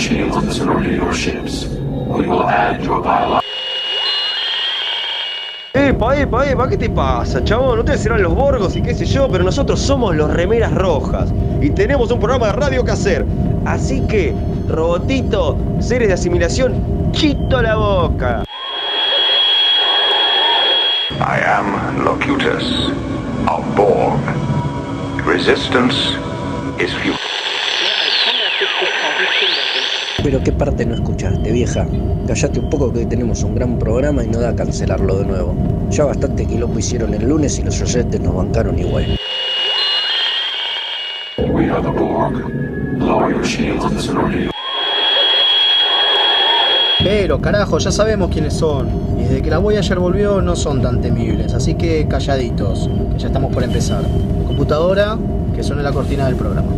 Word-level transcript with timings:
shields 0.00 0.34
and 0.36 0.50
surrender 0.50 0.90
your 0.90 1.12
ships. 1.12 1.66
We 1.66 2.26
will 2.26 2.48
add 2.48 2.82
your. 2.82 3.02
Epa, 5.74 6.16
epa, 6.16 6.46
epa, 6.46 6.68
¿qué 6.68 6.78
te 6.78 6.88
pasa, 6.88 7.44
chabón? 7.44 7.78
Ustedes 7.80 8.00
serán 8.00 8.22
los 8.22 8.34
Borgos 8.34 8.74
y 8.76 8.82
qué 8.82 8.94
sé 8.94 9.04
yo, 9.04 9.28
pero 9.30 9.44
nosotros 9.44 9.78
somos 9.78 10.16
los 10.16 10.32
Remeras 10.32 10.72
Rojas 10.74 11.32
y 11.60 11.70
tenemos 11.70 12.10
un 12.10 12.18
programa 12.18 12.46
de 12.46 12.52
radio 12.52 12.84
que 12.84 12.92
hacer. 12.92 13.26
Así 13.66 14.00
que, 14.06 14.34
robotito, 14.68 15.58
seres 15.80 16.08
de 16.08 16.14
asimilación, 16.14 17.12
chito 17.12 17.60
la 17.60 17.76
boca. 17.76 18.44
I 21.20 21.40
am 21.44 22.04
Locutus 22.04 22.90
of 23.46 23.62
Borg. 23.76 24.18
Resistance 25.26 26.16
is 26.78 26.90
futile. 26.94 27.29
Pero 30.22 30.42
qué 30.42 30.52
parte 30.52 30.84
no 30.84 30.94
escuchaste, 30.94 31.50
vieja. 31.50 31.86
Callate 32.26 32.60
un 32.60 32.68
poco 32.68 32.92
que 32.92 33.00
hoy 33.00 33.06
tenemos 33.06 33.42
un 33.42 33.54
gran 33.54 33.78
programa 33.78 34.22
y 34.22 34.28
no 34.28 34.38
da 34.38 34.50
a 34.50 34.54
cancelarlo 34.54 35.16
de 35.16 35.24
nuevo. 35.24 35.54
Ya 35.90 36.04
bastante 36.04 36.46
quilombo 36.46 36.78
hicieron 36.78 37.14
el 37.14 37.26
lunes 37.26 37.58
y 37.58 37.62
los 37.62 37.80
oyentes 37.80 38.20
nos 38.20 38.34
bancaron 38.34 38.78
igual. 38.78 39.18
We 41.38 41.70
are 41.70 41.82
the 41.82 41.88
Borg. 41.88 42.50
Lower 42.98 43.32
your 43.32 43.44
shields 43.44 43.84
and 43.86 43.98
surrender 43.98 44.42
your 44.42 44.50
Pero 47.02 47.40
carajo, 47.40 47.78
ya 47.78 47.90
sabemos 47.90 48.30
quiénes 48.30 48.52
son. 48.52 48.88
Y 49.18 49.22
desde 49.22 49.40
que 49.40 49.48
la 49.48 49.56
Voyager 49.56 49.98
volvió 49.98 50.42
no 50.42 50.54
son 50.54 50.82
tan 50.82 51.00
temibles, 51.00 51.54
así 51.54 51.74
que 51.74 52.06
calladitos, 52.06 52.90
que 53.14 53.18
ya 53.18 53.28
estamos 53.28 53.52
por 53.54 53.62
empezar. 53.62 54.02
Computadora, 54.46 55.16
que 55.56 55.62
suene 55.62 55.82
la 55.82 55.92
cortina 55.92 56.26
del 56.26 56.36
programa. 56.36 56.72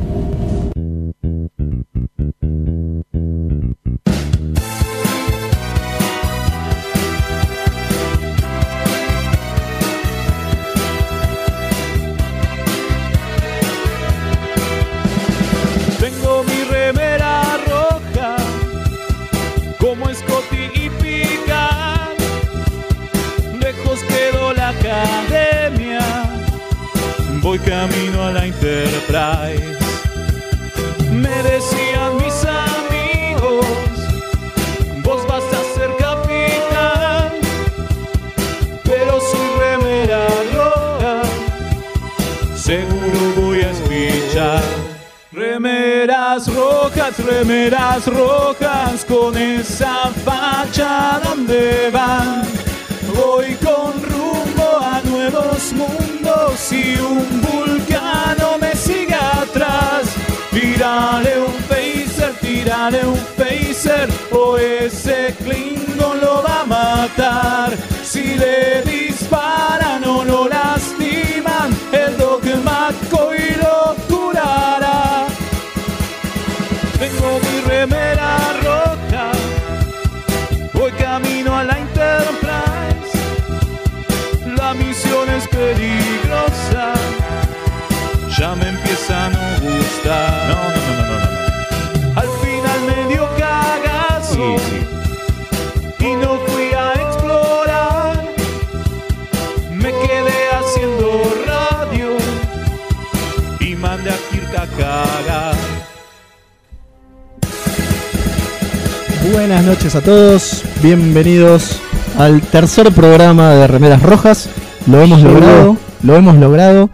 Buenas 109.53 109.67
noches 109.69 109.95
a 109.97 110.01
todos, 110.01 110.63
bienvenidos 110.83 111.79
al 112.19 112.41
tercer 112.41 112.91
programa 112.91 113.51
de 113.51 113.67
Remeras 113.67 114.03
Rojas. 114.03 114.49
Lo 114.87 115.03
hemos 115.03 115.21
logrado, 115.21 115.77
lo 116.03 116.17
hemos 116.17 116.37
logrado. 116.37 116.89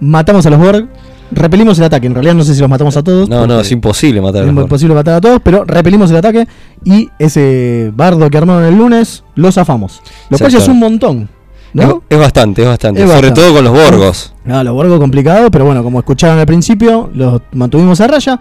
Matamos 0.00 0.46
a 0.46 0.50
los 0.50 0.58
Borg, 0.58 0.88
repelimos 1.32 1.78
el 1.78 1.84
ataque. 1.84 2.06
En 2.06 2.14
realidad 2.14 2.32
no 2.34 2.44
sé 2.44 2.54
si 2.54 2.62
los 2.62 2.70
matamos 2.70 2.96
a 2.96 3.02
todos. 3.02 3.28
No, 3.28 3.46
no, 3.46 3.60
es 3.60 3.70
imposible 3.72 4.22
matar 4.22 4.38
a 4.40 4.40
es 4.40 4.46
los 4.46 4.54
Borg. 4.54 4.64
imposible 4.64 4.94
matar 4.94 5.16
a 5.16 5.20
todos, 5.20 5.40
pero 5.44 5.66
repelimos 5.66 6.10
el 6.10 6.16
ataque 6.16 6.48
y 6.82 7.10
ese 7.18 7.92
bardo 7.94 8.30
que 8.30 8.38
armaron 8.38 8.64
el 8.64 8.74
lunes 8.74 9.22
lo 9.34 9.52
zafamos. 9.52 10.00
Lo 10.30 10.38
cual 10.38 10.50
ya 10.50 10.56
es 10.56 10.64
Exacto. 10.64 10.72
un 10.72 10.78
montón, 10.78 11.28
¿no? 11.74 11.82
Es, 11.82 11.94
es 12.08 12.18
bastante, 12.18 12.62
es 12.62 12.68
bastante. 12.68 13.02
Es 13.02 13.06
Sobre 13.06 13.28
bastante. 13.28 13.40
todo 13.42 13.54
con 13.54 13.64
los 13.64 13.72
Borgos. 13.74 14.32
No, 14.46 14.64
los 14.64 14.72
Borgos 14.72 14.98
complicados, 14.98 15.50
pero 15.52 15.66
bueno, 15.66 15.82
como 15.84 15.98
escucharon 15.98 16.38
al 16.38 16.46
principio, 16.46 17.10
los 17.12 17.42
mantuvimos 17.52 18.00
a 18.00 18.06
raya. 18.06 18.40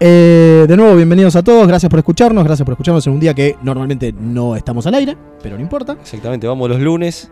Eh, 0.00 0.66
de 0.68 0.76
nuevo, 0.76 0.96
bienvenidos 0.96 1.36
a 1.36 1.42
todos, 1.42 1.68
gracias 1.68 1.88
por 1.88 2.00
escucharnos, 2.00 2.42
gracias 2.44 2.64
por 2.64 2.72
escucharnos 2.72 3.06
en 3.06 3.12
un 3.12 3.20
día 3.20 3.32
que 3.32 3.56
normalmente 3.62 4.12
no 4.12 4.56
estamos 4.56 4.86
al 4.86 4.94
aire, 4.94 5.16
pero 5.40 5.56
no 5.56 5.62
importa. 5.62 5.96
Exactamente, 6.00 6.46
vamos 6.48 6.68
los 6.68 6.80
lunes. 6.80 7.30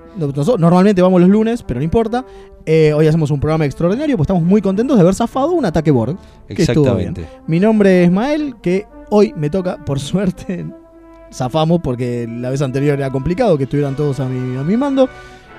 Normalmente 0.59 1.03
vamos 1.03 1.21
los 1.21 1.29
lunes, 1.29 1.63
pero 1.65 1.81
no 1.81 1.85
importa. 1.85 2.25
Eh, 2.65 2.93
hoy 2.95 3.09
hacemos 3.09 3.33
un 3.33 3.41
programa 3.41 3.65
extraordinario, 3.65 4.17
pues 4.17 4.27
estamos 4.27 4.45
muy 4.45 4.63
contentos 4.63 4.97
de 4.97 5.01
haber 5.03 5.15
zafado 5.15 5.51
un 5.51 5.65
ataque 5.65 5.91
Borg. 5.91 6.17
Que 6.47 6.63
estuvo 6.63 6.85
bien. 6.95 7.09
Exactamente. 7.11 7.27
Mi 7.49 7.59
nombre 7.59 8.05
es 8.05 8.13
Mael, 8.13 8.55
que 8.63 8.87
hoy 9.11 9.35
me 9.37 9.51
toca, 9.51 9.85
por 9.85 9.99
suerte, 9.99 10.65
zafamos 11.33 11.81
porque 11.83 12.29
la 12.31 12.51
vez 12.51 12.63
anterior 12.63 12.97
era 12.97 13.11
complicado 13.11 13.59
que 13.59 13.65
estuvieran 13.65 13.97
todos 13.97 14.21
a 14.21 14.27
mi, 14.27 14.57
a 14.57 14.63
mi 14.63 14.77
mando. 14.77 15.09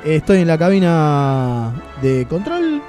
Eh, 0.06 0.16
Estoy 0.16 0.40
en 0.40 0.48
la 0.48 0.58
cabina 0.58 1.74
de 2.02 2.26
control 2.30 2.82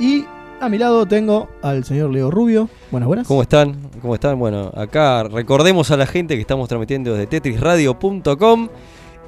y 0.00 0.24
a 0.60 0.68
mi 0.68 0.78
lado 0.78 1.06
tengo 1.06 1.48
al 1.62 1.84
señor 1.84 2.10
Leo 2.10 2.30
Rubio. 2.30 2.68
Buenas, 2.90 3.06
buenas. 3.06 3.26
¿Cómo 3.28 3.42
están? 3.42 3.76
¿Cómo 4.02 4.14
están? 4.14 4.38
Bueno, 4.38 4.70
acá 4.74 5.22
recordemos 5.24 5.90
a 5.90 5.96
la 5.96 6.06
gente 6.06 6.34
que 6.34 6.40
estamos 6.40 6.68
transmitiendo 6.68 7.12
desde 7.12 7.26
tetrisradio.com 7.26 8.68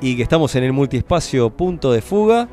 y 0.00 0.16
que 0.16 0.22
estamos 0.22 0.54
en 0.56 0.64
el 0.64 0.72
multiespacio 0.72 1.50
Punto 1.50 1.92
de 1.92 2.02
Fuga. 2.02 2.48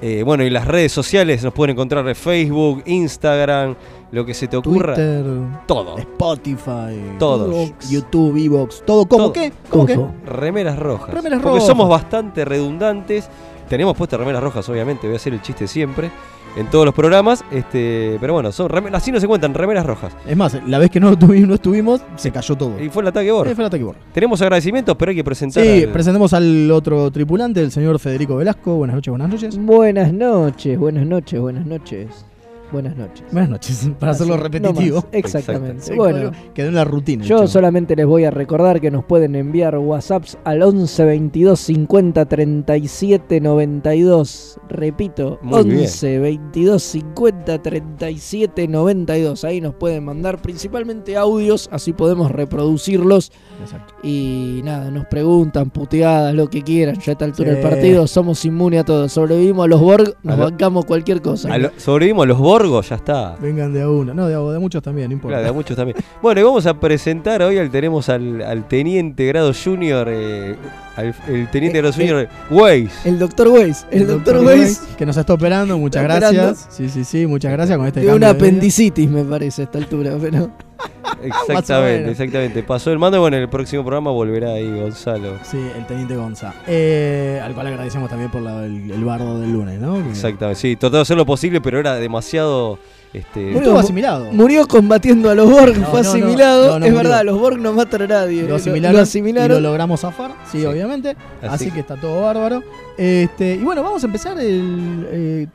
Eh, 0.00 0.22
bueno, 0.24 0.44
y 0.44 0.50
las 0.50 0.66
redes 0.68 0.92
sociales 0.92 1.42
nos 1.42 1.52
pueden 1.52 1.72
encontrar 1.74 2.06
en 2.06 2.14
Facebook, 2.14 2.84
Instagram, 2.86 3.74
lo 4.12 4.24
que 4.24 4.32
se 4.32 4.46
te 4.46 4.56
ocurra. 4.56 4.94
Twitter, 4.94 5.24
Todo. 5.66 5.98
Spotify, 5.98 7.16
Todos. 7.18 7.48
Evox, 7.48 7.90
YouTube, 7.90 8.36
Evox, 8.36 8.82
todo. 8.86 9.06
¿Cómo 9.06 9.24
Todo. 9.24 9.32
qué? 9.32 9.52
¿Cómo 9.68 9.86
qué? 9.86 9.98
Remeras 10.24 10.78
rojas. 10.78 11.12
Remeras 11.12 11.40
Porque 11.40 11.58
rojas. 11.58 11.66
somos 11.66 11.88
bastante 11.88 12.44
redundantes. 12.44 13.28
Tenemos 13.68 13.96
puestas 13.96 14.20
remeras 14.20 14.42
rojas, 14.42 14.68
obviamente, 14.68 15.06
voy 15.08 15.14
a 15.14 15.16
hacer 15.16 15.32
el 15.34 15.42
chiste 15.42 15.66
siempre. 15.66 16.10
En 16.56 16.66
todos 16.70 16.84
los 16.84 16.94
programas, 16.94 17.44
este, 17.52 18.16
pero 18.20 18.32
bueno, 18.32 18.50
son 18.50 18.68
remer- 18.68 18.94
así 18.94 19.12
no 19.12 19.20
se 19.20 19.28
cuentan, 19.28 19.54
remeras 19.54 19.86
rojas. 19.86 20.12
Es 20.26 20.36
más, 20.36 20.58
la 20.66 20.78
vez 20.78 20.90
que 20.90 20.98
no, 20.98 21.12
tuvi- 21.16 21.46
no 21.46 21.54
estuvimos, 21.54 22.00
se 22.16 22.32
cayó 22.32 22.56
todo. 22.56 22.82
Y 22.82 22.88
fue 22.88 23.02
el 23.02 23.08
ataque 23.08 23.30
Borg. 23.30 23.48
Eh, 23.50 23.54
fue 23.54 23.62
el 23.62 23.68
ataque 23.68 23.84
Borg. 23.84 23.98
Tenemos 24.12 24.42
agradecimientos, 24.42 24.96
pero 24.96 25.10
hay 25.10 25.16
que 25.16 25.22
presentar. 25.24 25.62
Sí, 25.62 25.84
al- 25.84 25.90
presentemos 25.90 26.32
al 26.32 26.70
otro 26.72 27.10
tripulante, 27.12 27.60
el 27.62 27.70
señor 27.70 27.98
Federico 28.00 28.36
Velasco. 28.36 28.74
Buenas 28.74 28.96
noches, 28.96 29.10
buenas 29.12 29.28
noches. 29.30 29.56
Buenas 29.58 30.12
noches, 30.12 30.78
buenas 30.78 31.06
noches, 31.06 31.40
buenas 31.40 31.64
noches. 31.66 32.24
Buenas 32.70 32.96
noches. 32.96 33.24
Buenas 33.32 33.48
noches, 33.50 33.90
para 33.98 34.12
hacerlo 34.12 34.36
repetitivo. 34.36 35.00
no 35.00 35.08
exactamente. 35.18 35.94
Bueno, 35.96 36.32
quedó 36.52 36.68
en 36.68 36.74
la 36.74 36.84
rutina. 36.84 37.24
yo 37.24 37.36
chavo. 37.38 37.48
solamente 37.48 37.96
les 37.96 38.04
voy 38.04 38.24
a 38.24 38.30
recordar 38.30 38.78
que 38.80 38.90
nos 38.90 39.04
pueden 39.06 39.34
enviar 39.36 39.78
WhatsApps 39.78 40.36
al 40.44 40.62
11 40.62 41.04
22 41.04 41.58
50 41.58 42.24
37 42.26 43.40
92. 43.40 44.58
Repito, 44.68 45.38
Muy 45.42 45.64
bien. 45.64 45.78
11 45.80 46.18
22 46.18 46.82
50 46.82 47.62
37 47.62 48.68
92. 48.68 49.44
Ahí 49.44 49.60
nos 49.62 49.74
pueden 49.74 50.04
mandar 50.04 50.42
principalmente 50.42 51.16
audios, 51.16 51.68
así 51.72 51.94
podemos 51.94 52.30
reproducirlos. 52.30 53.32
Exacto. 53.62 53.94
Y 54.02 54.60
nada, 54.62 54.90
nos 54.90 55.06
preguntan, 55.06 55.70
puteadas, 55.70 56.34
lo 56.34 56.50
que 56.50 56.62
quieran. 56.62 56.96
Ya 56.98 57.12
a 57.12 57.12
esta 57.12 57.24
altura 57.24 57.48
Sí. 57.50 57.54
del 57.56 57.62
partido 57.70 58.06
somos 58.06 58.44
inmunes 58.44 58.80
a 58.80 58.84
todo. 58.84 59.08
Sobrevivimos 59.08 59.64
a 59.64 59.68
los 59.68 59.80
Borg, 59.80 60.14
nos 60.22 60.34
A 60.34 60.36
lo- 60.36 60.44
bancamos 60.44 60.84
cualquier 60.84 61.22
cosa. 61.22 61.52
a 61.52 61.56
lo- 61.58 61.70
sobrevivimos 61.78 62.24
a 62.24 62.26
los 62.28 62.38
Borg 62.38 62.57
Borgo, 62.58 62.82
ya 62.82 62.96
está. 62.96 63.36
Vengan 63.40 63.72
de 63.72 63.82
a 63.82 63.88
uno. 63.88 64.12
No, 64.12 64.26
de 64.26 64.34
a, 64.34 64.38
de 64.38 64.56
a 64.56 64.58
muchos 64.58 64.82
también, 64.82 65.08
no 65.08 65.12
importa. 65.12 65.36
Claro, 65.36 65.44
de 65.44 65.50
a 65.50 65.52
muchos 65.52 65.76
también. 65.76 65.96
Bueno, 66.20 66.40
y 66.40 66.42
vamos 66.42 66.66
a 66.66 66.74
presentar 66.74 67.40
hoy 67.42 67.56
al 67.56 67.70
tenemos 67.70 68.08
al, 68.08 68.42
al 68.42 68.66
teniente 68.66 69.26
grado 69.26 69.52
junior, 69.54 70.08
eh, 70.10 70.56
al- 70.98 71.14
el 71.28 71.50
teniente 71.50 71.78
Eh, 71.78 71.82
grado 71.82 71.94
eh, 72.00 72.08
junior 72.08 72.28
Weiss. 72.50 72.92
El 73.06 73.18
doctor 73.18 73.48
Weiss. 73.48 73.86
El, 73.90 74.06
doctor 74.06 74.36
Dr. 74.36 74.46
Weiss 74.46 74.80
Que 74.96 75.06
nos 75.06 75.16
está 75.16 75.32
operando, 75.34 75.78
muchas 75.78 76.02
Está 76.02 76.14
gracias. 76.18 76.44
operando. 76.62 76.72
Sí, 76.76 76.88
sí, 76.88 77.04
sí, 77.04 77.26
muchas 77.26 77.52
gracias 77.52 77.76
con 77.78 77.86
este 77.86 78.00
de 78.00 78.12
una 78.12 78.26
de 78.26 78.32
apendicitis, 78.32 79.08
me 79.08 79.24
parece, 79.24 79.62
a 79.62 79.64
esta 79.66 79.78
altura. 79.78 80.12
Pero 80.20 80.50
Exactamente, 81.22 82.00
menos. 82.00 82.12
exactamente. 82.12 82.62
Pasó 82.62 82.92
el 82.92 82.98
mando 82.98 83.16
y 83.16 83.20
bueno, 83.20 83.36
en 83.36 83.42
el 83.44 83.48
próximo 83.48 83.82
programa 83.82 84.10
volverá 84.10 84.52
ahí 84.52 84.70
Gonzalo. 84.80 85.34
Sí, 85.42 85.58
el 85.76 85.86
teniente 85.86 86.14
Gonza. 86.16 86.54
Eh, 86.66 87.40
al 87.42 87.54
cual 87.54 87.66
agradecemos 87.68 88.08
también 88.08 88.30
por 88.30 88.42
la- 88.42 88.64
el, 88.64 88.90
el 88.90 89.04
bardo 89.04 89.40
del 89.40 89.52
lunes, 89.52 89.80
¿no? 89.80 89.96
Exactamente, 89.98 90.60
sí, 90.60 90.76
trató 90.76 90.96
de 90.96 91.02
hacer 91.02 91.16
lo 91.16 91.26
posible, 91.26 91.60
pero 91.60 91.78
era 91.80 91.94
demasiado. 91.96 92.78
Este, 93.12 93.56
Estuvo 93.56 93.78
asimilado. 93.78 94.30
murió 94.32 94.66
combatiendo 94.68 95.30
a 95.30 95.34
los 95.34 95.50
Borg, 95.50 95.78
No, 95.78 95.86
fue 95.86 96.02
no, 96.02 96.08
asimilado. 96.10 96.78
no, 96.78 96.84
es 96.86 96.92
murió. 96.92 97.08
verdad, 97.08 97.24
los 97.24 97.38
Borg 97.38 97.58
no 97.58 97.72
matan 97.72 98.02
a 98.02 98.06
nadie. 98.06 98.42
Lo 98.46 98.56
asimilaron, 98.56 98.96
Lo 98.96 99.02
asimilaron. 99.02 99.56
y 99.58 99.60
lo 99.62 99.68
logramos 99.68 100.00
zafar, 100.00 100.32
sí, 100.50 100.60
Sí. 100.60 100.66
obviamente. 100.66 101.16
Así, 101.42 101.54
Así 101.66 101.70
que 101.70 101.80
está 101.80 101.96
todo 101.96 102.20
bárbaro. 102.22 102.62
Este, 102.98 103.54
y 103.54 103.58
bueno, 103.64 103.82
vamos 103.82 104.02
a 104.02 104.06
empezar 104.06 104.38
el, 104.38 105.06
eh, 105.10 105.46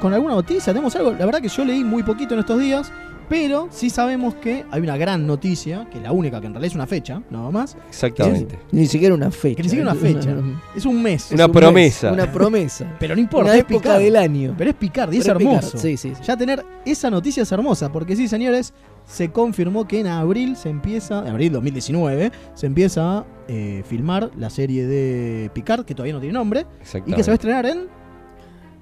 con 0.00 0.12
alguna 0.14 0.34
noticia. 0.34 0.72
Tenemos 0.72 0.96
algo. 0.96 1.12
La 1.12 1.24
verdad 1.26 1.40
que 1.40 1.48
yo 1.48 1.64
leí 1.64 1.84
muy 1.84 2.02
poquito 2.02 2.34
en 2.34 2.40
estos 2.40 2.58
días. 2.58 2.90
Pero 3.28 3.68
sí 3.70 3.90
sabemos 3.90 4.36
que 4.36 4.64
hay 4.70 4.80
una 4.80 4.96
gran 4.96 5.26
noticia, 5.26 5.88
que 5.90 5.98
es 5.98 6.04
la 6.04 6.12
única 6.12 6.40
que 6.40 6.46
en 6.46 6.52
realidad 6.52 6.70
es 6.70 6.74
una 6.74 6.86
fecha, 6.86 7.22
nada 7.30 7.50
más. 7.50 7.76
Exactamente. 7.88 8.58
Ni 8.70 8.86
siquiera 8.86 9.14
una 9.14 9.30
fecha. 9.30 9.56
Que 9.56 9.62
ni 9.64 9.68
siquiera 9.68 9.90
una 9.90 10.00
fecha. 10.00 10.36
Es 10.76 10.84
un 10.84 11.02
mes. 11.02 11.30
Una 11.32 11.46
un 11.46 11.52
mes, 11.52 11.60
promesa. 11.60 12.12
Una 12.12 12.30
promesa. 12.30 12.96
Pero 13.00 13.14
no 13.14 13.20
importa, 13.20 13.44
una 13.50 13.54
es 13.54 13.60
época 13.60 13.80
Picard. 13.80 14.02
del 14.02 14.16
año. 14.16 14.54
Pero 14.56 14.70
es 14.70 14.76
Picard 14.76 15.12
y 15.12 15.18
es 15.18 15.26
hermoso. 15.26 15.78
Sí, 15.78 15.96
sí, 15.96 16.12
sí. 16.14 16.22
Ya 16.22 16.36
tener 16.36 16.64
esa 16.84 17.10
noticia 17.10 17.42
es 17.42 17.50
hermosa, 17.50 17.90
porque 17.90 18.14
sí, 18.14 18.28
señores, 18.28 18.72
se 19.06 19.30
confirmó 19.30 19.86
que 19.86 20.00
en 20.00 20.08
abril 20.08 20.56
se 20.56 20.68
empieza, 20.68 21.20
en 21.20 21.28
abril 21.28 21.52
2019, 21.52 22.32
se 22.54 22.66
empieza 22.66 23.18
a 23.18 23.26
eh, 23.48 23.82
filmar 23.86 24.30
la 24.36 24.50
serie 24.50 24.86
de 24.86 25.50
Picard, 25.54 25.84
que 25.84 25.94
todavía 25.94 26.14
no 26.14 26.20
tiene 26.20 26.34
nombre, 26.34 26.66
y 27.06 27.12
que 27.12 27.22
se 27.22 27.30
va 27.30 27.32
a 27.32 27.36
estrenar 27.36 27.66
en... 27.66 27.95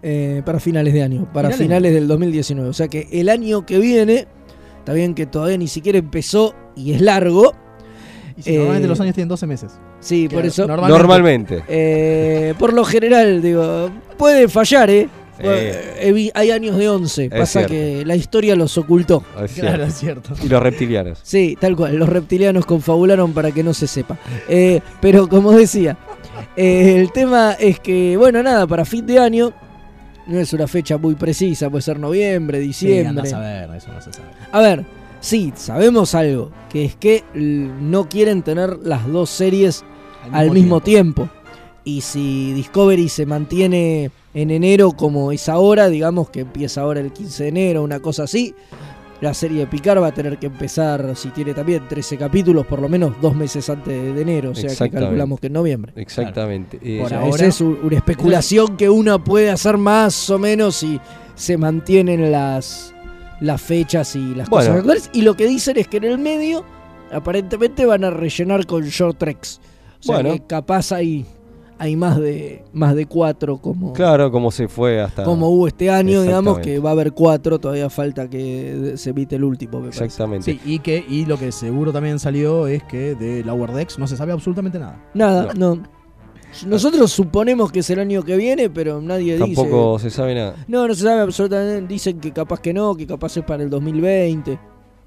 Eh, 0.06 0.42
para 0.44 0.60
finales 0.60 0.92
de 0.92 1.02
año, 1.02 1.24
para 1.32 1.48
Finales. 1.48 1.66
finales 1.66 1.94
del 1.94 2.06
2019. 2.08 2.68
O 2.68 2.72
sea 2.74 2.88
que 2.88 3.08
el 3.10 3.30
año 3.30 3.64
que 3.64 3.78
viene, 3.78 4.26
está 4.80 4.92
bien 4.92 5.14
que 5.14 5.24
todavía 5.24 5.56
ni 5.56 5.66
siquiera 5.66 5.98
empezó 5.98 6.54
y 6.76 6.92
es 6.92 7.00
largo. 7.00 7.54
Y 8.36 8.42
si 8.42 8.50
Eh, 8.50 8.56
normalmente 8.58 8.88
los 8.88 9.00
años 9.00 9.14
tienen 9.14 9.28
12 9.28 9.46
meses. 9.46 9.72
Sí, 10.00 10.28
por 10.28 10.44
eso. 10.44 10.66
normalmente- 10.66 10.98
Normalmente. 10.98 11.64
eh, 11.68 12.54
por 12.58 12.74
lo 12.74 12.84
general, 12.84 13.40
digo, 13.40 13.88
puede 14.18 14.46
fallar, 14.48 14.90
¿eh? 14.90 15.08
Eh, 15.38 16.30
hay 16.34 16.50
años 16.50 16.76
de 16.76 16.88
11. 16.88 17.30
Pasa 17.30 17.60
cierto. 17.60 17.70
que 17.70 18.04
la 18.04 18.14
historia 18.14 18.54
los 18.56 18.76
ocultó. 18.76 19.24
Es 19.42 19.52
Claro, 19.52 19.76
cierto. 19.78 19.84
es 19.86 19.94
cierto. 19.94 20.46
Y 20.46 20.48
los 20.50 20.62
reptilianos. 20.62 21.18
Sí, 21.22 21.56
tal 21.58 21.74
cual. 21.76 21.96
Los 21.96 22.08
reptilianos 22.10 22.66
confabularon 22.66 23.32
para 23.32 23.50
que 23.52 23.62
no 23.64 23.72
se 23.72 23.86
sepa. 23.86 24.18
Eh, 24.48 24.80
pero 25.00 25.28
como 25.28 25.50
decía, 25.52 25.96
eh, 26.56 26.96
el 27.00 27.10
tema 27.10 27.52
es 27.58 27.80
que, 27.80 28.16
bueno, 28.18 28.42
nada, 28.42 28.66
para 28.66 28.84
fin 28.84 29.06
de 29.06 29.18
año, 29.18 29.52
no 30.26 30.38
es 30.38 30.52
una 30.52 30.66
fecha 30.66 30.98
muy 30.98 31.14
precisa, 31.14 31.70
puede 31.70 31.82
ser 31.82 31.98
noviembre, 31.98 32.58
diciembre. 32.58 33.32
a 33.32 33.38
ver, 33.38 33.70
eso 33.76 33.92
no 33.92 34.00
se 34.00 34.12
sabe. 34.12 34.28
A 34.52 34.60
ver, 34.60 34.84
sí, 35.20 35.52
sabemos 35.56 36.14
algo, 36.14 36.50
que 36.68 36.84
es 36.84 36.96
que 36.96 37.24
no 37.34 38.08
quieren 38.08 38.42
tener 38.42 38.78
las 38.78 39.06
dos 39.06 39.30
series 39.30 39.84
al 40.32 40.50
mismo 40.50 40.80
tiempo. 40.80 41.28
Y 41.84 42.00
si 42.00 42.54
Discovery 42.54 43.10
se 43.10 43.26
mantiene 43.26 44.10
en 44.32 44.50
enero 44.50 44.92
como 44.92 45.32
es 45.32 45.48
ahora, 45.48 45.88
digamos 45.88 46.30
que 46.30 46.40
empieza 46.40 46.80
ahora 46.80 47.00
el 47.00 47.12
15 47.12 47.42
de 47.42 47.48
enero, 47.50 47.82
una 47.82 48.00
cosa 48.00 48.22
así, 48.24 48.54
la 49.24 49.34
serie 49.34 49.60
de 49.60 49.66
Picard 49.66 50.00
va 50.00 50.08
a 50.08 50.14
tener 50.14 50.38
que 50.38 50.46
empezar, 50.46 51.16
si 51.16 51.30
tiene 51.30 51.54
también 51.54 51.88
13 51.88 52.16
capítulos, 52.18 52.66
por 52.66 52.80
lo 52.80 52.88
menos 52.88 53.14
dos 53.20 53.34
meses 53.34 53.68
antes 53.70 54.14
de 54.14 54.20
enero, 54.22 54.50
o 54.50 54.54
sea 54.54 54.68
que 54.70 54.90
calculamos 54.90 55.40
que 55.40 55.46
en 55.48 55.52
noviembre. 55.54 55.92
Exactamente. 55.96 56.78
Eh, 56.82 56.98
Por 56.98 57.06
O 57.06 57.08
sea, 57.08 57.20
ahora- 57.20 57.34
esa 57.36 57.46
es 57.46 57.60
una 57.60 57.96
especulación 57.96 58.76
que 58.76 58.88
uno 58.90 59.22
puede 59.24 59.50
hacer 59.50 59.78
más 59.78 60.28
o 60.30 60.38
menos 60.38 60.76
si 60.76 61.00
se 61.34 61.56
mantienen 61.56 62.30
las, 62.30 62.94
las 63.40 63.60
fechas 63.62 64.14
y 64.14 64.34
las 64.34 64.48
Bueno. 64.48 64.66
cosas 64.66 64.76
actuales. 64.78 65.10
Y 65.12 65.22
lo 65.22 65.34
que 65.34 65.46
dicen 65.46 65.76
es 65.78 65.88
que 65.88 65.96
en 65.96 66.04
el 66.04 66.18
medio, 66.18 66.64
aparentemente 67.10 67.86
van 67.86 68.04
a 68.04 68.10
rellenar 68.10 68.66
con 68.66 68.84
short 68.84 69.18
treks. 69.18 69.60
O 70.00 70.02
sea 70.02 70.14
Bueno. 70.16 70.32
que 70.34 70.42
capaz 70.46 70.92
hay, 70.92 71.24
hay 71.84 71.96
más 71.96 72.18
de 72.18 72.64
más 72.72 72.94
de 72.94 73.04
cuatro 73.04 73.58
como, 73.58 73.92
Claro, 73.92 74.30
como 74.30 74.50
se 74.50 74.68
fue 74.68 75.02
hasta. 75.02 75.22
como 75.22 75.50
hubo 75.50 75.68
este 75.68 75.90
año, 75.90 76.22
digamos 76.22 76.58
que 76.60 76.78
va 76.78 76.90
a 76.90 76.92
haber 76.92 77.12
cuatro, 77.12 77.58
todavía 77.58 77.90
falta 77.90 78.28
que 78.28 78.94
se 78.96 79.10
emite 79.10 79.36
el 79.36 79.44
último, 79.44 79.80
me. 79.80 79.88
Exactamente. 79.88 80.50
Sí, 80.50 80.60
y 80.64 80.78
que 80.78 81.04
y 81.06 81.26
lo 81.26 81.38
que 81.38 81.52
seguro 81.52 81.92
también 81.92 82.18
salió 82.18 82.66
es 82.66 82.82
que 82.84 83.14
de 83.14 83.44
Lower 83.44 83.72
Decks 83.72 83.98
no 83.98 84.06
se 84.06 84.16
sabe 84.16 84.32
absolutamente 84.32 84.78
nada. 84.78 84.98
Nada, 85.12 85.52
no. 85.54 85.82
Nosotros 86.66 87.10
suponemos 87.10 87.70
que 87.70 87.80
es 87.80 87.90
el 87.90 87.98
año 87.98 88.22
que 88.22 88.36
viene, 88.36 88.70
pero 88.70 89.02
nadie 89.02 89.36
dice. 89.36 89.54
Tampoco 89.54 89.98
se 89.98 90.08
sabe 90.08 90.34
nada. 90.34 90.54
No, 90.68 90.88
no 90.88 90.94
se 90.94 91.02
sabe 91.02 91.20
absolutamente. 91.20 91.92
Dicen 91.92 92.18
que 92.18 92.32
capaz 92.32 92.60
que 92.60 92.72
no, 92.72 92.94
que 92.94 93.06
capaz 93.06 93.36
es 93.36 93.44
para 93.44 93.62
el 93.62 93.68
2020. 93.68 94.58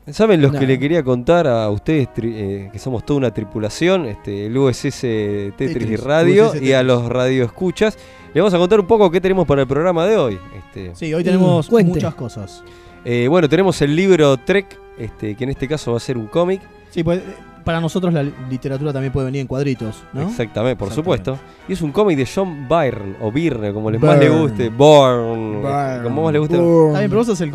¿Saben 0.10 0.42
los 0.42 0.54
que 0.54 0.66
le 0.66 0.80
quería 0.80 1.04
contar 1.04 1.48
a 1.48 1.70
ustedes, 1.70 2.08
eh, 2.24 2.70
que 2.72 2.80
somos 2.80 3.06
toda 3.06 3.18
una 3.18 3.32
tripulación, 3.34 4.06
este, 4.06 4.46
el 4.46 4.58
USS 4.58 5.02
Tetris, 5.02 5.74
Tetris, 5.74 6.00
Radio 6.04 6.48
USS 6.52 6.62
y 6.62 6.74
a 6.74 6.82
los 6.84 7.06
radioescuchas? 7.10 7.98
Le 8.34 8.40
vamos 8.42 8.54
a 8.54 8.58
contar 8.58 8.80
un 8.80 8.88
poco 8.88 9.12
qué 9.12 9.20
tenemos 9.20 9.46
para 9.46 9.62
el 9.64 9.68
programa 9.68 10.06
de 10.06 10.16
hoy. 10.18 10.40
Este, 10.58 10.96
Sí, 10.96 11.14
hoy 11.14 11.24
tenemos 11.24 11.70
Mm, 11.72 11.86
muchas 11.88 12.16
cosas. 12.16 12.64
eh, 13.04 13.28
bueno, 13.30 13.50
tenemos 13.50 13.82
el 13.82 13.96
libro 13.96 14.38
Trek, 14.38 14.80
este, 14.98 15.36
que 15.36 15.44
en 15.44 15.50
este 15.50 15.68
caso 15.68 15.92
va 15.92 15.98
a 15.98 16.02
ser 16.02 16.18
un 16.18 16.28
cómic. 16.28 16.62
Sí, 16.90 17.04
pues 17.04 17.22
para 17.68 17.82
nosotros 17.82 18.14
la 18.14 18.24
li- 18.24 18.34
literatura 18.50 18.94
también 18.94 19.12
puede 19.14 19.26
venir 19.26 19.42
en 19.42 19.48
cuadritos, 19.48 20.04
¿no? 20.14 20.22
Exactamente, 20.22 20.78
por 20.78 20.88
Exactamente. 20.88 20.96
supuesto. 20.96 21.40
Y 21.68 21.74
es 21.74 21.82
un 21.82 21.92
cómic 21.92 22.18
de 22.18 22.26
John 22.34 22.66
Byrne, 22.68 23.16
o 23.22 23.32
Byrne, 23.32 23.74
como 23.74 23.92
le 23.92 24.00
más 24.00 24.18
le 24.18 24.30
guste. 24.30 24.70
Byrne. 24.70 26.02
como 26.04 26.24
más 26.24 26.34
le 26.34 26.40
guste. 26.40 26.56
Está 26.56 27.00
bien, 27.00 27.10
pero 27.12 27.18
vos 27.18 27.28
sos 27.28 27.42
el, 27.42 27.54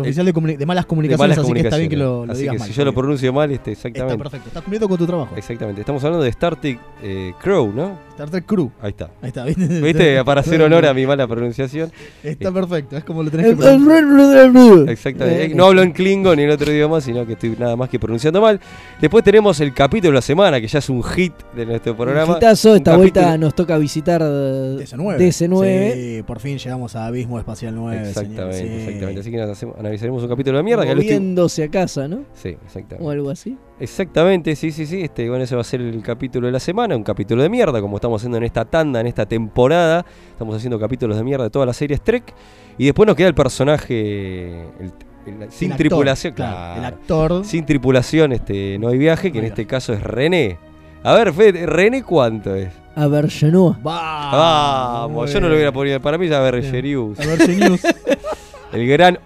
oficial 0.00 0.26
de, 0.26 0.56
de 0.56 0.66
malas 0.66 0.84
de 0.84 0.88
comunicaciones, 0.88 1.36
malas 1.36 1.38
así 1.38 1.52
que 1.52 1.60
está 1.60 1.76
bien 1.76 1.88
que 1.90 1.96
lo, 1.96 2.26
lo 2.26 2.32
Así 2.32 2.42
digas 2.42 2.54
que 2.54 2.58
mal. 2.58 2.68
si 2.68 2.74
yo 2.74 2.84
lo 2.84 2.90
está 2.90 3.00
pronuncio 3.00 3.32
mal, 3.32 3.50
este, 3.52 3.72
Está 3.72 3.88
exactamente. 3.88 4.22
perfecto, 4.22 4.48
estás 4.48 4.62
cumpliendo 4.62 4.88
con 4.88 4.98
tu 4.98 5.06
trabajo. 5.06 5.34
Exactamente. 5.36 5.80
Estamos 5.80 6.02
hablando 6.04 6.24
de 6.24 6.30
Star 6.30 6.56
Trek 6.56 6.78
eh, 7.02 7.32
Crow, 7.40 7.72
¿no? 7.72 7.96
Star 8.10 8.28
Trek 8.30 8.44
Crew. 8.44 8.70
Ahí 8.80 8.90
está. 8.90 9.06
Ahí 9.22 9.28
está, 9.28 9.44
¿viste? 9.44 9.66
¿Viste? 9.80 10.24
Para 10.24 10.40
hacer 10.40 10.60
honor 10.60 10.84
a 10.86 10.92
mi 10.92 11.06
mala 11.06 11.26
pronunciación. 11.26 11.90
Está 12.22 12.52
perfecto, 12.52 12.96
es 12.96 13.04
como 13.04 13.22
lo 13.22 13.30
tenés 13.30 13.46
que 13.56 14.92
Exactamente. 14.92 15.44
Eh, 15.44 15.54
No 15.54 15.66
hablo 15.66 15.82
en 15.82 15.92
klingon 15.92 16.36
ni 16.36 16.42
en 16.42 16.50
otro 16.50 16.70
idioma, 16.72 17.00
sino 17.00 17.24
que 17.26 17.34
estoy 17.34 17.56
nada 17.58 17.76
más 17.76 17.88
que 17.88 17.98
pronunciando 17.98 18.40
mal. 18.40 18.60
Después 19.00 19.24
tenemos 19.24 19.51
el 19.60 19.74
capítulo 19.74 20.10
de 20.10 20.14
la 20.16 20.22
semana, 20.22 20.60
que 20.60 20.66
ya 20.68 20.78
es 20.78 20.88
un 20.88 21.02
hit 21.02 21.32
de 21.54 21.66
nuestro 21.66 21.96
programa. 21.96 22.32
Un 22.32 22.36
hitazo, 22.38 22.70
Un 22.72 22.76
esta 22.78 22.96
vuelta 22.96 23.36
nos 23.38 23.54
toca 23.54 23.76
visitar 23.78 24.20
eh, 24.22 24.76
DC9. 24.80 25.16
DC9. 25.18 25.92
Sí, 25.94 26.22
por 26.24 26.40
fin 26.40 26.58
llegamos 26.58 26.96
a 26.96 27.06
Abismo 27.06 27.38
Espacial 27.38 27.74
9. 27.74 28.08
Exactamente, 28.08 28.52
señor, 28.54 28.54
sí. 28.54 28.74
exactamente. 28.84 29.20
Así 29.20 29.30
que 29.30 29.36
nos 29.36 29.50
hacemos- 29.50 29.76
analizaremos 29.78 30.22
un 30.22 30.28
capítulo 30.28 30.56
de 30.58 30.62
mierda. 30.64 30.84
Que 30.86 30.94
moviéndose 30.94 31.64
a 31.64 31.68
casa, 31.70 32.08
¿no? 32.08 32.24
Sí, 32.34 32.50
exactamente. 32.64 33.04
O 33.06 33.10
algo 33.10 33.30
así. 33.30 33.56
Exactamente, 33.80 34.54
sí, 34.56 34.70
sí, 34.70 34.86
sí. 34.86 35.00
Este, 35.02 35.28
bueno, 35.28 35.44
ese 35.44 35.54
va 35.54 35.60
a 35.62 35.64
ser 35.64 35.80
el 35.80 36.02
capítulo 36.02 36.46
de 36.46 36.52
la 36.52 36.60
semana, 36.60 36.96
un 36.96 37.02
capítulo 37.02 37.42
de 37.42 37.48
mierda, 37.48 37.80
como 37.80 37.96
estamos 37.96 38.20
haciendo 38.20 38.38
en 38.38 38.44
esta 38.44 38.64
tanda, 38.64 39.00
en 39.00 39.06
esta 39.08 39.26
temporada. 39.26 40.04
Estamos 40.30 40.56
haciendo 40.56 40.78
capítulos 40.78 41.16
de 41.16 41.24
mierda 41.24 41.44
de 41.44 41.50
todas 41.50 41.66
las 41.66 41.76
series 41.76 42.00
Trek. 42.02 42.32
Y 42.78 42.84
después 42.86 43.06
nos 43.06 43.16
queda 43.16 43.28
el 43.28 43.34
personaje 43.34 44.62
el- 44.80 44.92
el- 45.26 45.50
sin 45.50 45.66
El 45.68 45.72
actor, 45.72 45.76
tripulación, 45.88 46.34
claro, 46.34 46.56
claro. 46.56 46.78
El 46.80 46.84
actor. 46.84 47.44
Sin 47.44 47.64
tripulación, 47.66 48.32
este, 48.32 48.78
no 48.78 48.88
hay 48.88 48.98
viaje, 48.98 49.30
que 49.32 49.38
No 49.38 49.44
en 49.44 49.50
este 49.50 49.66
caso 49.66 49.92
es 49.92 50.02
René. 50.02 50.58
A 51.04 51.14
ver, 51.14 51.32
Fede, 51.32 51.66
¿René 51.66 52.02
cuánto 52.02 52.54
es? 52.54 52.70
A 52.94 53.06
ver, 53.06 53.28
Genoa. 53.30 53.78
Vamos, 53.82 55.32
yo 55.32 55.40
no 55.40 55.48
lo 55.48 55.54
hubiera 55.54 55.72
ponido. 55.72 56.00
Para 56.00 56.18
mí 56.18 56.28
ya 56.28 56.40
ver 56.40 56.60
Bien. 56.60 56.70
Gerius. 56.72 57.18
A 57.20 57.26
ver, 57.26 57.38
Genius. 57.40 57.80
El 58.72 58.86
gran 58.86 59.18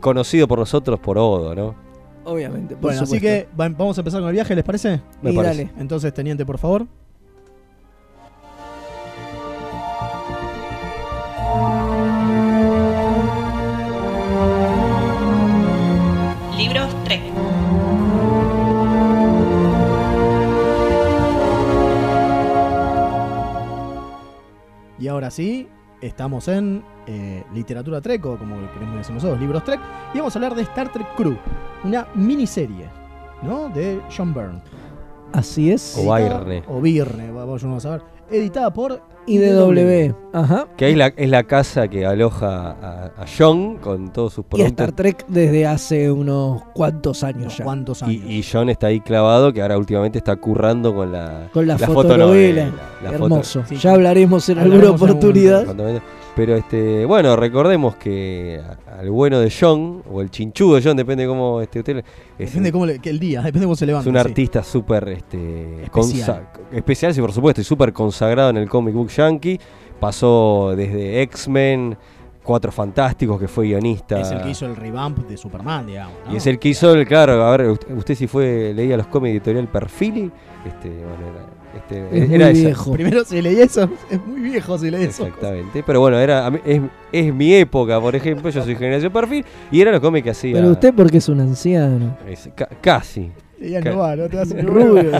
conocido 0.00 0.46
por 0.48 0.58
nosotros 0.58 0.98
por 1.00 1.18
Odo, 1.18 1.54
¿no? 1.54 1.74
Obviamente. 2.24 2.74
Por 2.74 2.82
bueno, 2.90 3.02
así 3.02 3.20
que 3.20 3.48
va- 3.58 3.68
vamos 3.68 3.96
a 3.98 4.00
empezar 4.00 4.20
con 4.20 4.28
el 4.28 4.34
viaje, 4.34 4.54
¿les 4.54 4.64
parece? 4.64 5.00
Me 5.22 5.30
Y 5.32 5.36
parece. 5.36 5.64
dale. 5.64 5.70
Entonces, 5.80 6.12
teniente, 6.14 6.44
por 6.46 6.58
favor. 6.58 6.86
Ahora 25.18 25.32
sí, 25.32 25.68
estamos 26.00 26.46
en 26.46 26.84
eh, 27.08 27.42
literatura 27.52 28.00
Trek, 28.00 28.24
o 28.24 28.38
como 28.38 28.54
queremos 28.72 28.98
decir 28.98 29.14
nosotros, 29.14 29.40
libros 29.40 29.64
Trek. 29.64 29.80
Y 30.14 30.18
vamos 30.18 30.34
a 30.34 30.38
hablar 30.38 30.54
de 30.54 30.62
Star 30.62 30.92
Trek 30.92 31.08
Crew, 31.16 31.36
una 31.82 32.06
miniserie, 32.14 32.88
¿no? 33.42 33.68
De 33.68 34.00
John 34.16 34.32
Byrne. 34.32 34.62
Así 35.32 35.72
es. 35.72 35.98
O 35.98 36.14
Byrne. 36.14 36.62
O 36.68 36.80
Byrne, 36.80 37.32
vamos 37.32 37.64
a 37.64 37.80
saber. 37.80 38.02
editada 38.30 38.72
por 38.72 39.02
IDW. 39.28 40.14
Ajá. 40.32 40.66
Que 40.76 40.86
ahí 40.86 40.94
la, 40.94 41.08
es 41.16 41.28
la 41.30 41.42
casa 41.44 41.88
que 41.88 42.04
aloja 42.06 42.70
a, 42.70 43.04
a 43.16 43.24
John 43.38 43.76
con 43.78 44.12
todos 44.12 44.32
sus 44.34 44.44
Y 44.44 44.48
productos. 44.48 44.70
Star 44.72 44.92
Trek 44.92 45.24
desde 45.28 45.66
hace 45.66 46.10
unos 46.10 46.62
cuantos 46.74 47.22
años 47.24 47.56
ya. 47.56 47.64
cuantos 47.64 48.02
Y, 48.02 48.04
años. 48.04 48.24
y 48.26 48.42
John 48.50 48.68
está 48.68 48.88
ahí 48.88 49.00
clavado, 49.00 49.52
que 49.52 49.62
ahora 49.62 49.78
últimamente 49.78 50.18
está 50.18 50.36
currando 50.36 50.94
con 50.94 51.12
la, 51.12 51.48
Con 51.52 51.66
la, 51.66 51.78
fotonovela, 51.78 52.66
fotonovela. 52.66 52.72
la 53.02 53.10
Hermoso. 53.12 53.62
Sí, 53.68 53.76
ya 53.76 53.92
hablaremos 53.94 54.48
en 54.48 54.58
hablaremos 54.58 54.84
alguna 54.92 55.10
en 55.10 55.16
oportunidad. 55.18 55.66
foto- 55.66 56.00
Pero 56.38 56.54
este, 56.54 57.04
bueno, 57.04 57.34
recordemos 57.34 57.96
que 57.96 58.60
al 58.96 59.10
bueno 59.10 59.40
de 59.40 59.50
John, 59.50 60.04
o 60.08 60.22
el 60.22 60.30
chinchudo 60.30 60.76
de 60.76 60.82
John, 60.84 60.96
depende 60.96 61.26
cómo 61.26 61.60
este, 61.60 61.80
usted. 61.80 62.04
Es, 62.38 62.50
Depende 62.50 62.70
cómo 62.70 62.86
le- 62.86 63.00
que 63.00 63.10
el 63.10 63.18
día, 63.18 63.42
depende 63.42 63.66
cómo 63.66 63.74
se 63.74 63.84
es 63.84 63.88
levanta. 63.88 64.08
un 64.08 64.14
sí. 64.14 64.20
artista 64.20 64.62
súper 64.62 65.08
este, 65.08 65.82
Especial. 65.82 66.48
especial, 66.70 67.12
sí, 67.12 67.20
por 67.20 67.32
supuesto, 67.32 67.60
y 67.60 67.64
súper 67.64 67.92
consagrado 67.92 68.50
en 68.50 68.58
el 68.58 68.68
comic 68.68 68.94
book 68.94 69.08
yankee. 69.08 69.58
Pasó 69.98 70.74
desde 70.76 71.22
X-Men, 71.22 71.96
Cuatro 72.44 72.70
Fantásticos, 72.70 73.40
que 73.40 73.48
fue 73.48 73.66
guionista. 73.66 74.20
Es 74.20 74.30
el 74.30 74.40
que 74.40 74.50
hizo 74.50 74.64
el 74.66 74.76
revamp 74.76 75.18
de 75.28 75.36
Superman, 75.36 75.86
digamos. 75.88 76.14
¿no? 76.24 76.32
Y 76.32 76.36
es 76.36 76.46
el 76.46 76.60
que 76.60 76.68
hizo 76.68 76.94
el, 76.94 77.04
claro, 77.04 77.42
a 77.44 77.50
ver, 77.56 77.68
usted, 77.68 77.90
usted 77.96 78.14
si 78.14 78.28
fue, 78.28 78.72
leía 78.76 78.96
los 78.96 79.08
cómics 79.08 79.32
editorial 79.32 79.66
Perfili, 79.66 80.30
este, 80.64 80.88
bueno, 80.88 81.26
era, 81.34 81.46
este, 81.78 82.06
Es 82.24 82.30
era 82.30 82.46
muy 82.46 82.54
esa. 82.58 82.66
viejo. 82.66 82.92
Primero, 82.92 83.24
si 83.24 83.42
leí 83.42 83.60
eso, 83.60 83.88
es 84.10 84.26
muy 84.26 84.40
viejo 84.40 84.78
si 84.78 84.90
leí 84.90 85.04
eso. 85.04 85.26
Exactamente, 85.26 85.82
pero 85.86 86.00
bueno, 86.00 86.18
era 86.18 86.48
es, 86.64 86.80
es 87.12 87.34
mi 87.34 87.54
época, 87.54 88.00
por 88.00 88.14
ejemplo, 88.14 88.50
yo 88.50 88.62
soy 88.62 88.76
generación 88.76 89.12
perfil 89.12 89.44
y 89.70 89.80
era 89.80 89.90
los 89.92 90.00
cómics 90.00 90.24
que 90.24 90.30
hacía. 90.30 90.54
Pero 90.54 90.70
usted 90.70 90.92
porque 90.94 91.18
es 91.18 91.28
un 91.28 91.40
anciano. 91.40 92.16
es- 92.28 92.50
ca- 92.54 92.68
casi. 92.80 93.30
Leía 93.60 93.80
Ca- 93.82 93.90
no 93.90 93.98
va, 93.98 94.14
no 94.14 94.28
te 94.28 94.36
vas 94.36 94.52
a 94.52 94.60
Rubio, 94.62 95.10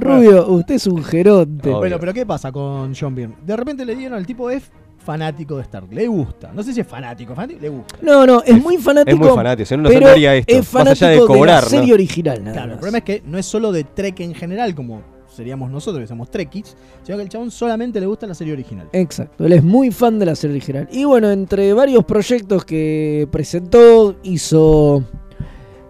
Rubio, 0.00 0.46
usted 0.48 0.74
es 0.74 0.86
un 0.88 1.04
geronte. 1.04 1.68
Obvio. 1.68 1.78
Bueno, 1.78 1.96
pero 2.00 2.12
¿qué 2.12 2.26
pasa 2.26 2.50
con 2.50 2.92
John 2.98 3.14
Byrne? 3.14 3.34
De 3.44 3.56
repente 3.56 3.84
le 3.84 3.94
dieron 3.94 4.18
al 4.18 4.26
tipo 4.26 4.50
es 4.50 4.64
fanático 4.98 5.56
de 5.56 5.62
Star 5.62 5.84
Trek. 5.84 5.94
Le 5.98 6.06
gusta. 6.08 6.50
No 6.52 6.62
sé 6.62 6.72
si 6.72 6.80
es 6.80 6.86
fanático, 6.86 7.34
fanático, 7.34 7.60
le 7.60 7.68
gusta. 7.68 7.96
No, 8.02 8.26
no, 8.26 8.42
es 8.44 8.60
muy 8.60 8.78
fanático. 8.78 9.14
Es 9.14 9.20
muy 9.20 9.28
fanático, 9.36 9.66
si 9.66 9.76
no, 9.76 9.82
no 9.84 9.88
pero 9.90 10.08
esto. 10.08 10.50
es 10.52 10.56
Más 10.58 10.66
fanático 10.68 11.04
allá 11.06 11.08
de 11.14 11.18
cobrar, 11.26 11.62
la 11.62 11.68
serie 11.68 11.88
¿no? 11.88 11.94
original, 11.94 12.38
nada 12.42 12.52
Claro, 12.56 12.72
el 12.72 12.78
problema 12.78 12.98
es 12.98 13.04
que 13.04 13.22
no 13.26 13.38
es 13.38 13.44
solo 13.46 13.70
de 13.70 13.84
Trek 13.84 14.18
en 14.20 14.34
general, 14.34 14.74
como 14.74 15.02
seríamos 15.34 15.70
nosotros, 15.70 16.02
que 16.02 16.06
somos 16.06 16.30
Trekkies, 16.30 16.76
sino 17.02 17.16
que 17.16 17.24
el 17.24 17.28
chabón 17.28 17.50
solamente 17.50 18.00
le 18.00 18.06
gusta 18.06 18.26
la 18.26 18.34
serie 18.34 18.52
original. 18.52 18.88
Exacto, 18.92 19.44
él 19.44 19.52
es 19.52 19.62
muy 19.62 19.90
fan 19.90 20.18
de 20.18 20.26
la 20.26 20.34
serie 20.34 20.56
original. 20.56 20.88
Y 20.90 21.04
bueno, 21.04 21.30
entre 21.30 21.72
varios 21.72 22.04
proyectos 22.04 22.64
que 22.64 23.28
presentó, 23.30 24.16
hizo. 24.22 25.04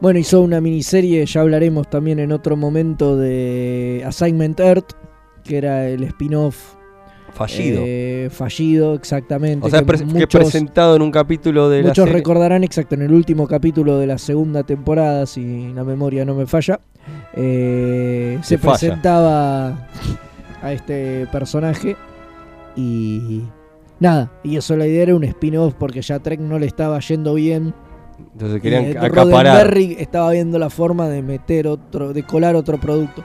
Bueno, 0.00 0.18
hizo 0.18 0.42
una 0.42 0.60
miniserie, 0.60 1.24
ya 1.24 1.40
hablaremos 1.40 1.88
también 1.88 2.18
en 2.18 2.32
otro 2.32 2.56
momento 2.56 3.16
de 3.16 4.02
Assignment 4.04 4.60
Earth, 4.60 4.92
que 5.44 5.56
era 5.56 5.88
el 5.88 6.02
spin-off 6.04 6.74
Fallido. 7.35 7.83
eh, 7.85 8.29
fallido, 8.31 8.95
exactamente. 8.95 9.67
o 9.67 9.71
sea, 9.71 9.81
que 9.83 10.26
presentado 10.26 10.97
en 10.97 11.03
un 11.03 11.11
capítulo 11.11 11.69
de 11.69 11.83
la 11.83 11.88
Muchos 11.88 12.05
serie. 12.05 12.14
recordarán 12.19 12.64
exacto 12.64 12.95
en 12.95 13.03
el 13.03 13.12
último 13.12 13.47
capítulo 13.49 13.99
de 13.99 14.07
la 14.07 14.19
segunda 14.19 14.62
temporada, 14.62 15.26
si 15.26 15.73
la 15.75 15.85
memoria 15.85 16.25
no 16.25 16.35
me 16.35 16.47
falla, 16.47 16.81
eh, 17.35 18.38
se 18.43 18.49
Se 18.50 18.59
falla. 18.59 18.79
presentaba 18.79 19.88
a 20.62 20.73
este 20.73 21.26
personaje 21.33 21.97
y 22.76 23.43
nada, 24.00 24.31
y 24.43 24.57
eso 24.57 24.76
la 24.76 24.87
idea 24.87 25.03
era 25.03 25.14
un 25.17 25.25
spin-off 25.25 25.75
porque 25.79 26.03
ya 26.03 26.19
Trek 26.21 26.41
no 26.41 26.59
le 26.59 26.67
estaba 26.67 26.99
yendo 27.00 27.35
bien. 27.35 27.75
Entonces 28.33 28.59
y 28.59 28.61
querían 28.61 28.85
eh, 28.85 28.97
acaparar. 29.00 29.76
Estaba 29.76 30.31
viendo 30.31 30.59
la 30.59 30.71
forma 30.71 31.09
de 31.09 31.21
meter 31.23 31.67
otro, 31.67 32.12
de 32.12 32.23
colar 32.23 32.55
otro 32.55 32.79
producto. 32.79 33.25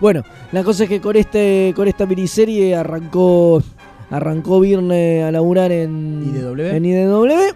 Bueno, 0.00 0.22
la 0.52 0.64
cosa 0.64 0.84
es 0.84 0.88
que 0.88 1.00
con 1.00 1.16
este, 1.16 1.72
con 1.76 1.86
esta 1.86 2.06
miniserie 2.06 2.74
arrancó, 2.74 3.62
arrancó 4.10 4.60
Virne 4.60 5.22
a 5.24 5.30
laburar 5.30 5.72
en 5.72 6.22
IDW. 6.34 6.74
en 6.74 6.84
IDW. 6.84 7.54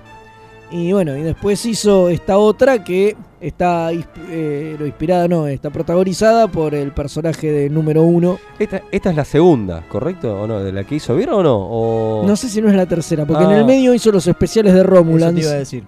Y 0.71 0.93
bueno, 0.93 1.17
y 1.17 1.23
después 1.23 1.65
hizo 1.67 2.09
esta 2.09 2.37
otra 2.37 2.85
que 2.85 3.17
está 3.47 3.91
eh, 3.93 4.77
no, 4.79 4.87
inspirada, 4.87 5.29
no, 5.29 5.47
está 5.47 5.71
protagonizada 5.71 6.49
por 6.49 6.75
el 6.75 6.93
personaje 6.93 7.51
de 7.51 7.71
número 7.71 8.03
uno. 8.03 8.39
Esta, 8.59 8.83
esta 8.91 9.11
es 9.11 9.17
la 9.17 9.25
segunda, 9.25 9.83
¿correcto? 9.89 10.41
¿O 10.43 10.47
no? 10.47 10.61
¿De 10.61 10.73
la 10.73 10.85
que 10.85 10.95
hizo 10.97 11.15
bien 11.15 11.31
o 11.31 11.43
no? 11.43 11.57
O... 11.57 12.23
No 12.27 12.37
sé 12.37 12.49
si 12.49 12.61
no 12.63 12.69
es 12.69 12.75
la 12.75 12.87
tercera, 12.87 13.27
porque 13.27 13.45
Ah. 13.45 13.53
en 13.53 13.59
el 13.59 13.65
medio 13.65 13.93
hizo 13.95 14.11
los 14.11 14.27
especiales 14.27 14.73
de 14.73 14.81
Eso 14.81 14.89
te 14.89 14.93
iba 14.93 14.99
a 14.99 15.03
Romulans, 15.03 15.37
decir. 15.51 15.85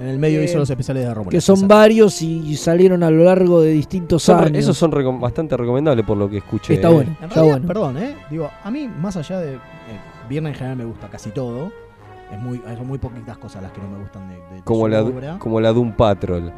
En 0.00 0.06
el 0.06 0.18
medio 0.18 0.40
Eh, 0.40 0.44
hizo 0.44 0.58
los 0.58 0.70
especiales 0.70 1.02
de 1.04 1.08
Romulans. 1.12 1.30
que 1.32 1.40
son 1.40 1.56
exacto. 1.56 1.74
varios 1.74 2.22
y 2.22 2.56
salieron 2.56 3.02
a 3.02 3.10
lo 3.10 3.24
largo 3.24 3.60
de 3.60 3.70
distintos 3.72 4.22
Son 4.22 4.38
años. 4.44 4.58
esos 4.58 4.78
son 4.78 4.92
recom- 4.92 5.20
bastante 5.20 5.56
recomendables 5.56 6.04
por 6.06 6.16
lo 6.16 6.30
que 6.30 6.38
escuché. 6.38 6.74
Está 6.74 6.88
¿eh? 6.90 6.94
bueno. 6.94 7.10
En 7.18 7.24
Está 7.24 7.34
realidad, 7.36 7.54
bueno. 7.54 7.66
perdón, 7.66 7.98
¿eh? 7.98 8.14
Digo, 8.30 8.48
a 8.62 8.70
mí, 8.70 8.88
más 8.88 9.16
allá 9.16 9.40
de. 9.40 9.54
Eh, 9.54 9.58
Viernes 10.28 10.52
en 10.52 10.58
general 10.58 10.76
me 10.76 10.84
gusta 10.84 11.08
casi 11.08 11.30
todo. 11.30 11.72
Es 12.32 12.38
muy, 12.40 12.60
son 12.76 12.86
muy 12.86 12.98
poquitas 12.98 13.36
cosas 13.38 13.62
las 13.62 13.72
que 13.72 13.80
no 13.80 13.88
me 13.88 13.98
gustan 14.00 14.28
de, 14.28 14.34
de- 14.36 14.56
de 14.56 14.62
Como 14.62 14.82
su 14.82 14.88
la, 14.88 15.02
obra. 15.02 15.38
como 15.38 15.60
la 15.60 15.72
Doom 15.72 15.92
Patrol. 15.96 16.52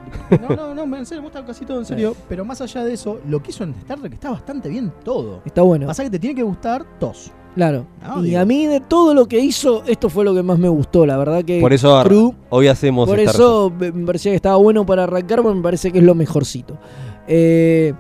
No, 0.48 0.74
no, 0.74 0.86
no, 0.86 0.96
en 0.96 1.06
serio, 1.06 1.22
me 1.22 1.28
gusta 1.28 1.44
casi 1.44 1.64
todo, 1.64 1.78
en 1.78 1.86
serio. 1.86 2.14
Pero 2.28 2.44
más 2.44 2.60
allá 2.60 2.84
de 2.84 2.92
eso, 2.92 3.18
lo 3.28 3.42
que 3.42 3.50
hizo 3.50 3.64
en 3.64 3.70
Star 3.70 3.98
Trek 3.98 4.12
está 4.12 4.30
bastante 4.30 4.68
bien 4.68 4.92
todo. 5.04 5.40
Está 5.44 5.62
bueno. 5.62 5.86
Pasa 5.86 6.02
que 6.04 6.10
te 6.10 6.18
tiene 6.18 6.36
que 6.36 6.42
gustar 6.42 6.84
TOS. 6.98 7.30
Claro. 7.54 7.86
No, 8.06 8.20
y 8.24 8.28
digo. 8.28 8.40
a 8.40 8.44
mí 8.46 8.66
de 8.66 8.80
todo 8.80 9.12
lo 9.14 9.26
que 9.26 9.38
hizo, 9.38 9.82
esto 9.86 10.08
fue 10.08 10.24
lo 10.24 10.34
que 10.34 10.42
más 10.42 10.58
me 10.58 10.68
gustó, 10.68 11.04
la 11.04 11.18
verdad 11.18 11.44
que 11.44 11.60
Por 11.60 11.72
eso 11.74 12.02
Crew 12.02 12.34
hoy 12.48 12.66
hacemos 12.68 13.06
Por 13.06 13.20
eso 13.20 13.70
me 13.78 13.92
me 13.92 14.06
parecía 14.06 14.32
que 14.32 14.36
estaba 14.36 14.56
bueno 14.56 14.86
para 14.86 15.02
arrancar, 15.04 15.42
porque 15.42 15.56
me 15.56 15.62
parece 15.62 15.92
que 15.92 15.98
es 15.98 16.04
lo 16.04 16.14
mejorcito. 16.14 16.78
Eh, 17.28 17.92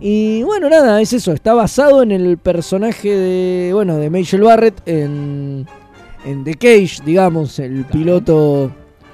y 0.00 0.42
bueno, 0.42 0.68
nada, 0.68 1.00
es 1.00 1.12
eso. 1.12 1.32
Está 1.32 1.54
basado 1.54 2.02
en 2.02 2.10
el 2.12 2.38
personaje 2.38 3.08
de, 3.08 3.70
bueno, 3.72 3.96
de 3.96 4.10
Majel 4.10 4.42
Barrett 4.42 4.80
en, 4.86 5.66
en 6.24 6.44
The 6.44 6.54
Cage, 6.54 6.98
digamos, 7.04 7.58
el 7.58 7.84
piloto 7.84 8.70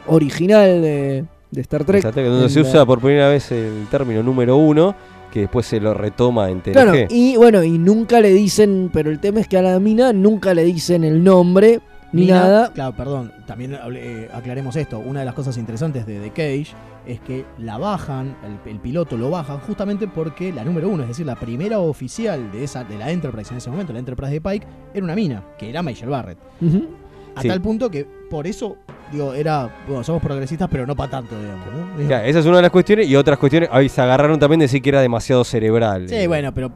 original 0.06 0.82
de, 0.82 1.24
de 1.50 1.60
Star 1.60 1.84
Trek. 1.84 1.98
Exacto, 2.04 2.22
donde 2.22 2.44
En 2.44 2.50
se 2.50 2.62
la- 2.62 2.68
usa 2.68 2.86
por 2.86 3.00
primera 3.00 3.28
vez 3.28 3.50
el 3.52 3.86
término 3.90 4.22
número 4.22 4.56
uno, 4.56 4.94
que 5.32 5.40
después 5.40 5.66
se 5.66 5.80
lo 5.80 5.92
retoma 5.94 6.50
en 6.50 6.60
TNG. 6.62 6.72
Claro, 6.72 6.92
y 7.10 7.36
bueno, 7.36 7.62
y 7.62 7.78
nunca 7.78 8.20
le 8.20 8.30
dicen, 8.32 8.90
pero 8.92 9.10
el 9.10 9.18
tema 9.20 9.40
es 9.40 9.48
que 9.48 9.58
a 9.58 9.62
la 9.62 9.78
mina 9.78 10.12
nunca 10.12 10.54
le 10.54 10.64
dicen 10.64 11.04
el 11.04 11.22
nombre 11.22 11.80
ni 12.12 12.26
nada. 12.26 12.72
Claro, 12.72 12.94
perdón, 12.96 13.32
también 13.46 13.76
eh, 13.94 14.28
aclaremos 14.32 14.74
esto. 14.76 14.98
Una 14.98 15.20
de 15.20 15.26
las 15.26 15.34
cosas 15.34 15.56
interesantes 15.56 16.06
de 16.06 16.20
The 16.20 16.30
Cage 16.30 16.68
es 17.06 17.20
que 17.20 17.44
la 17.58 17.78
bajan, 17.78 18.36
el, 18.44 18.70
el 18.70 18.80
piloto 18.80 19.16
lo 19.16 19.30
bajan 19.30 19.58
justamente 19.60 20.08
porque 20.08 20.52
la 20.52 20.64
número 20.64 20.88
uno, 20.88 21.02
es 21.04 21.08
decir, 21.08 21.24
la 21.26 21.36
primera 21.36 21.78
oficial 21.78 22.50
de 22.52 22.64
esa 22.64 22.84
de 22.84 22.98
la 22.98 23.10
Enterprise 23.10 23.50
en 23.52 23.58
ese 23.58 23.70
momento, 23.70 23.92
la 23.92 23.98
Enterprise 23.98 24.32
de 24.32 24.40
Pike, 24.40 24.66
era 24.94 25.04
una 25.04 25.14
mina, 25.14 25.42
que 25.58 25.70
era 25.70 25.82
Major 25.82 26.08
Barrett. 26.08 26.38
Ujú. 26.60 26.88
A 27.34 27.42
Sí. 27.42 27.48
tal 27.48 27.60
punto 27.62 27.88
que 27.90 28.04
por 28.28 28.46
eso, 28.48 28.76
digo, 29.12 29.32
era, 29.32 29.70
bueno, 29.86 30.02
somos 30.02 30.20
progresistas, 30.20 30.68
pero 30.70 30.86
no 30.86 30.96
para 30.96 31.10
tanto, 31.12 31.38
digamos. 31.38 31.66
¿no? 31.98 32.14
Esa 32.24 32.38
es 32.40 32.46
una 32.46 32.56
de 32.56 32.62
las 32.62 32.70
cuestiones. 32.72 33.06
Y 33.08 33.14
otras 33.16 33.38
cuestiones, 33.38 33.68
ahí 33.72 33.88
se 33.88 34.00
agarraron 34.00 34.38
también 34.40 34.58
de 34.58 34.64
decir 34.64 34.82
que 34.82 34.88
era 34.88 35.00
demasiado 35.00 35.44
cerebral. 35.44 36.08
Sí, 36.08 36.16
Eh, 36.16 36.26
bueno, 36.26 36.52
pero 36.52 36.72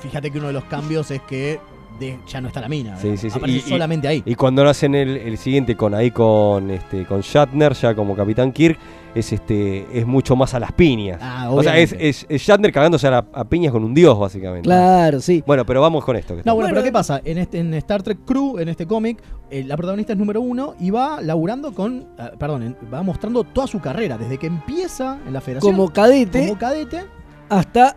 fíjate 0.00 0.30
que 0.32 0.38
uno 0.38 0.48
de 0.48 0.52
los 0.54 0.64
cambios 0.64 1.10
es 1.12 1.20
que 1.22 1.60
de- 2.00 2.18
ya 2.26 2.40
no 2.40 2.48
está 2.48 2.60
la 2.60 2.68
mina. 2.68 2.96
Sí, 2.96 3.16
sí, 3.16 3.30
sí. 3.30 3.38
Aparece 3.38 3.58
Y- 3.68 3.70
solamente 3.70 4.08
ahí. 4.08 4.22
Y 4.26 4.34
cuando 4.34 4.64
lo 4.64 4.70
hacen 4.70 4.94
el, 4.96 5.16
el 5.18 5.38
siguiente 5.38 5.76
con 5.76 5.94
ahí 5.94 6.10
con 6.10 6.70
este 6.70 7.04
con 7.04 7.20
Shatner, 7.20 7.74
ya 7.74 7.94
como 7.94 8.16
Capitán 8.16 8.50
Kirk, 8.52 8.78
es 9.14 9.32
este 9.32 9.86
es 9.92 10.06
mucho 10.06 10.34
más 10.36 10.54
a 10.54 10.60
las 10.60 10.72
piñas. 10.72 11.18
Ah, 11.20 11.48
o 11.50 11.62
sea, 11.62 11.76
es, 11.78 11.94
es, 11.98 12.24
es 12.28 12.42
Shatner 12.42 12.72
cagándose 12.72 13.06
a, 13.06 13.10
la- 13.10 13.26
a 13.32 13.44
piñas 13.44 13.72
con 13.72 13.84
un 13.84 13.92
dios, 13.94 14.18
básicamente. 14.18 14.62
Claro, 14.66 15.20
sí. 15.20 15.42
Bueno, 15.46 15.64
pero 15.66 15.80
vamos 15.80 16.04
con 16.04 16.16
esto. 16.16 16.34
que 16.36 16.42
No, 16.44 16.54
bueno, 16.54 16.68
Bueno, 16.68 16.74
pero 16.76 16.84
¿qué 16.84 16.92
pasa? 16.92 17.20
En, 17.24 17.38
este, 17.38 17.58
en 17.58 17.74
Star 17.74 18.02
Trek 18.02 18.18
Crew, 18.24 18.58
en 18.58 18.68
este 18.68 18.86
cómic, 18.86 19.22
eh, 19.50 19.62
la 19.64 19.76
protagonista 19.76 20.12
es 20.14 20.18
número 20.18 20.40
uno 20.40 20.74
y 20.80 20.90
va 20.90 21.20
laburando 21.20 21.72
con. 21.74 22.06
ah, 22.18 22.30
perdón, 22.38 22.76
va 22.92 23.02
mostrando 23.02 23.44
toda 23.44 23.66
su 23.66 23.80
carrera, 23.80 24.16
desde 24.16 24.38
que 24.38 24.46
empieza 24.46 25.18
en 25.26 25.32
la 25.32 25.40
federación 25.40 25.74
Como 25.74 25.92
cadete. 25.92 26.40
como 26.46 26.58
cadete. 26.58 27.04
hasta 27.48 27.96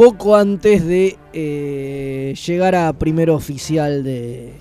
poco 0.00 0.34
antes 0.36 0.86
de 0.86 1.18
eh, 1.32 2.34
llegar 2.46 2.74
a 2.74 2.92
primer 2.94 3.28
oficial 3.30 4.02
de 4.02 4.54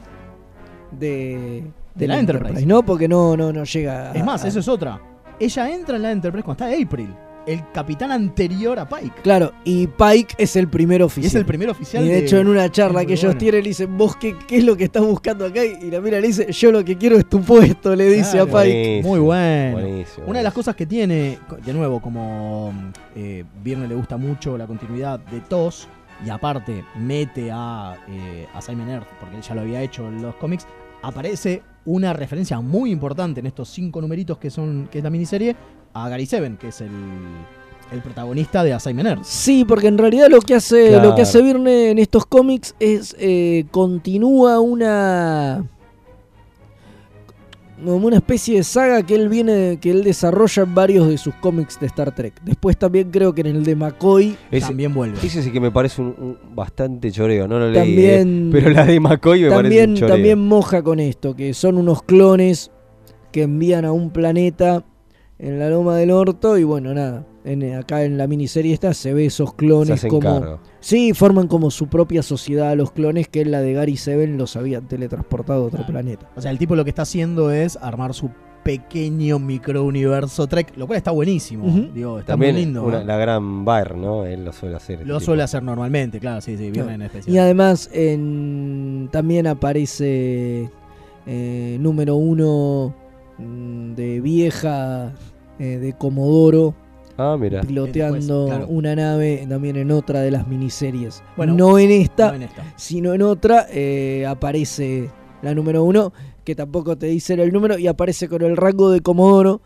de, 0.92 1.64
De 1.96 2.08
la 2.08 2.20
Enterprise. 2.20 2.66
¿no? 2.66 2.84
Porque 2.84 3.08
no 3.08 3.38
no 3.38 3.54
no 3.54 3.64
llega. 3.64 4.12
Es 4.14 4.26
más, 4.26 4.44
a- 4.44 4.48
eso 4.48 4.60
es 4.60 4.68
otra. 4.68 5.00
Ella 5.40 5.70
entra 5.74 5.96
en 5.96 6.02
la 6.02 6.12
Enterprise 6.12 6.44
cuando 6.44 6.66
está 6.66 6.84
April, 6.86 7.14
el 7.52 7.64
capitán 7.72 8.12
anterior 8.12 8.78
a 8.80 8.88
Pike. 8.88 9.22
Claro, 9.24 9.52
y 9.64 9.88
Pike 9.88 10.36
es 10.38 10.56
el 10.56 10.68
primer 10.68 11.02
Y 11.02 11.04
oficial. 11.04 11.28
es 11.28 11.36
el 11.36 11.46
primer 11.46 11.70
oficial. 11.70 12.04
Y 12.06 12.08
de 12.08 12.20
hecho, 12.20 12.38
en 12.38 12.48
una 12.48 12.72
charla 12.72 13.06
que 13.06 13.14
ellos 13.14 13.24
bueno. 13.26 13.40
tienen, 13.40 13.64
le 13.64 13.70
dicen, 13.70 13.98
vos 13.98 14.16
qué, 14.16 14.36
qué 14.48 14.58
es 14.58 14.64
lo 14.64 14.78
que 14.78 14.84
estás 14.86 15.04
buscando 15.04 15.46
acá? 15.46 15.64
Y 15.66 15.90
la 15.90 16.00
mira 16.02 16.20
le 16.20 16.28
dice, 16.28 16.52
yo 16.52 16.72
lo 16.72 16.84
que 16.86 16.98
quiero 16.98 17.18
es 17.18 17.28
tu 17.28 17.42
puesto, 17.42 17.96
le 17.96 18.06
dice 18.10 18.34
Claro. 18.38 18.58
a 18.58 18.62
Pike. 18.64 19.02
Buenísimo, 19.04 19.10
Muy 19.10 19.20
bueno. 19.20 19.72
buenísimo, 19.80 20.28
Una 20.28 20.40
de 20.40 20.44
las 20.44 20.54
cosas 20.54 20.76
que 20.76 20.86
tiene, 20.86 21.40
de 21.66 21.74
nuevo, 21.74 22.00
como 22.02 22.72
eh, 23.16 23.44
Viernes 23.64 23.90
le 23.90 23.96
gusta 23.96 24.18
mucho 24.18 24.58
la 24.58 24.68
continuidad 24.68 25.20
de 25.20 25.40
TOS, 25.42 25.88
y 26.26 26.30
aparte 26.30 26.84
mete 26.98 27.50
a, 27.52 27.96
eh, 28.10 28.46
a 28.54 28.62
Simon 28.62 28.90
Earth, 28.90 29.08
porque 29.20 29.38
él 29.38 29.42
ya 29.42 29.56
lo 29.56 29.62
había 29.62 29.82
hecho 29.82 30.08
en 30.08 30.22
los 30.22 30.36
cómics, 30.36 30.68
aparece 31.02 31.64
una 31.86 32.12
referencia 32.14 32.60
muy 32.60 32.92
importante 32.92 33.40
en 33.40 33.46
estos 33.46 33.70
cinco 33.70 34.02
numeritos 34.02 34.38
que 34.38 34.50
son 34.50 34.90
que 34.92 34.98
es 34.98 35.04
la 35.04 35.10
miniserie, 35.10 35.56
a 35.94 36.10
Gary 36.10 36.26
Seven, 36.26 36.58
que 36.58 36.68
es 36.70 36.82
el, 36.82 36.90
el 37.92 38.02
protagonista 38.02 38.64
de 38.64 38.74
Assignment 38.74 39.08
Earth. 39.10 39.24
Sí, 39.24 39.66
porque 39.66 39.88
en 39.88 39.98
realidad 39.98 40.28
lo 40.30 40.40
que 40.42 40.56
hace, 40.56 40.90
Claro. 40.90 41.10
lo 41.10 41.16
que 41.16 41.24
hace 41.24 41.42
Virne 41.42 41.90
en 41.92 42.00
estos 42.00 42.26
cómics 42.26 42.76
es 42.80 43.16
eh, 43.20 43.66
continúa 43.72 44.60
una 44.60 45.64
como 47.84 48.08
una 48.08 48.18
especie 48.18 48.58
de 48.58 48.64
saga 48.66 49.04
que 49.04 49.16
él 49.16 49.30
viene 49.30 49.78
que 49.80 49.92
él 49.92 50.04
desarrolla 50.04 50.64
en 50.64 50.76
varios 50.76 51.08
de 51.08 51.18
sus 51.18 51.34
cómics 51.36 51.80
de 51.80 51.86
Star 51.88 52.14
Trek. 52.14 52.34
Después 52.44 52.76
también 52.78 53.10
creo 53.10 53.34
que 53.34 53.40
en 53.40 53.48
el 53.48 53.64
de 53.64 53.74
McCoy 53.74 54.36
Ese, 54.52 54.68
También 54.68 54.94
vuelve. 54.94 55.18
ese 55.26 55.42
sí 55.42 55.50
que 55.50 55.62
me 55.62 55.72
parece 55.72 56.02
un, 56.02 56.08
un 56.20 56.38
bastante 56.54 57.10
choreo, 57.10 57.48
no 57.48 57.58
lo 57.58 57.70
leí. 57.72 57.80
También- 57.86 58.48
eh, 58.48 58.50
pero 58.52 58.70
la 58.72 58.86
de 58.86 59.00
McCoy 59.00 59.44
me 59.44 59.50
parece 59.50 59.64
también 59.64 59.90
un 59.92 59.96
choreo. 59.96 60.14
también 60.16 60.40
moja 60.46 60.84
con 60.84 61.00
esto, 61.00 61.34
que 61.38 61.54
son 61.54 61.78
unos 61.78 62.04
clones 62.04 62.70
que 63.32 63.44
envían 63.44 63.86
a 63.86 63.94
un 63.94 64.10
planeta 64.12 64.84
en 65.40 65.58
la 65.58 65.70
Loma 65.70 65.96
del 65.96 66.12
Orto 66.12 66.58
y 66.58 66.64
bueno, 66.66 66.94
nada, 66.94 67.26
en, 67.46 67.74
acá 67.76 68.04
en 68.04 68.18
la 68.18 68.28
miniserie 68.28 68.74
esta 68.74 68.94
se 68.94 69.14
ve 69.14 69.26
esos 69.26 69.52
Se 69.52 69.56
clones 69.56 69.92
hacen 69.92 70.10
como 70.10 70.40
cargo. 70.42 70.60
Sí, 70.82 71.14
forman 71.14 71.48
como 71.48 71.72
su 71.72 71.88
propia 71.88 72.22
sociedad 72.24 72.76
los 72.76 72.92
clones 72.92 73.28
que 73.30 73.42
en 73.42 73.52
la 73.52 73.62
de 73.62 73.74
Gary 73.74 73.96
Seven 73.98 74.38
los 74.38 74.56
habían 74.58 74.88
teletransportado 74.88 75.64
a 75.64 75.66
otro 75.68 75.78
Claro. 75.80 75.94
planeta. 75.94 76.30
O 76.36 76.42
sea, 76.42 76.52
el 76.52 76.58
tipo 76.58 76.76
lo 76.76 76.84
que 76.84 76.90
está 76.90 77.04
haciendo 77.04 77.52
es 77.52 77.78
armar 77.82 78.14
su 78.14 78.30
pequeño 78.64 79.40
microuniverso 79.40 80.46
Trek, 80.48 80.74
lo 80.76 80.86
cual 80.86 80.98
está 80.98 81.12
buenísimo. 81.12 81.66
Digo, 81.94 82.20
está 82.20 82.34
También 82.34 82.56
muy 82.56 82.66
lindo. 82.66 82.84
una- 82.84 83.02
¿eh? 83.02 83.06
la 83.06 83.16
gran 83.18 83.64
Baer, 83.64 83.96
¿no? 83.96 84.26
Él 84.26 84.44
lo 84.44 84.52
suele 84.52 84.76
hacer. 84.76 84.96
este 84.96 85.06
Lo 85.08 85.16
tipo. 85.20 85.26
suele 85.26 85.44
hacer 85.44 85.64
normalmente, 85.64 86.20
claro, 86.20 86.42
sí, 86.42 86.58
sí, 86.58 86.70
viene 86.70 86.96
en 86.96 87.02
especial. 87.04 87.34
Y 87.34 87.40
además 87.40 87.90
en, 87.94 89.08
también 89.14 89.48
aparece 89.48 90.70
eh, 91.26 91.78
número 91.80 92.16
uno 92.16 92.94
de 93.40 94.22
vieja 94.22 95.14
eh, 95.60 95.78
de 95.78 95.94
Comodoro 95.94 96.76
Ah, 97.18 97.36
mira. 97.40 97.62
piloteando 97.62 98.46
Después, 98.46 98.58
claro. 98.60 98.68
una 98.70 98.96
nave 98.96 99.46
también 99.50 99.76
en 99.76 99.92
otra 99.92 100.22
de 100.22 100.32
las 100.32 100.48
miniseries. 100.48 101.22
Bueno, 101.36 101.54
no 101.54 101.78
en 101.78 101.92
esta, 101.92 102.30
No 102.30 102.36
en 102.36 102.44
esta. 102.44 102.64
sino 102.78 103.14
en 103.14 103.22
otra 103.24 103.68
eh, 103.72 104.26
aparece 104.28 105.10
la 105.42 105.54
número 105.54 105.84
uno, 105.84 106.14
que 106.46 106.56
tampoco 106.56 106.98
te 106.98 107.08
dicen 107.08 107.40
el 107.42 107.52
número, 107.52 107.78
y 107.78 107.88
aparece 107.88 108.30
con 108.30 108.42
el 108.42 108.56
rango 108.56 108.90
de 108.90 109.02
Comodoro 109.02 109.60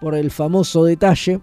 por 0.00 0.14
el 0.14 0.30
famoso 0.30 0.84
detalle 0.84 1.40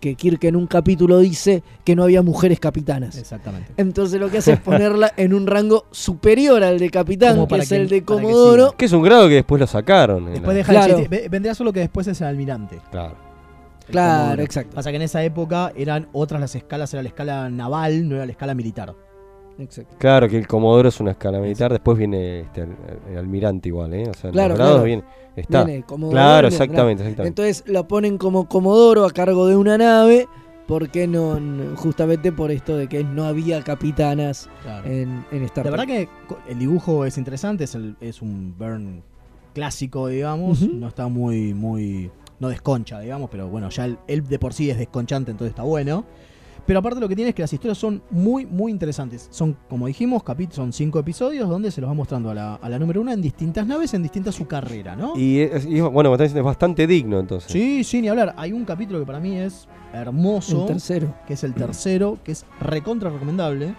que 0.00 0.14
Kirk 0.14 0.42
en 0.44 0.56
un 0.56 0.66
capítulo 0.66 1.18
dice 1.18 1.62
que 1.84 1.94
no 1.94 2.04
había 2.04 2.22
mujeres 2.22 2.58
capitanas. 2.58 3.16
Exactamente. 3.18 3.72
Entonces 3.76 4.18
lo 4.18 4.30
que 4.30 4.38
hace 4.38 4.54
es 4.54 4.60
ponerla 4.60 5.12
en 5.16 5.34
un 5.34 5.46
rango 5.46 5.84
superior 5.90 6.64
al 6.64 6.78
de 6.78 6.90
capitán, 6.90 7.46
que 7.46 7.56
es 7.58 7.68
que- 7.68 7.76
el 7.76 7.88
de 7.88 8.00
que 8.00 8.04
Comodoro. 8.06 8.72
Que 8.76 8.86
es 8.86 8.92
un 8.92 9.02
grado 9.02 9.28
que 9.28 9.34
después 9.34 9.60
lo 9.60 9.66
sacaron. 9.66 10.24
Después 10.26 10.48
la- 10.48 10.54
deja 10.54 10.72
Claro. 10.72 10.98
el 10.98 11.28
Vendría 11.28 11.54
solo 11.54 11.72
que 11.72 11.80
después 11.80 12.06
es 12.06 12.20
el 12.20 12.26
almirante. 12.26 12.80
Claro. 12.90 13.14
el 13.86 13.92
Claro, 13.92 14.18
comodoro. 14.20 14.42
exacto. 14.42 14.74
Pasa 14.76 14.90
que 14.90 14.96
en 14.96 15.02
esa 15.02 15.22
época 15.24 15.72
eran 15.76 16.08
otras 16.12 16.40
las 16.40 16.54
escalas, 16.54 16.92
era 16.94 17.02
la 17.02 17.08
escala 17.08 17.50
naval, 17.50 18.08
no 18.08 18.16
era 18.16 18.24
la 18.26 18.32
escala 18.32 18.54
militar. 18.54 18.94
Exacto. 19.60 19.94
Claro 19.98 20.28
que 20.28 20.38
el 20.38 20.46
Comodoro 20.46 20.88
es 20.88 21.00
una 21.00 21.12
escala 21.12 21.38
militar, 21.40 21.70
después 21.72 21.96
viene 21.98 22.40
este, 22.40 22.62
el, 22.62 22.70
el 23.10 23.18
almirante 23.18 23.68
igual, 23.68 23.94
¿eh? 23.94 24.08
O 24.08 24.14
sea, 24.14 24.28
en 24.28 24.32
Claro, 24.34 24.48
los 24.50 24.58
grados 24.58 24.72
claro. 24.74 24.84
viene, 24.84 25.04
está. 25.36 25.64
Viene 25.64 25.82
Comodoro, 25.84 26.12
claro, 26.14 26.48
viene, 26.48 26.64
exactamente, 26.64 27.02
exactamente. 27.04 27.28
Entonces 27.42 27.64
la 27.66 27.86
ponen 27.88 28.18
como 28.18 28.48
Comodoro 28.48 29.04
a 29.04 29.10
cargo 29.10 29.46
de 29.46 29.56
una 29.56 29.76
nave, 29.78 30.26
porque 30.66 31.06
no, 31.06 31.40
no- 31.40 31.76
justamente 31.76 32.30
por 32.32 32.50
esto 32.50 32.76
de 32.76 32.86
que 32.88 33.02
no 33.02 33.24
había 33.24 33.62
capitanas 33.62 34.48
Claro. 34.62 34.88
en, 34.88 35.24
en 35.32 35.42
Star 35.44 35.66
La 35.66 35.72
Trek. 35.72 35.88
verdad 35.88 36.08
que 36.46 36.52
el 36.52 36.58
dibujo 36.58 37.04
es 37.04 37.18
interesante, 37.18 37.64
es, 37.64 37.74
el- 37.74 37.96
es 38.00 38.22
un 38.22 38.54
burn 38.58 39.02
clásico, 39.54 40.06
digamos. 40.08 40.62
No 40.62 40.88
está 40.88 41.08
muy, 41.08 41.54
muy. 41.54 42.10
No 42.38 42.48
desconcha, 42.48 43.00
digamos, 43.00 43.28
pero 43.30 43.48
bueno, 43.48 43.68
ya 43.68 43.84
él, 43.84 43.98
él 44.06 44.26
de 44.26 44.38
por 44.38 44.54
sí 44.54 44.70
es 44.70 44.78
desconchante, 44.78 45.30
entonces 45.30 45.50
está 45.50 45.62
bueno. 45.62 46.04
Pero 46.66 46.78
aparte 46.80 47.00
lo 47.00 47.08
que 47.08 47.16
tiene 47.16 47.30
es 47.30 47.34
que 47.34 47.42
las 47.42 47.52
historias 47.52 47.78
son 47.78 48.02
muy, 48.10 48.46
muy 48.46 48.70
interesantes. 48.72 49.28
Son, 49.30 49.56
como 49.68 49.86
dijimos, 49.86 50.22
capítulos, 50.22 50.56
son 50.56 50.72
cinco 50.72 50.98
episodios 50.98 51.48
donde 51.48 51.70
se 51.70 51.80
los 51.80 51.88
va 51.90 51.94
mostrando 51.94 52.30
a 52.30 52.34
la, 52.34 52.54
a 52.54 52.68
la 52.68 52.78
número 52.78 53.00
uno 53.00 53.12
en 53.12 53.20
distintas 53.22 53.66
naves, 53.66 53.92
en 53.94 54.02
distinta 54.02 54.30
su 54.32 54.46
carrera, 54.46 54.94
¿no? 54.96 55.14
Y, 55.16 55.40
es, 55.40 55.64
y 55.66 55.80
bueno, 55.80 56.10
me 56.10 56.14
está 56.14 56.24
diciendo, 56.24 56.40
es 56.40 56.44
bastante 56.46 56.86
digno 56.86 57.18
entonces. 57.18 57.50
Sí, 57.50 57.84
sí, 57.84 58.00
ni 58.00 58.08
hablar. 58.08 58.34
Hay 58.36 58.52
un 58.52 58.64
capítulo 58.64 58.98
que 59.00 59.06
para 59.06 59.20
mí 59.20 59.36
es 59.36 59.68
hermoso. 59.92 60.62
el 60.62 60.66
tercero. 60.66 61.14
que 61.26 61.34
es 61.34 61.44
el 61.44 61.54
tercero, 61.54 62.18
que 62.24 62.32
es 62.32 62.44
recontra 62.60 63.10
recomendable, 63.10 63.74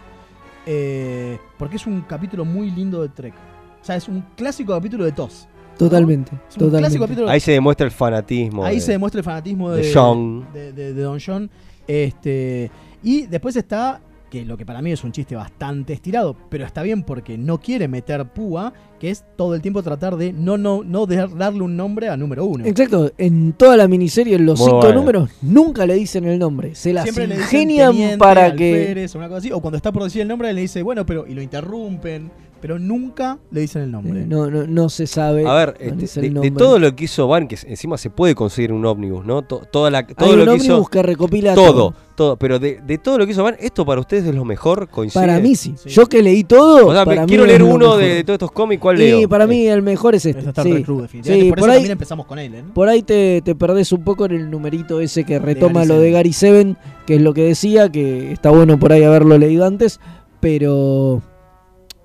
eh, 0.66 1.40
porque 1.58 1.78
es 1.78 1.88
un 1.88 2.02
capítulo 2.02 2.46
muy 2.46 2.72
lindo 2.72 3.02
de 3.02 3.10
Trek. 3.10 3.34
O 3.82 3.86
sea, 3.86 3.96
es 3.96 4.08
un 4.08 4.24
clásico 4.36 4.74
capítulo 4.74 5.06
de 5.06 5.12
TOS. 5.12 5.48
Totalmente, 5.78 6.32
totalmente. 6.56 7.00
capítulo 7.00 7.28
Ahí 7.30 7.40
se 7.40 7.54
demuestra 7.54 7.86
el 7.86 7.92
fanatismo. 7.92 8.64
Ahí 8.64 8.76
de- 8.76 8.82
se 8.82 8.92
demuestra 8.92 9.20
el 9.20 9.26
fanatismo 9.26 9.72
de, 9.72 9.82
de 9.84 9.92
John. 9.94 10.46
de, 10.54 10.74
de- 10.74 10.94
de 10.94 11.02
Don 11.02 11.18
John. 11.26 11.50
Este, 11.92 12.72
y 13.04 13.26
después 13.28 13.56
está, 13.58 14.00
que 14.30 14.46
lo 14.46 14.56
que 14.56 14.66
para 14.66 14.82
mí 14.82 14.94
es 14.94 15.04
un 15.04 15.12
chiste 15.12 15.36
bastante 15.36 15.92
estirado, 15.92 16.38
pero 16.50 16.66
está 16.66 16.82
bien 16.84 17.04
porque 17.04 17.38
no 17.38 17.60
quiere 17.60 17.90
meter 17.90 18.26
púa, 18.30 18.72
que 18.98 19.10
es 19.10 19.26
todo 19.36 19.56
el 19.56 19.62
tiempo 19.62 19.84
tratar 19.84 20.16
de 20.16 20.32
no, 20.32 20.58
no, 20.58 20.84
no 20.86 21.06
de- 21.06 21.28
darle 21.36 21.64
un 21.64 21.76
nombre 21.76 22.08
a 22.08 22.16
número 22.16 22.46
uno. 22.46 22.66
Exacto, 22.66 23.12
en 23.18 23.52
toda 23.54 23.76
la 23.76 23.90
miniserie, 23.90 24.36
en 24.36 24.46
los 24.46 24.58
Muy 24.60 24.68
cinco 24.70 24.78
bueno. 24.84 25.00
números, 25.02 25.30
nunca 25.42 25.86
le 25.86 25.96
dicen 25.96 26.24
el 26.24 26.40
nombre. 26.40 26.76
Se 26.76 26.94
las 26.94 27.04
Siempre 27.04 27.28
le 27.28 27.36
dicen 27.38 27.62
ingenian 27.64 27.92
teniente, 27.92 28.18
para 28.20 28.56
que. 28.56 28.74
alférez 28.80 29.16
o 29.16 29.18
una 29.18 29.28
cosa 29.28 29.40
así, 29.40 29.52
o 29.52 29.60
cuando 29.60 29.76
está 29.76 29.92
por 29.92 30.04
decir 30.04 30.22
el 30.22 30.30
nombre 30.30 30.54
le 30.54 30.62
dice, 30.62 30.82
bueno, 30.82 31.06
pero 31.06 31.28
y 31.28 31.34
lo 31.34 31.42
interrumpen, 31.42 32.32
pero 32.62 32.78
nunca 32.80 33.40
le 33.52 33.62
dicen 33.62 33.82
el 33.82 33.92
nombre. 33.92 34.22
eh, 34.22 34.26
No, 34.28 34.50
no, 34.50 34.66
no 34.68 34.88
se 34.90 35.08
sabe. 35.08 35.46
A 35.48 35.54
ver, 35.56 35.78
no 35.96 36.02
este, 36.04 36.22
de, 36.22 36.30
de 36.30 36.52
todo 36.52 36.78
lo 36.80 36.96
que 36.96 37.06
hizo 37.06 37.28
Van, 37.28 37.48
que 37.48 37.58
encima 37.68 37.98
se 37.98 38.10
puede 38.10 38.36
conseguir 38.36 38.72
un 38.72 38.86
ómnibus, 38.86 39.26
¿no? 39.26 39.42
To- 39.42 39.62
toda 39.72 39.90
la, 39.90 40.06
todo 40.06 40.30
Hay 40.30 40.36
lo 40.36 40.42
un 40.44 40.46
que 40.46 40.52
ómnibus 40.52 40.66
hizo. 40.82 40.86
que 40.86 41.02
recopila 41.04 41.56
Todo, 41.56 41.94
todo. 42.16 42.38
Pero 42.38 42.60
de, 42.60 42.80
de 42.86 42.98
todo 43.00 43.18
lo 43.18 43.26
que 43.26 43.32
hizo 43.32 43.44
Van, 43.44 43.56
¿esto 43.60 43.84
para 43.86 44.00
ustedes 44.00 44.26
es 44.26 44.36
lo 44.36 44.46
mejor? 44.46 44.88
¿Coincide? 44.90 45.20
Para 45.22 45.40
mí 45.40 45.56
sí. 45.56 45.74
Sí. 45.76 45.90
Yo 45.90 46.06
que 46.06 46.22
leí 46.22 46.44
todo. 46.44 46.88
O 46.88 46.94
sea, 46.94 47.04
para 47.04 47.22
mí 47.22 47.28
quiero 47.28 47.44
es 47.46 47.50
leer 47.50 47.62
lo 47.62 47.68
uno 47.74 47.98
de, 47.98 48.14
de 48.16 48.24
todos 48.24 48.36
estos 48.36 48.52
cómics, 48.52 48.80
¿cuál 48.80 49.02
Y 49.02 49.06
leo? 49.22 49.28
para 49.30 49.48
mí 49.48 49.66
el 49.68 49.82
mejor 49.82 50.14
es 50.14 50.26
Es 50.28 50.36
este. 50.36 50.50
Star 50.50 50.64
sí. 50.66 50.72
Trek 50.72 50.86
Crew, 50.86 51.02
definitivamente. 51.02 51.46
Sí, 51.46 51.50
por, 51.50 51.60
por 51.60 51.68
eso 51.68 51.72
ahí- 51.72 51.78
también 51.78 51.92
empezamos 51.94 52.26
con 52.28 52.38
él, 52.40 52.54
¿eh? 52.54 52.64
Por 52.76 52.88
ahí 52.90 53.02
te, 53.02 53.42
te 53.44 53.56
perdés 53.56 53.92
un 53.92 54.04
poco 54.04 54.26
en 54.26 54.34
el 54.34 54.52
numerito 54.52 55.02
ese 55.02 55.24
que 55.24 55.40
retoma 55.40 55.84
lo 55.86 56.00
de. 56.00 56.12
Gary 56.12 56.34
Seven, 56.34 56.78
que 57.08 57.16
es 57.16 57.22
lo 57.22 57.34
que 57.34 57.44
decía, 57.44 57.90
que 57.90 58.32
está 58.32 58.52
bueno 58.52 58.78
por 58.78 58.92
ahí 58.94 59.02
haberlo 59.04 59.38
leído 59.40 59.66
antes, 59.66 60.00
pero 60.42 61.22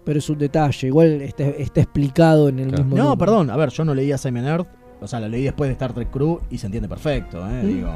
pero 0.06 0.20
es 0.20 0.30
un 0.30 0.38
detalle, 0.38 0.86
igual 0.86 1.20
está, 1.20 1.44
está 1.44 1.80
explicado 1.82 2.48
en 2.48 2.60
el 2.60 2.68
Claro. 2.68 2.84
mismo 2.84 2.96
No, 2.96 3.02
número. 3.10 3.18
perdón, 3.18 3.50
a 3.50 3.56
ver, 3.56 3.68
yo 3.70 3.84
no 3.84 3.94
leí 3.94 4.10
a 4.12 4.16
Simon 4.18 4.46
Earth, 4.46 4.66
o 5.00 5.06
sea, 5.06 5.20
lo 5.20 5.28
leí 5.28 5.42
después 5.42 5.68
de 5.68 5.72
Star 5.72 5.92
Trek 5.92 6.10
Crew 6.10 6.40
y 6.50 6.56
se 6.58 6.66
entiende 6.66 6.88
perfecto, 6.88 7.38
¿eh? 7.46 7.60
Mm. 7.62 7.66
Digo, 7.66 7.90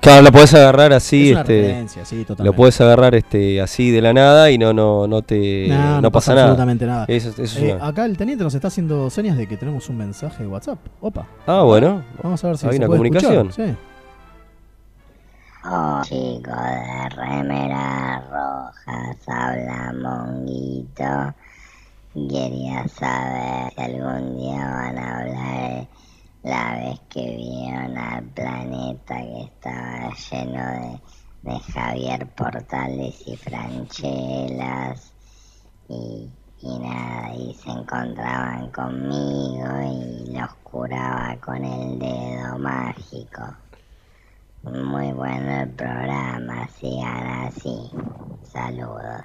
Claro, 0.00 0.22
lo 0.22 0.30
podés 0.30 0.54
agarrar 0.54 0.92
así, 0.92 1.32
es 1.32 1.38
este. 1.38 1.86
sí. 2.04 2.24
Lo 2.38 2.52
podés 2.52 2.80
agarrar 2.80 3.14
este 3.16 3.60
así 3.60 3.90
de 3.90 4.00
la 4.00 4.12
nada 4.12 4.50
y 4.52 4.58
no, 4.58 4.72
no, 4.72 5.06
no 5.08 5.22
te. 5.22 5.66
No, 5.68 6.00
no, 6.00 6.12
pasa, 6.12 6.32
nada. 6.32 6.44
absolutamente 6.46 6.86
nada. 6.86 7.04
Eso, 7.08 7.30
eso 7.30 7.42
es 7.42 7.56
Eh, 7.56 7.74
una- 7.74 7.86
acá 7.88 8.04
el 8.04 8.16
teniente 8.16 8.44
nos 8.44 8.54
está 8.54 8.68
haciendo 8.68 9.10
señas 9.10 9.36
de 9.36 9.48
que 9.48 9.56
tenemos 9.56 9.88
un 9.88 9.96
mensaje 9.96 10.44
de 10.44 10.48
WhatsApp. 10.48 10.78
Opa, 11.00 11.26
Ah, 11.46 11.62
bueno. 11.62 12.02
vamos 12.22 12.44
a 12.44 12.46
ver 12.48 12.56
si 12.58 12.66
Hay 12.66 12.72
se 12.72 12.78
una 12.78 12.86
puede 12.86 12.98
comunicación. 12.98 13.48
escuchar. 13.48 13.68
Sí. 13.70 13.74
Oh, 15.68 16.00
chico 16.04 16.52
de 16.52 17.08
remera 17.08 18.22
rojas, 18.30 19.18
habla 19.26 19.92
Monguito. 19.94 21.34
Quería 22.14 22.86
saber 22.86 23.72
si 23.74 23.82
algún 23.82 24.36
día 24.36 24.64
van 24.64 24.96
a 24.96 25.18
hablar 25.18 25.88
la 26.44 26.74
vez 26.76 27.00
que 27.10 27.36
vieron 27.36 27.98
al 27.98 28.24
planeta 28.26 29.16
que 29.16 29.42
estaba 29.42 30.14
lleno 30.30 31.00
de, 31.42 31.50
de 31.50 31.58
Javier 31.58 32.28
Portales 32.36 33.26
y 33.26 33.36
Franchelas. 33.36 35.14
Y, 35.88 36.30
y 36.60 36.78
nada, 36.78 37.34
y 37.34 37.54
se 37.54 37.70
encontraban 37.70 38.70
conmigo 38.70 39.66
y 39.82 40.32
los 40.32 40.54
curaba 40.62 41.36
con 41.40 41.64
el 41.64 41.98
dedo 41.98 42.56
mágico. 42.56 43.65
Muy 44.66 45.12
bueno 45.12 45.62
el 45.62 45.68
programa, 45.70 46.68
sigan 46.80 47.44
así. 47.46 47.74
Saludos. 48.52 49.22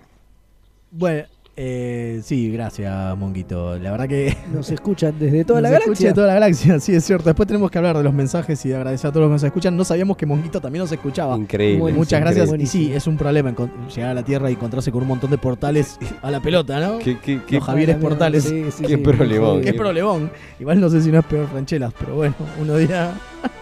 Bueno, 0.91 1.23
eh, 1.57 2.21
sí, 2.23 2.51
gracias, 2.51 3.17
Monguito. 3.17 3.77
La 3.79 3.91
verdad 3.91 4.07
que. 4.07 4.37
Nos 4.53 4.69
escuchan 4.69 5.15
desde 5.17 5.43
toda 5.43 5.61
nos 5.61 5.71
la 5.71 5.77
escucha 5.77 5.85
galaxia. 5.87 6.07
de 6.09 6.13
toda 6.13 6.27
la 6.27 6.33
galaxia, 6.35 6.79
sí, 6.79 6.93
es 6.93 7.03
cierto. 7.03 7.25
Después 7.25 7.47
tenemos 7.47 7.71
que 7.71 7.77
hablar 7.77 7.97
de 7.97 8.03
los 8.03 8.13
mensajes 8.13 8.63
y 8.65 8.69
de 8.69 8.75
agradecer 8.75 9.09
a 9.09 9.11
todos 9.11 9.21
los 9.23 9.29
que 9.29 9.33
nos 9.33 9.43
escuchan. 9.43 9.75
No 9.75 9.83
sabíamos 9.83 10.15
que 10.15 10.25
Monguito 10.25 10.61
también 10.61 10.81
nos 10.81 10.91
escuchaba. 10.91 11.35
Increíble. 11.37 11.79
Bueno, 11.79 11.97
Muchas 11.97 12.19
increíble. 12.19 12.45
gracias. 12.47 12.61
Y 12.61 12.67
sí, 12.67 12.93
es 12.93 13.07
un 13.07 13.17
problema 13.17 13.51
llegar 13.95 14.11
a 14.11 14.13
la 14.13 14.23
Tierra 14.23 14.49
y 14.49 14.53
encontrarse 14.53 14.91
con 14.91 15.01
un 15.01 15.07
montón 15.07 15.31
de 15.31 15.37
portales 15.39 15.97
a 16.21 16.29
la 16.29 16.39
pelota, 16.39 16.79
¿no? 16.79 16.99
¿Qué, 16.99 17.17
qué, 17.19 17.41
qué- 17.47 17.55
Los 17.55 17.65
Javieres 17.65 17.95
Portales. 17.97 18.43
sí, 18.43 18.65
sí, 18.71 18.83
Qué 18.83 18.95
sí, 18.95 18.97
problemón, 18.97 19.61
Qué 19.61 19.73
problemón. 19.73 20.31
Igual 20.59 20.79
no 20.79 20.89
sé 20.89 21.01
si 21.01 21.11
no 21.11 21.19
es 21.19 21.25
peor 21.25 21.47
Franchelas, 21.47 21.93
pero 21.99 22.15
bueno, 22.15 22.35
uno 22.61 22.77
dirá. 22.77 23.13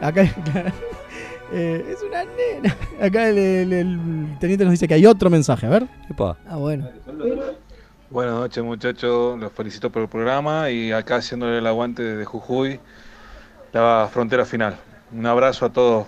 Acá. 0.00 0.22
eh, 1.52 1.84
es 1.90 2.02
una 2.02 2.24
nena. 2.24 2.76
Acá 3.00 3.28
el, 3.28 3.38
el- 3.38 3.72
el 3.72 4.36
teniente 4.40 4.64
nos 4.64 4.72
dice 4.72 4.88
que 4.88 4.94
hay 4.94 5.06
otro 5.06 5.30
mensaje. 5.30 5.66
A 5.66 5.70
ver. 5.70 5.86
Epa. 6.10 6.36
Ah, 6.48 6.56
bueno. 6.56 6.88
Buenas 8.10 8.34
noches 8.34 8.62
muchachos, 8.62 9.38
los 9.38 9.50
felicito 9.52 9.90
por 9.90 10.02
el 10.02 10.08
programa 10.08 10.70
y 10.70 10.92
acá 10.92 11.16
haciéndole 11.16 11.58
el 11.58 11.66
aguante 11.66 12.02
desde 12.02 12.24
Jujuy, 12.24 12.78
la 13.72 14.08
frontera 14.12 14.44
final. 14.44 14.76
Un 15.12 15.26
abrazo 15.26 15.66
a 15.66 15.72
todos 15.72 16.06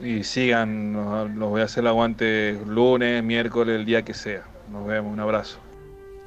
Y 0.00 0.22
sigan, 0.24 0.92
los, 1.38 1.48
voy 1.48 1.62
a 1.62 1.64
hacer 1.64 1.82
el 1.82 1.88
aguante 1.88 2.58
lunes, 2.66 3.22
miércoles, 3.22 3.76
el 3.76 3.86
día 3.86 4.02
que 4.02 4.12
sea. 4.12 4.42
Nos 4.70 4.86
vemos, 4.86 5.10
un 5.12 5.20
abrazo. 5.20 5.58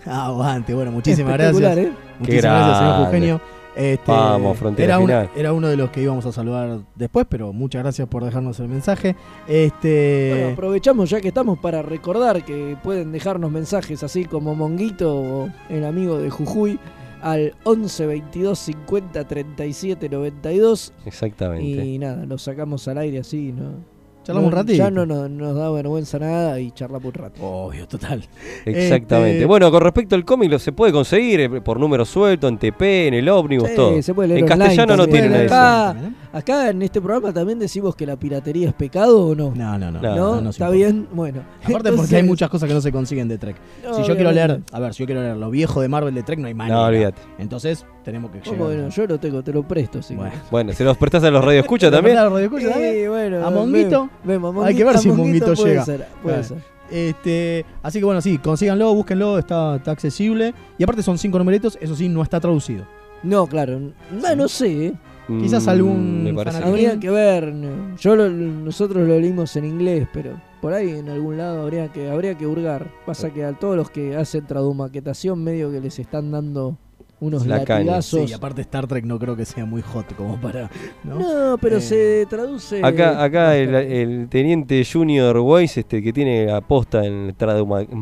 Aguante, 0.05 0.73
bueno, 0.73 0.91
muchísimas 0.91 1.33
gracias. 1.33 1.77
¿eh? 1.77 1.91
Muchísimas 2.19 2.25
Qué 2.25 2.41
gracias, 2.41 2.77
señor 2.77 3.09
grande. 3.11 3.39
Este, 3.75 4.11
Vamos, 4.11 4.57
frontera 4.57 4.85
era, 4.95 4.97
uno, 4.99 5.07
final. 5.07 5.29
era 5.35 5.53
uno 5.53 5.67
de 5.67 5.77
los 5.77 5.89
que 5.91 6.01
íbamos 6.01 6.25
a 6.25 6.31
saludar 6.31 6.79
después, 6.95 7.25
pero 7.29 7.53
muchas 7.53 7.81
gracias 7.83 8.07
por 8.07 8.23
dejarnos 8.23 8.59
el 8.59 8.67
mensaje. 8.67 9.15
Este, 9.47 10.31
Bueno, 10.33 10.53
aprovechamos 10.53 11.09
ya 11.09 11.21
que 11.21 11.29
estamos 11.29 11.59
para 11.59 11.81
recordar 11.81 12.43
que 12.43 12.77
pueden 12.83 13.11
dejarnos 13.11 13.51
mensajes 13.51 14.03
así 14.03 14.25
como 14.25 14.55
Monguito 14.55 15.15
o 15.15 15.49
el 15.69 15.85
amigo 15.85 16.17
de 16.17 16.29
Jujuy 16.29 16.79
al 17.21 17.53
11 17.63 18.05
22 18.05 18.57
50 18.59 19.27
37 19.27 20.09
92 20.09 20.93
Exactamente. 21.05 21.85
y 21.85 21.99
nada, 21.99 22.25
lo 22.25 22.37
sacamos 22.37 22.87
al 22.87 22.97
aire 22.97 23.19
así, 23.19 23.51
¿no? 23.51 23.98
Charlamos 24.29 24.51
No- 24.51 24.57
un 24.57 24.63
ratito. 24.63 24.77
Ya 24.77 24.91
no 24.91 25.05
nos, 25.05 25.29
nos 25.29 25.55
da 25.55 25.71
vergüenza 25.71 26.19
nada 26.19 26.59
y 26.59 26.71
charlamos 26.71 27.05
un 27.05 27.13
rato. 27.13 27.41
Obvio, 27.43 27.87
total. 27.87 28.23
Exactamente. 28.65 29.37
Este- 29.37 29.45
Bueno, 29.45 29.71
con 29.71 29.81
respecto 29.81 30.15
al 30.15 30.23
cómic, 30.25 30.51
lo 30.51 30.59
se 30.59 30.71
puede 30.71 30.91
conseguir 30.91 31.39
eh, 31.41 31.61
por 31.61 31.79
número 31.79 32.05
suelto, 32.05 32.47
en 32.47 32.57
TP, 32.57 33.07
en 33.07 33.13
el 33.15 33.27
ómnibus, 33.29 33.69
Sí, 33.69 33.75
todo. 33.75 34.01
se 34.01 34.13
puede 34.13 34.29
leer 34.29 34.39
en 34.41 34.45
online 34.45 34.59
castellano 34.65 34.95
no 34.97 35.03
también. 35.03 35.23
tiene 35.29 35.45
una 35.47 35.89
acá, 36.33 36.69
en 36.69 36.81
este 36.81 37.01
programa 37.01 37.33
también 37.33 37.59
decimos 37.59 37.95
que 37.95 38.05
la 38.05 38.15
piratería 38.17 38.69
es 38.69 38.73
pecado 38.73 39.27
o 39.27 39.35
no. 39.35 39.51
No, 39.55 39.77
no, 39.77 39.91
no. 39.91 40.01
No, 40.01 40.15
¿No? 40.15 40.35
no 40.35 40.41
nos 40.41 40.55
Está 40.55 40.69
bien, 40.69 41.07
bueno. 41.11 41.41
Aparte 41.63 41.91
porque 41.91 42.15
hay 42.15 42.23
muchas 42.23 42.49
cosas 42.49 42.67
que 42.67 42.73
no 42.73 42.81
se 42.81 42.91
consiguen 42.91 43.27
de 43.27 43.37
Trek. 43.37 43.55
No, 43.83 43.93
si 43.95 44.03
yo 44.03 44.15
quiero 44.15 44.31
leer, 44.31 44.61
a 44.71 44.79
ver, 44.79 44.93
si 44.93 44.99
yo 44.99 45.05
quiero 45.05 45.21
leer 45.21 45.37
lo 45.37 45.49
viejo 45.49 45.81
de 45.81 45.87
Marvel 45.87 46.13
de 46.13 46.23
Trek, 46.23 46.39
no 46.39 46.47
hay 46.47 46.53
manera. 46.53 46.77
No, 46.77 46.83
olvídate. 46.85 47.21
Entonces, 47.37 47.85
tenemos 48.03 48.31
que 48.31 48.39
Oh, 48.39 48.43
llegar. 48.51 48.57
bueno, 48.59 48.89
yo 48.89 49.05
lo 49.07 49.19
tengo, 49.19 49.43
te 49.43 49.53
lo 49.53 49.63
presto. 49.67 50.01
Si 50.01 50.15
Bueno. 50.15 50.33
Bueno, 50.51 50.73
se 50.73 50.83
los 50.83 50.97
prestás 50.97 51.23
a 51.23 51.31
los 51.31 51.43
radioescuchas 51.43 51.91
también. 51.91 52.15
¿Te 52.15 52.19
acordás 52.21 52.41
de 52.41 52.47
los 52.47 52.51
radioescuchas 52.51 52.77
Sí, 52.77 52.83
también? 52.89 53.09
bueno, 53.09 53.47
¿A 53.47 53.49
Monguito? 53.51 54.09
vemos, 54.23 54.53
vemos, 54.53 54.65
Hay 54.67 54.75
que 54.75 54.83
ver 54.83 54.95
a 54.95 54.99
si 54.99 55.09
Monguito 55.11 55.53
puede 55.53 55.69
llega. 55.69 55.85
ser, 55.85 56.07
puede 56.23 56.35
Claro. 56.37 56.43
ser. 56.47 56.79
Este, 56.91 57.65
así 57.83 57.99
que 57.99 58.05
bueno, 58.05 58.19
sí, 58.19 58.39
consíganlo, 58.39 58.93
búsquenlo, 58.95 59.37
está, 59.37 59.75
está 59.75 59.91
accesible. 59.91 60.53
Y 60.77 60.83
aparte 60.83 61.03
son 61.03 61.17
cinco 61.17 61.37
numeritos, 61.37 61.77
eso 61.81 61.95
sí, 61.95 62.09
no 62.09 62.23
está 62.23 62.39
traducido. 62.39 62.83
No, 63.21 63.45
claro. 63.47 63.79
No, 64.11 64.35
no 64.35 64.47
sé. 64.47 64.93
Quizás 65.37 65.65
Mm, 65.65 65.69
algún 65.69 66.23
me 66.23 66.33
parece 66.33 66.57
fanático. 66.59 66.75
que- 66.77 66.87
Habría 66.87 66.99
que 66.99 67.09
ver. 67.09 67.53
no. 67.53 67.95
Yo 67.97 68.15
lo- 68.15 68.29
nosotros 68.29 69.07
lo 69.07 69.19
leímos 69.19 69.55
en 69.55 69.65
inglés, 69.65 70.07
pero 70.13 70.31
por 70.61 70.73
ahí 70.73 70.89
en 70.89 71.09
algún 71.09 71.37
lado 71.37 71.61
habría 71.61 71.89
que 71.89 72.09
habría 72.09 72.35
que 72.35 72.47
hurgar. 72.47 72.87
Pasa 73.05 73.29
que 73.31 73.43
a 73.45 73.53
todos 73.53 73.75
los 73.77 73.89
que 73.89 74.15
hacen 74.15 74.45
tradumaquetación 74.47 75.43
medio 75.43 75.71
que 75.71 75.81
les 75.81 75.99
están 75.99 76.31
dando 76.31 76.77
unos 77.21 77.45
La 77.45 77.57
latigazos. 77.57 78.27
Sí, 78.29 78.33
aparte 78.33 78.61
Star 78.61 78.87
Trek 78.87 79.03
no 79.05 79.19
creo 79.19 79.35
que 79.35 79.43
sea 79.45 79.65
muy 79.65 79.81
hot 79.81 80.15
como 80.15 80.39
para. 80.39 80.69
¿no? 81.03 81.19
No, 81.51 81.57
pero 81.57 81.77
Eh, 81.77 81.81
se 81.81 82.25
traduce. 82.29 82.81
Acá, 82.83 83.21
acá 83.23 83.57
el, 83.57 83.75
el 83.75 84.29
teniente 84.29 84.83
Junior 84.89 85.37
Weiss, 85.39 85.77
este, 85.77 86.01
que 86.01 86.13
tiene 86.13 86.51
aposta 86.51 87.05
en 87.05 87.35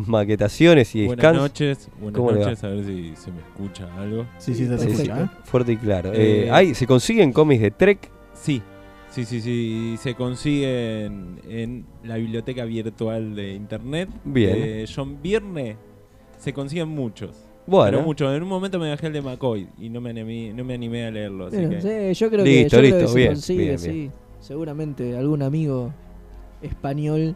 maquetaciones 0.08 0.93
y 0.95 1.06
Buenas 1.06 1.23
scans. 1.23 1.38
noches, 1.38 1.89
buenas 1.99 2.21
noches, 2.21 2.63
a 2.63 2.67
ver 2.67 2.86
si 2.86 3.15
se 3.15 3.32
me 3.32 3.39
escucha 3.39 3.88
algo. 3.99 4.25
Sí, 4.38 4.53
sí, 4.53 4.67
se 4.67 4.77
Sí, 4.77 4.88
escucha, 4.91 5.21
¿eh? 5.23 5.27
fuerte 5.43 5.71
y 5.73 5.77
claro. 5.77 6.13
Eh, 6.13 6.45
Eh, 6.45 6.51
¿hay- 6.51 6.75
¿Se 6.75 6.86
consiguen 6.86 7.32
cómics 7.34 7.62
de 7.62 7.71
Trek? 7.71 8.12
Sí, 8.34 8.62
sí, 9.10 9.25
sí, 9.25 9.41
sí, 9.41 9.95
se 9.99 10.13
consiguen 10.13 11.39
en 11.49 11.86
la 12.03 12.17
biblioteca 12.17 12.65
virtual 12.65 13.36
de 13.36 13.53
internet. 13.53 14.10
Bien. 14.23 14.53
De 14.53 14.89
John 14.93 15.17
Byrne 15.21 15.75
se 16.38 16.53
consiguen 16.53 16.89
muchos. 16.89 17.46
Bueno. 17.67 17.97
Pero 17.97 18.03
muchos. 18.03 18.36
En 18.36 18.41
un 18.41 18.49
momento 18.49 18.80
me 18.80 18.89
bajé 18.89 19.08
el 19.08 19.13
de 19.13 19.21
McCoy 19.21 19.67
y 19.77 19.89
no 19.89 20.01
me 20.01 20.10
animé, 20.12 20.53
no 20.53 20.63
me 20.63 20.73
animé 20.73 21.06
a 21.06 21.12
leerlo. 21.12 21.47
Así 21.47 21.58
Bueno, 21.58 21.71
que... 21.71 22.13
sí, 22.13 22.19
yo 22.19 22.30
creo 22.30 22.45
Listo, 22.45 22.62
que, 22.62 22.63
yo 22.63 22.69
creo 22.69 22.82
listo, 22.82 22.99
que 22.99 23.08
se 23.08 23.17
bien, 23.17 23.34
consigue, 23.34 23.63
bien, 23.63 23.80
sí. 23.80 24.12
Seguramente 24.39 25.17
algún 25.17 25.41
amigo 25.41 25.91
español 26.62 27.36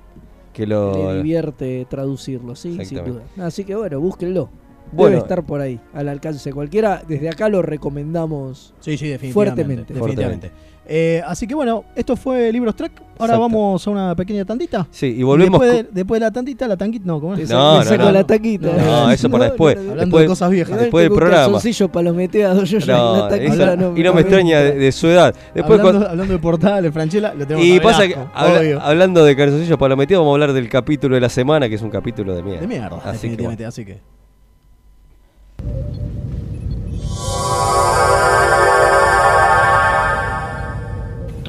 Que 0.53 0.65
lo. 0.65 1.11
le 1.13 1.17
divierte 1.17 1.85
traducirlo, 1.89 2.55
sí, 2.55 2.83
sin 2.85 3.03
duda. 3.03 3.23
Así 3.37 3.63
que 3.65 3.75
bueno, 3.75 3.99
búsquenlo. 3.99 4.49
Bueno. 4.93 5.11
Debe 5.11 5.21
estar 5.21 5.45
por 5.45 5.61
ahí, 5.61 5.79
al 5.93 6.09
alcance 6.09 6.49
de 6.49 6.53
cualquiera. 6.53 7.01
Desde 7.07 7.29
acá 7.29 7.47
lo 7.47 7.61
recomendamos. 7.61 8.73
Sí, 8.79 8.97
sí, 8.97 9.07
definitivamente. 9.07 9.33
Fuertemente. 9.33 9.93
definitivamente. 9.93 10.51
Eh, 10.87 11.21
así 11.25 11.47
que 11.47 11.55
bueno, 11.55 11.85
esto 11.95 12.15
fue 12.15 12.51
Libros 12.51 12.75
Trek. 12.75 12.91
Ahora 13.19 13.35
Exacto. 13.35 13.39
vamos 13.41 13.87
a 13.87 13.89
una 13.91 14.15
pequeña 14.15 14.43
tandita. 14.43 14.87
Sí, 14.89 15.05
y 15.17 15.21
volvemos. 15.23 15.61
después, 15.61 15.83
con- 15.83 15.85
de, 15.85 15.91
después 15.93 16.19
de 16.19 16.25
la 16.25 16.31
tandita, 16.31 16.67
la 16.67 16.75
tanquita, 16.75 17.05
no, 17.05 17.21
¿cómo 17.21 17.35
es? 17.35 17.47
No, 17.49 17.77
no, 17.77 17.83
saco 17.83 18.03
no. 18.03 18.11
la 18.11 18.23
taquita. 18.25 18.67
No, 18.75 19.11
eso 19.11 19.29
para 19.29 19.45
después. 19.45 19.77
Hablando 19.77 20.01
Después- 20.01 20.21
de 20.23 20.27
cosas 20.27 20.49
viejas. 20.49 20.79
después 20.79 21.03
del 21.03 21.13
programa. 21.13 21.43
calzoncillo 21.43 21.87
palometeado, 21.89 22.63
yo 22.63 22.79
ya 22.79 22.97
No, 22.97 23.29
esa- 23.29 23.75
no, 23.75 23.95
y 23.95 24.01
no 24.03 24.13
me 24.13 24.21
extraña 24.21 24.59
de, 24.59 24.71
de 24.73 24.91
su 24.91 25.07
edad. 25.07 25.35
Después 25.53 25.79
hablando, 25.79 25.99
cuando- 25.99 26.09
hablando 26.09 26.33
de 26.33 26.39
portales, 26.39 26.91
Franchella, 26.91 27.33
lo 27.35 27.45
tenemos 27.45 27.63
y 27.67 27.79
pasa 27.79 28.01
que, 28.07 28.15
Velasco, 28.15 28.31
habla- 28.33 28.81
hablando 28.83 29.23
de 29.23 29.35
calzoncillos 29.35 29.77
palometidos, 29.77 30.21
vamos 30.21 30.31
a 30.31 30.35
hablar 30.35 30.53
del 30.53 30.67
capítulo 30.67 31.13
de 31.15 31.21
la 31.21 31.29
semana, 31.29 31.69
que 31.69 31.75
es 31.75 31.81
un 31.83 31.91
capítulo 31.91 32.35
de 32.35 32.41
mierda. 32.41 32.61
De 32.61 32.67
mierda, 32.67 32.87
Así 32.97 33.03
que, 33.05 33.11
definitivamente, 33.11 33.63
bueno. 33.63 33.69
así 33.69 33.85
que. 33.85 33.99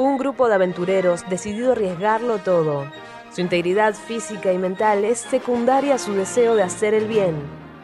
Un 0.00 0.16
grupo 0.16 0.48
de 0.48 0.54
aventureros 0.54 1.28
decidido 1.28 1.68
a 1.68 1.72
arriesgarlo 1.72 2.38
todo. 2.38 2.86
Su 3.34 3.42
integridad 3.42 3.94
física 3.94 4.50
y 4.50 4.56
mental 4.56 5.04
es 5.04 5.18
secundaria 5.18 5.96
a 5.96 5.98
su 5.98 6.14
deseo 6.14 6.54
de 6.54 6.62
hacer 6.62 6.94
el 6.94 7.06
bien, 7.06 7.34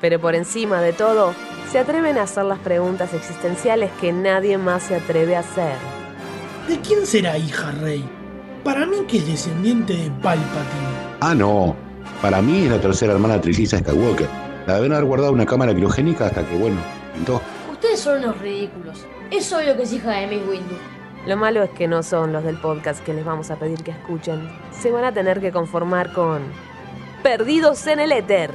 pero 0.01 0.19
por 0.19 0.35
encima 0.35 0.81
de 0.81 0.95
todo, 0.95 1.35
se 1.71 1.79
atreven 1.79 2.17
a 2.17 2.23
hacer 2.23 2.47
las 2.47 2.59
preguntas 2.61 3.13
existenciales 3.13 3.91
que 4.01 4.15
nadie 4.15 4.57
más 4.57 4.85
se 4.85 4.95
atreve 4.95 5.37
a 5.37 5.41
hacer. 5.41 5.75
¿De 6.67 6.81
quién 6.81 7.05
será 7.05 7.37
hija 7.37 7.71
Rey? 7.83 8.03
Para 8.65 8.87
mí 8.87 8.97
que 9.07 9.19
es 9.19 9.27
descendiente 9.27 9.93
de 9.93 10.11
Palpatine. 10.23 11.19
Ah, 11.21 11.35
no. 11.35 11.77
Para 12.23 12.41
mí 12.41 12.65
es 12.65 12.71
la 12.71 12.81
tercera 12.81 13.13
hermana 13.13 13.43
trilliza 13.43 13.81
Skywalker. 13.81 14.29
La 14.67 14.77
deben 14.77 14.95
haber 14.95 15.05
guardado 15.05 15.33
en 15.33 15.35
una 15.35 15.45
cámara 15.45 15.75
criogénica 15.75 16.25
hasta 16.25 16.47
que, 16.47 16.57
bueno, 16.57 16.79
pintó. 17.13 17.43
Ustedes 17.71 18.01
son 18.01 18.25
unos 18.25 18.41
ridículos. 18.41 19.05
Es 19.31 19.53
obvio 19.53 19.77
que 19.77 19.83
es 19.83 19.93
hija 19.93 20.13
de 20.13 20.29
Miss 20.29 20.49
Windu. 20.49 20.96
Lo 21.27 21.37
malo 21.37 21.65
es 21.65 21.71
que 21.71 21.89
no 21.89 22.05
son 22.05 22.33
los 22.33 22.45
del 22.45 22.57
podcast 22.57 23.05
que 23.05 23.13
les 23.13 23.25
vamos 23.25 23.51
a 23.51 23.57
pedir 23.57 23.83
que 23.83 23.91
escuchen. 23.91 24.49
Se 24.71 24.93
van 24.93 25.05
a 25.05 25.11
tener 25.13 25.41
que 25.41 25.51
conformar 25.51 26.13
con 26.13 26.53
Perdidos 27.25 27.85
en 27.89 27.99
el 27.99 28.13
Éter. 28.13 28.53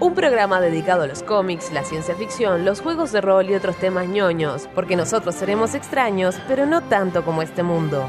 Un 0.00 0.14
programa 0.14 0.62
dedicado 0.62 1.02
a 1.02 1.06
los 1.06 1.22
cómics, 1.22 1.72
la 1.72 1.84
ciencia 1.84 2.14
ficción, 2.14 2.64
los 2.64 2.80
juegos 2.80 3.12
de 3.12 3.20
rol 3.20 3.50
y 3.50 3.54
otros 3.54 3.76
temas 3.76 4.08
ñoños, 4.08 4.66
porque 4.74 4.96
nosotros 4.96 5.34
seremos 5.34 5.74
extraños, 5.74 6.40
pero 6.48 6.64
no 6.64 6.80
tanto 6.80 7.22
como 7.22 7.42
este 7.42 7.62
mundo. 7.62 8.08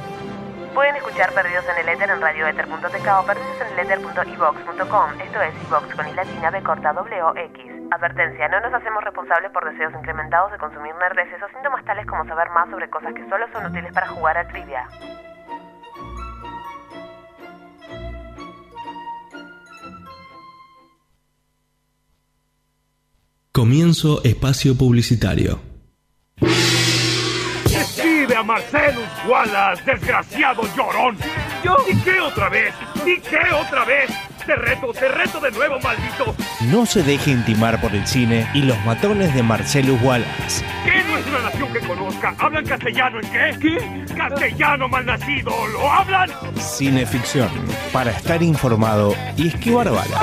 Pueden 0.74 0.96
escuchar 0.96 1.34
Perdidos 1.34 1.66
en 1.66 1.78
el 1.86 1.90
Éter 1.94 2.10
en 2.10 2.22
radioether.tk 2.22 3.08
o 3.20 3.26
perdidoseneleter.evox.com. 3.26 5.20
Esto 5.20 5.42
es 5.42 5.54
iVox 5.68 5.96
con 5.96 6.08
i 6.08 6.14
latina 6.14 6.50
b 6.50 6.64
corta 6.64 6.94
w 6.94 7.34
x. 7.36 7.77
Advertencia, 7.92 8.48
no 8.50 8.60
nos 8.60 8.74
hacemos 8.74 9.04
responsables 9.04 9.52
por 9.52 9.64
deseos 9.70 9.94
incrementados 9.94 10.52
de 10.52 10.58
consumir 10.58 10.94
nerdeces 10.96 11.42
o 11.42 11.48
síntomas 11.54 11.86
tales 11.86 12.06
como 12.06 12.26
saber 12.26 12.50
más 12.50 12.70
sobre 12.70 12.90
cosas 12.90 13.14
que 13.14 13.28
solo 13.30 13.46
son 13.54 13.66
útiles 13.66 13.94
para 13.94 14.08
jugar 14.08 14.38
a 14.38 14.48
trivia. 14.48 14.88
Comienzo 23.54 24.22
espacio 24.24 24.78
publicitario. 24.78 25.60
Escribe 27.66 28.36
a 28.36 28.44
Marcelus 28.44 29.26
Wallace, 29.28 29.84
desgraciado 29.84 30.62
llorón. 30.76 31.18
¿Yo? 31.64 31.76
¿Y 31.90 31.98
qué 32.02 32.20
otra 32.20 32.50
vez? 32.50 32.74
¿Y 33.04 33.20
qué 33.22 33.40
otra 33.52 33.84
vez? 33.86 34.12
Te 34.48 34.56
reto, 34.56 34.92
te 34.94 35.08
reto 35.10 35.42
de 35.42 35.52
nuevo, 35.52 35.78
maldito. 35.82 36.34
No 36.72 36.86
se 36.86 37.04
deje 37.04 37.32
intimar 37.32 37.82
por 37.82 37.94
el 37.94 38.08
cine 38.08 38.48
y 38.54 38.62
los 38.62 38.78
matones 38.86 39.36
de 39.36 39.44
Marcellus 39.44 40.02
Wallace. 40.02 40.64
¿Qué 40.86 41.04
no 41.04 41.18
es 41.18 41.28
una 41.28 41.42
nación 41.42 41.74
que 41.74 41.82
conozca? 41.82 42.34
¿Hablan 42.40 42.66
castellano 42.66 43.20
en 43.20 43.30
qué? 43.30 43.58
¿Qué? 43.60 44.06
Castellano 44.16 44.88
malnacido. 44.88 45.52
¿Lo 45.74 45.92
hablan? 45.92 46.30
Cineficción, 46.56 47.50
para 47.92 48.12
estar 48.12 48.42
informado 48.42 49.14
y 49.36 49.50
esquivar 49.50 49.92
balas. 49.92 50.22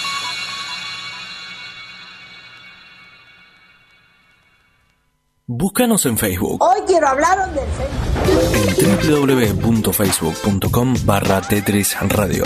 Búscanos 5.53 6.05
en 6.05 6.17
Facebook 6.17 6.63
Hoy 6.63 6.79
quiero 6.87 7.09
hablar 7.09 7.53
del 7.53 7.65
Facebook. 7.67 8.79
en 8.79 9.61
www.facebook.com 9.61 10.95
barra 11.05 11.41
Tetris 11.41 11.93
Radio. 12.09 12.45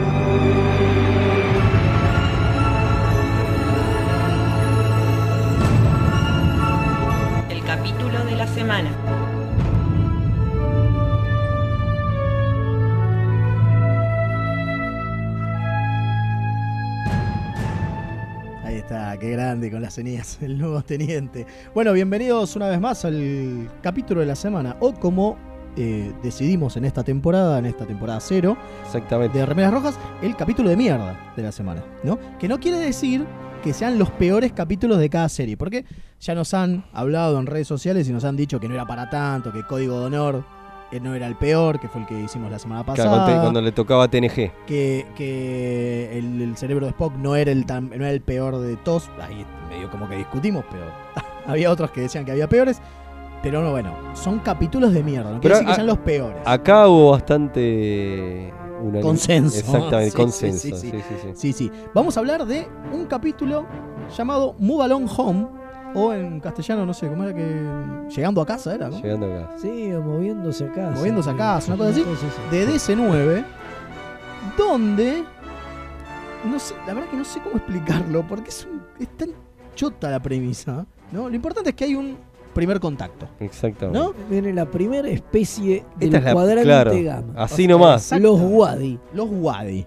Qué 19.21 19.29
grande 19.29 19.69
con 19.69 19.83
las 19.83 19.93
señas, 19.93 20.39
el 20.41 20.57
nuevo 20.57 20.81
teniente. 20.81 21.45
Bueno, 21.75 21.93
bienvenidos 21.93 22.55
una 22.55 22.67
vez 22.67 22.81
más 22.81 23.05
al 23.05 23.69
capítulo 23.81 24.19
de 24.21 24.25
la 24.25 24.35
semana. 24.35 24.75
O 24.79 24.93
como 24.93 25.37
eh, 25.77 26.11
decidimos 26.23 26.75
en 26.75 26.85
esta 26.85 27.03
temporada, 27.03 27.59
en 27.59 27.67
esta 27.67 27.85
temporada 27.85 28.19
cero, 28.19 28.57
Exactamente. 28.83 29.37
de 29.37 29.45
Remeras 29.45 29.71
Rojas, 29.71 29.99
el 30.23 30.35
capítulo 30.35 30.69
de 30.71 30.75
mierda 30.75 31.33
de 31.35 31.43
la 31.43 31.51
semana, 31.51 31.83
¿no? 32.03 32.17
Que 32.39 32.47
no 32.47 32.59
quiere 32.59 32.79
decir 32.79 33.23
que 33.63 33.73
sean 33.73 33.99
los 33.99 34.09
peores 34.09 34.53
capítulos 34.53 34.97
de 34.97 35.07
cada 35.07 35.29
serie, 35.29 35.55
porque 35.55 35.85
ya 36.19 36.33
nos 36.33 36.55
han 36.55 36.83
hablado 36.91 37.39
en 37.39 37.45
redes 37.45 37.67
sociales 37.67 38.09
y 38.09 38.13
nos 38.13 38.25
han 38.25 38.35
dicho 38.35 38.59
que 38.59 38.67
no 38.67 38.73
era 38.73 38.87
para 38.87 39.07
tanto, 39.07 39.53
que 39.53 39.61
Código 39.61 39.99
de 39.99 40.05
Honor 40.07 40.60
no 40.99 41.15
era 41.15 41.27
el 41.27 41.35
peor, 41.35 41.79
que 41.79 41.87
fue 41.87 42.01
el 42.01 42.07
que 42.07 42.19
hicimos 42.19 42.51
la 42.51 42.59
semana 42.59 42.83
Claro, 42.83 42.97
pasada. 43.11 43.25
cuando, 43.25 43.41
cuando 43.41 43.61
le 43.61 43.71
tocaba 43.71 44.03
a 44.03 44.07
TNG. 44.09 44.51
que, 44.67 45.05
que 45.15 46.17
el, 46.17 46.41
el 46.41 46.57
cerebro 46.57 46.85
de 46.85 46.91
Spock 46.91 47.13
no 47.15 47.35
era 47.35 47.51
el 47.51 47.65
tan, 47.65 47.89
no 47.89 47.95
era 47.95 48.11
el 48.11 48.21
peor 48.21 48.57
de 48.57 48.75
todos. 48.77 49.09
Ahí 49.21 49.45
medio 49.69 49.89
como 49.89 50.09
que 50.09 50.15
discutimos, 50.17 50.65
pero 50.69 50.83
había 51.47 51.71
otros 51.71 51.91
que 51.91 52.01
decían 52.01 52.25
que 52.25 52.31
había 52.31 52.49
peores. 52.49 52.81
Pero 53.43 53.63
no, 53.63 53.71
bueno, 53.71 53.95
son 54.13 54.39
capítulos 54.39 54.93
de 54.93 55.01
mierda. 55.01 55.31
No 55.31 55.39
quiere 55.39 55.55
decir 55.55 55.67
que 55.69 55.73
sean 55.75 55.87
los 55.87 55.97
peores. 55.99 56.37
Acá 56.45 56.87
hubo 56.87 57.11
bastante 57.11 58.53
Consenso. 59.01 59.57
Exactamente, 59.59 60.11
Sí, 60.11 60.17
consenso. 60.17 60.59
sí, 60.59 60.71
sí, 60.71 60.91
sí, 60.91 60.91
sí, 60.91 61.15
sí. 61.23 61.29
Sí, 61.35 61.53
sí. 61.53 61.71
Vamos 61.93 62.17
a 62.17 62.19
hablar 62.19 62.45
de 62.45 62.67
un 62.93 63.05
capítulo 63.05 63.65
llamado 64.15 64.55
Move 64.59 64.83
Along 64.83 65.07
Home. 65.17 65.47
O 65.93 66.13
en 66.13 66.39
castellano, 66.39 66.85
no 66.85 66.93
sé, 66.93 67.07
¿cómo 67.09 67.23
era 67.23 67.33
que. 67.33 67.61
Llegando 68.15 68.41
a 68.41 68.45
casa 68.45 68.73
era, 68.75 68.89
¿no? 68.89 69.01
Llegando 69.01 69.25
acá. 69.25 69.51
Sí, 69.57 69.91
o 69.93 70.01
moviéndose 70.01 70.65
acá. 70.65 70.91
Moviéndose 70.95 71.29
a 71.29 71.35
casa, 71.35 71.73
una 71.73 71.85
cosa 71.85 71.89
así. 71.89 72.05
De 72.49 72.67
DC9. 72.67 73.43
Donde. 74.57 75.23
No 76.49 76.57
sé, 76.59 76.73
la 76.87 76.93
verdad 76.93 77.09
que 77.09 77.17
no 77.17 77.23
sé 77.25 77.39
cómo 77.41 77.57
explicarlo. 77.57 78.25
Porque 78.27 78.49
es, 78.49 78.65
un- 78.71 78.81
es 78.99 79.07
tan 79.09 79.29
chota 79.75 80.09
la 80.09 80.19
premisa. 80.21 80.85
¿no? 81.11 81.29
Lo 81.29 81.35
importante 81.35 81.69
es 81.71 81.75
que 81.75 81.83
hay 81.85 81.95
un 81.95 82.17
primer 82.53 82.79
contacto. 82.79 83.27
Exactamente. 83.39 83.97
¿No? 83.99 84.13
Viene 84.29 84.51
la 84.53 84.65
primera 84.65 85.07
especie 85.09 85.85
del 85.97 86.07
Esta 86.07 86.17
es 86.17 86.23
la- 86.23 86.33
cuadrante 86.33 86.63
claro, 86.63 86.91
gamma. 87.03 87.33
así 87.37 87.67
nomás. 87.67 88.11
Los 88.19 88.39
Wadi. 88.41 88.99
Los 89.13 89.27
Wadi. 89.29 89.85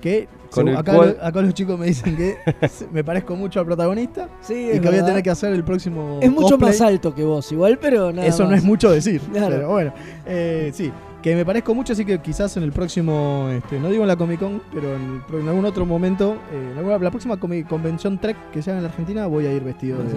Que 0.00 0.28
con 0.50 0.68
acá, 0.70 0.94
cual- 0.94 1.16
lo- 1.20 1.24
acá 1.26 1.42
los 1.42 1.54
chicos 1.54 1.78
me 1.78 1.86
dicen 1.86 2.16
que 2.16 2.36
me 2.92 3.04
parezco 3.04 3.36
mucho 3.36 3.60
al 3.60 3.66
protagonista 3.66 4.28
Sí, 4.40 4.70
y 4.74 4.80
que 4.80 4.88
voy 4.88 4.98
a 4.98 5.04
tener 5.04 5.22
que 5.22 5.30
hacer 5.30 5.52
el 5.52 5.64
próximo. 5.64 6.18
Es 6.22 6.30
mucho 6.30 6.50
cosplay. 6.56 6.70
más 6.70 6.80
alto 6.80 7.14
que 7.14 7.22
vos, 7.24 7.50
igual, 7.52 7.78
pero 7.80 8.12
nada 8.12 8.26
Eso 8.26 8.44
no 8.48 8.54
es 8.54 8.64
mucho 8.64 8.90
decir. 8.90 9.20
Claro. 9.32 9.54
Pero 9.56 9.68
bueno, 9.70 9.92
eh, 10.26 10.70
sí. 10.74 10.90
Que 11.22 11.34
me 11.34 11.44
parezco 11.44 11.74
mucho, 11.74 11.94
así 11.94 12.04
que 12.04 12.20
quizás 12.20 12.56
en 12.56 12.62
el 12.62 12.70
próximo, 12.70 13.48
este, 13.52 13.80
no 13.80 13.88
digo 13.90 14.02
en 14.04 14.08
la 14.08 14.14
Comic 14.16 14.38
Con, 14.38 14.62
pero 14.72 14.94
en, 14.94 15.48
algún 15.48 15.64
otro 15.64 15.84
momento, 15.84 16.36
eh, 16.52 16.68
en 16.72 16.78
alguna- 16.78 16.98
la 16.98 17.10
próxima 17.10 17.36
comi- 17.40 17.66
convención 17.66 18.20
Trek 18.20 18.36
que 18.52 18.62
se 18.62 18.70
haga 18.70 18.78
en 18.78 18.84
la 18.84 18.90
Argentina, 18.90 19.26
voy 19.26 19.46
a 19.46 19.52
ir 19.52 19.64
vestido 19.64 19.98
de, 20.04 20.10
Sí, 20.10 20.16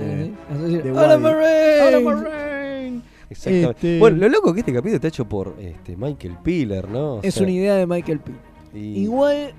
sí. 0.67 0.77
de 0.77 0.91
¡Hola, 0.91 1.01
Wadi. 1.17 1.21
Marine! 1.23 1.81
¡Hola, 1.87 1.99
Marine! 2.01 3.01
Exactamente. 3.31 3.69
Este- 3.71 3.99
Bueno, 3.99 4.17
lo 4.17 4.29
loco 4.29 4.49
es 4.49 4.53
que 4.53 4.59
este 4.59 4.73
capítulo 4.73 4.95
está 4.95 5.07
hecho 5.07 5.25
por 5.25 5.55
este, 5.59 5.97
Michael 5.97 6.37
Piller, 6.43 6.87
¿no? 6.87 7.15
O 7.15 7.19
Es 7.23 7.33
sea, 7.33 7.43
una 7.43 7.51
idea 7.51 7.75
de 7.75 7.87
Michael 7.87 8.19
P. 8.19 8.31
y- 8.77 9.03
Igual. 9.03 9.53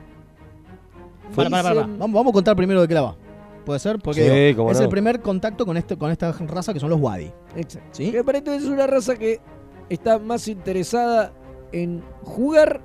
Para, 1.34 1.50
para, 1.50 1.62
para, 1.62 1.74
para. 1.74 1.86
dicen- 1.86 1.98
Vamos, 1.98 2.14
vamos 2.14 2.30
a 2.30 2.34
contar 2.34 2.56
primero 2.56 2.80
de 2.80 2.88
qué 2.88 2.94
la 2.94 3.02
va. 3.02 3.16
¿Puede 3.64 3.78
ser? 3.78 3.98
Porque 4.00 4.24
Sí, 4.28 4.30
digo, 4.46 4.58
cómo 4.62 4.70
es 4.72 4.78
no. 4.78 4.84
el 4.84 4.88
primer 4.90 5.20
contacto 5.20 5.64
con, 5.64 5.76
este, 5.76 5.96
con 5.96 6.10
esta 6.10 6.32
raza 6.32 6.72
que 6.74 6.80
son 6.80 6.90
los 6.90 7.00
Wadi. 7.00 7.30
Exacto. 7.56 7.88
¿Sí? 7.92 8.10
Que 8.10 8.18
aparentemente 8.18 8.64
es 8.66 8.70
una 8.70 8.86
raza 8.88 9.14
que 9.16 9.40
está 9.88 10.18
más 10.18 10.48
interesada 10.48 11.32
en 11.70 12.02
jugar 12.22 12.80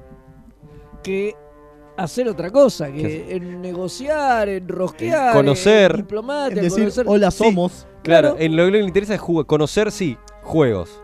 que 1.03 1.33
hacer 1.97 2.27
otra 2.29 2.51
cosa, 2.51 2.91
que 2.91 3.35
en 3.35 3.59
negociar, 3.61 4.49
en 4.49 4.67
rosquear, 4.67 5.33
Conocer. 5.33 5.91
en 5.91 5.97
diplomacia, 5.97 6.55
Es 6.57 6.61
decir, 6.63 6.79
conocer. 6.83 7.05
hola, 7.07 7.31
Sí, 7.31 7.37
somos. 7.43 7.87
Claro, 8.03 8.35
en 8.37 8.55
lo 8.55 8.65
que 8.65 8.71
le 8.71 8.79
interesa 8.83 9.15
es 9.15 9.19
jugar, 9.19 9.45
conocer, 9.47 9.91
sí, 9.91 10.15
juegos. 10.43 11.01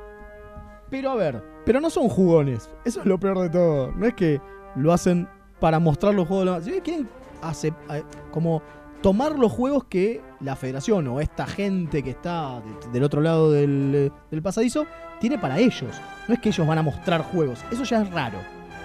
Pero 0.91 1.09
a 1.11 1.15
ver, 1.15 1.41
pero 1.65 1.81
no 1.81 1.89
son 1.89 2.09
jugones. 2.09 2.69
Eso 2.85 2.99
es 2.99 3.05
lo 3.07 3.19
peor 3.19 3.39
de 3.39 3.49
todo. 3.49 3.91
No 3.93 4.05
es 4.05 4.13
que 4.13 4.39
lo 4.75 4.93
hacen 4.93 5.27
para 5.59 5.79
mostrar 5.79 6.13
los 6.13 6.27
juegos. 6.27 6.63
Si 6.63 6.71
quieren 6.81 7.09
hace- 7.49 7.73
eh, 7.89 8.03
como 8.31 8.61
tomar 9.01 9.37
los 9.37 9.51
juegos 9.51 9.83
que 9.85 10.21
la 10.39 10.55
federación 10.55 11.07
o 11.07 11.19
esta 11.19 11.45
gente 11.45 12.01
que 12.03 12.11
está 12.11 12.61
de- 12.61 12.91
del 12.91 13.03
otro 13.03 13.21
lado 13.21 13.51
del, 13.51 14.11
del 14.31 14.41
pasadizo 14.41 14.85
tiene 15.19 15.37
para 15.37 15.59
ellos. 15.59 15.91
No 16.27 16.33
es 16.35 16.39
que 16.39 16.49
ellos 16.49 16.65
van 16.65 16.77
a 16.77 16.81
mostrar 16.83 17.21
juegos. 17.23 17.59
Eso 17.71 17.83
ya 17.83 18.01
es 18.01 18.09
raro, 18.11 18.37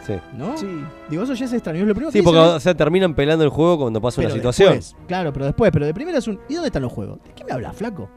Sí. 0.06 0.14
¿no? 0.36 0.56
Sí. 0.56 0.66
Digo, 1.08 1.22
eso 1.22 1.34
ya 1.34 1.44
es 1.44 1.52
extraño. 1.52 1.80
Es 1.80 1.86
lo 1.86 1.94
primero 1.94 2.10
Sí, 2.10 2.18
que 2.18 2.24
porque 2.24 2.38
dicen 2.40 2.56
o 2.56 2.60
sea, 2.60 2.74
terminan 2.74 3.14
pelando 3.14 3.44
el 3.44 3.50
juego 3.50 3.78
cuando 3.78 4.00
pasa 4.00 4.20
una 4.20 4.30
situación. 4.30 4.72
después, 4.74 5.04
claro, 5.06 5.32
pero 5.32 5.46
después, 5.46 5.70
pero 5.70 5.86
de 5.86 5.94
primera 5.94 6.18
es 6.18 6.26
un. 6.26 6.40
¿Y 6.48 6.54
dónde 6.54 6.68
están 6.68 6.82
los 6.82 6.92
juegos? 6.92 7.18
¿De 7.24 7.32
qué 7.34 7.44
me 7.44 7.52
hablas, 7.52 7.76
flaco? 7.76 8.08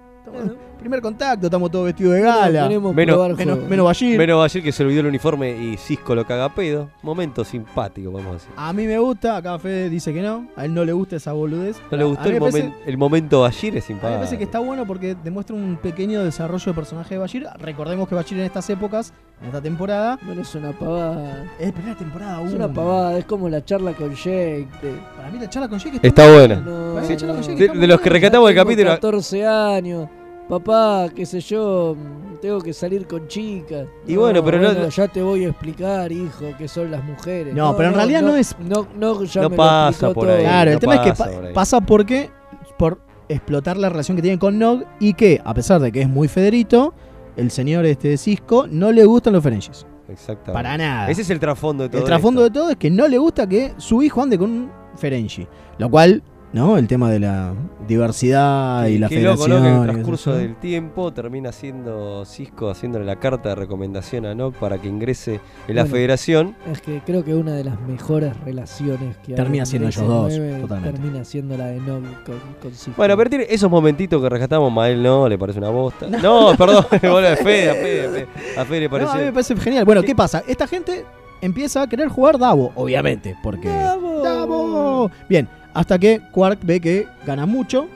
Primer 0.82 1.00
contacto, 1.00 1.46
estamos 1.46 1.70
todos 1.70 1.86
vestidos 1.86 2.15
de 2.15 2.22
gala. 2.22 2.67
Menos- 2.67 2.96
menos, 2.96 3.60
menos 3.70 3.86
Bashir. 3.86 4.17
Menos 4.17 4.39
Bashir 4.39 4.63
que 4.63 4.72
se 4.72 4.84
olvidó 4.84 5.02
el 5.02 5.06
uniforme 5.06 5.52
y 5.56 5.78
Cisco 5.78 6.15
lo 6.15 6.26
caga 6.26 6.50
pedo. 6.56 6.89
Momento 7.04 7.46
simpático, 7.46 8.12
vamos 8.12 8.30
a 8.30 8.34
decir. 8.34 8.50
A 8.58 8.74
mí 8.74 8.88
me 8.88 8.98
gusta, 8.98 9.38
acá 9.38 9.60
Fede 9.60 9.89
dice 9.91 10.12
que 10.12 10.24
no, 10.24 10.48
a 10.56 10.65
él 10.65 10.74
no 10.74 10.84
le 10.84 10.91
gusta 10.91 11.17
esa 11.17 11.34
boludez. 11.34 11.80
No 11.91 11.98
le 11.98 12.04
gustó 12.04 12.30
el, 12.30 12.39
parece- 12.39 12.63
momen- 12.70 12.74
el 12.88 12.98
momento 12.98 13.41
Bashir, 13.41 13.78
es 13.78 13.86
A 13.86 13.88
mí 13.89 13.94
me 13.94 14.00
simpático. 14.00 14.17
parece 14.17 14.38
que 14.39 14.44
está 14.44 14.58
bueno 14.58 14.88
porque 14.88 15.15
demuestra 15.24 15.56
un 15.56 15.78
pequeño 15.80 16.24
desarrollo 16.24 16.65
de 16.65 16.74
personaje 16.74 17.13
de 17.13 17.20
Bashir. 17.20 17.46
Recordemos 17.60 18.10
que 18.10 18.15
Bashir 18.15 18.39
en 18.39 18.46
estas 18.46 18.67
épocas, 18.72 19.13
en 19.39 19.48
esta 19.48 19.62
temporada, 19.62 20.17
Bueno, 20.26 20.41
es 20.41 20.56
una 20.56 20.72
pavada. 20.72 21.46
es 21.60 21.67
la 21.67 21.74
primera 21.74 21.96
temporada 21.96 22.41
Es 22.41 22.54
uno. 22.54 22.65
una 22.65 22.74
pavada, 22.74 23.17
es 23.20 23.26
como 23.26 23.48
la 23.50 23.63
charla 23.63 23.94
con 23.94 24.15
Jake. 24.15 24.67
de- 24.82 24.98
Para 25.15 25.30
mí 25.30 25.38
la 25.39 25.48
charla 25.48 25.70
con 25.70 25.78
Jake 25.78 26.00
Está 26.02 26.24
muy 26.26 26.34
buena. 26.34 26.56
No, 26.56 26.94
Para 26.96 27.06
mí 27.06 27.13
la 27.13 27.17
charla 27.17 27.34
con 27.36 27.44
Jake 27.44 27.56
De, 27.56 27.65
está 27.65 27.78
de 27.78 27.88
los 27.88 27.98
que 28.02 28.10
buena. 28.10 28.13
rescatamos 28.20 28.50
el 28.50 28.56
capítulo. 28.56 28.89
14 28.89 29.46
años. 29.46 30.10
Papá, 30.51 31.07
qué 31.15 31.25
sé 31.25 31.39
yo, 31.39 31.95
tengo 32.41 32.59
que 32.59 32.73
salir 32.73 33.07
con 33.07 33.25
chicas. 33.29 33.87
Y 34.05 34.17
bueno, 34.17 34.43
pero 34.43 34.59
no- 34.59 34.89
ya 34.89 35.07
te 35.07 35.21
voy 35.21 35.45
a 35.45 35.47
explicar, 35.47 36.11
hijo, 36.11 36.43
qué 36.57 36.67
son 36.67 36.91
las 36.91 37.01
mujeres. 37.05 37.55
No, 37.55 37.73
pero 37.77 37.87
en 37.87 37.95
realidad 37.95 38.21
no 38.21 38.35
es- 38.35 38.53
No, 38.59 38.85
no, 38.99 39.23
ya 39.23 39.43
No 39.43 39.49
me 39.49 39.55
lo 39.55 39.63
pasa 39.63 40.11
por 40.13 40.25
todo. 40.25 40.35
ahí. 40.35 40.43
Claro, 40.43 40.71
el 40.71 40.79
tema 40.79 40.95
es 40.95 41.01
que 41.03 41.09
pasa 41.11 41.23
pa- 41.23 41.31
por 41.31 41.53
pasa 41.53 41.79
porque 41.79 42.29
por 42.77 42.99
explotar 43.29 43.77
la 43.77 43.87
relación 43.87 44.17
que 44.17 44.21
tienen 44.23 44.39
con 44.39 44.59
Nog 44.59 44.83
y 44.99 45.13
que, 45.13 45.39
a 45.41 45.53
pesar 45.53 45.79
de 45.79 45.89
que 45.89 46.01
es 46.01 46.09
muy 46.09 46.27
Federito, 46.27 46.93
el 47.37 47.49
señor 47.49 47.85
este 47.85 48.17
Cisco 48.17 48.67
no 48.69 48.91
le 48.91 49.05
gustan 49.05 49.31
los 49.31 49.41
Ferengis. 49.41 49.85
Exactamente. 50.09 50.51
Para 50.51 50.77
nada. 50.77 51.09
Ese 51.09 51.21
es 51.21 51.29
el 51.29 51.39
trasfondo 51.39 51.83
de 51.83 51.89
todo 51.91 52.01
El 52.01 52.05
trasfondo 52.05 52.41
esto. 52.45 52.53
de 52.53 52.59
todo 52.59 52.69
es 52.71 52.75
que 52.75 52.89
no 52.89 53.07
le 53.07 53.17
gusta 53.17 53.47
que 53.47 53.71
su 53.77 54.03
hijo 54.03 54.21
ande 54.21 54.37
con 54.37 54.51
un 54.51 54.71
Ferengi. 54.97 55.47
Lo 55.77 55.89
cual, 55.89 56.21
¿no? 56.53 56.77
El 56.77 56.87
tema 56.87 57.09
de 57.09 57.19
la 57.19 57.53
diversidad 57.87 58.85
y 58.87 58.97
la 58.97 59.09
Qué 59.09 59.21
loco, 59.21 59.45
federación. 59.45 59.63
¿no? 59.63 59.63
Que 59.63 59.69
en 59.69 59.73
y 59.73 59.77
el 59.77 59.81
qué 59.81 59.91
transcurso 59.91 60.33
del 60.33 60.55
tiempo 60.55 61.13
termina 61.13 61.51
siendo 61.51 62.25
Cisco 62.25 62.69
haciéndole 62.69 63.05
la 63.05 63.17
carta 63.17 63.49
de 63.49 63.55
recomendación 63.55 64.25
a 64.25 64.35
Nock 64.35 64.55
para 64.55 64.77
que 64.77 64.87
ingrese 64.87 65.39
en 65.67 65.75
la 65.75 65.83
Bueno, 65.83 65.95
federación. 65.95 66.55
Es 66.71 66.81
que 66.81 67.01
creo 67.05 67.23
que 67.23 67.35
una 67.35 67.53
de 67.53 67.63
las 67.63 67.79
mejores 67.81 68.37
relaciones 68.41 69.17
que 69.17 69.33
hay 69.33 69.35
Termina 69.35 69.63
en 69.63 69.67
siendo 69.67 69.87
ellos 69.87 70.07
dos, 70.07 70.33
9 70.37 70.61
totalmente. 70.61 70.99
Termina 70.99 71.25
siendo 71.25 71.57
la 71.57 71.67
de 71.67 71.79
Nog 71.79 72.03
con, 72.25 72.39
con 72.61 72.71
Cisco. 72.71 72.93
Bueno, 72.97 73.17
pero 73.17 73.29
tiene 73.29 73.45
esos 73.49 73.69
momentitos 73.69 74.21
que 74.21 74.29
rescatamos, 74.29 74.71
Mael 74.71 75.01
no, 75.01 75.27
le 75.27 75.37
parece 75.37 75.59
una 75.59 75.69
bosta. 75.69 76.07
No, 76.07 76.53
perdón, 76.57 76.85
bueno, 77.01 77.27
a 77.27 77.35
Fede, 77.35 77.69
a 77.69 77.73
Fede, 77.73 78.05
a 78.05 78.11
Fede, 78.11 78.27
a 78.57 78.65
Fede 78.65 78.79
le 78.81 78.89
No, 78.89 79.11
a 79.11 79.15
mí 79.15 79.23
me 79.23 79.31
parece 79.31 79.55
genial. 79.55 79.85
Bueno, 79.85 80.03
¿qué 80.03 80.15
pasa? 80.15 80.43
Esta 80.47 80.67
gente 80.67 81.05
empieza 81.41 81.81
a 81.81 81.87
querer 81.87 82.07
jugar 82.07 82.37
Davo, 82.37 82.71
obviamente, 82.75 83.35
porque... 83.41 83.67
¡Davo! 83.67 85.09
Bien, 85.27 85.47
hasta 85.73 85.97
que 85.99 86.21
Quark 86.31 86.60
ve 86.63 86.79
que 86.79 87.07
gana 87.25 87.45
mucho, 87.45 87.88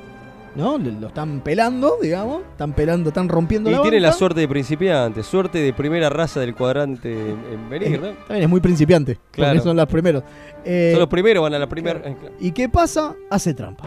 ¿no? 0.55 0.77
Lo 0.77 1.07
están 1.07 1.41
pelando, 1.41 1.97
digamos. 2.01 2.41
Están 2.51 2.73
pelando, 2.73 3.09
están 3.09 3.27
rompiendo 3.29 3.69
Y 3.69 3.73
la 3.73 3.81
tiene 3.81 3.99
la 3.99 4.11
suerte 4.13 4.39
de 4.41 4.47
principiante, 4.47 5.21
suerte 5.23 5.59
de 5.59 5.73
primera 5.73 6.09
raza 6.09 6.39
del 6.39 6.55
cuadrante 6.55 7.11
en, 7.11 7.37
en 7.51 7.69
venir, 7.69 7.99
¿no? 8.01 8.07
También 8.27 8.43
es 8.43 8.49
muy 8.49 8.61
principiante, 8.61 9.19
Claro. 9.31 9.61
son 9.61 9.75
los 9.75 9.87
primeros. 9.87 10.23
Eh, 10.63 10.89
Son 10.93 10.99
los 11.01 11.09
primeros, 11.09 11.43
van 11.43 11.53
a 11.53 11.59
la 11.59 11.67
primera. 11.67 11.99
eh, 12.03 12.15
¿Y 12.39 12.51
qué 12.51 12.69
pasa? 12.69 13.13
Hace 13.29 13.53
trampa. 13.53 13.85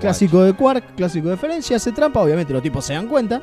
Clásico 0.00 0.42
de 0.42 0.52
Quark, 0.52 0.96
clásico 0.96 1.28
de 1.28 1.36
Ferencia, 1.36 1.76
hace 1.76 1.92
trampa, 1.92 2.20
obviamente 2.20 2.52
los 2.52 2.62
tipos 2.62 2.84
se 2.84 2.94
dan 2.94 3.06
cuenta 3.06 3.40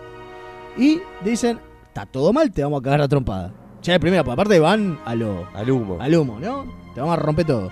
y 0.77 0.99
dicen, 1.23 1.59
está 1.87 2.05
todo 2.05 2.33
mal, 2.33 2.51
te 2.51 2.61
vamos 2.63 2.81
a 2.81 2.83
cagar 2.83 3.01
a 3.01 3.07
trompada. 3.07 3.53
Ya 3.81 3.93
de 3.93 3.99
primera, 3.99 4.21
aparte 4.21 4.59
van 4.59 4.99
a 5.05 5.15
lo, 5.15 5.47
Al 5.55 5.71
humo. 5.71 5.97
al 5.99 6.13
humo, 6.15 6.37
¿no? 6.39 6.65
Te 6.93 6.99
vamos 6.99 7.17
a 7.17 7.19
romper 7.21 7.45
todo. 7.47 7.69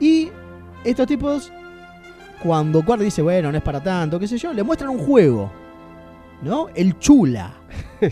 Y 0.00 0.30
estos 0.84 1.06
tipos, 1.06 1.52
cuando 2.42 2.84
Quark 2.84 3.02
dice, 3.02 3.22
bueno, 3.22 3.50
no 3.52 3.58
es 3.58 3.64
para 3.64 3.82
tanto, 3.82 4.18
qué 4.18 4.26
sé 4.26 4.38
yo, 4.38 4.52
le 4.52 4.62
muestran 4.62 4.90
un 4.90 4.98
juego, 4.98 5.50
¿no? 6.42 6.68
El 6.74 6.98
Chula. 6.98 7.54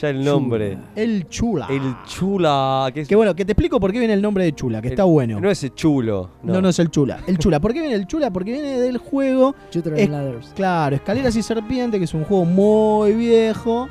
Ya 0.00 0.10
el 0.10 0.22
nombre. 0.24 0.78
El 0.94 1.26
Chula. 1.28 1.66
El 1.68 1.80
chula. 2.06 2.88
Que, 2.94 3.00
es- 3.00 3.08
Que 3.08 3.16
bueno, 3.16 3.34
que 3.34 3.44
te 3.44 3.52
explico 3.52 3.80
por 3.80 3.90
qué 3.90 3.98
viene 3.98 4.14
el 4.14 4.22
nombre 4.22 4.44
de 4.44 4.52
Chula, 4.54 4.80
que 4.80 4.88
está 4.88 5.02
bueno. 5.04 5.40
No 5.40 5.50
es 5.50 5.64
el 5.64 5.74
chulo. 5.74 6.30
No, 6.44 6.52
No, 6.52 6.60
no 6.60 6.68
es 6.68 6.78
el 6.78 6.90
Chula. 6.90 7.18
El 7.26 7.38
Chula. 7.38 7.58
¿Por 7.58 7.72
qué 7.72 7.80
viene 7.80 7.96
el 7.96 8.06
Chula? 8.06 8.30
Porque 8.30 8.52
viene 8.52 8.78
del 8.78 8.98
juego. 8.98 9.56
Shooter 9.72 9.94
Es- 9.94 10.02
and 10.04 10.12
Ladders. 10.12 10.52
Claro, 10.54 10.94
Escaleras 10.94 11.34
y 11.34 11.42
Serpiente, 11.42 11.98
que 11.98 12.04
es 12.04 12.14
un 12.14 12.22
juego 12.24 12.44
muy 12.44 13.14
viejo. 13.14 13.88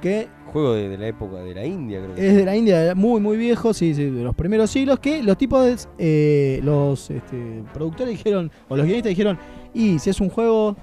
Que 0.00 0.28
Juego 0.52 0.74
de, 0.74 0.88
de 0.88 0.98
la 0.98 1.06
época 1.08 1.36
de 1.38 1.54
la 1.54 1.64
India, 1.64 2.00
creo 2.00 2.14
que 2.14 2.28
es 2.28 2.36
de 2.36 2.44
la 2.44 2.56
India, 2.56 2.94
muy, 2.94 3.20
muy 3.20 3.36
viejo, 3.36 3.72
sí, 3.72 3.94
sí, 3.94 4.04
de 4.04 4.22
los 4.22 4.34
primeros 4.34 4.70
siglos. 4.70 4.98
Que 4.98 5.22
los 5.22 5.38
tipos, 5.38 5.88
eh, 5.98 6.60
los 6.64 7.10
este, 7.10 7.62
productores 7.72 8.16
dijeron, 8.16 8.50
o 8.68 8.76
los 8.76 8.84
guionistas 8.84 9.10
dijeron, 9.10 9.38
y 9.72 9.98
si 9.98 10.10
es 10.10 10.20
un 10.20 10.28
juego, 10.28 10.76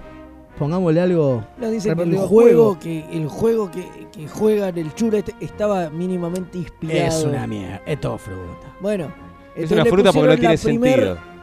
pongámosle 0.57 1.01
algo. 1.01 1.43
No, 1.59 1.69
dicen 1.69 1.95
que 1.95 2.03
el 2.03 2.17
juego, 2.17 2.79
que 2.79 3.05
el 3.11 3.27
juego 3.27 3.69
que, 3.69 3.85
que 4.11 4.27
juegan 4.27 4.77
el 4.77 4.93
Chura 4.95 5.19
este 5.19 5.35
estaba 5.41 5.89
mínimamente 5.89 6.57
inspirado. 6.59 7.07
Es 7.07 7.23
una 7.23 7.45
mierda, 7.45 7.81
es 7.85 7.99
todo 7.99 8.17
fruta. 8.17 8.75
Bueno, 8.79 9.11
Es 9.55 9.71
una 9.71 9.85
fruta 9.85 10.13
porque 10.13 10.29
no 10.29 10.37
tiene 10.37 10.57
primer 10.57 10.99
sentido. 10.99 11.36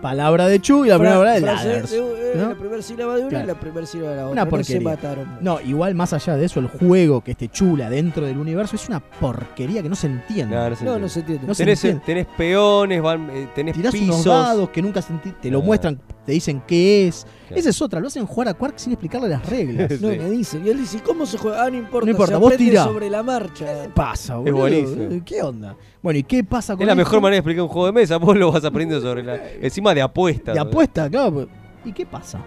Palabra 0.00 0.46
de 0.46 0.60
Chu 0.60 0.84
y 0.84 0.88
la 0.88 0.98
fra- 0.98 1.04
primera 1.18 1.18
palabra 1.18 1.34
de 1.34 1.40
Ladders. 1.40 1.90
de- 1.90 1.98
eh, 1.98 2.32
¿no? 2.36 2.48
La 2.50 2.54
primera 2.54 2.82
sílaba 2.82 3.14
de 3.16 3.20
una 3.22 3.28
Claro. 3.30 3.44
y 3.44 3.48
la 3.48 3.54
primera 3.60 3.86
sílaba 3.86 4.10
de 4.10 4.16
la 4.16 4.22
otra. 4.24 4.32
Una 4.32 4.44
No 4.44 4.50
porquería. 4.50 4.78
se 4.78 4.84
mataron. 4.84 5.38
No, 5.40 5.60
igual 5.60 5.94
más 5.94 6.12
allá 6.12 6.36
de 6.36 6.44
eso, 6.44 6.60
el 6.60 6.68
juego 6.68 7.22
que 7.22 7.30
esté 7.32 7.48
chula 7.48 7.88
dentro 7.90 8.26
del 8.26 8.36
universo 8.38 8.76
es 8.76 8.88
una 8.88 9.00
porquería 9.00 9.82
que 9.82 9.88
no 9.88 9.94
se 9.96 10.06
entiende. 10.08 10.54
No, 10.54 10.68
no 10.70 10.76
se 10.76 10.84
No, 10.84 10.90
entiende. 10.96 11.00
no 11.00 11.08
se 11.08 11.20
entiende. 11.20 11.46
No 11.46 11.54
se 11.54 11.64
tenés, 11.64 11.84
entiende. 11.84 12.04
tenés 12.06 12.26
peones, 12.36 13.02
van, 13.02 13.30
eh, 13.30 13.48
tenés 13.54 13.74
Tirás 13.74 13.92
pisos. 13.92 14.08
unos 14.08 14.24
dados 14.24 14.68
que 14.70 14.82
nunca 14.82 15.00
sentí, 15.02 15.30
te 15.32 15.50
lo 15.50 15.62
muestran, 15.62 15.98
te 16.26 16.32
dicen 16.32 16.62
qué 16.66 17.08
es. 17.08 17.24
Claro. 17.46 17.60
Esa 17.60 17.70
es 17.70 17.80
otra, 17.80 18.00
lo 18.00 18.08
hacen 18.08 18.26
jugar 18.26 18.48
a 18.48 18.54
Quark 18.54 18.76
sin 18.78 18.92
explicarle 18.92 19.28
las 19.28 19.48
reglas. 19.48 19.90
No, 20.00 20.08
me 20.08 20.28
dice. 20.30 20.60
Y 20.62 20.68
él 20.68 20.78
dice, 20.78 21.00
¿cómo 21.02 21.24
se 21.24 21.38
juega? 21.38 21.64
Ah, 21.64 21.70
no 21.70 21.76
importa. 21.76 22.04
No 22.04 22.10
importa, 22.10 22.34
se 22.34 22.40
vos 22.40 22.56
tirá. 22.56 22.84
sobre 22.84 23.08
la 23.08 23.22
marcha. 23.22 23.88
pasa, 23.94 24.36
boludo? 24.36 24.56
buenísimo. 24.58 25.22
¿Qué 25.24 25.42
onda? 25.42 25.76
Bueno, 26.02 26.18
¿y 26.18 26.22
qué 26.24 26.42
pasa 26.44 26.74
con 26.74 26.82
Es 26.82 26.86
la 26.86 26.92
esto? 26.92 27.04
mejor 27.04 27.20
manera 27.22 27.36
de 27.36 27.38
explicar 27.38 27.62
un 27.62 27.68
juego 27.68 27.86
de 27.86 27.92
mesa. 27.92 28.16
Vos 28.18 28.36
lo 28.36 28.52
vas 28.52 28.64
aprendiendo 28.64 29.06
sobre 29.06 29.22
la. 29.22 29.36
Encima 29.62 29.94
de 29.94 30.02
apuestas. 30.02 30.54
De 30.54 30.60
apuesta, 30.60 31.08
claro. 31.08 31.48
¿Y 31.84 31.92
qué 31.92 32.04
pasa 32.04 32.40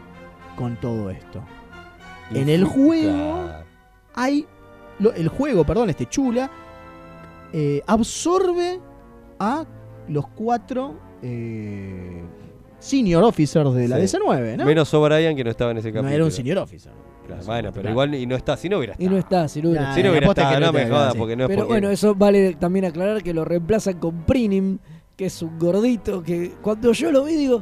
con 0.57 0.75
todo 0.79 1.09
esto? 1.09 1.41
En 2.33 2.49
el 2.49 2.65
juego 2.65 3.49
hay. 4.13 4.45
lo- 4.99 5.13
el 5.13 5.29
juego, 5.29 5.63
perdón, 5.65 5.89
este 5.89 6.05
chula, 6.05 6.51
eh, 7.53 7.81
absorbe 7.87 8.79
a 9.39 9.65
los 10.09 10.27
cuatro 10.27 10.99
eh, 11.21 12.21
senior 12.79 13.23
officers 13.23 13.73
de 13.73 13.87
la 13.87 13.97
Sí. 13.97 14.17
DC9, 14.17 14.57
¿no? 14.57 14.65
Menos 14.65 14.93
O'Brien 14.93 15.35
que 15.35 15.43
no 15.43 15.51
estaba 15.51 15.71
en 15.71 15.77
ese 15.77 15.89
no 15.89 15.95
capítulo. 15.95 16.15
era 16.15 16.25
un 16.25 16.31
senior 16.31 16.57
officer. 16.59 16.91
Claro, 17.27 17.43
bueno, 17.45 17.71
pero 17.71 17.89
igual 17.91 18.15
y 18.15 18.25
no 18.25 18.35
está, 18.35 18.57
si 18.57 18.67
no 18.69 18.77
hubiera 18.79 18.93
Y 18.97 19.03
estado. 19.03 19.11
no 19.11 19.17
está, 19.19 19.47
si 19.47 19.61
no 19.61 19.69
hubiera 19.69 19.85
Nah, 19.89 19.93
Si 19.95 20.01
no 20.03 20.09
hubiera 20.09 20.25
es 20.25 20.29
estado, 20.31 20.59
no 20.59 20.65
no 20.65 20.73
me 20.73 20.85
sí. 21.11 21.17
porque 21.17 21.35
no 21.35 21.43
es 21.43 21.47
Pero 21.47 21.59
porque. 21.61 21.73
bueno, 21.73 21.89
eso 21.91 22.15
vale 22.15 22.53
también 22.55 22.85
aclarar 22.85 23.21
que 23.21 23.33
lo 23.35 23.45
reemplazan 23.45 23.99
con 23.99 24.23
Prinim, 24.25 24.79
que 25.15 25.25
es 25.25 25.41
un 25.43 25.59
gordito 25.59 26.23
que 26.23 26.53
cuando 26.61 26.91
yo 26.91 27.11
lo 27.11 27.23
vi 27.25 27.35
digo, 27.35 27.61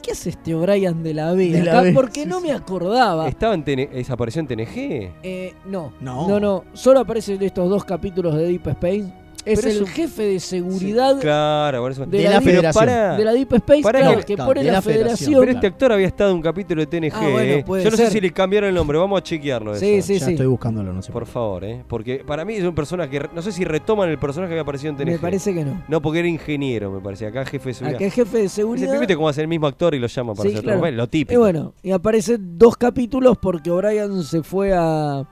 ¿qué 0.00 0.12
hace 0.12 0.30
este 0.30 0.54
O'Brien 0.54 1.02
de 1.02 1.14
la 1.14 1.32
B? 1.32 1.48
De 1.50 1.64
la 1.64 1.72
acá? 1.72 1.82
B, 1.82 1.92
Porque 1.92 2.22
sí, 2.22 2.28
no 2.28 2.40
sí. 2.40 2.46
me 2.46 2.52
acordaba. 2.52 3.26
¿Estaba 3.26 3.54
en 3.54 3.64
TN 3.64 3.88
¿Esa 3.92 4.12
apareció 4.12 4.40
en 4.40 4.46
TNG? 4.46 5.10
Eh, 5.24 5.54
no, 5.66 5.92
No. 6.00 6.28
no, 6.28 6.38
no, 6.38 6.64
solo 6.74 7.00
aparecen 7.00 7.42
estos 7.42 7.68
dos 7.68 7.84
capítulos 7.84 8.36
de 8.36 8.46
Deep 8.46 8.68
Space. 8.68 9.12
Es 9.44 9.64
el 9.64 9.88
jefe 9.88 10.22
de 10.22 10.40
seguridad 10.40 11.18
Claro, 11.20 11.80
por 11.80 11.92
eso- 11.92 12.04
de, 12.06 12.18
De 12.18 12.24
la, 12.24 12.40
Federación. 12.40 12.72
para- 12.84 13.16
de 13.16 13.24
la 13.24 13.32
Deep 13.32 13.52
Space, 13.54 13.82
Para 13.82 14.00
claro, 14.00 14.20
que- 14.24 14.36
pone 14.36 14.62
la, 14.64 14.72
la 14.72 14.82
federación. 14.82 15.04
Federación. 15.14 15.40
Pero 15.40 15.52
este 15.52 15.66
actor 15.66 15.92
había 15.92 16.06
estado 16.06 16.30
en 16.30 16.36
un 16.36 16.42
capítulo 16.42 16.80
de 16.82 16.86
TNG. 16.86 17.12
Ah, 17.14 17.20
bueno, 17.30 17.40
eh. 17.52 17.64
puede 17.66 17.84
Yo 17.84 17.90
no 17.90 17.96
sé 17.96 18.10
si 18.10 18.20
le 18.20 18.30
cambiaron 18.32 18.68
el 18.68 18.74
nombre, 18.74 18.98
vamos 18.98 19.18
a 19.18 19.22
chequearlo. 19.22 19.74
Sí, 19.76 19.94
eso. 19.94 20.06
sí, 20.08 20.18
ya 20.18 20.26
sí. 20.26 20.32
estoy 20.32 20.46
buscándolo, 20.46 20.92
no 20.92 21.02
sé 21.02 21.10
Por 21.12 21.26
favor, 21.26 21.64
¿eh? 21.64 21.82
Porque 21.88 22.22
para 22.26 22.44
mí 22.44 22.54
es 22.54 22.64
un 22.64 22.74
personaje 22.74 23.10
que. 23.10 23.28
No 23.34 23.42
sé 23.42 23.52
si 23.52 23.64
retoman 23.64 24.08
el 24.10 24.18
personaje 24.18 24.50
que 24.50 24.54
había 24.54 24.62
aparecido 24.62 24.90
en 24.90 24.96
TNG. 24.98 25.12
Me 25.12 25.18
parece 25.18 25.54
que 25.54 25.64
no. 25.64 25.82
No, 25.88 26.02
porque 26.02 26.18
era 26.20 26.28
ingeniero, 26.28 26.90
me 26.90 27.00
parecía. 27.00 27.28
Acá 27.28 27.44
jefe 27.44 27.70
de 27.70 27.74
seguridad. 27.74 27.96
Acá 27.96 28.04
es 28.06 28.14
jefe 28.14 28.38
de 28.38 28.48
seguridad. 28.48 28.98
¿Viste 28.98 29.16
cómo 29.16 29.28
hace 29.28 29.40
el 29.40 29.48
mismo 29.48 29.66
actor 29.66 29.94
y 29.94 29.98
lo 29.98 30.06
llama 30.06 30.34
para 30.34 30.48
Sí, 30.50 30.54
hacer 30.56 30.64
claro. 30.64 30.90
Lo 30.90 31.06
típico. 31.08 31.32
Y 31.32 31.36
bueno, 31.36 31.74
y 31.82 31.90
aparecen 31.92 32.58
dos 32.58 32.76
capítulos 32.76 33.38
porque 33.40 33.70
O'Brien 33.70 34.22
se 34.22 34.42
fue 34.42 34.72
a, 34.74 35.24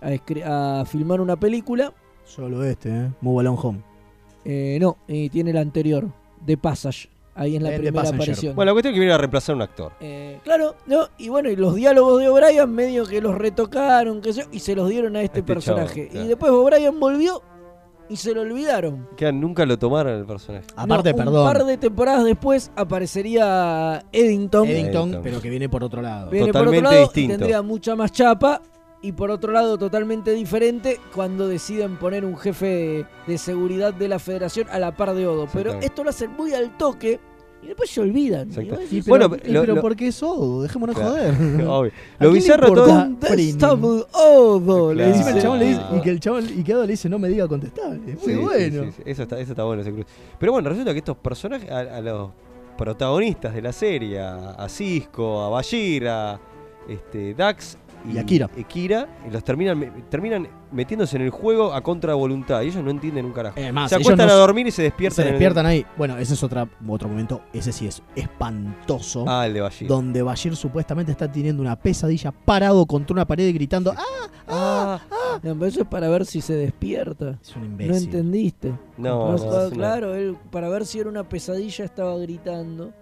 a 0.00 0.84
filmar 0.86 1.20
una 1.20 1.36
película. 1.36 1.92
Solo 2.34 2.64
este, 2.64 2.88
¿eh? 2.90 3.10
Move 3.20 3.40
Along 3.40 3.58
Home. 3.62 3.80
Eh, 4.44 4.78
no, 4.80 4.96
y 5.08 5.28
tiene 5.28 5.52
la 5.52 5.60
anterior, 5.60 6.06
The 6.46 6.56
Passage. 6.56 7.08
Ahí 7.34 7.56
en 7.56 7.62
la 7.62 7.74
Eh, 7.74 7.78
primera 7.78 8.08
aparición. 8.08 8.54
Bueno, 8.54 8.70
la 8.70 8.72
cuestión 8.74 8.92
es 8.92 8.96
que 8.96 9.00
viene 9.00 9.12
a 9.14 9.18
reemplazar 9.18 9.54
a 9.54 9.56
un 9.56 9.62
actor. 9.62 9.92
Eh, 10.00 10.38
claro, 10.44 10.74
no, 10.86 11.08
y 11.18 11.28
bueno, 11.28 11.48
y 11.50 11.56
los 11.56 11.74
diálogos 11.74 12.20
de 12.20 12.28
O'Brien 12.28 12.70
medio 12.70 13.06
que 13.06 13.20
los 13.20 13.34
retocaron, 13.36 14.20
qué 14.20 14.32
sé 14.32 14.42
yo, 14.42 14.46
y 14.52 14.58
se 14.60 14.74
los 14.74 14.88
dieron 14.90 15.16
a 15.16 15.22
este, 15.22 15.38
Este 15.40 15.52
personaje. 15.52 16.02
chavo, 16.02 16.10
claro. 16.10 16.24
Y 16.24 16.28
después 16.28 16.52
O'Brien 16.52 17.00
volvió 17.00 17.42
y 18.08 18.16
se 18.16 18.34
lo 18.34 18.42
olvidaron. 18.42 19.08
Que 19.16 19.32
nunca 19.32 19.64
lo 19.64 19.78
tomaron 19.78 20.18
el 20.18 20.26
personaje. 20.26 20.66
Aparte, 20.76 21.12
No, 21.12 21.18
un 21.18 21.24
perdón. 21.24 21.46
par 21.52 21.64
de 21.64 21.76
temporadas 21.78 22.24
después 22.24 22.70
aparecería 22.76 24.04
Eddington. 24.12 24.68
Eddington, 24.68 25.02
Eddington. 25.08 25.22
pero 25.22 25.40
que 25.40 25.48
viene 25.50 25.68
por 25.68 25.84
otro 25.84 26.02
lado. 26.02 26.30
Viene 26.30 26.46
por 26.52 26.64
Totalmente 26.64 26.78
otro 26.86 26.90
lado 26.90 27.02
y 27.02 27.06
distinto. 27.06 27.36
tendría 27.36 27.62
mucha 27.62 27.94
más 27.96 28.12
chapa. 28.12 28.60
Y 29.02 29.12
por 29.12 29.30
otro 29.30 29.50
lado, 29.52 29.78
totalmente 29.78 30.32
diferente 30.32 31.00
cuando 31.14 31.48
deciden 31.48 31.96
poner 31.96 32.24
un 32.24 32.36
jefe 32.36 32.66
de, 32.66 33.06
de 33.26 33.38
seguridad 33.38 33.94
de 33.94 34.08
la 34.08 34.18
federación 34.18 34.68
a 34.70 34.78
la 34.78 34.94
par 34.94 35.14
de 35.14 35.26
Odo. 35.26 35.48
Pero 35.52 35.72
esto 35.80 36.04
lo 36.04 36.10
hacen 36.10 36.32
muy 36.32 36.52
al 36.52 36.76
toque 36.76 37.18
y 37.62 37.68
después 37.68 37.88
se 37.88 38.02
olvidan. 38.02 38.48
Exacto. 38.48 38.78
Y 38.90 39.00
pero, 39.02 39.28
Bueno, 39.28 39.36
y 39.42 39.52
lo- 39.52 39.60
pero 39.62 39.74
lo- 39.76 39.80
¿por 39.80 39.96
qué 39.96 40.08
es 40.08 40.22
Odo? 40.22 40.60
Dejémonos 40.62 40.94
Claro. 40.96 41.10
joder. 41.12 41.34
Obvio. 41.66 41.92
¿A 42.18 42.24
Lo 42.24 42.30
le 42.30 42.34
bizarro 42.36 42.74
todo. 42.74 42.86
Contestable 42.94 44.04
Odo. 44.12 44.92
le 44.94 45.04
Claro. 45.12 45.28
El 45.28 45.42
chabón 45.42 45.58
le 45.60 45.64
dice, 45.66 45.80
y 45.96 46.00
que 46.02 46.10
el 46.10 46.20
chabón 46.20 46.46
y 46.58 46.62
que 46.62 46.74
Odo 46.74 46.82
le 46.82 46.92
dice 46.92 47.08
no 47.08 47.18
me 47.18 47.28
diga 47.30 47.48
contestable. 47.48 47.98
Muy 48.00 48.16
Sí, 48.16 48.30
sí, 48.32 48.36
bueno. 48.36 48.84
sí, 48.84 48.90
sí. 48.96 49.02
Eso, 49.06 49.22
está, 49.22 49.40
eso 49.40 49.52
está 49.52 49.64
bueno. 49.64 49.80
ese 49.80 49.92
cruce. 49.92 50.08
Pero 50.38 50.52
bueno, 50.52 50.68
resulta 50.68 50.92
que 50.92 50.98
estos 50.98 51.16
personajes, 51.16 51.70
a, 51.70 51.78
a 51.78 52.00
los 52.02 52.30
protagonistas 52.76 53.54
de 53.54 53.62
la 53.62 53.72
serie, 53.72 54.20
a, 54.20 54.50
a 54.50 54.68
Cisco, 54.68 55.42
a 55.42 55.48
Bashir, 55.48 56.06
a 56.08 56.38
este, 56.88 57.34
Dax 57.34 57.76
Y 58.08 58.18
a 58.18 58.24
Kira. 58.24 58.48
y 58.56 59.28
y 59.28 59.30
los 59.30 59.44
terminan, 59.44 60.04
terminan 60.08 60.48
metiéndose 60.72 61.16
en 61.16 61.22
el 61.22 61.30
juego 61.30 61.72
a 61.74 61.82
contra 61.82 62.14
voluntad. 62.14 62.62
Y 62.62 62.68
ellos 62.68 62.82
no 62.82 62.90
entienden 62.90 63.26
un 63.26 63.32
carajo. 63.32 63.58
Eh, 63.58 63.72
más, 63.72 63.90
se 63.90 63.96
ellos 63.96 64.06
acuestan 64.06 64.28
no 64.28 64.32
a 64.32 64.36
dormir 64.36 64.66
y 64.66 64.70
se 64.70 64.82
despiertan. 64.82 65.16
Se 65.16 65.22
el- 65.22 65.28
despiertan 65.30 65.66
ahí. 65.66 65.84
Bueno, 65.98 66.16
ese 66.18 66.34
es 66.34 66.42
otra, 66.42 66.68
otro 66.88 67.08
momento. 67.08 67.42
Ese 67.52 67.72
sí 67.72 67.86
es 67.86 68.02
espantoso. 68.16 69.24
Ah, 69.28 69.46
el 69.46 69.54
de 69.54 69.60
Bashir. 69.60 69.88
Donde 69.88 70.22
Bashir 70.22 70.56
supuestamente 70.56 71.12
está 71.12 71.30
teniendo 71.30 71.62
una 71.62 71.76
pesadilla 71.76 72.30
parado 72.32 72.86
contra 72.86 73.12
una 73.14 73.26
pared 73.26 73.52
gritando 73.54 73.92
¡Ah! 73.96 74.04
Ah, 74.52 75.00
No, 75.42 75.54
pero 75.54 75.66
eso 75.66 75.82
es 75.82 75.86
para 75.88 76.08
ver 76.08 76.26
si 76.26 76.40
se 76.40 76.54
despierta. 76.54 77.38
Es 77.40 77.54
un 77.54 77.62
No 77.62 77.66
imbécil. 77.68 78.04
entendiste. 78.06 78.72
no, 78.98 79.36
no, 79.36 79.44
una- 79.44 79.70
claro, 79.70 80.14
él 80.14 80.36
para 80.50 80.68
ver 80.68 80.84
si 80.86 80.98
era 80.98 81.08
una 81.08 81.28
pesadilla 81.28 81.84
estaba 81.84 82.16
gritando. 82.18 82.92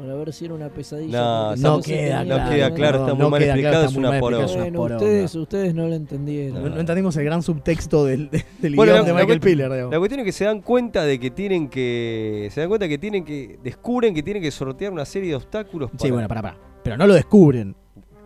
Para 0.00 0.14
ver 0.14 0.32
si 0.32 0.46
era 0.46 0.54
una 0.54 0.70
pesadilla. 0.70 1.20
No, 1.20 1.56
no 1.56 1.80
queda 1.82 2.24
no 2.24 2.48
queda 2.48 2.72
claro, 2.72 3.00
está 3.00 3.12
muy 3.14 3.28
mal 3.30 3.42
explicado, 3.42 3.74
está 3.74 3.86
es 3.86 3.92
muy 3.92 3.98
una 4.00 4.10
mal 4.10 4.20
poronga. 4.20 4.46
Bueno, 4.46 4.82
ustedes, 4.82 5.30
poronga. 5.30 5.42
ustedes 5.42 5.74
no 5.74 5.88
lo 5.88 5.94
entendieron. 5.94 6.62
No, 6.62 6.68
no 6.70 6.80
entendimos 6.80 7.16
el 7.18 7.24
gran 7.26 7.42
subtexto 7.42 8.06
del, 8.06 8.30
del 8.60 8.76
Bueno, 8.76 8.94
la- 8.94 9.02
de 9.02 9.12
Michael 9.12 9.40
Piller. 9.40 9.70
digamos. 9.70 9.92
La 9.92 9.98
cuestión 9.98 10.20
es 10.20 10.24
que 10.26 10.32
se 10.32 10.44
dan 10.46 10.62
cuenta 10.62 11.04
de 11.04 11.20
que 11.20 11.30
tienen 11.30 11.68
que. 11.68 12.48
Se 12.50 12.60
dan 12.60 12.68
cuenta 12.70 12.88
que 12.88 12.96
tienen 12.96 13.24
que. 13.26 13.58
Descubren 13.62 14.14
que 14.14 14.22
tienen 14.22 14.42
que 14.42 14.50
sortear 14.50 14.90
una 14.92 15.04
serie 15.04 15.28
de 15.30 15.34
obstáculos. 15.36 15.90
Sí, 15.98 16.10
bueno, 16.10 16.26
pará, 16.28 16.40
pará. 16.40 16.56
Pero 16.82 16.96
no 16.96 17.06
lo 17.06 17.12
descubren. 17.12 17.76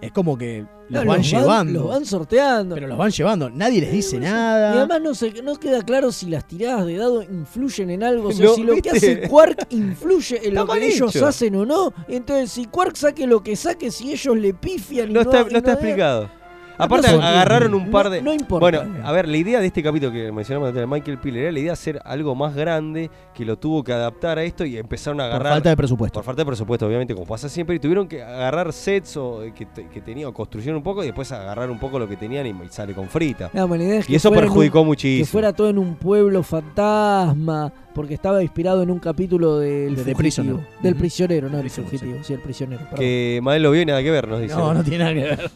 Es 0.04 0.12
como 0.12 0.36
que 0.36 0.66
los 0.90 1.04
No, 1.04 1.10
van 1.12 1.22
llevando. 1.22 1.80
Los 1.80 1.88
van 1.88 2.04
sorteando. 2.04 2.74
Pero 2.74 2.86
los 2.88 2.98
van 2.98 3.10
llevando. 3.10 3.48
Nadie 3.48 3.80
les 3.80 3.90
dice 3.92 4.16
Y 4.16 4.20
nada. 4.20 4.72
además 4.72 5.00
no, 5.00 5.14
se, 5.14 5.42
no 5.42 5.56
queda 5.56 5.82
claro 5.82 6.12
si 6.12 6.26
las 6.26 6.46
tiradas 6.46 6.84
de 6.86 6.96
dado 6.96 7.22
influyen 7.22 7.90
en 7.90 8.02
algo. 8.02 8.28
O 8.28 8.32
sea, 8.32 8.48
si 8.54 8.62
lo 8.62 8.76
que 8.76 8.90
hace 8.90 9.28
Quark 9.28 9.66
influye 9.70 10.36
en 10.36 10.44
Está 10.58 10.60
lo 10.60 10.66
que 10.66 10.86
ellos 10.86 11.16
hecho. 11.16 11.26
hacen 11.26 11.56
o 11.56 11.64
no. 11.64 11.92
Entonces, 12.06 12.50
si 12.50 12.66
Quark 12.66 12.96
saque 12.96 13.26
lo 13.26 13.42
que 13.42 13.56
saque, 13.56 13.90
si 13.90 14.12
ellos 14.12 14.36
le 14.36 14.52
pifian 14.52 15.10
y 15.10 15.14
No 15.14 15.22
está, 15.22 15.40
y 15.48 15.52
no 15.52 15.58
está 15.58 15.72
explicado. 15.72 16.30
Aparte, 16.76 17.12
no 17.12 17.22
agarraron 17.22 17.74
un 17.74 17.90
par 17.90 18.10
de. 18.10 18.20
no 18.22 18.32
importa. 18.32 18.60
Bueno, 18.80 18.82
a 19.06 19.12
ver, 19.12 19.28
la 19.28 19.36
idea 19.36 19.60
de 19.60 19.66
este 19.66 19.82
capítulo 19.82 20.10
que 20.12 20.32
mencionamos 20.32 20.68
antes 20.68 20.80
de 20.80 20.86
Michael 20.86 21.18
Piller 21.18 21.42
era 21.44 21.52
la 21.52 21.58
idea 21.58 21.68
de 21.70 21.72
hacer 21.74 22.00
algo 22.04 22.34
más 22.34 22.54
grande 22.54 23.10
que 23.32 23.44
lo 23.44 23.56
tuvo 23.58 23.84
que 23.84 23.92
adaptar 23.92 24.38
a 24.38 24.42
esto 24.44 24.64
y 24.64 24.76
empezaron 24.76 25.20
a 25.20 25.24
Por 25.24 25.30
agarrar. 25.34 25.52
falta 25.54 25.68
de 25.70 25.76
presupuesto. 25.76 26.18
Por 26.18 26.24
falta 26.24 26.42
de 26.42 26.46
presupuesto, 26.46 26.86
obviamente, 26.86 27.14
como 27.14 27.26
pasa 27.26 27.48
siempre, 27.48 27.76
y 27.76 27.78
tuvieron 27.78 28.08
que 28.08 28.22
agarrar 28.22 28.72
sets 28.72 29.16
o, 29.16 29.40
que, 29.54 29.66
te- 29.66 29.86
que 29.88 30.00
tenían, 30.00 30.28
o 30.28 30.32
construyeron 30.34 30.76
un 30.78 30.82
poco 30.82 31.02
y 31.02 31.06
después 31.06 31.30
agarrar 31.32 31.70
un 31.70 31.78
poco 31.78 31.98
lo 31.98 32.08
que 32.08 32.16
tenían 32.16 32.46
y, 32.46 32.50
y 32.50 32.68
sale 32.70 32.92
con 32.94 33.08
frita. 33.08 33.50
No, 33.52 33.68
bueno, 33.68 33.84
la 33.84 33.88
idea 33.90 34.00
es 34.00 34.08
y 34.08 34.12
que 34.12 34.16
eso 34.16 34.30
perjudicó 34.32 34.80
un- 34.80 34.88
muchísimo. 34.88 35.24
Que 35.24 35.30
fuera 35.30 35.52
todo 35.52 35.70
en 35.70 35.78
un 35.78 35.94
pueblo 35.94 36.42
fantasma, 36.42 37.72
porque 37.94 38.14
estaba 38.14 38.42
inspirado 38.42 38.82
en 38.82 38.90
un 38.90 38.98
capítulo 38.98 39.58
del 39.58 39.96
De. 40.04 40.14
Prisoner. 40.14 40.56
Del 40.82 40.96
prisionero, 40.96 41.48
no 41.48 41.56
el 41.56 41.62
Prisoner, 41.62 41.90
fugitivo, 41.90 42.18
sí. 42.24 42.32
el 42.34 42.40
prisionero. 42.40 42.80
perdón. 42.82 42.98
Que 42.98 43.40
Mael 43.42 43.62
lo 43.62 43.70
vio 43.70 43.82
y 43.82 43.86
nada 43.86 44.02
que 44.02 44.10
ver, 44.10 44.26
nos 44.28 44.40
dice. 44.40 44.54
No, 44.56 44.74
no 44.74 44.82
tiene 44.82 44.98
nada 44.98 45.14
que 45.14 45.20
ver. 45.20 45.50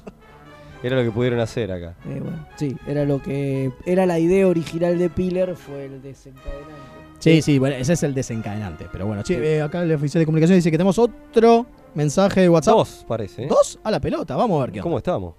Era 0.82 0.96
lo 0.96 1.02
que 1.02 1.10
pudieron 1.10 1.40
hacer 1.40 1.72
acá. 1.72 1.94
Eh, 2.08 2.20
bueno, 2.22 2.46
sí, 2.56 2.76
era 2.86 3.04
lo 3.04 3.20
que 3.20 3.72
era 3.84 4.06
la 4.06 4.18
idea 4.18 4.46
original 4.46 4.96
de 4.98 5.10
Piller, 5.10 5.56
fue 5.56 5.86
el 5.86 6.00
desencadenante. 6.02 6.72
Sí, 7.18 7.42
sí, 7.42 7.58
bueno, 7.58 7.74
ese 7.74 7.94
es 7.94 8.02
el 8.04 8.14
desencadenante. 8.14 8.86
Pero 8.92 9.06
bueno, 9.06 9.22
sí, 9.24 9.34
eh, 9.34 9.60
acá 9.60 9.82
el 9.82 9.92
oficial 9.92 10.20
de 10.20 10.26
comunicación 10.26 10.56
dice 10.56 10.70
que 10.70 10.76
tenemos 10.78 10.98
otro 11.00 11.66
mensaje 11.94 12.42
de 12.42 12.48
WhatsApp. 12.48 12.74
Dos, 12.74 13.04
parece. 13.08 13.44
¿eh? 13.44 13.48
¿Dos? 13.48 13.80
A 13.82 13.90
la 13.90 13.98
pelota, 13.98 14.36
vamos 14.36 14.58
a 14.58 14.66
ver 14.66 14.72
qué 14.72 14.78
onda. 14.78 14.82
¿Cómo 14.84 14.98
estamos? 14.98 15.34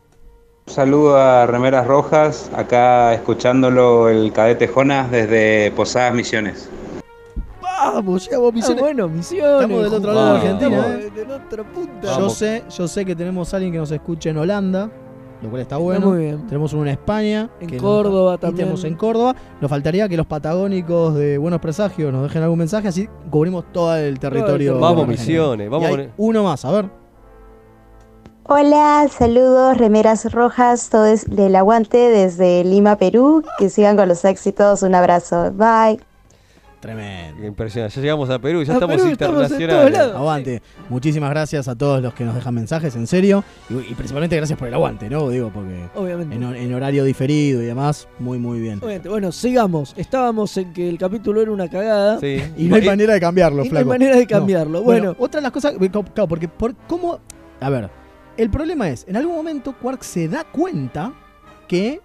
Saludo 0.66 1.18
a 1.18 1.46
Remeras 1.48 1.88
Rojas, 1.88 2.52
acá 2.54 3.14
escuchándolo 3.14 4.10
el 4.10 4.32
cadete 4.34 4.68
Jonas 4.68 5.10
desde 5.10 5.72
Posadas 5.72 6.14
Misiones. 6.14 6.70
Vamos, 7.62 8.26
llegamos 8.26 8.48
a 8.48 8.50
Ah, 8.50 8.52
misiones. 8.54 8.82
bueno, 8.82 9.08
misiones. 9.08 9.62
Estamos 9.62 9.84
del 9.84 9.94
otro 9.94 10.14
lado 10.14 10.34
de. 10.34 10.40
Argentina, 10.40 10.78
Estamos 10.78 11.02
¿eh? 11.06 11.12
de 11.16 11.26
la 11.26 11.36
otra 11.38 11.64
punta. 11.64 12.18
Yo 12.20 12.30
sé, 12.30 12.64
yo 12.78 12.88
sé 12.90 13.06
que 13.06 13.16
tenemos 13.16 13.54
a 13.54 13.58
alguien 13.58 13.72
que 13.72 13.80
nos 13.80 13.90
escucha 13.92 14.30
en 14.30 14.38
Holanda, 14.38 14.92
lo 15.42 15.50
cual 15.50 15.62
está 15.62 15.78
bueno. 15.78 16.08
muy 16.08 16.20
bien. 16.20 16.46
Tenemos 16.48 16.74
uno 16.74 16.84
en 16.84 16.90
España. 16.90 17.50
En 17.62 17.68
que 17.68 17.76
nos- 17.78 17.84
Córdoba 17.84 18.36
y 18.36 18.38
también. 18.40 18.58
tenemos 18.58 18.84
en 18.84 18.96
Córdoba. 18.96 19.36
Nos 19.62 19.70
faltaría 19.70 20.10
que 20.10 20.18
los 20.18 20.26
patagónicos 20.26 21.16
de 21.16 21.38
Buenos 21.38 21.60
Presagios 21.62 22.12
nos 22.12 22.24
dejen 22.24 22.44
algún 22.44 22.60
mensaje, 22.60 22.88
así 22.90 23.08
cubrimos 23.30 23.66
todo 23.72 23.96
el 23.96 24.20
territorio. 24.20 24.54
territorio. 24.54 24.80
Vamos, 24.82 25.08
misiones. 25.08 25.70
Vamos 25.70 25.84
Y 25.84 25.86
a 25.86 25.88
hay 25.90 25.94
poner- 25.96 26.12
uno 26.18 26.44
más, 26.44 26.66
a 26.66 26.72
ver. 26.72 26.90
Hola, 28.52 29.08
saludos, 29.12 29.78
remeras 29.78 30.32
rojas, 30.34 30.90
todos 30.90 31.26
del 31.26 31.56
aguante 31.56 31.98
desde 31.98 32.64
Lima, 32.64 32.96
Perú. 32.96 33.44
Que 33.60 33.70
sigan 33.70 33.96
con 33.96 34.08
los 34.10 34.26
éxitos. 34.26 34.82
Un 34.82 34.96
abrazo. 34.96 35.52
Bye. 35.54 36.00
Tremendo. 36.80 37.46
Impresionante. 37.46 37.96
Ya 37.98 38.02
llegamos 38.02 38.30
a 38.30 38.40
Perú, 38.40 38.64
ya 38.64 38.72
A 38.72 38.76
estamos 38.76 38.96
Perú, 38.96 39.10
internacionales. 39.10 40.00
Aguante. 40.00 40.62
Muchísimas 40.88 41.30
gracias 41.30 41.68
a 41.68 41.76
todos 41.76 42.02
los 42.02 42.14
que 42.14 42.24
nos 42.24 42.36
dejan 42.36 42.54
mensajes, 42.56 42.96
en 42.96 43.06
serio. 43.06 43.44
Y, 43.70 43.74
y 43.92 43.96
principalmente 43.96 44.36
gracias 44.38 44.58
por 44.58 44.70
el 44.70 44.74
aguante, 44.74 45.10
¿no? 45.10 45.28
Digo, 45.30 45.52
porque 45.54 45.90
Obviamente. 45.96 46.36
en, 46.36 46.44
hor- 46.44 46.56
en 46.56 46.74
horario 46.74 47.04
diferido 47.04 47.62
y 47.62 47.66
demás, 47.66 48.08
muy, 48.18 48.38
muy 48.40 48.60
bien. 48.62 48.80
Obviamente. 48.82 49.10
Bueno, 49.10 49.32
sigamos. 49.34 49.94
Estábamos 49.98 50.56
en 50.56 50.72
que 50.72 50.88
el 50.88 50.98
capítulo 50.98 51.42
era 51.42 51.52
una 51.52 51.68
cagada. 51.68 52.20
Sí. 52.20 52.42
Y 52.58 52.66
no 52.70 52.76
hay 52.78 52.84
Eh, 52.84 52.86
manera 52.86 53.14
de 53.14 53.20
cambiarlo, 53.20 53.58
Y 53.66 53.70
no 53.70 53.78
hay 53.78 53.84
flaco. 53.84 53.90
manera 53.90 54.16
de 54.16 54.22
No. 54.24 54.28
cambiarlo. 54.30 54.82
Bueno, 54.82 55.16
otra 55.20 55.40
de 55.40 55.44
las 55.44 55.52
cosas. 55.52 55.74
Claro, 56.14 56.28
porque 56.30 56.48
por 56.48 56.76
cómo. 56.88 57.20
A 57.60 57.70
ver, 57.70 57.90
el 58.38 58.50
problema 58.50 58.88
es, 58.90 59.06
en 59.10 59.18
algún 59.18 59.36
momento 59.36 59.76
Quark 59.82 60.02
se 60.02 60.30
da 60.30 60.46
cuenta 60.46 61.12
que 61.68 62.00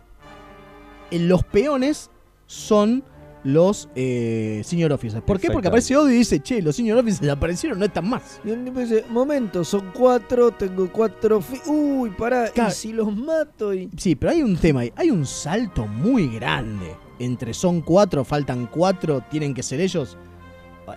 eh, 1.12 1.18
los 1.20 1.44
peones 1.44 2.10
son 2.46 3.04
los 3.44 3.88
eh, 3.94 4.62
senior 4.64 4.90
officers. 4.92 5.22
¿Por 5.22 5.38
qué? 5.38 5.50
Porque 5.50 5.68
aparece 5.68 5.96
Odo 5.96 6.10
y 6.10 6.14
dice, 6.14 6.40
che, 6.40 6.60
los 6.62 6.74
senior 6.76 6.98
officers 6.98 7.28
aparecieron, 7.30 7.78
no 7.78 7.84
están 7.84 8.08
más. 8.08 8.40
y 8.44 8.50
el 8.50 8.64
tipo 8.64 8.80
dice, 8.80 9.04
momento, 9.10 9.62
son 9.64 9.90
cuatro, 9.94 10.50
tengo 10.52 10.90
cuatro... 10.90 11.40
Uy, 11.66 12.10
pará, 12.10 12.48
Claro. 12.50 12.70
y 12.70 12.72
si 12.72 12.92
los 12.92 13.14
mato 13.14 13.72
y... 13.74 13.90
Sí, 13.96 14.14
pero 14.16 14.32
hay 14.32 14.42
un 14.42 14.56
tema 14.56 14.80
ahí. 14.80 14.92
Hay 14.96 15.10
un 15.10 15.26
salto 15.26 15.86
muy 15.86 16.28
grande. 16.28 16.96
Entre 17.18 17.54
son 17.54 17.80
cuatro, 17.82 18.24
faltan 18.24 18.66
cuatro, 18.66 19.22
tienen 19.30 19.54
que 19.54 19.62
ser 19.62 19.80
ellos. 19.80 20.16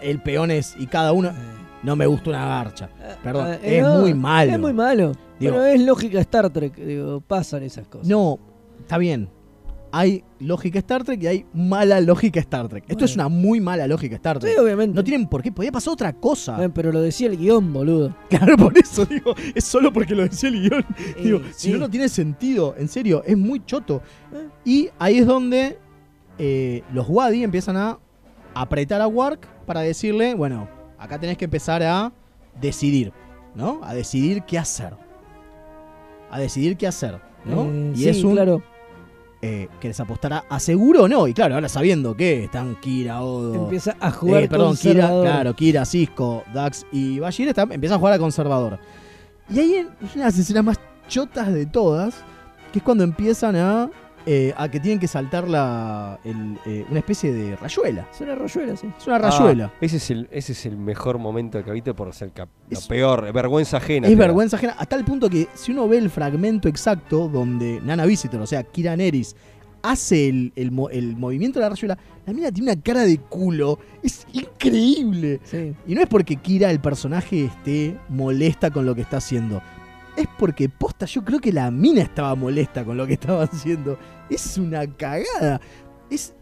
El 0.02 0.22
peón 0.22 0.50
es 0.52 0.76
y 0.80 0.88
cada 0.88 1.12
uno. 1.14 1.32
No 1.84 1.96
me 1.96 2.08
gusta 2.08 2.32
una 2.32 2.46
garcha. 2.46 2.90
Perdón, 3.24 3.48
Ah, 3.52 3.56
eh, 3.62 3.78
es 3.78 3.84
no, 3.84 4.00
muy 4.00 4.14
malo. 4.14 4.52
Es 4.52 4.60
muy 4.60 4.74
malo. 4.74 5.12
Digo- 5.40 5.54
pero 5.54 5.66
es 5.66 5.80
lógica 5.82 6.20
Star 6.22 6.50
Trek, 6.50 6.76
digo, 6.76 7.22
pasan 7.22 7.62
esas 7.64 7.88
cosas. 7.88 8.08
No, 8.08 8.40
está 8.80 8.98
bien. 8.98 9.30
Hay 9.92 10.24
lógica 10.40 10.80
Star 10.80 11.04
Trek 11.04 11.22
y 11.24 11.28
hay 11.28 11.46
mala 11.54 12.00
lógica 12.02 12.40
Star 12.40 12.68
Trek. 12.68 12.84
Esto 12.88 13.06
es 13.06 13.16
una 13.16 13.30
muy 13.30 13.60
mala 13.60 13.88
lógica 13.88 14.16
Star 14.16 14.40
Trek. 14.40 14.54
Sí, 14.54 14.60
obviamente. 14.60 14.96
No 14.96 15.04
tienen 15.04 15.28
por 15.28 15.42
qué, 15.42 15.52
podía 15.52 15.72
pasar 15.72 15.94
otra 15.94 16.14
cosa. 16.14 16.64
Eh, 16.64 16.70
pero 16.70 16.92
lo 16.92 17.02
decía 17.02 17.28
el 17.28 17.38
guion, 17.38 17.74
boludo. 17.74 18.16
Claro, 18.30 18.58
por 18.58 18.78
eso 18.78 19.06
digo, 19.06 19.34
es 19.56 19.64
solo 19.64 19.92
porque 19.92 20.14
lo 20.14 20.24
decía 20.24 20.50
el 20.50 20.62
guion. 20.62 20.86
Eh, 21.00 21.24
digo, 21.24 21.42
si 21.56 21.72
no, 21.72 21.80
no 21.80 21.90
tiene 21.90 22.10
sentido, 22.10 22.76
en 22.78 22.88
serio, 22.88 23.24
es 23.26 23.38
muy 23.38 23.66
choto. 23.66 24.02
Y 24.66 24.90
ahí 25.00 25.20
es 25.20 25.26
donde 25.26 25.80
eh, 26.38 26.84
los 26.94 27.08
Wadi 27.10 27.44
empiezan 27.44 27.78
a 27.78 28.00
apretar 28.54 29.02
a 29.02 29.08
Wark 29.08 29.48
para 29.66 29.82
decirle, 29.82 30.34
bueno, 30.36 30.70
acá 30.98 31.20
tenés 31.20 31.38
que 31.38 31.46
empezar 31.46 31.82
a 31.84 32.12
decidir, 32.60 33.12
¿no? 33.56 33.80
A 33.84 33.94
decidir 33.94 34.44
qué 34.44 34.58
hacer. 34.58 34.94
A 36.30 36.40
decidir 36.40 36.78
qué 36.78 36.88
hacer, 36.88 37.20
¿no? 37.46 37.66
Eh, 37.66 37.92
y 37.96 37.98
sí, 37.98 38.10
es 38.10 38.24
un... 38.24 38.34
claro. 38.34 38.64
Eh, 39.42 39.68
¿Querés 39.80 40.00
apostar 40.00 40.34
a, 40.34 40.44
a 40.50 40.60
seguro 40.60 41.04
o 41.04 41.08
no? 41.08 41.28
Y 41.28 41.34
claro, 41.34 41.54
ahora 41.56 41.70
sabiendo 41.70 42.16
que 42.16 42.46
están 42.46 42.76
Kira, 42.82 43.22
Odo... 43.22 43.54
Empieza 43.66 43.96
a 44.00 44.10
jugar 44.12 44.44
Eh, 44.44 44.48
perdón, 44.50 44.76
Kira, 44.76 44.94
conservador. 45.04 45.26
claro, 45.26 45.56
Kira, 45.56 45.86
Cisco, 45.86 46.44
Dax 46.54 46.86
y 46.92 47.20
Bashir 47.20 47.48
está, 47.48 47.62
empieza 47.70 47.96
a 47.96 47.98
jugar 48.00 48.14
a 48.14 48.20
conservador. 48.20 48.80
Y 49.54 49.60
ahí 49.60 49.74
es 49.76 49.86
una 50.02 50.12
de 50.12 50.20
las 50.32 50.40
escenas 50.40 50.64
más 50.64 50.80
chotas 51.08 51.54
de 51.54 51.66
todas, 51.68 52.16
que 52.74 52.80
es 52.80 52.84
cuando 52.84 53.04
empiezan 53.04 53.56
a, 53.56 53.90
eh, 54.30 54.54
a 54.58 54.70
que 54.70 54.82
tienen 54.82 55.00
que 55.00 55.08
saltar 55.08 55.48
la, 55.48 56.20
el, 56.26 56.60
eh, 56.66 56.86
una 56.90 57.00
especie 57.00 57.32
de 57.32 57.56
rayuela. 57.56 58.08
Es 58.14 58.20
una 58.20 58.36
rayuela, 58.36 58.76
sí. 58.76 58.92
Es 58.98 59.08
una 59.08 59.20
rayuela. 59.20 59.72
Ah, 59.74 59.78
ese, 59.80 59.98
es 59.98 60.12
el, 60.12 60.28
ese 60.32 60.52
es 60.52 60.66
el 60.66 60.76
mejor 60.76 61.18
momento 61.18 61.58
del 61.58 61.66
capítulo 61.66 61.96
por 61.96 62.14
ser 62.14 62.34
lo 62.70 62.82
peor, 62.90 63.32
vergüenza 63.32 63.78
ajena. 63.78 64.08
es 64.08 64.18
vergüenza 64.18 64.58
ajena, 64.58 64.76
hasta 64.78 64.98
el 64.98 65.06
punto 65.06 65.30
que 65.30 65.48
si 65.54 65.72
uno 65.72 65.88
ve 65.88 65.98
el 66.00 66.10
fragmento 66.10 66.68
exacto 66.68 67.30
donde 67.30 67.80
Nana 67.82 68.06
Visitor, 68.06 68.42
o 68.42 68.46
sea, 68.46 68.64
Kira 68.64 68.98
Neris, 68.98 69.34
hace 69.82 70.28
el, 70.28 70.52
el 70.56 70.72
movimiento 70.72 71.60
de 71.60 71.64
la 71.64 71.70
rayuela, 71.70 71.98
la 72.26 72.34
mina 72.34 72.52
tiene 72.52 72.74
una 72.74 72.82
cara 72.82 73.04
de 73.04 73.18
culo. 73.20 73.80
Es 74.04 74.28
increíble. 74.34 75.40
Y 75.88 75.96
no 75.96 76.02
es 76.02 76.08
porque 76.08 76.36
Kira, 76.36 76.70
el 76.70 76.82
personaje, 76.82 77.46
esté 77.46 77.98
molesta 78.10 78.72
con 78.72 78.86
lo 78.86 78.94
que 78.94 79.02
está 79.02 79.18
haciendo. 79.18 79.62
Es 80.18 80.28
porque 80.38 80.68
posta, 80.68 81.06
yo 81.06 81.24
creo 81.24 81.40
que 81.40 81.54
la 81.54 81.72
mina 81.72 82.02
estaba 82.02 82.36
molesta 82.36 82.84
con 82.84 82.98
lo 82.98 83.08
que 83.08 83.14
estaba 83.14 83.44
haciendo. 83.44 83.98
Es 84.30 84.58
una 84.58 84.86
cagada. 84.88 85.62
Es, 86.10 86.34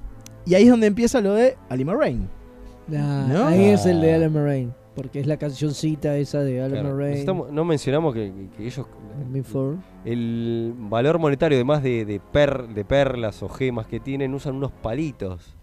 y 0.46 0.54
ahí 0.56 0.64
es 0.64 0.70
donde 0.70 0.88
empieza 0.88 1.22
lo 1.22 1.34
de 1.34 1.58
Alima 1.70 1.94
Rain. 1.94 2.30
Ah, 2.96 3.28
¿No? 3.32 3.48
Ahí 3.48 3.66
es 3.66 3.86
el 3.86 4.02
de 4.02 4.14
Alan 4.14 4.32
Moraine. 4.32 4.72
Porque 4.96 5.20
es 5.20 5.28
la 5.28 5.36
cancioncita 5.38 6.16
esa 6.18 6.40
de 6.40 6.62
Alan 6.62 6.96
Claro, 7.26 7.48
no 7.52 7.66
mencionamos 7.66 8.14
que, 8.14 8.32
que 8.56 8.66
ellos. 8.66 8.86
Before. 9.30 9.78
El 10.06 10.74
valor 10.78 11.20
monetario, 11.20 11.58
además 11.58 11.84
de, 11.84 12.06
de, 12.06 12.20
per- 12.20 12.68
de 12.70 12.86
perlas 12.86 13.42
o 13.44 13.50
gemas 13.50 13.88
que 13.88 14.00
tienen, 14.00 14.34
usan 14.34 14.56
unos 14.56 14.72
palitos. 14.72 15.56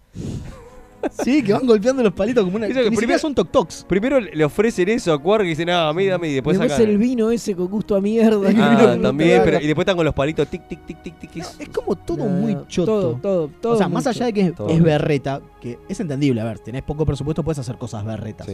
Sí, 1.23 1.43
que 1.43 1.53
van 1.53 1.65
golpeando 1.67 2.01
los 2.03 2.13
palitos 2.13 2.43
como 2.43 2.57
una. 2.57 2.67
Eso 2.67 2.75
que 2.75 2.83
que 2.85 2.89
ni 2.89 2.95
siquiera 2.95 3.17
primero- 3.17 3.19
son 3.19 3.35
toc-tocs. 3.35 3.85
Primero 3.85 4.19
le 4.19 4.45
ofrecen 4.45 4.89
eso 4.89 5.13
a 5.13 5.21
Quark 5.21 5.45
y 5.45 5.49
dicen, 5.49 5.69
ah, 5.69 5.89
a 5.89 5.93
mí 5.93 6.05
dame, 6.05 6.29
y 6.29 6.33
después, 6.35 6.57
Después 6.57 6.71
sacan- 6.77 6.89
el 6.89 6.97
vino 6.97 7.31
ese 7.31 7.55
con 7.55 7.67
gusto 7.67 7.95
a 7.95 8.01
mierda. 8.01 8.49
Ah, 8.57 8.97
también, 9.01 9.41
pero, 9.43 9.59
y 9.61 9.67
después 9.67 9.83
están 9.83 9.95
con 9.97 10.05
los 10.05 10.13
palitos 10.13 10.47
tic, 10.47 10.67
tic, 10.67 10.85
tic, 10.85 11.01
tic, 11.03 11.19
tic. 11.19 11.35
es- 11.37 11.55
Es 11.59 11.69
como 11.69 11.95
todo 11.95 12.17
No, 12.17 12.25
muy 12.27 12.57
choto. 12.67 12.85
todo, 13.01 13.13
todo, 13.21 13.47
todo 13.61 13.73
o 13.73 13.77
sea, 13.77 13.87
más 13.89 14.07
allá 14.07 14.25
de 14.27 14.33
que 14.33 14.53
es, 14.69 14.81
berreta, 14.83 15.41
que 15.61 15.79
es 15.89 15.99
entendible, 15.99 16.41
a 16.41 16.45
ver, 16.45 16.59
tenés 16.59 16.83
poco 16.83 17.05
presupuesto, 17.05 17.43
puedes 17.43 17.59
hacer 17.59 17.77
cosas 17.77 18.03
berretas. 18.05 18.47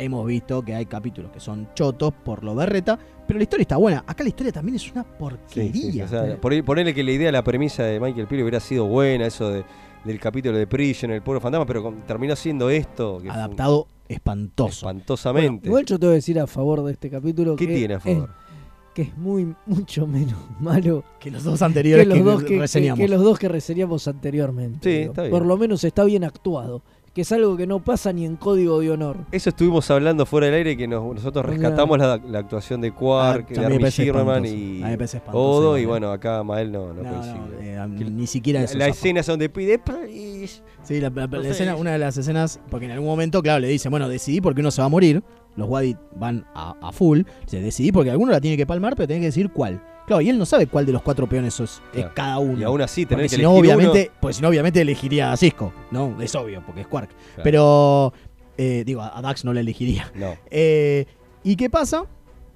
Hemos 0.00 0.24
visto 0.26 0.62
que 0.64 0.76
hay 0.76 0.86
capítulos 0.86 1.32
que 1.32 1.40
son 1.40 1.68
chotos 1.74 2.12
por 2.24 2.44
lo 2.44 2.54
berreta, 2.54 2.96
pero 3.26 3.36
la 3.38 3.42
historia 3.42 3.62
está 3.62 3.76
buena. 3.78 4.04
Acá 4.06 4.22
la 4.22 4.28
historia 4.28 4.52
también 4.52 4.76
es 4.76 4.92
una 4.92 5.02
porquería. 5.02 5.72
sí, 5.72 5.92
sí, 5.92 6.00
o 6.02 6.06
sea, 6.06 6.36
por 6.40 6.64
ponerle 6.64 6.94
que 6.94 7.02
la 7.02 7.10
idea, 7.10 7.32
la 7.32 7.42
premisa 7.42 7.82
de 7.82 7.98
Michael 7.98 8.28
Piri 8.28 8.42
hubiera 8.42 8.60
sido 8.60 8.86
buena, 8.86 9.26
eso 9.26 9.50
de- 9.50 9.64
del 10.04 10.18
capítulo 10.20 10.56
de 10.56 10.66
Prison, 10.66 11.10
el 11.10 11.22
pueblo 11.22 11.40
fantasma, 11.40 11.66
pero 11.66 11.82
con- 11.82 12.02
terminó 12.02 12.34
siendo 12.36 12.70
esto. 12.70 13.18
Que 13.18 13.28
fue 13.28 13.36
Adaptado 13.36 13.86
espantoso. 14.08 14.70
espantosamente. 14.88 15.68
Igual 15.68 15.84
yo 15.84 15.98
te 15.98 16.06
voy 16.06 16.12
a 16.12 16.16
decir 16.16 16.38
a 16.40 16.46
favor 16.46 16.82
de 16.84 16.92
este 16.92 17.10
capítulo. 17.10 17.56
¿Qué 17.56 17.66
que 17.66 17.74
tiene 17.74 17.94
a 17.94 18.00
favor? 18.00 18.30
es- 18.30 18.48
que 18.94 19.02
es 19.02 19.16
muy, 19.16 19.54
mucho 19.66 20.06
menos 20.08 20.34
malo 20.60 21.04
que 21.20 21.30
los 21.30 21.44
dos 21.44 21.62
anteriores 21.62 22.04
que, 22.04 22.08
los 22.08 22.18
que 22.18 22.24
dos 22.24 22.42
que, 22.44 22.58
reseñamos. 22.58 22.98
que- 22.98 23.04
que 23.04 23.08
los 23.08 23.22
dos 23.22 23.38
que 23.38 23.48
reseñamos 23.48 24.08
anteriormente. 24.08 24.78
Sí, 25.02 25.08
está 25.08 25.22
bien. 25.22 25.30
Por 25.30 25.46
lo 25.46 25.56
menos 25.56 25.84
está 25.84 26.02
bien 26.04 26.24
actuado. 26.24 26.82
Que 27.18 27.22
es 27.22 27.32
algo 27.32 27.56
que 27.56 27.66
no 27.66 27.80
pasa 27.80 28.12
ni 28.12 28.24
en 28.24 28.36
código 28.36 28.78
de 28.78 28.92
honor. 28.92 29.16
Eso 29.32 29.48
estuvimos 29.48 29.90
hablando 29.90 30.24
fuera 30.24 30.46
del 30.46 30.54
aire 30.54 30.76
que 30.76 30.86
nos- 30.86 31.02
nosotros 31.16 31.44
rescatamos 31.46 31.98
la, 31.98 32.16
la 32.18 32.38
actuación 32.38 32.80
de 32.80 32.92
Quark, 32.92 33.46
Ah, 33.50 33.54
de 33.54 33.66
Armie 33.66 33.88
espantoso. 33.88 34.46
y 34.46 34.82
A 34.82 34.84
mí 34.84 34.90
me 34.92 34.96
parece 34.98 35.16
espantoso 35.16 35.44
Odo, 35.44 35.78
igual, 35.78 35.80
y 35.80 35.82
eh. 35.82 35.86
bueno, 35.88 36.12
acá 36.12 36.44
Mael 36.44 36.70
no, 36.70 36.94
no, 36.94 37.02
No, 37.02 37.10
coincide. 37.10 37.76
no, 37.76 37.84
eh, 38.00 38.10
ni 38.10 38.28
siquiera 38.28 38.60
la, 38.60 38.66
eso. 38.66 38.78
la 38.78 38.84
zafo. 38.84 38.94
escena 38.94 39.18
es 39.18 39.26
donde 39.26 39.48
pide 39.48 39.80
please. 39.80 40.62
Sí, 40.84 41.00
la, 41.00 41.10
la- 41.10 41.26
la 41.26 41.48
escena, 41.48 41.74
una 41.74 41.90
de 41.90 41.98
las 41.98 42.16
escenas, 42.16 42.60
porque 42.70 42.86
en 42.86 42.92
algún 42.92 43.08
momento, 43.08 43.42
claro, 43.42 43.58
le 43.58 43.66
dicen, 43.66 43.90
bueno, 43.90 44.08
decidí 44.08 44.40
porque 44.40 44.60
uno 44.60 44.70
se 44.70 44.80
va 44.80 44.86
a 44.86 44.88
morir. 44.88 45.20
Los 45.56 45.68
Wadi 45.68 45.96
van 46.14 46.46
a, 46.54 46.76
a 46.80 46.92
full. 46.92 47.22
Dice, 47.46 47.60
decidí 47.60 47.90
porque 47.90 48.12
alguno 48.12 48.30
la 48.30 48.40
tiene 48.40 48.56
que 48.56 48.64
palmar, 48.64 48.94
pero 48.94 49.08
tiene 49.08 49.22
que 49.22 49.26
decir 49.26 49.50
cuál. 49.50 49.82
Claro, 50.08 50.20
y 50.22 50.28
él 50.30 50.38
no 50.38 50.44
sabe 50.46 50.66
cuál 50.66 50.84
de 50.86 50.92
los 50.92 51.02
cuatro 51.02 51.28
peones 51.28 51.60
es, 51.60 51.80
Claro. 51.92 52.10
cada 52.14 52.38
uno. 52.40 52.58
Y 52.58 52.64
aún 52.64 52.80
así, 52.82 53.06
tener 53.06 53.24
Porque 53.26 53.28
que 53.30 53.36
si 53.36 53.42
no, 53.42 53.52
elegir 53.58 53.72
obviamente, 53.74 54.08
uno- 54.10 54.18
Pues 54.20 54.36
si 54.36 54.42
no, 54.42 54.48
obviamente 54.48 54.80
elegiría 54.80 55.30
a 55.32 55.36
Cisco. 55.36 55.72
No, 55.92 56.20
es 56.20 56.34
obvio, 56.34 56.62
porque 56.66 56.80
es 56.80 56.86
Quark. 56.88 57.10
Claro. 57.10 57.42
Pero, 57.44 58.12
eh, 58.56 58.82
digo, 58.84 59.02
a 59.02 59.20
Dax 59.22 59.44
no 59.44 59.52
le 59.52 59.60
elegiría. 59.60 60.10
No. 60.16 60.34
Eh, 60.50 61.06
¿Y 61.44 61.54
qué 61.54 61.70
pasa? 61.70 62.04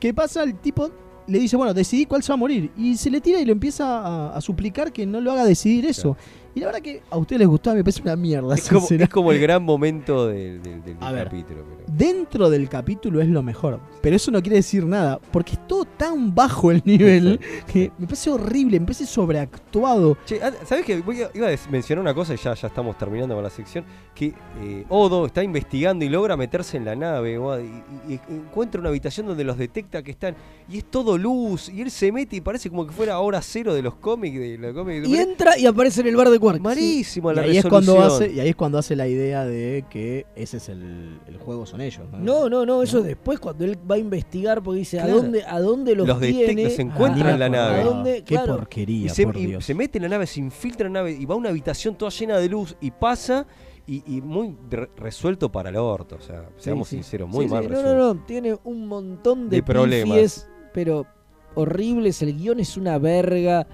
¿Qué 0.01 0.13
pasa? 0.13 0.43
El 0.43 0.57
tipo 0.57 0.91
le 1.29 1.39
dice, 1.39 1.57
bueno, 1.57 1.73
decidí 1.73 2.05
cuál 2.07 2.23
se 2.25 2.33
va 2.33 2.35
a 2.35 2.37
morir. 2.39 2.73
Y 2.77 2.97
se 2.97 3.09
le 3.11 3.21
tira 3.21 3.39
y 3.41 3.45
le 3.45 3.53
empieza 3.53 4.01
a, 4.01 4.37
a 4.37 4.41
suplicar 4.41 4.93
que 4.93 5.07
no 5.07 5.21
lo 5.21 5.31
haga 5.31 5.45
decidir 5.45 5.87
eso. 5.87 6.17
Y 6.55 6.61
la 6.61 6.67
verdad 6.67 6.81
que 6.83 7.03
a 7.11 7.17
ustedes 7.17 7.41
les 7.41 7.49
gustaba, 7.49 7.77
me 7.77 7.83
parece 7.85 8.03
una 8.03 8.15
mierda. 8.17 8.55
Es 8.55 8.69
como, 8.69 8.81
escena. 8.83 9.05
es 9.05 9.11
como 9.11 9.33
el 9.33 9.41
gran 9.41 9.63
momento 9.63 10.27
del, 10.29 10.63
del- 10.63 10.83
del 10.85 10.97
A 11.01 11.13
ver. 11.13 11.25
capítulo. 11.25 11.65
pero- 11.69 11.83
Dentro 11.97 12.51
del 12.51 12.69
capítulo 12.69 13.21
es 13.21 13.29
lo 13.29 13.43
mejor, 13.43 13.81
pero 14.01 14.17
eso 14.17 14.31
no 14.31 14.41
quiere 14.43 14.57
decir 14.57 14.85
nada, 14.87 15.19
porque 15.31 15.53
es 15.55 15.67
todo 15.67 15.85
tan 15.85 16.35
bajo 16.35 16.71
el 16.71 16.83
nivel 16.85 17.39
que 17.71 17.91
me 17.99 18.07
parece 18.07 18.31
horrible, 18.31 18.81
me 18.81 18.87
parece 18.87 19.07
sobreactuado. 19.07 20.17
Che, 20.27 20.41
ah, 20.43 20.53
¿sabes 20.65 20.85
qué? 20.85 21.03
Iba 21.35 21.49
a 21.49 21.71
mencionar 21.71 22.03
una 22.03 22.15
cosa 22.15 22.35
y 22.35 22.37
ya, 22.37 22.55
ya 22.55 22.69
estamos 22.69 22.97
terminando 22.99 23.35
con 23.35 23.45
la 23.45 23.51
sección. 23.51 23.85
Que 24.15 24.35
eh, 24.61 24.85
Odo 24.91 25.27
está 25.27 25.43
investigando 25.43 26.05
y 26.05 26.09
logra 26.09 26.37
meterse 26.37 26.77
en 26.77 26.85
la 26.85 26.95
nave 26.95 27.39
o- 27.39 27.59
y, 27.61 27.65
y- 28.09 28.13
y 28.15 28.21
encuentra 28.29 28.81
una 28.81 28.91
habitación 28.91 29.27
donde 29.27 29.45
los 29.45 29.57
detecta 29.59 30.03
que 30.03 30.11
están. 30.13 30.35
Y 30.69 30.79
es 30.79 30.85
todo 30.85 31.17
luz. 31.19 31.69
Y 31.69 31.81
él 31.83 31.91
se 31.91 32.13
mete 32.13 32.37
y 32.37 32.41
parece 32.41 32.69
como 32.71 32.87
que 32.87 32.93
fuera 32.93 33.19
hora 33.21 33.41
cero 33.43 33.75
de 33.75 33.83
los 33.83 33.95
cómics. 33.97 34.39
De, 34.39 34.59
los 34.59 34.75
cómics 34.75 35.09
Y 35.09 35.17
entra 35.17 35.59
y 35.59 35.67
aparece 35.67 36.01
en 36.03 36.09
el 36.09 36.17
bar 36.17 36.31
de 36.31 36.39
Quark. 36.43 36.61
Malísimo 36.61 37.31
Y 37.31 37.35
la 37.37 37.43
ahí, 37.43 37.57
es 37.57 37.65
cuando 37.67 38.01
hace, 38.03 38.33
y 38.33 38.41
ahí 38.41 38.49
es 38.49 38.57
cuando 38.57 38.77
hace 38.79 38.97
la 38.97 39.07
idea 39.07 39.45
de 39.45 39.85
que 39.89 40.27
ese 40.35 40.57
es 40.57 40.69
el, 40.69 41.21
el 41.29 41.37
juego, 41.37 41.67
son 41.67 41.81
ellos. 41.81 42.03
¿no? 42.11 42.19
No, 42.19 42.49
no, 42.49 42.67
no, 42.67 42.83
eso 42.83 42.99
es 42.99 43.05
después 43.05 43.39
cuando 43.39 43.65
él 43.65 43.79
va 43.89 43.95
a 43.95 43.99
investigar 43.99 44.61
porque 44.63 44.81
dice 44.81 44.97
Claro. 44.97 45.13
a 45.13 45.17
dónde 45.17 45.45
a 45.45 45.61
dónde 45.61 45.95
los, 45.95 46.09
Los 46.09 46.19
detecta, 46.21 46.47
tiene. 46.47 46.65
los 46.65 46.79
encuentra 46.81 47.29
Ah, 47.29 47.33
en 47.35 47.39
la 47.39 47.49
nave. 47.49 47.81
¿A 47.81 47.85
dónde? 47.85 48.25
Qué 48.25 48.35
Claro. 48.35 48.57
porquería, 48.57 49.07
Y 49.07 49.09
se, 49.11 49.25
por 49.25 49.37
y 49.37 49.47
Dios. 49.47 49.65
se 49.65 49.75
mete 49.75 49.99
en 49.99 50.03
la 50.03 50.09
nave, 50.09 50.27
se 50.27 50.41
infiltra 50.41 50.89
en 50.89 50.95
la 50.95 50.99
nave 51.01 51.13
y 51.13 51.25
va 51.25 51.35
a 51.35 51.39
una 51.39 51.51
habitación 51.51 51.95
toda 51.95 52.11
llena 52.11 52.39
de 52.39 52.49
luz 52.49 52.75
y 52.81 52.91
pasa 52.91 53.47
y, 53.87 54.03
y 54.17 54.21
muy 54.21 54.57
re- 54.69 54.91
resuelto 54.97 55.51
para 55.53 55.71
el 55.71 55.77
orto. 55.77 56.17
O 56.17 56.21
sea, 56.21 56.49
Sí, 56.57 56.65
seamos 56.65 56.89
sí. 56.89 56.97
sinceros, 56.97 57.29
muy 57.29 57.45
Sí, 57.47 57.51
mal 57.53 57.63
sí, 57.65 57.69
No, 57.71 57.75
resuelto. 57.77 57.99
no, 57.99 58.15
no, 58.15 58.25
tiene 58.27 58.57
un 58.65 58.87
montón 58.89 59.49
de, 59.49 59.57
De 59.57 59.63
problemas. 59.63 60.15
pifies, 60.17 60.49
pero 60.75 61.07
horribles. 61.55 62.23
El 62.23 62.37
guion 62.37 62.61
es 62.61 62.77
una 62.77 62.99
verga 62.99 63.67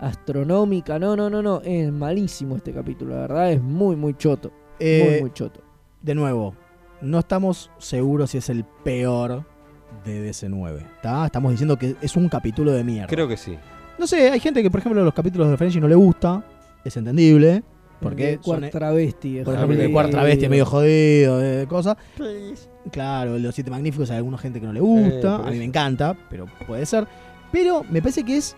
astronómica. 0.00 0.98
No, 0.98 1.16
no, 1.16 1.30
no, 1.30 1.42
no. 1.42 1.60
Es 1.64 1.90
malísimo 1.92 2.56
este 2.56 2.72
capítulo, 2.72 3.14
la 3.14 3.20
verdad. 3.22 3.52
Es 3.52 3.62
muy, 3.62 3.96
muy 3.96 4.14
choto. 4.14 4.50
Eh, 4.78 5.08
muy, 5.10 5.20
muy 5.22 5.32
choto. 5.32 5.60
De 6.02 6.14
nuevo, 6.14 6.54
no 7.00 7.18
estamos 7.18 7.70
seguros 7.78 8.30
si 8.30 8.38
es 8.38 8.48
el 8.48 8.64
peor 8.84 9.44
de 10.04 10.30
DC9. 10.30 10.80
¿tá? 11.02 11.26
Estamos 11.26 11.50
diciendo 11.52 11.78
que 11.78 11.96
es 12.00 12.16
un 12.16 12.28
capítulo 12.28 12.72
de 12.72 12.84
mierda. 12.84 13.08
Creo 13.08 13.28
que 13.28 13.36
sí. 13.36 13.56
No 13.98 14.06
sé, 14.06 14.30
hay 14.30 14.40
gente 14.40 14.62
que, 14.62 14.70
por 14.70 14.80
ejemplo, 14.80 15.02
los 15.02 15.14
capítulos 15.14 15.48
de 15.48 15.56
Frenchy 15.56 15.80
no 15.80 15.88
le 15.88 15.94
gusta. 15.94 16.44
Es 16.84 16.96
entendible. 16.96 17.62
Porque 18.00 18.38
son- 18.42 18.68
Travesti. 18.70 19.38
es 19.38 19.44
Por 19.44 19.54
ejemplo, 19.54 19.80
el. 19.80 19.90
Cuarta 19.90 20.10
Travesti 20.12 20.44
es 20.44 20.50
medio 20.50 20.66
jodido, 20.66 21.38
de 21.38 21.66
cosas. 21.66 21.96
Claro, 22.90 23.36
el 23.36 23.42
de 23.42 23.48
los 23.48 23.54
Siete 23.54 23.70
Magníficos 23.70 24.10
hay 24.10 24.18
alguna 24.18 24.36
gente 24.38 24.60
que 24.60 24.66
no 24.66 24.72
le 24.72 24.80
gusta. 24.80 25.40
Eh, 25.44 25.48
a 25.48 25.50
mí 25.50 25.58
me 25.58 25.64
encanta, 25.64 26.14
pero 26.28 26.46
puede 26.66 26.84
ser. 26.84 27.06
Pero 27.50 27.84
me 27.88 28.00
parece 28.02 28.22
que 28.22 28.36
es. 28.36 28.54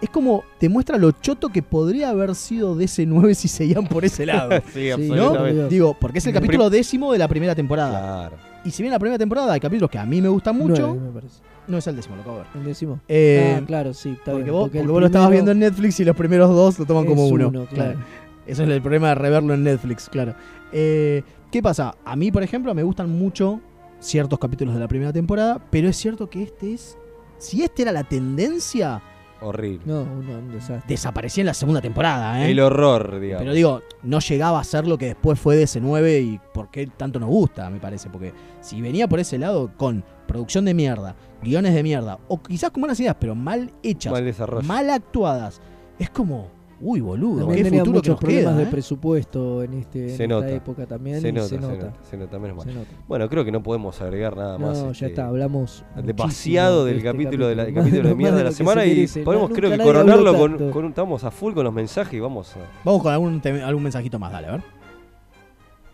Es 0.00 0.10
como 0.10 0.44
te 0.58 0.68
muestra 0.68 0.96
lo 0.96 1.10
choto 1.10 1.48
que 1.48 1.62
podría 1.62 2.10
haber 2.10 2.34
sido 2.34 2.76
DC9 2.76 3.34
si 3.34 3.48
seguían 3.48 3.86
por 3.86 4.04
ese 4.04 4.24
lado. 4.26 4.50
Sí, 4.72 4.88
¿No? 4.88 4.94
absolutamente. 4.94 5.68
Digo, 5.68 5.96
porque 5.98 6.18
es 6.18 6.26
el 6.26 6.32
capítulo 6.32 6.70
décimo 6.70 7.12
de 7.12 7.18
la 7.18 7.26
primera 7.28 7.54
temporada. 7.54 8.28
Claro. 8.28 8.36
Y 8.64 8.70
si 8.70 8.82
bien 8.82 8.92
la 8.92 8.98
primera 8.98 9.18
temporada 9.18 9.52
hay 9.52 9.60
capítulos 9.60 9.90
que 9.90 9.98
a 9.98 10.04
mí 10.06 10.20
me 10.20 10.28
gustan 10.28 10.56
mucho, 10.56 10.88
Nueve, 10.88 11.00
me 11.00 11.12
parece. 11.12 11.40
no 11.68 11.78
es 11.78 11.86
el 11.86 11.96
décimo, 11.96 12.16
lo 12.16 12.22
acabo 12.22 12.36
de 12.38 12.42
ver. 12.42 12.52
El 12.56 12.64
décimo. 12.64 13.00
Eh, 13.08 13.56
ah, 13.58 13.64
claro, 13.66 13.94
sí, 13.94 14.10
está 14.10 14.32
porque 14.32 14.44
bien. 14.44 14.54
vos, 14.54 14.62
porque 14.64 14.78
el 14.78 14.84
porque 14.84 14.92
vos 14.92 15.00
lo 15.00 15.06
estabas 15.06 15.30
viendo 15.30 15.50
en 15.52 15.58
Netflix 15.60 16.00
y 16.00 16.04
los 16.04 16.16
primeros 16.16 16.50
dos 16.50 16.78
lo 16.78 16.84
toman 16.86 17.04
como 17.06 17.26
uno. 17.26 17.48
uno, 17.48 17.66
claro. 17.66 17.98
Eso 18.46 18.62
es 18.62 18.68
el 18.68 18.80
problema 18.82 19.08
de 19.08 19.14
reverlo 19.16 19.54
en 19.54 19.62
Netflix, 19.64 20.08
claro. 20.08 20.34
Eh, 20.72 21.22
¿Qué 21.50 21.62
pasa? 21.62 21.94
A 22.04 22.14
mí, 22.16 22.30
por 22.30 22.42
ejemplo, 22.42 22.74
me 22.74 22.82
gustan 22.82 23.10
mucho 23.10 23.60
ciertos 24.00 24.38
capítulos 24.38 24.74
de 24.74 24.80
la 24.80 24.88
primera 24.88 25.12
temporada, 25.12 25.60
pero 25.70 25.88
es 25.88 25.96
cierto 25.96 26.28
que 26.28 26.42
este 26.42 26.74
es. 26.74 26.96
Si 27.38 27.62
este 27.62 27.82
era 27.82 27.92
la 27.92 28.04
tendencia, 28.04 29.00
Horrible. 29.40 29.82
No, 29.84 30.02
un, 30.02 30.28
un 30.28 30.52
desastre. 30.52 30.84
Desaparecía 30.88 31.42
en 31.42 31.46
la 31.46 31.54
segunda 31.54 31.80
temporada, 31.80 32.44
¿eh? 32.44 32.50
El 32.50 32.60
horror, 32.60 33.20
digamos. 33.20 33.42
Pero 33.42 33.54
digo, 33.54 33.82
no 34.02 34.18
llegaba 34.18 34.60
a 34.60 34.64
ser 34.64 34.86
lo 34.86 34.98
que 34.98 35.06
después 35.06 35.38
fue 35.38 35.56
de 35.56 35.64
ese 35.64 35.80
9 35.80 36.20
y 36.20 36.40
por 36.52 36.70
qué 36.70 36.86
tanto 36.86 37.20
nos 37.20 37.28
gusta, 37.28 37.70
me 37.70 37.78
parece. 37.78 38.10
Porque 38.10 38.32
si 38.60 38.80
venía 38.80 39.08
por 39.08 39.20
ese 39.20 39.38
lado 39.38 39.70
con 39.76 40.04
producción 40.26 40.64
de 40.64 40.74
mierda, 40.74 41.14
guiones 41.42 41.74
de 41.74 41.82
mierda, 41.82 42.18
o 42.28 42.42
quizás 42.42 42.70
con 42.70 42.82
buenas 42.82 42.98
ideas, 43.00 43.16
pero 43.18 43.34
mal 43.34 43.72
hechas, 43.82 44.12
Mal 44.12 44.64
mal 44.64 44.90
actuadas, 44.90 45.60
es 45.98 46.10
como, 46.10 46.48
uy, 46.80 47.00
boludo, 47.00 47.40
También 47.46 47.64
qué 47.64 47.70
futuro 47.78 47.84
que 48.02 48.10
muchos 48.10 48.10
nos 48.12 48.20
problemas 48.20 48.52
queda. 48.52 48.56
de 48.56 48.62
¿eh? 48.62 48.68
presupuesto 48.70 49.62
en, 49.62 49.74
este, 49.74 50.02
en 50.02 50.08
se 50.08 50.22
esta 50.24 50.26
nota. 50.34 50.50
época 50.50 50.86
también. 50.86 51.20
Se 51.20 51.32
nota, 51.32 51.48
se 51.48 51.58
nota. 51.58 51.92
se 52.08 52.16
nota, 52.16 52.38
menos 52.38 52.56
mal. 52.56 52.66
Se 52.66 52.72
nota. 52.74 52.88
Bueno, 53.08 53.28
creo 53.28 53.44
que 53.44 53.52
no 53.52 53.62
podemos 53.62 54.00
agregar 54.00 54.36
nada 54.36 54.58
más. 54.58 54.78
No, 54.78 54.84
ya 54.84 54.90
este, 54.90 55.06
está, 55.06 55.26
hablamos 55.28 55.84
demasiado 56.02 56.84
de 56.84 56.90
del 56.92 56.98
este 56.98 57.10
capítulo, 57.10 57.48
de 57.48 57.54
la, 57.56 57.64
del 57.64 57.74
capítulo. 57.74 58.02
capítulo 58.02 58.08
de 58.10 58.14
mierda 58.14 58.36
de 58.36 58.38
de 58.38 58.44
la 58.44 58.50
que 58.50 58.56
semana 58.56 58.82
se 58.82 59.20
y 59.20 59.24
podemos 59.24 59.50
No, 59.50 59.56
creo 59.56 59.70
que 59.70 59.78
coronarlo 59.78 60.36
con, 60.36 60.70
con 60.70 60.84
un, 60.84 60.90
estamos 60.90 61.24
a 61.24 61.30
full 61.30 61.52
con 61.54 61.64
los 61.64 61.72
mensajes 61.74 62.14
y 62.14 62.20
vamos 62.20 62.54
a... 62.56 62.60
Vamos 62.84 63.02
con 63.02 63.12
algún, 63.12 63.42
algún 63.64 63.82
mensajito 63.82 64.18
más, 64.18 64.32
dale, 64.32 64.46
a 64.48 64.52
ver. 64.52 64.62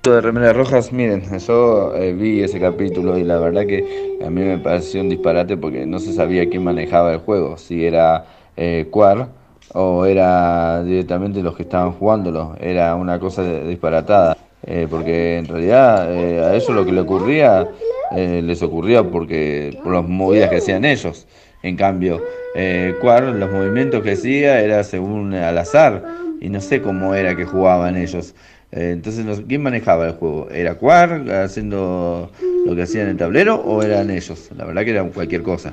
de 0.03 0.21
Remeras 0.21 0.55
Rojas, 0.55 0.93
miren, 0.93 1.23
yo 1.39 1.95
eh, 1.97 2.13
vi 2.13 2.43
ese 2.43 2.61
capítulo 2.61 3.17
y 3.17 3.25
la 3.25 3.39
verdad 3.39 3.65
que 3.67 4.19
a 4.23 4.29
mí 4.29 4.43
me 4.43 4.59
pareció 4.59 5.01
un 5.01 5.09
disparate 5.09 5.57
porque 5.57 5.87
no 5.87 5.99
se 5.99 6.13
sabía 6.13 6.49
quién 6.51 6.63
manejaba 6.63 7.13
el 7.15 7.21
juego, 7.21 7.57
si 7.57 7.87
era 7.87 8.27
eh, 8.57 8.87
Quar 8.91 9.29
o 9.75 10.07
era 10.07 10.83
directamente 10.83 11.43
los 11.43 11.55
que 11.57 11.65
estaban 11.65 11.93
jugándolo, 11.93 12.57
era 12.61 12.95
una 12.95 13.19
cosa 13.19 13.43
disparatada, 13.43 14.37
eh, 14.67 14.87
porque 14.89 15.39
en 15.39 15.47
realidad 15.47 16.13
eh, 16.13 16.43
a 16.43 16.55
ellos 16.55 16.71
lo 16.71 16.85
que 16.85 16.93
le 16.93 17.01
ocurría, 17.01 17.69
eh, 18.17 18.41
les 18.43 18.63
ocurría 18.63 19.03
porque 19.03 19.79
por 19.83 19.93
las 19.93 20.09
movidas 20.09 20.49
que 20.49 20.57
hacían 20.57 20.85
ellos. 20.85 21.27
En 21.63 21.77
cambio, 21.77 22.23
eh, 22.55 22.95
Quar, 23.01 23.25
los 23.25 23.51
movimientos 23.51 24.03
que 24.03 24.13
hacía 24.13 24.61
era 24.61 24.85
según 24.85 25.35
al 25.35 25.59
azar 25.59 26.05
y 26.41 26.51
no 26.51 26.61
sé 26.61 26.81
cómo 26.81 27.15
era 27.15 27.35
que 27.35 27.45
jugaban 27.45 27.97
ellos. 27.97 28.35
Eh, 28.71 28.91
entonces, 28.93 29.43
¿quién 29.49 29.63
manejaba 29.63 30.07
el 30.07 30.13
juego? 30.13 30.49
¿Era 30.51 30.77
Quar 30.77 31.29
haciendo 31.31 32.31
lo 32.67 32.77
que 32.77 32.83
hacían 32.83 33.05
en 33.05 33.11
el 33.11 33.17
tablero 33.17 33.57
o 33.57 33.83
eran 33.83 34.11
ellos? 34.11 34.51
La 34.57 34.67
verdad 34.67 34.85
que 34.85 34.91
era 34.91 35.05
cualquier 35.05 35.43
cosa. 35.43 35.73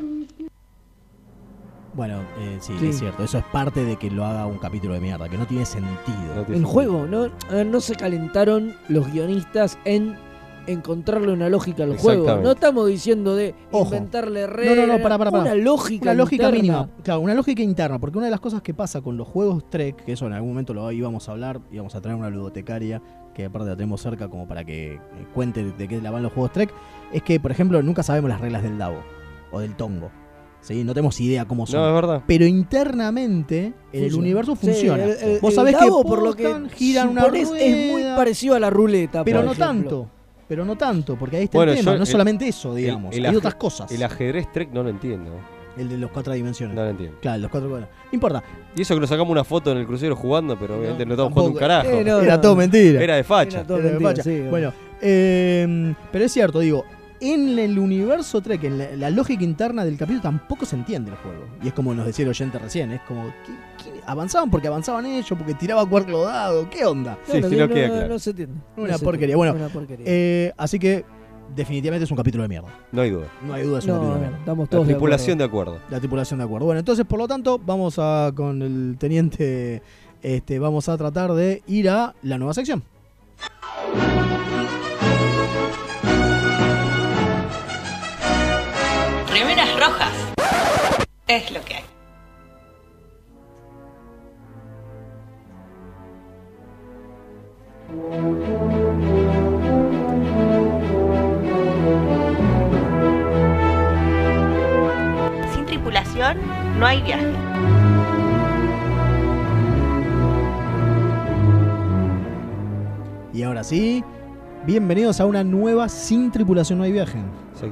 Bueno, 1.93 2.19
eh, 2.39 2.57
sí, 2.61 2.73
Sí. 2.79 2.87
es 2.87 2.99
cierto, 2.99 3.23
eso 3.23 3.37
es 3.37 3.43
parte 3.51 3.83
de 3.83 3.97
que 3.97 4.09
lo 4.09 4.23
haga 4.25 4.45
un 4.45 4.57
capítulo 4.59 4.93
de 4.93 5.01
mierda, 5.01 5.27
que 5.27 5.37
no 5.37 5.45
tiene 5.45 5.65
sentido. 5.65 6.45
El 6.47 6.63
juego, 6.63 7.05
no, 7.05 7.29
no 7.65 7.81
se 7.81 7.95
calentaron 7.95 8.73
los 8.87 9.11
guionistas 9.11 9.77
en 9.83 10.15
encontrarle 10.67 11.33
una 11.33 11.49
lógica 11.49 11.83
al 11.83 11.97
juego. 11.97 12.37
No 12.41 12.51
estamos 12.51 12.87
diciendo 12.87 13.35
de 13.35 13.55
Ojo. 13.71 13.85
inventarle 13.95 14.41
No, 14.41 14.47
reglas. 14.47 14.87
no, 14.87 14.93
no, 14.97 15.03
para, 15.03 15.17
para, 15.17 15.31
para. 15.31 15.43
Una 15.43 15.55
lógica 15.55 16.03
Una 16.11 16.13
lógica 16.13 16.43
interna. 16.45 16.61
mínima. 16.61 16.89
Claro, 17.03 17.19
una 17.19 17.33
lógica 17.33 17.61
interna. 17.63 17.99
Porque 17.99 18.17
una 18.19 18.25
de 18.27 18.31
las 18.31 18.39
cosas 18.39 18.61
que 18.61 18.73
pasa 18.73 19.01
con 19.01 19.17
los 19.17 19.27
juegos 19.27 19.67
Trek, 19.69 20.05
que 20.05 20.11
eso 20.13 20.27
en 20.27 20.33
algún 20.33 20.49
momento 20.51 20.73
lo 20.73 20.89
íbamos 20.91 21.27
a 21.27 21.31
hablar, 21.31 21.59
íbamos 21.71 21.95
a 21.95 22.01
traer 22.01 22.15
una 22.15 22.29
ludotecaria, 22.29 23.01
que 23.33 23.45
aparte 23.45 23.69
la 23.69 23.75
tenemos 23.75 24.01
cerca 24.01 24.27
como 24.29 24.47
para 24.47 24.63
que 24.63 24.93
eh, 24.93 24.99
cuente 25.33 25.63
de 25.63 25.87
qué 25.87 25.99
la 25.99 26.11
van 26.11 26.21
los 26.23 26.31
juegos 26.31 26.51
Trek, 26.51 26.71
es 27.11 27.23
que, 27.23 27.39
por 27.39 27.51
ejemplo, 27.51 27.81
nunca 27.81 28.03
sabemos 28.03 28.29
las 28.29 28.39
reglas 28.39 28.61
del 28.61 28.77
Davo 28.77 29.01
o 29.51 29.59
del 29.59 29.75
Tongo. 29.75 30.11
¿Sí? 30.61 30.83
No 30.83 30.93
tenemos 30.93 31.19
idea 31.19 31.45
cómo 31.45 31.65
son. 31.65 31.79
No, 31.81 31.87
es 31.89 31.93
verdad. 31.95 32.23
Pero 32.27 32.45
internamente 32.45 33.57
en 33.65 33.73
el 33.93 34.01
Funciona. 34.11 34.17
universo 34.21 34.55
Sí, 34.55 34.67
funciona. 34.67 35.03
el- 35.03 35.09
el- 35.11 35.39
Vos 35.39 35.49
el 35.51 35.55
sabés 35.55 35.75
que 35.75 35.85
dado, 35.85 36.03
por 36.03 36.21
lo 36.21 36.33
que 36.35 36.53
giran 36.75 37.09
una 37.09 37.25
rueda, 37.25 37.57
es 37.59 37.91
muy 37.91 38.03
parecido 38.15 38.55
a 38.55 38.59
la 38.59 38.69
ruleta, 38.69 39.23
pero 39.23 39.39
por 39.39 39.45
no 39.45 39.51
ejemplo. 39.53 39.67
tanto. 39.89 40.09
Pero 40.47 40.65
no 40.65 40.75
tanto, 40.77 41.15
porque 41.15 41.37
ahí 41.37 41.43
está 41.45 41.57
Bueno, 41.57 41.71
el 41.71 41.77
tema. 41.79 41.91
yo 41.93 41.97
no 41.97 42.03
es 42.03 42.09
el- 42.09 42.11
solamente 42.11 42.47
eso, 42.47 42.71
el- 42.71 42.83
digamos. 42.83 43.15
el 43.15 43.25
Hay 43.25 43.35
otras 43.35 43.55
cosas. 43.55 43.91
El 43.91 44.03
ajedrez 44.03 44.51
Trek 44.51 44.69
no 44.73 44.83
lo 44.83 44.89
entiendo. 44.89 45.31
El 45.77 45.87
de 45.87 45.97
los 45.97 46.11
cuatro 46.11 46.33
dimensiones. 46.33 46.75
No 46.75 46.83
lo 46.83 46.89
entiendo. 46.89 47.17
Claro, 47.21 47.39
los 47.43 47.49
cuatro 47.49 47.69
No 47.79 47.87
importa. 48.11 48.43
Y 48.75 48.81
eso 48.81 48.93
que 48.93 48.99
nos 48.99 49.09
sacamos 49.09 49.31
una 49.31 49.45
foto 49.45 49.71
en 49.71 49.77
el 49.77 49.87
crucero 49.87 50.15
jugando, 50.17 50.59
pero 50.59 50.77
obviamente 50.77 51.05
no, 51.05 51.13
estamos 51.13 51.31
jugando 51.31 51.53
un 51.53 51.57
carajo. 51.57 51.89
Eh, 51.89 52.03
no, 52.03 52.19
Era 52.19 52.35
no. 52.35 52.41
todo 52.41 52.55
mentira. 52.57 53.01
Era 53.01 53.15
de 53.15 53.23
facha. 53.23 53.61
Era 53.61 53.77
de 53.77 53.99
facha. 53.99 54.23
bueno, 54.49 54.73
eh, 55.01 55.93
pero 56.11 56.25
es 56.25 56.31
cierto, 56.33 56.59
digo, 56.59 56.83
en 57.21 57.57
el 57.59 57.77
universo 57.79 58.41
Trek, 58.41 58.63
en 58.65 58.77
la, 58.77 58.95
la 58.97 59.09
lógica 59.09 59.43
interna 59.43 59.85
del 59.85 59.95
capítulo 59.97 60.21
tampoco 60.21 60.65
se 60.65 60.75
entiende 60.75 61.11
el 61.11 61.17
juego. 61.17 61.45
Y 61.63 61.67
es 61.67 61.73
como 61.73 61.93
nos 61.93 62.05
decía 62.05 62.23
el 62.23 62.29
oyente 62.29 62.57
recién, 62.59 62.91
es 62.91 63.01
como, 63.01 63.25
¿qué- 63.45 63.83
qué? 63.83 64.01
avanzaban 64.05 64.49
porque 64.49 64.67
avanzaban 64.67 65.05
ellos, 65.05 65.37
porque 65.37 65.53
tiraba 65.53 65.85
cuarto 65.87 66.23
dado, 66.23 66.69
¿qué 66.69 66.85
onda? 66.85 67.17
No, 67.27 67.33
no, 67.39 67.49
no, 67.49 67.67
no, 67.67 68.07
no 68.07 68.19
se 68.19 68.29
entiende. 68.31 68.55
Una 68.75 68.97
se 68.97 69.03
porquería. 69.05 69.35
entiende. 69.35 69.35
Bueno, 69.35 69.53
Una 69.53 69.69
porquería. 69.69 70.05
eh, 70.07 70.53
así 70.57 70.79
que 70.79 71.05
definitivamente 71.55 72.05
es 72.05 72.11
un 72.11 72.17
capítulo 72.17 72.43
de 72.43 72.49
mierda. 72.49 72.69
No 72.91 73.01
hay 73.01 73.11
duda. 73.11 73.27
No 73.45 73.53
hay 73.53 73.63
duda, 73.63 73.79
es 73.79 73.85
un 73.85 73.89
No, 73.91 73.95
capítulo 73.97 74.13
de 74.15 74.19
mierda. 74.21 74.37
estamos 74.39 74.65
La 74.65 74.69
todos 74.71 74.87
de 74.87 74.93
tripulación 74.93 75.37
de 75.37 75.43
acuerdo. 75.43 75.79
La 75.89 75.99
tripulación 75.99 76.39
de 76.39 76.45
acuerdo. 76.45 76.65
Bueno, 76.65 76.79
entonces, 76.79 77.05
por 77.05 77.19
lo 77.19 77.27
tanto, 77.27 77.59
vamos 77.59 77.95
a 77.99 78.31
con 78.35 78.61
el 78.61 78.95
teniente, 78.97 79.81
este, 80.23 80.59
vamos 80.59 80.87
a 80.89 80.97
tratar 80.97 81.33
de 81.33 81.61
ir 81.67 81.89
a 81.89 82.15
la 82.23 82.37
nueva 82.37 82.53
sección. 82.53 82.83
Es 91.31 91.49
lo 91.49 91.63
que 91.63 91.75
hay. 91.75 91.83
Sin 105.53 105.65
tripulación 105.67 106.37
no 106.77 106.85
hay 106.85 107.01
viaje. 107.01 107.31
Y 113.33 113.43
ahora 113.43 113.63
sí, 113.63 114.03
bienvenidos 114.65 115.19
a 115.19 115.25
una 115.25 115.43
nueva 115.43 115.89
Sin 115.89 116.31
Tripulación 116.31 116.79
No 116.79 116.85
hay 116.85 116.91
viaje. 116.91 117.19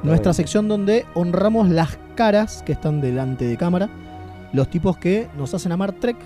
Nuestra 0.02 0.32
sección 0.32 0.68
donde 0.68 1.04
honramos 1.14 1.68
las 1.68 1.98
caras 2.14 2.62
que 2.62 2.72
están 2.72 3.00
delante 3.00 3.44
de 3.46 3.56
cámara, 3.56 3.88
los 4.52 4.68
tipos 4.68 4.96
que 4.98 5.28
nos 5.36 5.52
hacen 5.54 5.72
amar 5.72 5.92
Trek, 5.92 6.16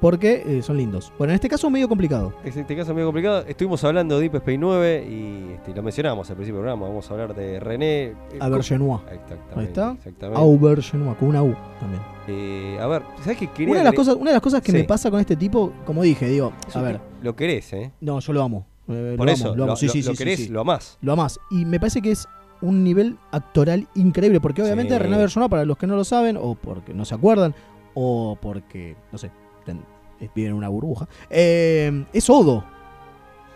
porque 0.00 0.42
eh, 0.46 0.62
son 0.62 0.78
lindos. 0.78 1.12
Bueno, 1.18 1.32
en 1.32 1.34
este 1.34 1.48
caso 1.48 1.68
medio 1.68 1.86
complicado. 1.88 2.32
En 2.42 2.58
este 2.58 2.74
caso 2.74 2.90
es 2.90 2.94
medio 2.94 3.06
complicado. 3.08 3.44
Estuvimos 3.46 3.84
hablando 3.84 4.16
de 4.16 4.22
Deep 4.22 4.36
Space 4.36 4.56
9 4.58 5.06
y 5.08 5.52
este, 5.52 5.74
lo 5.74 5.82
mencionamos 5.82 6.28
al 6.30 6.36
principio 6.36 6.56
del 6.60 6.64
programa. 6.64 6.88
Vamos 6.88 7.08
a 7.10 7.12
hablar 7.12 7.34
de 7.34 7.60
René. 7.60 8.02
eh, 8.04 8.16
Aubergenois. 8.40 9.02
Exactamente. 9.12 9.54
Ahí 9.60 9.64
está. 9.66 9.92
Exactamente. 9.92 10.40
Aubergenois, 10.40 11.16
con 11.18 11.28
una 11.28 11.42
U 11.42 11.54
también. 11.78 12.02
Eh, 12.28 12.78
a 12.80 12.86
ver, 12.86 13.02
¿sabes 13.22 13.36
qué 13.38 13.46
quería? 13.48 13.72
Una 13.72 13.80
de, 13.80 13.84
las 13.84 13.94
cosas, 13.94 14.14
una 14.14 14.30
de 14.30 14.34
las 14.36 14.42
cosas 14.42 14.62
que 14.62 14.72
Sí. 14.72 14.78
me 14.78 14.84
pasa 14.84 15.10
con 15.10 15.20
este 15.20 15.36
tipo, 15.36 15.70
como 15.84 16.02
dije, 16.02 16.26
digo, 16.28 16.52
a 16.74 16.80
ver, 16.80 17.00
Lo 17.22 17.36
querés, 17.36 17.70
¿eh? 17.74 17.92
no, 18.00 18.20
yo 18.20 18.32
lo 18.32 18.42
amo. 18.42 18.66
Eh, 18.90 19.14
Por 19.16 19.26
lo 19.26 19.32
eso, 19.32 19.46
amo, 19.48 19.56
lo 19.56 19.62
amo. 19.64 19.72
lo- 19.72 19.76
Sí, 19.76 19.86
lo- 19.86 19.92
sí, 19.92 19.98
lo 20.02 20.10
sí, 20.10 20.16
sí, 20.16 20.18
querés, 20.18 20.40
sí. 20.40 20.48
lo 20.48 20.60
amás. 20.60 20.98
Lo 21.00 21.12
amás. 21.12 21.38
Y 21.50 21.64
me 21.64 21.78
parece 21.80 22.00
que 22.02 22.10
es 22.12 22.26
un 22.62 22.84
nivel 22.84 23.16
actoral 23.30 23.88
increíble, 23.94 24.40
porque 24.40 24.62
obviamente 24.62 24.92
Sí. 24.94 24.98
René 24.98 25.16
Bergeron, 25.16 25.48
para 25.48 25.64
los 25.64 25.76
que 25.78 25.86
no 25.86 25.96
lo 25.96 26.04
saben, 26.04 26.36
o 26.36 26.54
porque 26.54 26.92
no 26.92 27.04
se 27.04 27.14
acuerdan, 27.14 27.54
o 27.94 28.36
porque, 28.40 28.96
no 29.12 29.18
sé, 29.18 29.30
ten- 29.64 29.82
eh, 30.20 30.28
viven 30.34 30.50
en 30.52 30.56
una 30.58 30.68
burbuja, 30.68 31.08
eh, 31.30 32.04
es 32.12 32.28
Odo. 32.28 32.64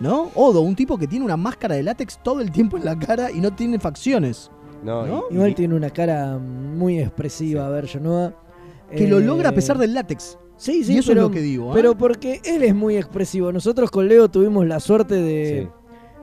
¿No? 0.00 0.30
Odo, 0.34 0.60
un 0.62 0.74
tipo 0.74 0.98
que 0.98 1.06
tiene 1.06 1.24
una 1.24 1.36
máscara 1.36 1.76
de 1.76 1.82
látex 1.84 2.18
todo 2.22 2.40
el 2.40 2.50
tiempo 2.50 2.76
en 2.76 2.84
la 2.84 2.98
cara 2.98 3.30
y 3.30 3.40
no 3.40 3.54
tiene 3.54 3.78
facciones. 3.78 4.50
No, 4.82 5.06
¿No? 5.06 5.24
y- 5.30 5.34
Igual 5.34 5.54
tiene 5.54 5.74
una 5.76 5.88
cara 5.88 6.36
muy 6.38 6.98
expresiva, 6.98 7.66
a 7.66 7.70
ver, 7.70 7.86
Genoa. 7.86 8.34
Que 8.90 9.06
lo 9.08 9.18
logra 9.20 9.50
a 9.50 9.52
pesar 9.52 9.78
del 9.78 9.94
látex. 9.94 10.36
Sí, 10.56 10.84
sí, 10.84 10.94
Y 10.94 10.98
eso 10.98 11.08
pero, 11.08 11.22
es 11.22 11.28
lo 11.28 11.30
que 11.32 11.40
digo. 11.40 11.70
¿eh? 11.70 11.74
Pero 11.74 11.96
porque 11.96 12.40
él 12.44 12.62
es 12.62 12.74
muy 12.74 12.96
expresivo. 12.96 13.52
Nosotros 13.52 13.90
con 13.90 14.08
Leo 14.08 14.28
tuvimos 14.28 14.66
la 14.66 14.80
suerte 14.80 15.14
de, 15.14 15.68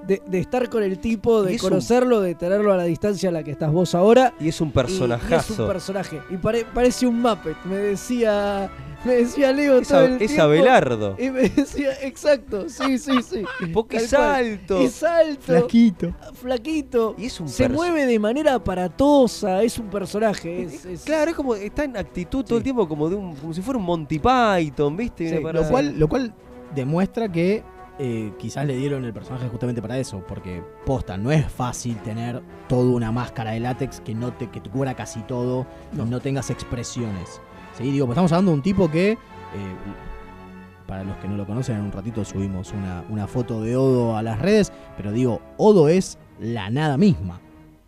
de, 0.08 0.22
de 0.26 0.40
estar 0.40 0.70
con 0.70 0.84
el 0.84 1.00
tipo, 1.00 1.44
de 1.44 1.54
un- 1.54 1.58
conocerlo, 1.60 2.22
de 2.22 2.36
tenerlo 2.36 2.74
a 2.74 2.78
la 2.78 2.84
distancia 2.86 3.30
a 3.30 3.32
la 3.32 3.44
que 3.44 3.52
estás 3.52 3.72
vos 3.72 3.94
ahora. 3.96 4.34
Y 4.40 4.50
es 4.50 4.60
un 4.62 4.68
Y- 4.70 4.72
y 4.72 4.74
personajazo. 4.74 5.54
es 5.54 5.60
un 5.60 5.68
personaje. 5.68 6.22
Y 6.30 6.38
pare- 6.38 6.66
parece 6.74 7.06
un 7.08 7.22
Muppet. 7.22 7.56
Me 7.66 7.76
decía. 7.78 8.70
Me 9.04 9.16
decía 9.16 9.52
Leo 9.52 9.80
Es 9.80 9.88
todo 9.88 9.98
a- 10.02 10.06
el 10.06 10.14
es 10.14 10.28
tiempo. 10.28 10.44
Abelardo. 10.44 11.16
Y 11.18 11.32
me 11.32 11.50
decía, 11.50 11.90
exacto, 12.04 12.70
sí, 12.70 13.00
sí, 13.00 13.14
sí. 13.24 13.44
Porque 13.74 13.98
es 13.98 14.14
alto. 14.14 14.80
Es 14.80 15.02
alto. 15.02 15.42
Flaquito. 15.42 16.14
Flaquito. 16.36 17.16
Y 17.18 17.26
es 17.26 17.40
un 17.40 17.50
Se 17.50 17.68
perso- 17.68 17.74
mueve 17.74 18.06
de 18.06 18.20
manera 18.20 18.54
aparatosa. 18.56 19.64
Es 19.64 19.80
un 19.80 19.90
personaje. 19.90 20.64
Es, 20.64 20.86
es- 20.86 21.02
Claro, 21.04 21.32
es 21.32 21.36
como 21.38 21.56
está 21.56 21.84
en 21.84 21.98
actitud 21.98 22.44
todo 22.46 22.58
el 22.60 22.64
tiempo 22.64 22.88
como 22.88 23.10
de 23.10 23.16
un 23.16 23.36
como 23.36 23.54
si 23.54 23.62
fuera 23.62 23.80
un 23.80 23.86
Monty 23.86 24.20
Python, 24.20 24.96
¿viste? 24.96 25.30
Sí, 25.36 25.44
lo, 25.52 25.64
cual, 25.68 25.98
lo 25.98 26.08
cual 26.08 26.34
demuestra 26.76 27.32
que 27.32 27.64
eh, 28.00 28.34
quizás 28.40 28.66
le 28.66 28.76
dieron 28.76 29.06
el 29.06 29.14
personaje 29.14 29.48
justamente 29.48 29.82
para 29.82 29.98
eso, 29.98 30.24
porque 30.28 30.64
posta, 30.86 31.18
no 31.18 31.32
es 31.32 31.46
fácil 31.46 31.98
tener 31.98 32.42
toda 32.68 32.90
una 32.92 33.12
máscara 33.12 33.52
de 33.52 33.60
látex 33.60 34.02
que 34.02 34.16
no 34.16 34.34
te, 34.34 34.50
que 34.50 34.60
te 34.60 34.70
cubra 34.70 34.96
casi 34.96 35.22
todo 35.22 35.68
y 35.94 35.98
no 35.98 36.20
tengas 36.20 36.50
expresiones. 36.50 37.42
¿Sí? 37.78 37.84
Digo, 37.84 38.06
pues 38.06 38.16
estamos 38.16 38.32
hablando 38.32 38.52
de 38.52 38.58
un 38.58 38.64
tipo 38.64 38.90
que, 38.90 39.12
eh, 39.12 39.18
para 40.88 41.04
los 41.04 41.16
que 41.18 41.28
no 41.28 41.38
lo 41.38 41.46
conocen, 41.46 41.78
en 41.78 41.84
un 41.84 41.92
ratito 41.92 42.26
subimos 42.26 42.72
una, 42.72 43.04
una 43.10 43.28
foto 43.28 43.62
de 43.62 43.76
Odo 43.76 44.18
a 44.18 44.24
las 44.24 44.40
redes, 44.40 44.72
pero 44.98 45.12
digo, 45.12 45.42
Odo 45.58 45.88
es 45.88 46.18
la 46.40 46.70
nada 46.70 46.98
misma. 46.98 47.40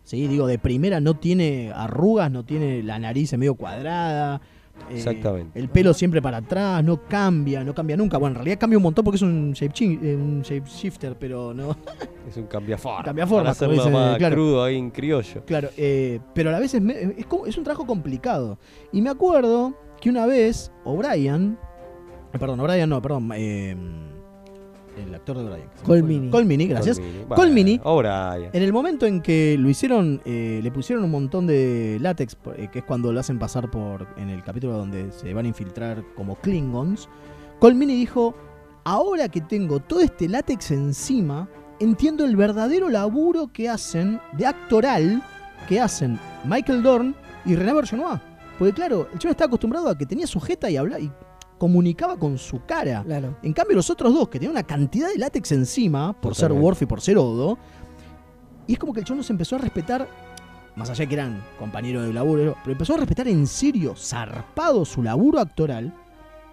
¿Sí? 0.04 0.28
Digo, 0.28 0.46
de 0.46 0.58
primera 0.58 1.00
no 1.00 1.14
tiene 1.14 1.72
arrugas, 1.74 2.30
no 2.30 2.44
tiene 2.44 2.82
la 2.82 2.98
nariz 2.98 3.32
medio 3.38 3.54
cuadrada, 3.54 4.42
Eh, 4.90 4.96
Exactamente. 4.96 5.58
El 5.58 5.68
pelo 5.68 5.94
siempre 5.94 6.20
para 6.20 6.38
atrás, 6.38 6.84
no 6.84 7.02
cambia, 7.04 7.64
no 7.64 7.74
cambia 7.74 7.96
nunca. 7.96 8.18
Bueno, 8.18 8.32
en 8.32 8.36
realidad 8.36 8.58
cambia 8.58 8.76
un 8.76 8.82
montón 8.82 9.04
porque 9.04 9.16
es 9.16 9.22
un 9.22 9.52
shape 9.52 9.72
eh, 9.84 10.14
un 10.14 10.42
shapeshifter, 10.42 11.16
pero 11.18 11.54
no. 11.54 11.76
Es 12.28 12.38
un 12.38 12.46
cambiaforma. 12.46 13.04
Cambiaforma, 13.04 13.42
Para 13.42 13.50
hacerlo 13.50 13.76
como 13.76 13.88
dice, 13.88 13.98
más 13.98 14.16
claro. 14.16 14.34
crudo 14.34 14.64
ahí 14.64 14.76
en 14.76 14.90
criollo. 14.90 15.44
Claro, 15.44 15.68
eh, 15.76 16.20
pero 16.32 16.48
a 16.48 16.52
la 16.52 16.58
vez 16.58 16.72
es, 16.72 16.82
es, 16.82 17.58
un 17.58 17.64
trabajo 17.64 17.86
complicado. 17.86 18.58
Y 18.92 19.02
me 19.02 19.10
acuerdo 19.10 19.74
que 20.00 20.08
una 20.08 20.24
vez 20.24 20.72
O'Brien, 20.84 21.58
perdón, 22.32 22.60
O'Brien 22.60 22.88
no, 22.88 23.02
perdón, 23.02 23.30
eh, 23.34 23.76
el 24.96 25.14
actor 25.14 25.38
de 25.38 25.54
el 25.56 25.62
Colmini. 25.84 26.30
Colmini, 26.30 26.66
gracias. 26.66 26.98
Colmini. 26.98 27.24
Colmini, 27.28 27.78
Bueno, 27.78 27.92
O'Brien. 27.94 28.50
en 28.52 28.62
el 28.62 28.72
momento 28.72 29.06
en 29.06 29.20
que 29.20 29.56
lo 29.58 29.68
hicieron, 29.68 30.20
eh, 30.24 30.60
le 30.62 30.70
pusieron 30.70 31.04
un 31.04 31.10
montón 31.10 31.46
de 31.46 31.98
látex, 32.00 32.36
eh, 32.56 32.68
que 32.72 32.80
es 32.80 32.84
cuando 32.84 33.12
lo 33.12 33.20
hacen 33.20 33.38
pasar 33.38 33.70
por, 33.70 34.06
en 34.16 34.30
el 34.30 34.42
capítulo 34.42 34.74
donde 34.74 35.12
se 35.12 35.32
van 35.34 35.44
a 35.44 35.48
infiltrar 35.48 36.02
como 36.16 36.36
Klingons, 36.36 37.08
Colmini 37.58 37.94
dijo, 37.94 38.34
ahora 38.84 39.28
que 39.28 39.40
tengo 39.40 39.80
todo 39.80 40.00
este 40.00 40.28
látex 40.28 40.70
encima, 40.70 41.48
entiendo 41.80 42.24
el 42.24 42.36
verdadero 42.36 42.88
laburo 42.88 43.50
que 43.52 43.68
hacen, 43.68 44.20
de 44.36 44.46
actoral, 44.46 45.22
que 45.68 45.80
hacen 45.80 46.18
Michael 46.44 46.82
Dorn 46.82 47.14
y 47.44 47.56
René 47.56 47.72
Bergenois. 47.72 48.20
Porque 48.58 48.72
claro, 48.74 49.08
el 49.12 49.18
chico 49.18 49.30
está 49.32 49.46
acostumbrado 49.46 49.88
a 49.88 49.98
que 49.98 50.06
tenía 50.06 50.26
sujeta 50.26 50.70
y 50.70 50.76
hablaba 50.76 51.00
y 51.00 51.10
comunicaba 51.58 52.16
con 52.16 52.38
su 52.38 52.64
cara. 52.64 53.02
Claro. 53.04 53.36
En 53.42 53.52
cambio, 53.52 53.76
los 53.76 53.90
otros 53.90 54.12
dos, 54.12 54.28
que 54.28 54.38
tenían 54.38 54.52
una 54.52 54.64
cantidad 54.64 55.08
de 55.08 55.18
látex 55.18 55.52
encima, 55.52 56.12
por 56.20 56.34
ser. 56.34 56.52
Worf 56.52 56.82
y 56.82 56.86
por 56.86 57.00
ser 57.00 57.18
Odo, 57.18 57.58
y 58.66 58.74
es 58.74 58.78
como 58.78 58.92
que 58.92 59.00
el 59.00 59.06
chabón 59.06 59.18
los 59.18 59.30
empezó 59.30 59.56
a 59.56 59.58
respetar, 59.58 60.08
más 60.76 60.90
allá 60.90 61.04
de 61.04 61.08
que 61.08 61.14
eran 61.14 61.44
compañeros 61.58 62.06
de 62.06 62.12
laburo, 62.12 62.56
pero 62.62 62.72
empezó 62.72 62.94
a 62.94 62.98
respetar 62.98 63.28
en 63.28 63.46
serio, 63.46 63.94
zarpado 63.96 64.84
su 64.84 65.02
laburo 65.02 65.38
actoral, 65.38 65.92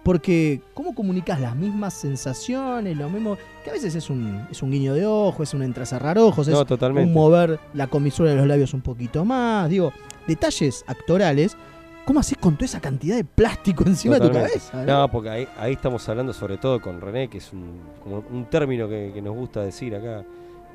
porque 0.02 0.62
cómo 0.74 0.94
comunicas 0.94 1.40
las 1.40 1.54
mismas 1.56 1.94
sensaciones, 1.94 2.96
lo 2.96 3.08
mismo, 3.08 3.36
que 3.64 3.70
a 3.70 3.72
veces 3.72 3.94
es 3.94 4.10
un, 4.10 4.46
es 4.50 4.62
un 4.62 4.70
guiño 4.70 4.94
de 4.94 5.06
ojo, 5.06 5.42
es 5.42 5.54
un 5.54 5.62
entrecerrar 5.62 6.18
ojos, 6.18 6.48
es 6.48 6.66
totalmente. 6.66 7.08
un 7.08 7.14
mover 7.14 7.60
la 7.72 7.86
comisura 7.86 8.30
de 8.30 8.36
los 8.36 8.46
labios 8.46 8.74
un 8.74 8.82
poquito 8.82 9.24
más, 9.24 9.70
digo, 9.70 9.92
detalles 10.26 10.84
actorales. 10.86 11.56
¿Cómo 12.04 12.20
haces 12.20 12.36
con 12.38 12.54
toda 12.54 12.66
esa 12.66 12.80
cantidad 12.80 13.16
de 13.16 13.24
plástico 13.24 13.84
encima 13.86 14.18
de 14.18 14.28
tu 14.28 14.32
cabeza? 14.32 14.84
No, 14.84 15.08
porque 15.10 15.30
ahí, 15.30 15.48
ahí 15.56 15.74
estamos 15.74 16.08
hablando 16.08 16.32
sobre 16.32 16.56
todo 16.58 16.80
con 16.80 17.00
René, 17.00 17.28
que 17.28 17.38
es 17.38 17.52
un, 17.52 17.80
como 18.02 18.24
un 18.30 18.46
término 18.46 18.88
que, 18.88 19.12
que 19.14 19.22
nos 19.22 19.34
gusta 19.34 19.62
decir 19.62 19.94
acá, 19.94 20.24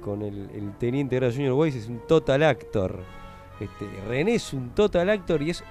con 0.01 0.21
el, 0.21 0.49
el 0.53 0.71
teniente 0.78 1.17
Grado 1.17 1.34
Junior 1.34 1.53
Weiss, 1.53 1.75
es 1.75 1.88
un 1.88 1.99
total 2.07 2.43
actor. 2.43 2.99
Este, 3.59 3.88
René 4.07 4.36
es 4.36 4.53
un 4.53 4.69
total 4.69 5.09
actor 5.09 5.41
y 5.41 5.49
es... 5.49 5.63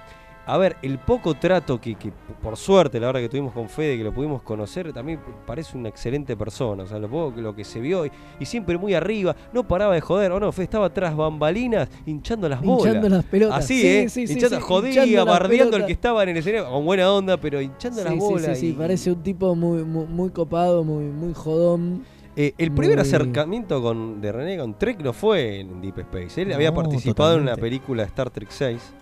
A 0.49 0.57
ver, 0.57 0.77
el 0.81 0.97
poco 0.97 1.33
trato 1.33 1.79
que, 1.81 1.95
que, 1.95 2.11
por 2.41 2.55
suerte, 2.55 2.99
la 3.01 3.09
hora 3.09 3.19
que 3.19 3.27
tuvimos 3.27 3.51
con 3.53 3.67
Fede, 3.67 3.97
que 3.97 4.03
lo 4.05 4.13
pudimos 4.13 4.41
conocer, 4.41 4.93
también 4.93 5.19
parece 5.45 5.77
una 5.77 5.89
excelente 5.89 6.37
persona. 6.37 6.83
O 6.83 6.87
sea, 6.87 6.99
lo 6.99 7.09
poco 7.09 7.39
lo 7.41 7.53
que 7.53 7.65
se 7.65 7.81
vio 7.81 8.05
y, 8.05 8.11
y 8.39 8.45
siempre 8.45 8.77
muy 8.77 8.93
arriba, 8.93 9.35
no 9.51 9.67
paraba 9.67 9.93
de 9.93 9.99
joder, 10.01 10.31
o 10.31 10.39
no, 10.39 10.51
Fede 10.53 10.63
estaba 10.63 10.89
tras 10.93 11.15
bambalinas 11.15 11.89
hinchando 12.05 12.47
las 12.47 12.61
bolas. 12.61 12.87
Hinchando 12.95 13.09
las 13.09 13.25
pelotas. 13.25 13.57
Así, 13.59 13.81
Sí, 13.81 13.87
¿eh? 13.87 14.09
sí, 14.09 14.25
sí, 14.25 14.33
hinchando, 14.33 14.55
sí, 14.55 14.61
jodía, 14.61 15.03
hinchando 15.05 15.15
las 15.17 15.25
bardeando 15.25 15.75
al 15.77 15.85
que 15.85 15.91
estaba 15.91 16.23
en 16.23 16.29
el 16.29 16.37
escenario, 16.37 16.69
con 16.71 16.85
buena 16.85 17.11
onda, 17.11 17.35
pero 17.37 17.61
hinchando 17.61 18.01
las 18.03 18.13
Sí, 18.13 18.19
sí, 18.19 18.25
bolas. 18.25 18.45
sí, 18.45 18.55
sí, 18.55 18.67
y- 18.69 18.73
parece 18.73 19.11
un 19.11 19.21
tipo 19.23 19.53
muy, 19.53 19.83
muy, 19.83 20.05
muy 20.05 20.29
copado, 20.29 20.83
muy, 20.85 21.03
muy 21.03 21.33
jodón. 21.33 22.05
Eh, 22.37 22.53
el 22.57 22.71
primer 22.71 22.97
Muy- 22.97 23.01
acercamiento 23.01 23.81
con, 23.81 24.21
de 24.21 24.31
René 24.31 24.57
con 24.59 24.77
Trek 24.77 25.01
no 25.01 25.11
fue 25.11 25.59
en 25.59 25.81
Deep 25.81 25.99
Space. 25.99 26.41
Él 26.43 26.53
había 26.53 26.73
participado 26.73 27.35
en 27.35 27.41
una 27.41 27.55
película 27.57 28.03
Star 28.03 28.29
Trek 28.29 28.47
6. 28.49 28.93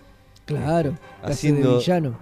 Claro, 0.46 0.94
hace 1.22 1.26
de 1.26 1.32
haciendo, 1.32 1.78
villano. 1.78 2.14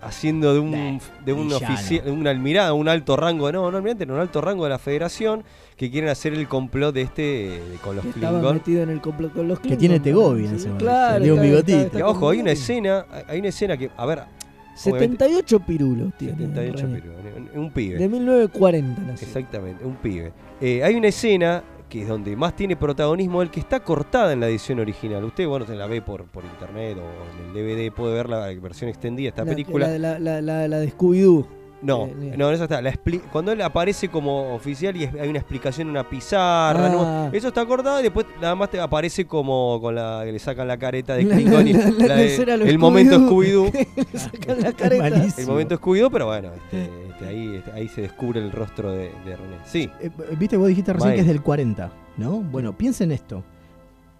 haciendo 0.00 0.52
de 0.52 0.60
un, 0.60 1.00
de 1.24 1.32
un 1.32 1.52
oficial, 1.52 2.04
de 2.04 2.10
un 2.10 2.26
almirante, 2.26 2.72
un 2.72 2.88
alto 2.88 3.16
rango, 3.16 3.50
no, 3.52 3.70
no 3.70 3.76
almirante, 3.76 4.04
no, 4.04 4.14
un 4.14 4.20
alto 4.20 4.40
rango 4.40 4.64
de 4.64 4.70
la 4.70 4.78
Federación 4.78 5.44
que 5.76 5.90
quieren 5.90 6.10
hacer 6.10 6.34
el 6.34 6.48
complot 6.48 6.94
de 6.94 7.02
este 7.02 7.56
eh, 7.56 7.60
con 7.82 7.96
los 7.96 8.04
Estaba 8.04 8.32
Klingon. 8.38 8.54
metido 8.54 8.82
en 8.82 8.90
el 8.90 9.00
complot 9.00 9.32
con 9.32 9.48
los 9.48 9.60
Que 9.60 9.76
tiene 9.76 10.00
Tegobi 10.00 10.46
en 10.46 10.54
ese 10.56 10.66
momento. 10.68 10.84
Claro, 10.84 11.14
Tenía 11.18 11.32
un 11.32 11.38
está- 11.38 11.48
bigotito. 11.50 11.78
está- 11.78 11.98
está 11.98 12.08
ojo, 12.08 12.28
hay 12.30 12.40
una 12.40 12.50
escena, 12.52 13.06
hay 13.28 13.38
una 13.38 13.48
escena 13.48 13.76
que, 13.76 13.90
a 13.96 14.06
ver, 14.06 14.18
obviamente- 14.18 15.16
78 15.16 15.60
pirulos 15.60 16.12
tiene. 16.18 16.36
78 16.36 16.86
René. 16.86 17.00
pirulos, 17.00 17.20
un, 17.54 17.60
un 17.60 17.70
pibe. 17.70 17.98
De 17.98 18.08
1940 18.08 19.00
nació. 19.02 19.26
Exactamente, 19.26 19.84
un 19.84 19.96
pibe. 19.96 20.32
Eh, 20.60 20.82
hay 20.84 20.94
una 20.94 21.08
escena 21.08 21.62
que 21.92 22.00
es 22.00 22.08
donde 22.08 22.34
más 22.36 22.56
tiene 22.56 22.74
protagonismo 22.74 23.42
el 23.42 23.50
que 23.50 23.60
está 23.60 23.80
cortada 23.80 24.32
en 24.32 24.40
la 24.40 24.48
edición 24.48 24.80
original. 24.80 25.22
Usted, 25.24 25.46
bueno, 25.46 25.66
se 25.66 25.74
la 25.74 25.86
ve 25.86 26.00
por, 26.00 26.24
por 26.24 26.42
internet 26.42 26.96
o 26.96 27.02
en 27.02 27.48
el 27.48 27.52
DVD, 27.52 27.94
puede 27.94 28.14
ver 28.14 28.30
la 28.30 28.46
versión 28.54 28.88
extendida 28.88 29.24
de 29.26 29.28
esta 29.28 29.44
La- 29.44 29.50
película. 29.50 29.88
La, 29.88 29.98
la, 29.98 30.18
la, 30.18 30.40
la- 30.40 30.68
la 30.68 30.78
de 30.78 30.90
Scooby-Doo. 30.90 31.46
No, 31.82 32.06
Eh, 32.06 32.34
no, 32.38 32.50
esa 32.52 32.64
está. 32.64 32.80
La 32.80 32.92
cuando 33.32 33.50
él 33.52 33.60
aparece 33.60 34.08
como 34.08 34.54
oficial 34.54 34.96
y 34.96 35.04
hay 35.04 35.28
una 35.28 35.40
explicación 35.40 35.88
en 35.88 35.90
una 35.90 36.08
pizarra, 36.08 36.88
¿no? 36.88 37.02
Ah. 37.02 37.30
eso 37.32 37.48
está 37.48 37.66
cortado 37.66 37.98
y 37.98 38.04
después 38.04 38.24
nada 38.40 38.54
más 38.54 38.70
te 38.70 38.78
aparece 38.80 39.26
como 39.26 39.80
con 39.80 39.96
la 39.96 40.22
que 40.24 40.30
le 40.32 40.38
sacan 40.38 40.68
la 40.68 40.76
careta 40.78 41.14
de 41.16 41.24
La- 41.24 41.34
Klingon 41.34 41.66
y 41.68 41.72
la- 41.72 41.84
la- 41.86 41.90
la 41.90 42.06
la 42.06 42.14
de- 42.16 42.26
escena 42.26 42.54
a 42.54 42.56
lo 42.56 42.64
el 42.66 42.78
momento 42.78 43.18
Scooby-Doo. 43.18 43.70
Scooby-Doo. 43.72 43.86
Le 44.12 44.18
sacan 44.18 44.60
la 44.60 44.72
careta. 44.72 45.06
el 45.36 45.46
momento 45.46 45.76
Scooby-Doo, 45.80 46.10
pero 46.12 46.26
bueno, 46.26 46.50
este, 46.54 46.88
este, 47.10 47.26
ahí, 47.26 47.56
este, 47.56 47.72
ahí 47.72 47.88
se 47.88 48.02
descubre 48.02 48.40
el 48.40 48.52
rostro 48.52 48.92
de, 48.92 49.10
de 49.24 49.36
René. 49.36 49.56
Sí. 49.64 49.90
Eh, 50.00 50.10
Viste, 50.38 50.56
vos 50.56 50.68
dijiste 50.68 50.92
recién 50.92 51.14
que 51.14 51.20
es 51.22 51.26
del 51.26 51.42
40, 51.42 51.90
¿no? 52.16 52.38
Bueno, 52.42 52.78
piensen 52.78 53.10
esto. 53.10 53.42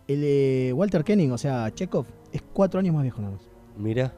El 0.08 0.20
eh, 0.24 0.72
Walter 0.74 1.04
Kenning, 1.04 1.30
o 1.30 1.38
sea, 1.38 1.70
Chekhov, 1.72 2.06
es 2.32 2.42
cuatro 2.52 2.80
años 2.80 2.92
más 2.92 3.02
viejo 3.04 3.20
nada 3.22 3.34
más. 3.34 3.42
Mira. 3.78 4.12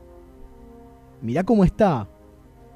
Mirá 1.20 1.44
cómo 1.44 1.62
está 1.64 2.08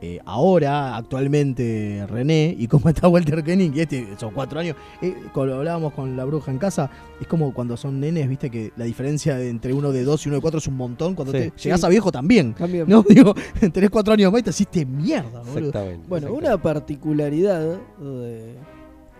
eh, 0.00 0.20
ahora, 0.24 0.96
actualmente, 0.96 2.04
René, 2.08 2.54
y 2.56 2.68
cómo 2.68 2.88
está 2.88 3.08
Walter 3.08 3.42
Kenning, 3.42 3.72
que 3.72 3.82
este, 3.82 4.06
son 4.16 4.32
cuatro 4.32 4.60
años. 4.60 4.76
Eh, 5.02 5.14
cuando 5.32 5.56
hablábamos 5.56 5.92
con 5.92 6.16
la 6.16 6.24
bruja 6.24 6.50
en 6.52 6.58
casa, 6.58 6.88
es 7.20 7.26
como 7.26 7.52
cuando 7.52 7.76
son 7.76 7.98
nenes, 8.00 8.28
viste, 8.28 8.48
que 8.50 8.72
la 8.76 8.84
diferencia 8.84 9.36
de 9.36 9.48
entre 9.50 9.72
uno 9.72 9.90
de 9.90 10.04
dos 10.04 10.24
y 10.24 10.28
uno 10.28 10.36
de 10.36 10.42
cuatro 10.42 10.58
es 10.58 10.66
un 10.68 10.76
montón. 10.76 11.14
Cuando 11.14 11.32
Sí. 11.32 11.50
te 11.50 11.62
llegás 11.62 11.80
Sí. 11.80 11.86
a 11.86 11.88
viejo 11.88 12.12
también. 12.12 12.52
Cambia. 12.52 12.84
¿No? 12.86 13.02
Digo, 13.08 13.34
tenés 13.72 13.90
cuatro 13.90 14.14
años 14.14 14.30
más 14.30 14.40
y 14.40 14.44
te 14.44 14.50
hiciste 14.50 14.86
mierda, 14.86 15.40
boludo. 15.40 15.58
Exactamente. 15.68 16.06
Bueno, 16.08 16.32
una 16.32 16.56
particularidad 16.58 17.78
de, 17.98 18.54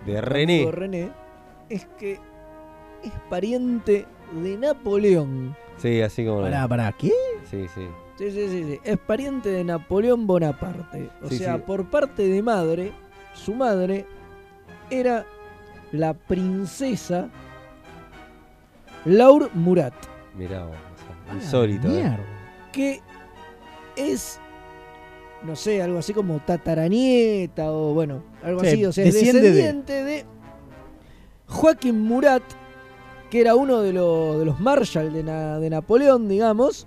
De 0.07 0.21
René. 0.21 1.11
es 1.69 1.87
que 1.99 2.13
es 3.03 3.13
pariente 3.29 4.07
de 4.43 4.57
Napoleón. 4.57 5.57
Sí, 5.79 6.01
así 6.01 6.25
como. 6.25 6.43
Pará, 6.43 6.67
pará, 6.69 6.93
¿qué? 6.99 7.13
Sí, 7.51 7.67
sí. 7.75 7.83
Sí, 8.19 8.31
sí, 8.33 8.49
sí, 8.49 8.65
sí. 8.65 8.81
Es 8.83 8.99
pariente 8.99 9.49
de 9.49 9.63
Napoleón 9.65 10.27
Bonaparte. 10.27 11.09
O 11.23 11.29
Sí, 11.29 11.39
sea, 11.39 11.55
sí. 11.57 11.63
por 11.65 11.89
parte 11.89 12.27
de 12.29 12.43
madre, 12.43 12.93
su 13.33 13.55
madre 13.55 14.05
era 14.91 15.25
la 15.93 16.15
princesa 16.15 17.29
Laure 19.05 19.49
Murat. 19.55 19.95
Mirá, 20.37 20.65
vos, 20.65 20.75
o 20.75 21.27
sea, 21.27 21.35
insólito. 21.37 21.89
¿eh? 21.89 21.91
Mierda. 21.93 22.19
que 22.73 23.01
es, 23.97 24.41
no 25.45 25.55
sé, 25.57 25.81
algo 25.83 25.99
así 25.99 26.13
como 26.13 26.39
tataranieta 26.41 27.71
o 27.73 27.95
bueno, 27.95 28.23
algo 28.43 28.61
Sí, 28.61 28.67
así, 28.67 28.85
o 28.87 28.93
sea, 28.93 29.05
es 29.05 29.15
de- 29.15 29.21
descendiente 29.33 30.05
de... 30.05 30.25
Joaquín 31.47 32.01
Murat, 32.03 32.43
que 33.31 33.41
era 33.41 33.55
uno 33.55 33.81
de, 33.81 33.93
los 33.95 34.39
de 34.39 34.45
los 34.45 34.61
Marshall 34.61 35.13
de, 35.13 35.23
Na- 35.23 35.59
de 35.59 35.71
Napoleón, 35.71 36.29
digamos, 36.29 36.87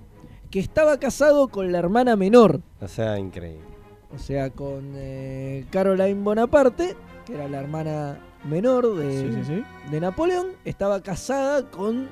que 0.52 0.60
estaba 0.60 0.98
casado 1.00 1.48
con 1.48 1.72
la 1.72 1.80
hermana 1.80 2.16
menor, 2.16 2.62
O 2.82 2.88
sea, 2.88 3.18
increíble. 3.18 3.66
o 4.14 4.20
sea, 4.20 4.50
con 4.50 4.92
eh, 4.96 5.66
Caroline 5.72 6.22
Bonaparte, 6.22 6.96
que 7.26 7.34
era 7.36 7.48
la 7.48 7.60
hermana 7.62 8.20
menor 8.48 8.96
de, 8.98 9.12
Sí, 9.22 9.34
sí, 9.34 9.56
sí. 9.56 9.64
de 9.92 10.00
Napoleón, 10.02 10.48
estaba 10.66 11.02
casada 11.02 11.70
con... 11.72 12.08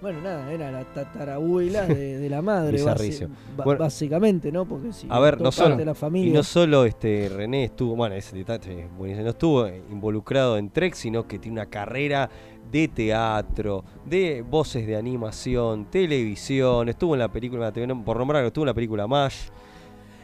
Bueno, 0.00 0.20
nada, 0.20 0.52
era 0.52 0.70
la 0.70 0.84
tatarabuela 0.84 1.86
de, 1.86 2.18
de 2.18 2.28
la 2.28 2.42
madre, 2.42 2.72
basi- 2.78 2.80
Bizarrísimo. 2.82 3.34
ba- 3.56 3.64
Bueno, 3.64 3.80
básicamente, 3.80 4.52
¿no? 4.52 4.66
Porque 4.66 4.92
si 4.92 5.06
A 5.08 5.18
ver, 5.18 5.38
no 5.38 5.44
parte 5.44 5.56
solo, 5.56 5.76
de 5.76 5.84
la 5.86 5.92
y 5.92 5.94
familia. 5.94 6.34
no 6.34 6.42
solo 6.42 6.84
este 6.84 7.30
René 7.34 7.64
estuvo, 7.64 7.96
bueno, 7.96 8.14
ese 8.14 8.36
detalle 8.36 8.82
es 8.84 8.96
buenísimo, 8.96 9.24
no 9.24 9.30
estuvo 9.30 9.66
involucrado 9.90 10.58
en 10.58 10.68
Trek, 10.68 10.92
sino 10.94 11.26
que 11.26 11.38
tiene 11.38 11.60
una 11.60 11.66
carrera 11.70 12.28
de 12.74 12.88
teatro, 12.88 13.84
de 14.04 14.42
voces 14.42 14.84
de 14.84 14.96
animación, 14.96 15.84
televisión, 15.84 16.88
estuvo 16.88 17.14
en 17.14 17.20
la 17.20 17.28
película, 17.28 17.72
por 18.04 18.16
nombrar, 18.18 18.44
estuvo 18.44 18.64
en 18.64 18.66
la 18.66 18.74
película 18.74 19.06
MASH. 19.06 19.50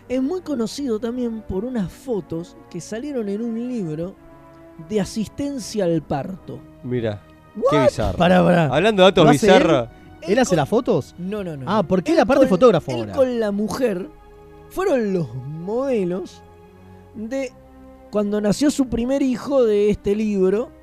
Es 0.09 0.21
muy 0.21 0.41
conocido 0.41 0.99
también 0.99 1.43
por 1.43 1.65
unas 1.65 1.93
fotos 1.93 2.57
que 2.69 2.81
salieron 2.81 3.29
en 3.29 3.41
un 3.43 3.55
libro 3.69 4.17
de 4.89 5.01
asistencia 5.01 5.85
al 5.85 6.03
parto. 6.03 6.59
Mira, 6.83 7.23
qué 7.71 7.83
bizarro. 7.85 8.19
Pará, 8.19 8.43
pará. 8.43 8.67
Hablando 8.67 9.03
de 9.05 9.11
datos 9.11 9.25
¿Lo 9.25 9.31
hace 9.31 9.47
bizarros. 9.47 9.89
¿Él 10.23 10.39
hace 10.41 10.57
las 10.57 10.69
fotos? 10.69 11.15
No, 11.19 11.45
no, 11.45 11.57
no. 11.57 11.67
Ah, 11.69 11.85
¿por 11.85 12.03
qué 12.03 12.11
Él 12.11 12.17
la 12.19 12.27
parte 12.27 12.41
con- 12.43 12.49
fotógrafo 12.49 12.91
él 12.91 13.01
ahora? 13.03 13.13
con 13.13 13.39
la 13.39 13.53
mujer 13.53 14.09
fueron 14.71 15.15
los 15.15 15.33
modelos 15.37 16.43
de 17.15 17.53
cuando 18.11 18.41
nació 18.41 18.73
su 18.73 18.89
primer 18.89 19.23
hijo 19.23 19.65
de 19.65 19.91
este 19.91 20.17
libro 20.17 20.80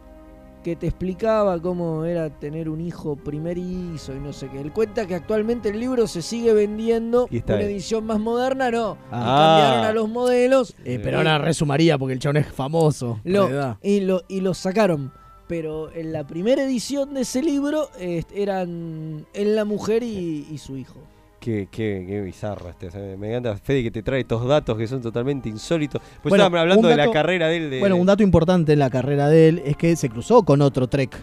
que 0.64 0.76
te 0.76 0.88
explicaba 0.88 1.62
cómo 1.62 2.04
era 2.04 2.30
tener 2.30 2.68
un 2.70 2.82
hijo 2.82 3.16
primerizo 3.16 4.14
y 4.16 4.20
no 4.20 4.34
sé 4.34 4.50
qué. 4.50 4.60
Él 4.60 4.74
cuenta 4.74 5.06
que 5.08 5.16
actualmente 5.16 5.70
el 5.70 5.80
libro 5.80 6.08
se 6.08 6.22
sigue 6.22 6.54
vendiendo, 6.54 7.28
Y 7.32 7.38
está 7.38 7.56
una 7.56 7.64
edición 7.64 8.06
más 8.06 8.20
moderna, 8.20 8.70
no. 8.72 8.98
Ah. 9.12 9.60
Cambiaron 9.62 9.86
a 9.86 9.94
los 9.94 10.10
modelos. 10.10 10.76
Eh, 10.84 11.00
pero 11.02 11.18
ahora 11.20 11.38
resumaría 11.38 11.98
porque 11.98 12.14
el 12.14 12.20
chabón 12.20 12.38
es 12.38 12.48
famoso. 12.52 13.20
Lo- 13.24 13.78
y, 13.82 14.02
lo, 14.02 14.24
y 14.28 14.42
lo 14.42 14.54
sacaron. 14.54 15.12
Pero 15.48 15.90
en 15.94 16.12
la 16.12 16.28
primera 16.28 16.64
edición 16.64 17.14
de 17.14 17.22
ese 17.22 17.42
libro 17.42 17.90
eh, 17.98 18.24
eran 18.36 19.26
él, 19.34 19.56
la 19.56 19.64
mujer 19.64 20.04
y, 20.04 20.46
y 20.52 20.58
su 20.58 20.76
hijo. 20.76 20.96
Qué, 21.40 21.68
qué, 21.72 22.04
qué 22.08 22.22
bizarro 22.22 22.70
este. 22.70 22.88
o 22.88 22.92
sea, 22.92 23.02
me 23.18 23.30
encanta 23.30 23.56
Fede 23.58 23.84
que 23.84 23.92
te 23.92 24.02
trae 24.04 24.22
estos 24.22 24.46
datos 24.48 24.76
que 24.78 24.88
son 24.88 25.02
totalmente 25.02 25.48
insólitos. 25.50 26.02
Pues 26.22 26.32
Bueno, 26.32 26.46
estábamos 26.46 26.60
hablando 26.62 26.88
de 26.88 26.96
la 26.98 27.12
carrera 27.12 27.48
de 27.48 27.58
él. 27.58 27.70
De, 27.70 27.80
Bueno, 27.80 27.96
un 27.96 28.08
dato 28.08 28.24
importante 28.24 28.74
en 28.74 28.80
la 28.80 28.90
carrera 28.90 29.30
de 29.30 29.48
él 29.50 29.62
es 29.66 29.78
que 29.78 29.96
se 29.96 30.10
cruzó 30.10 30.44
con 30.44 30.62
otro 30.62 30.88
Trek 30.88 31.16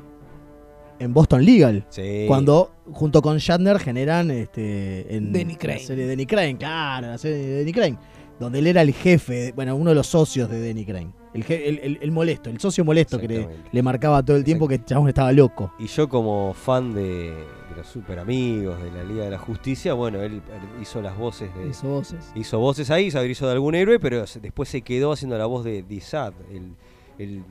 en 1.01 1.13
Boston 1.13 1.45
Legal. 1.45 1.85
Sí. 1.89 2.25
Cuando 2.29 2.71
junto 2.93 3.21
con 3.23 3.39
Shatner 3.39 3.79
generan 3.81 4.31
este, 4.31 5.15
en 5.17 5.33
Danny 5.33 5.55
la 5.55 5.59
Crane. 5.59 5.81
serie 5.81 6.05
de 6.05 6.11
Danny 6.11 6.27
Crane, 6.27 6.57
claro, 6.57 7.09
la 7.09 7.19
serie 7.19 7.39
de 7.39 7.59
Danny 7.59 7.73
Crane, 7.73 7.99
donde 8.39 8.61
él 8.61 8.69
era 8.69 8.83
el 8.83 8.93
jefe, 8.95 9.53
bueno, 9.57 9.75
uno 9.75 9.91
de 9.91 9.97
los 9.97 10.07
socios 10.07 10.49
de 10.49 10.67
Danny 10.69 10.85
Crane. 10.87 11.11
El, 11.35 11.45
el- 11.49 11.79
el- 11.83 11.99
el 12.01 12.11
molesto, 12.13 12.49
el 12.49 12.61
socio 12.61 12.85
molesto 12.85 13.19
que 13.19 13.27
le, 13.27 13.49
le 13.73 13.83
marcaba 13.83 14.23
todo 14.25 14.37
el 14.37 14.45
tiempo 14.45 14.69
que 14.69 14.77
el 14.77 14.85
chabón 14.85 15.09
estaba 15.09 15.33
loco. 15.33 15.75
Y 15.81 15.89
yo 15.89 16.09
como 16.09 16.55
fan 16.55 16.95
de, 16.95 17.33
de 17.75 17.81
los 17.81 17.87
super 17.89 18.19
amigos, 18.19 18.83
de 18.83 18.91
la 18.91 19.03
Liga 19.05 19.25
de 19.25 19.31
la 19.31 19.39
Justicia, 19.39 19.93
bueno, 19.95 20.23
él, 20.23 20.41
hizo 20.81 21.01
las 21.03 21.17
voces 21.17 21.55
de... 21.55 21.69
Hizo 21.69 21.89
voces. 21.89 22.33
Hizo 22.35 22.59
voces 22.59 22.91
ahí, 22.91 23.11
se 23.11 23.27
hizo 23.29 23.47
de 23.47 23.53
algún 23.53 23.75
héroe, 23.75 23.99
pero 23.99 24.25
después 24.41 24.69
se 24.69 24.83
quedó 24.83 25.13
haciendo 25.13 25.37
la 25.39 25.47
voz 25.47 25.65
de 25.65 25.83
Dizad, 25.83 26.33
el, 26.53 26.73
el 27.19 27.43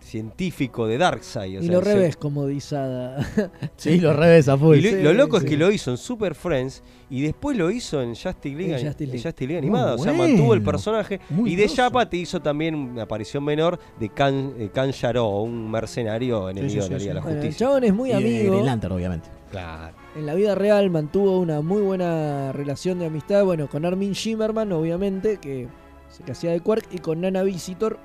científico 0.00 0.86
de 0.86 0.98
Darkseid. 0.98 1.58
o 1.58 1.62
y 1.62 1.66
sea, 1.66 1.74
lo 1.74 1.80
revés 1.80 2.16
como 2.16 2.46
disada. 2.46 3.18
Sí, 3.76 3.98
lo 3.98 4.12
revés 4.12 4.48
a 4.48 4.56
full. 4.56 4.76
Y 4.76 4.80
lo, 4.82 4.90
Sí, 4.90 5.02
lo 5.02 5.12
loco 5.12 5.38
sí. 5.40 5.44
es 5.46 5.50
que 5.50 5.56
lo 5.56 5.70
hizo 5.70 5.90
en 5.90 5.96
Super 5.96 6.34
Friends 6.34 6.82
y 7.10 7.22
después 7.22 7.56
lo 7.56 7.70
hizo 7.70 8.00
en 8.00 8.10
Justice 8.14 8.48
League, 8.56 8.78
En 8.78 8.86
Justice 8.86 9.04
en 9.04 9.10
League. 9.10 9.22
Justice 9.22 9.46
League 9.48 9.60
Muy 9.62 9.68
animada. 9.68 9.94
O 9.94 9.98
sea, 9.98 10.12
mantuvo 10.12 10.54
el 10.54 10.60
bueno. 10.60 10.70
personaje. 10.72 11.20
Muy 11.30 11.52
y 11.52 11.56
de. 11.56 11.66
Chapa 11.68 12.08
te 12.08 12.16
hizo 12.16 12.40
también 12.40 12.74
una 12.74 13.02
aparición 13.02 13.42
menor 13.44 13.78
de 13.98 14.08
Can, 14.08 14.54
eh, 14.58 14.70
Can 14.72 14.92
Jaró, 14.92 15.40
un 15.40 15.70
mercenario 15.70 16.48
enemigo 16.48 16.82
sí, 16.82 16.88
de 16.88 16.94
la 16.94 16.98
sí, 16.98 17.04
Liga 17.04 17.08
de 17.10 17.14
la 17.14 17.20
Bueno, 17.22 17.36
el 17.38 17.42
Justicia. 17.44 17.66
chabón 17.66 17.84
es 17.84 17.94
muy 17.94 18.10
Y 18.10 18.12
de 18.12 18.18
amigo. 18.18 18.52
Green 18.54 18.66
Lantern, 18.66 18.94
obviamente. 18.94 19.28
Claro. 19.64 19.96
En 20.14 20.26
la 20.26 20.34
vida 20.34 20.54
real 20.54 20.90
mantuvo 20.90 21.38
una 21.40 21.60
muy 21.60 21.82
buena 21.82 22.52
relación 22.52 22.98
de 22.98 23.06
amistad, 23.06 23.44
bueno, 23.44 23.68
con 23.68 23.84
Armin 23.84 24.12
Shimmerman, 24.12 24.72
obviamente, 24.72 25.38
que 25.38 25.68
se 26.08 26.22
que 26.22 26.32
hacía 26.32 26.50
de 26.52 26.60
Quark, 26.60 26.86
y 26.92 26.98
con 26.98 27.20
Nana 27.20 27.42
Visitor, 27.42 27.98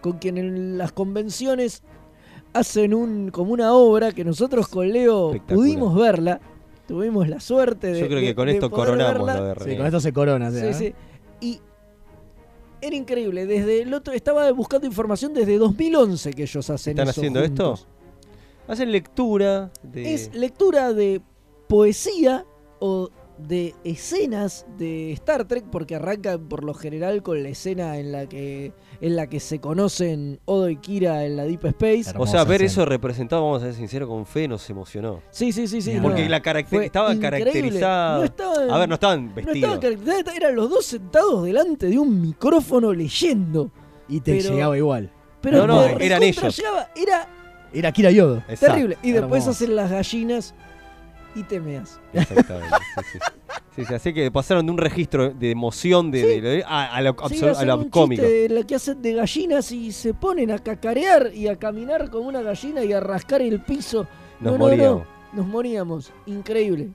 con 0.00 0.18
quien 0.18 0.38
en 0.38 0.78
las 0.78 0.92
convenciones 0.92 1.82
hacen 2.52 2.94
un 2.94 3.30
como 3.30 3.52
una 3.52 3.72
obra 3.74 4.12
que 4.12 4.24
nosotros 4.24 4.66
con 4.68 4.88
Leo 4.92 5.32
pudimos 5.46 5.94
verla, 5.94 6.40
tuvimos 6.88 7.28
la 7.28 7.38
suerte 7.40 7.92
de 7.92 8.00
Yo 8.00 8.06
creo 8.08 8.20
que 8.20 8.26
de- 8.26 8.34
con 8.34 8.48
esto 8.48 8.70
coronamos 8.70 9.26
verla. 9.26 9.40
lo 9.40 9.46
de 9.64 9.70
Sí, 9.70 9.76
con 9.76 9.86
esto 9.86 10.00
se 10.00 10.12
corona. 10.12 10.48
o 10.48 10.50
sea, 10.50 10.72
Sí, 10.72 10.86
¿eh? 10.86 10.94
sí. 11.40 11.46
Y 11.46 11.60
era 12.80 12.96
increíble, 12.96 13.46
desde 13.46 13.82
el 13.82 13.92
otro 13.94 14.12
estaba 14.14 14.50
buscando 14.52 14.86
información 14.86 15.32
desde 15.34 15.58
2011 15.58 16.32
que 16.32 16.42
ellos 16.42 16.68
hacen 16.70 16.92
¿Están 16.92 17.08
eso 17.08 17.20
haciendo 17.20 17.40
juntos. 17.42 17.80
esto? 17.80 17.99
Hacen 18.70 18.92
lectura 18.92 19.70
de... 19.82 20.14
Es 20.14 20.32
lectura 20.34 20.92
de 20.92 21.20
poesía 21.68 22.44
o 22.78 23.10
de 23.38 23.74
escenas 23.84 24.66
de 24.76 25.12
Star 25.12 25.46
Trek 25.48 25.64
porque 25.72 25.94
arranca 25.96 26.36
por 26.38 26.62
lo 26.62 26.74
general 26.74 27.22
con 27.22 27.42
la 27.42 27.48
escena 27.48 27.96
en 27.96 28.12
la 28.12 28.26
que 28.28 28.72
en 29.00 29.16
la 29.16 29.28
que 29.28 29.40
se 29.40 29.60
conocen 29.60 30.40
Odo 30.44 30.68
y 30.68 30.76
Kira 30.76 31.24
en 31.24 31.36
la 31.38 31.44
Deep 31.44 31.64
Space. 31.64 32.12
o 32.18 32.26
sea, 32.26 32.44
ver 32.44 32.60
eso 32.60 32.84
representado, 32.84 33.42
vamos 33.42 33.62
a 33.62 33.66
ser 33.66 33.74
sinceros, 33.76 34.10
con 34.10 34.26
fe 34.26 34.46
nos 34.46 34.68
emocionó. 34.68 35.22
Sí, 35.30 35.52
sí, 35.52 35.66
sí, 35.68 35.80
sí. 35.80 35.98
Porque 36.02 36.24
no. 36.24 36.28
la 36.28 36.42
caracter- 36.42 36.82
estaba 36.82 37.14
increíble. 37.14 37.40
caracterizado. 37.50 38.18
No 38.18 38.24
estaban- 38.24 38.70
a 38.70 38.78
ver, 38.78 38.88
no 38.90 38.94
estaban 38.96 39.26
No 39.28 39.34
vestidos. 39.34 39.56
estaban 39.56 39.80
caracterizados, 39.80 40.36
eran 40.36 40.54
los 40.56 40.68
dos 40.70 40.84
sentados 40.84 41.42
delante 41.44 41.86
de 41.86 41.98
un 41.98 42.20
micrófono 42.20 42.92
leyendo. 42.92 43.70
Y 44.06 44.20
te 44.20 44.36
Pero- 44.36 44.50
llegaba 44.50 44.76
igual. 44.76 45.10
Pero 45.40 45.66
No, 45.66 45.66
no, 45.66 45.82
eran 45.98 46.22
ellos. 46.22 46.54
llegaba, 46.58 46.90
era 46.94 47.26
Era 47.72 47.92
Kira 47.92 48.10
Yodo. 48.10 48.38
Exacto. 48.48 48.66
terrible. 48.74 48.98
Y 49.02 49.12
después 49.12 49.42
Hermoso. 49.44 49.50
hacen 49.50 49.76
las 49.76 49.90
gallinas 49.90 50.54
y 51.34 51.42
te 51.44 51.60
meas. 51.60 52.00
Exactamente. 52.12 52.76
sí, 52.96 53.02
sí. 53.12 53.18
Sí, 53.76 53.84
sí, 53.84 53.94
así 53.94 54.12
que 54.12 54.30
pasaron 54.32 54.66
de 54.66 54.72
un 54.72 54.78
registro 54.78 55.30
de 55.30 55.52
emoción 55.52 56.10
de, 56.10 56.26
de- 56.26 56.40
de- 56.40 56.64
a, 56.66 56.92
a 56.92 57.00
lo, 57.02 57.14
a 57.20 57.64
lo 57.64 57.78
un 57.78 57.88
cómico. 57.88 58.22
en 58.24 58.54
la 58.56 58.64
que 58.64 58.74
hacen 58.74 59.00
de 59.00 59.14
gallinas 59.14 59.70
y 59.70 59.92
se 59.92 60.12
ponen 60.12 60.50
a 60.50 60.58
cacarear 60.58 61.30
y 61.32 61.46
a 61.46 61.56
caminar 61.56 62.10
como 62.10 62.26
una 62.28 62.42
gallina 62.42 62.82
y 62.82 62.92
a 62.92 62.98
rascar 62.98 63.40
el 63.42 63.60
piso. 63.60 64.08
Nos 64.40 64.52
No, 64.52 64.58
no, 64.58 64.58
moríamos. 64.58 65.02
no, 65.02 65.06
nos 65.42 65.46
moríamos. 65.46 66.12
Increíble. 66.26 66.88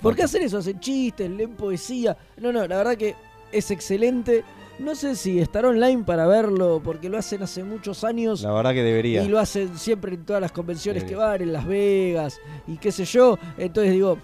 ¿Por 0.00 0.14
qué 0.14 0.22
hacen 0.22 0.42
eso? 0.42 0.58
Hacen 0.58 0.78
chistes, 0.78 1.28
leen 1.28 1.50
poesía. 1.50 2.16
No, 2.36 2.52
no, 2.52 2.66
la 2.66 2.76
verdad 2.76 2.96
que 2.96 3.16
es 3.50 3.70
excelente. 3.72 4.44
No 4.82 4.94
sé 4.94 5.14
si 5.16 5.38
estará 5.38 5.68
online 5.68 6.02
para 6.04 6.26
verlo 6.26 6.80
porque 6.82 7.08
lo 7.08 7.16
hacen 7.18 7.42
hace 7.42 7.62
muchos 7.62 8.02
años. 8.04 8.42
La 8.42 8.52
verdad 8.52 8.72
que 8.72 8.82
debería. 8.82 9.22
Y 9.22 9.28
lo 9.28 9.38
hacen 9.38 9.76
siempre 9.78 10.14
en 10.14 10.24
todas 10.24 10.42
las 10.42 10.52
convenciones 10.52 11.02
Debería. 11.04 11.18
que 11.18 11.24
van, 11.24 11.42
en 11.42 11.52
Las 11.52 11.66
Vegas 11.66 12.40
y 12.66 12.76
qué 12.78 12.90
sé 12.92 13.04
yo. 13.04 13.38
Entonces 13.58 13.92
digo, 13.92 14.18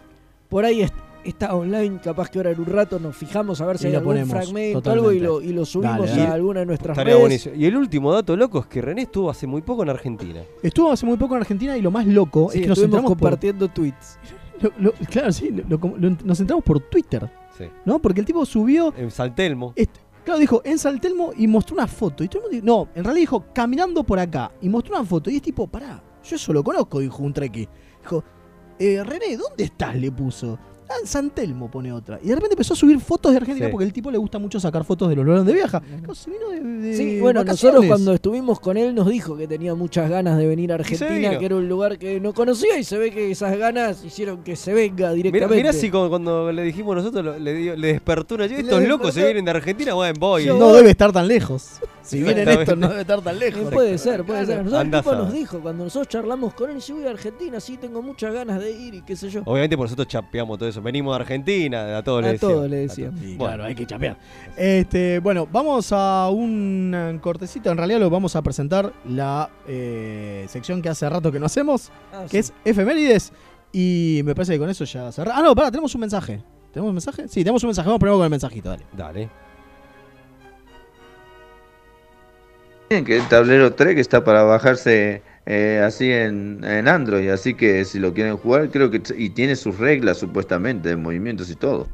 por 0.48 0.64
ahí 0.64 0.82
est- 0.82 0.94
está 1.24 1.54
online, 1.54 2.00
capaz 2.02 2.28
que 2.30 2.38
ahora 2.38 2.50
en 2.50 2.58
un 2.58 2.66
rato 2.66 2.98
nos 2.98 3.14
fijamos 3.16 3.60
a 3.60 3.66
ver 3.66 3.78
si 3.78 3.86
hay 3.88 3.94
algún 3.94 4.14
ponemos, 4.14 4.30
fragmento, 4.30 4.90
algo 4.90 5.12
y 5.12 5.20
lo, 5.20 5.40
y 5.42 5.52
lo 5.52 5.64
subimos 5.64 5.98
Dale, 6.00 6.10
dale. 6.10 6.22
a 6.22 6.32
alguna 6.32 6.60
de 6.60 6.66
nuestras 6.66 6.94
Estaría 6.96 7.12
redes. 7.14 7.22
buenísimo. 7.22 7.54
Y 7.54 7.64
el 7.66 7.76
último 7.76 8.12
dato 8.12 8.36
loco 8.36 8.58
es 8.60 8.66
que 8.66 8.80
René 8.82 9.02
estuvo 9.02 9.30
hace 9.30 9.46
muy 9.46 9.62
poco 9.62 9.82
en 9.82 9.90
Argentina. 9.90 10.40
Estuvo 10.62 10.90
hace 10.90 11.04
muy 11.06 11.16
poco 11.16 11.34
en 11.36 11.42
Argentina 11.42 11.76
y 11.76 11.82
lo 11.82 11.90
más 11.90 12.06
loco 12.06 12.48
Sí, 12.50 12.58
es 12.58 12.62
que 12.62 12.68
nos 12.68 12.78
estuvimos 12.78 12.98
entramos 12.98 13.10
por, 13.10 13.18
compartiendo 13.18 13.68
tweets. 13.68 14.18
lo- 14.62 14.72
lo- 14.78 14.92
claro, 15.10 15.30
sí, 15.32 15.50
lo- 15.50 15.78
lo- 15.78 15.96
lo- 15.98 16.16
nos 16.24 16.40
entramos 16.40 16.64
por 16.64 16.80
Twitter, 16.80 17.28
Sí. 17.56 17.64
¿no? 17.84 17.98
Porque 17.98 18.20
el 18.20 18.26
tipo 18.26 18.44
subió, 18.46 18.94
En 18.96 19.10
Saltelmo. 19.10 19.72
est- 19.76 19.90
claro, 20.28 20.40
dijo 20.40 20.60
en 20.62 20.78
Saltelmo 20.78 21.32
y 21.34 21.46
mostró 21.46 21.74
una 21.74 21.86
foto. 21.86 22.22
Y 22.22 22.28
todo 22.28 22.40
el 22.40 22.42
mundo 22.42 22.54
dijo, 22.54 22.66
no, 22.66 22.88
en 22.94 23.02
realidad 23.02 23.22
dijo 23.22 23.46
caminando 23.54 24.04
por 24.04 24.18
acá 24.18 24.52
y 24.60 24.68
mostró 24.68 24.96
una 24.96 25.04
foto. 25.04 25.30
Y 25.30 25.36
es 25.36 25.42
tipo, 25.42 25.66
pará, 25.66 26.02
yo 26.22 26.36
eso 26.36 26.52
lo 26.52 26.62
conozco, 26.62 27.00
dijo 27.00 27.22
un 27.22 27.32
trequi. 27.32 27.66
Dijo, 28.02 28.22
eh, 28.78 29.02
René, 29.02 29.38
¿dónde 29.38 29.64
estás? 29.64 29.96
Le 29.96 30.12
puso. 30.12 30.58
Ah, 30.90 30.94
en 31.02 31.06
San 31.06 31.30
Telmo 31.30 31.70
pone 31.70 31.92
otra. 31.92 32.18
Y 32.22 32.28
de 32.28 32.34
repente 32.34 32.54
empezó 32.54 32.72
a 32.72 32.76
subir 32.76 32.98
fotos 33.00 33.32
de 33.32 33.38
Argentina 33.38 33.66
Sí. 33.66 33.70
porque 33.72 33.84
el 33.84 33.92
tipo 33.92 34.10
le 34.10 34.18
gusta 34.18 34.38
mucho 34.38 34.58
sacar 34.58 34.84
fotos 34.84 35.08
de 35.10 35.16
los 35.16 35.24
lugares 35.24 35.46
de 35.46 35.52
viaja. 35.52 35.80
Claro, 35.80 36.14
se 36.14 36.30
vino 36.30 36.48
de, 36.50 36.60
de 36.62 36.96
Sí, 36.96 37.20
bueno, 37.20 37.40
vacaciones. 37.40 37.74
nosotros 37.74 37.86
cuando 37.86 38.14
estuvimos 38.14 38.60
con 38.60 38.76
él 38.78 38.94
nos 38.94 39.08
dijo 39.08 39.36
que 39.36 39.46
tenía 39.46 39.74
muchas 39.74 40.08
ganas 40.08 40.38
de 40.38 40.46
venir 40.46 40.72
a 40.72 40.76
Argentina, 40.76 41.38
que 41.38 41.44
era 41.44 41.56
un 41.56 41.68
lugar 41.68 41.98
que 41.98 42.20
no 42.20 42.32
conocía 42.32 42.78
y 42.78 42.84
se 42.84 42.96
ve 42.96 43.10
que 43.10 43.30
esas 43.30 43.56
ganas 43.58 44.02
hicieron 44.04 44.42
que 44.42 44.56
se 44.56 44.72
venga 44.72 45.08
Mirá, 45.10 45.12
directamente. 45.12 45.56
mirá 45.56 45.72
si 45.72 45.90
como 45.90 46.08
cuando 46.08 46.50
le 46.52 46.62
dijimos 46.62 46.96
nosotros, 46.96 47.38
le, 47.40 47.52
dio- 47.54 47.76
le 47.76 47.88
despertó 47.88 48.36
una... 48.36 48.46
Le 48.46 48.60
Estos 48.60 48.82
locos 48.84 49.12
se 49.14 49.24
vienen 49.24 49.44
de 49.44 49.50
Argentina, 49.50 49.92
bueno, 49.94 50.14
voy. 50.18 50.46
No 50.46 50.72
debe 50.72 50.90
estar 50.90 51.12
tan 51.12 51.28
lejos. 51.28 51.80
Si 52.02 52.22
vienen 52.22 52.48
estos, 52.48 52.78
no 52.78 52.88
debe 52.88 53.02
estar 53.02 53.20
tan 53.20 53.38
lejos. 53.38 53.60
Eh, 53.60 53.66
puede 53.70 53.98
ser, 53.98 54.24
puede 54.24 54.46
ser. 54.46 54.64
Nosotros, 54.64 54.84
el 54.84 54.90
tipo 54.90 55.12
nos 55.14 55.32
dijo, 55.32 55.60
cuando 55.60 55.84
nosotros 55.84 56.08
charlamos 56.08 56.54
con 56.54 56.70
él, 56.70 56.80
si 56.80 56.92
voy 56.94 57.04
a 57.04 57.10
Argentina, 57.10 57.60
sí, 57.60 57.76
tengo 57.76 58.00
muchas 58.00 58.32
ganas 58.32 58.58
de 58.60 58.70
ir 58.72 58.94
y 58.94 59.02
qué 59.02 59.14
sé 59.14 59.28
yo. 59.28 59.42
Obviamente 59.44 59.76
por 59.76 59.84
nosotros 59.84 60.08
chapeamos 60.08 60.58
todo 60.58 60.68
eso. 60.68 60.77
Venimos 60.82 61.16
de 61.16 61.22
Argentina, 61.22 61.98
a 61.98 62.02
todos 62.02 62.24
A 62.24 62.32
le 62.32 62.38
todos 62.38 62.68
le 62.70 62.76
A 62.76 62.80
decíamos. 62.80 63.20
todos. 63.20 63.30
Y 63.32 63.36
Bueno, 63.36 63.54
claro, 63.54 63.64
hay 63.64 63.74
que 63.74 63.86
chapear. 63.86 64.16
Este, 64.56 65.18
bueno, 65.20 65.46
vamos 65.50 65.88
a 65.92 66.28
un 66.30 67.18
cortecito. 67.22 67.70
En 67.70 67.76
realidad 67.78 68.00
lo 68.00 68.10
vamos 68.10 68.36
a 68.36 68.42
presentar 68.42 68.92
la 69.06 69.50
eh, 69.66 70.46
sección 70.48 70.80
que 70.82 70.88
hace 70.88 71.08
rato 71.08 71.30
que 71.32 71.38
no 71.40 71.46
hacemos, 71.46 71.90
Ah, 72.12 72.24
que 72.30 72.42
sí. 72.42 72.52
es 72.64 72.70
efemérides. 72.72 73.32
Y 73.72 74.22
me 74.24 74.34
parece 74.34 74.52
que 74.54 74.58
con 74.58 74.70
eso 74.70 74.84
ya 74.84 75.12
cerramos. 75.12 75.40
Ah, 75.40 75.42
no, 75.44 75.54
pará, 75.54 75.70
tenemos 75.70 75.94
un 75.94 76.00
mensaje. 76.00 76.42
¿Tenemos 76.72 76.88
un 76.90 76.94
mensaje? 76.94 77.28
Sí, 77.28 77.40
tenemos 77.44 77.62
un 77.64 77.68
mensaje. 77.68 77.86
Vamos 77.86 78.00
primero 78.00 78.16
con 78.16 78.24
el 78.24 78.30
mensajito, 78.30 78.70
dale. 78.70 78.84
Dale. 78.96 79.28
Miren 82.90 83.04
que 83.04 83.16
el 83.18 83.28
tablero 83.28 83.74
Trek 83.74 83.98
está 83.98 84.24
para 84.24 84.44
bajarse 84.44 85.22
eh, 85.50 85.80
así 85.82 86.12
en, 86.12 86.62
en 86.62 86.86
Android, 86.88 87.30
así 87.30 87.54
que 87.54 87.82
si 87.86 87.98
lo 87.98 88.12
quieren 88.12 88.36
jugar, 88.36 88.68
creo 88.70 88.90
que 88.90 89.00
y 89.16 89.30
tiene 89.30 89.56
sus 89.56 89.78
reglas 89.78 90.18
supuestamente 90.18 90.90
de 90.90 90.96
movimientos 90.96 91.48
y 91.48 91.56
todo. 91.56 91.88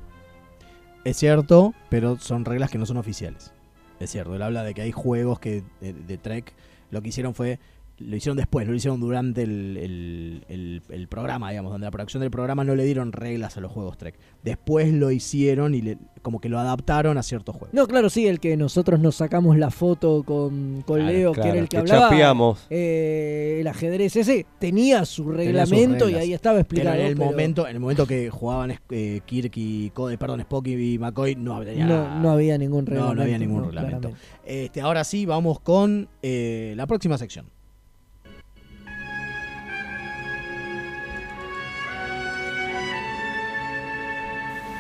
Es 1.05 1.18
cierto, 1.18 1.72
pero 1.88 2.18
son 2.18 2.44
reglas 2.44 2.68
que 2.72 2.78
no 2.78 2.86
son 2.86 2.96
oficiales. 2.96 3.52
Es 4.00 4.11
cierto, 4.11 4.34
él 4.34 4.42
habla 4.42 4.64
de 4.64 4.74
que 4.74 4.82
hay 4.82 4.90
juegos 4.90 5.38
que 5.38 5.62
de, 5.80 5.92
de 5.92 6.18
Trek 6.18 6.52
lo 6.90 7.00
que 7.00 7.11
hicieron 7.11 7.32
fue, 7.32 7.61
lo 7.99 8.16
hicieron 8.16 8.36
después, 8.36 8.66
lo 8.66 8.74
hicieron 8.74 8.99
durante 9.01 9.42
el, 9.42 9.76
el- 9.76 10.45
el- 10.49 10.82
el 10.90 11.09
programa, 11.09 11.51
digamos, 11.51 11.70
donde 11.70 11.86
la 11.86 11.90
producción 11.92 12.20
del 12.22 12.30
programa 12.30 12.64
no 12.64 12.74
le 12.74 12.84
dieron 12.84 13.12
reglas 13.12 13.57
a 13.57 13.61
los 13.61 13.70
juegos 13.70 13.97
Trek. 13.99 14.16
Después 14.42 14.92
lo 14.92 15.11
hicieron 15.12 15.74
y 15.76 15.80
le- 15.82 15.99
como 16.22 16.40
que 16.40 16.49
lo 16.49 16.59
adaptaron 16.59 17.18
a 17.18 17.22
ciertos 17.22 17.55
juegos. 17.55 17.72
No, 17.74 17.86
claro, 17.86 18.11
sí, 18.11 18.26
el 18.26 18.40
que 18.40 18.57
nosotros 18.57 18.99
nos 18.99 19.14
sacamos 19.16 19.57
la 19.59 19.70
foto 19.70 20.22
con, 20.24 20.82
con 20.86 20.99
Claro, 21.01 21.12
Leo, 21.12 21.32
que 21.32 21.40
era 21.42 21.53
el 21.59 21.64
que, 21.64 21.68
que 21.68 21.76
hablaba. 21.78 22.09
chapeamos. 22.11 22.66
eh, 22.70 23.59
el 23.61 23.66
ajedrez 23.68 24.16
ese 24.16 24.45
tenía 24.59 25.05
su 25.05 25.24
Tenía 25.30 25.36
reglamento 25.64 26.09
y 26.09 26.14
ahí 26.14 26.32
estaba 26.32 26.55
Pero 26.55 26.62
explicado. 26.62 26.97
en 27.01 27.07
el 27.07 27.14
pero 27.16 27.30
momento, 27.30 27.68
en 27.68 27.74
el 27.76 27.80
momento 27.80 28.07
que 28.07 28.28
jugaban 28.30 28.74
eh, 28.90 29.20
Kirk 29.24 29.53
y 29.57 29.90
Code, 29.90 30.18
perdón, 30.18 30.40
Spock 30.40 30.66
y 30.66 30.99
McCoy, 30.99 31.36
no 31.36 31.55
había 31.55 31.86
no, 31.86 32.20
no 32.20 32.30
había 32.30 32.59
ningún 32.59 32.84
No, 32.84 32.90
reglamento. 32.90 33.14
no 33.14 33.22
había 33.22 33.38
ningún 33.38 33.62
no, 33.62 33.66
reglamento. 33.70 34.11
Este, 34.45 34.80
ahora 34.80 35.05
sí, 35.05 35.26
vamos 35.26 35.61
con 35.61 36.09
eh, 36.22 36.74
la 36.76 36.86
próxima 36.86 37.16
sección. 37.18 37.47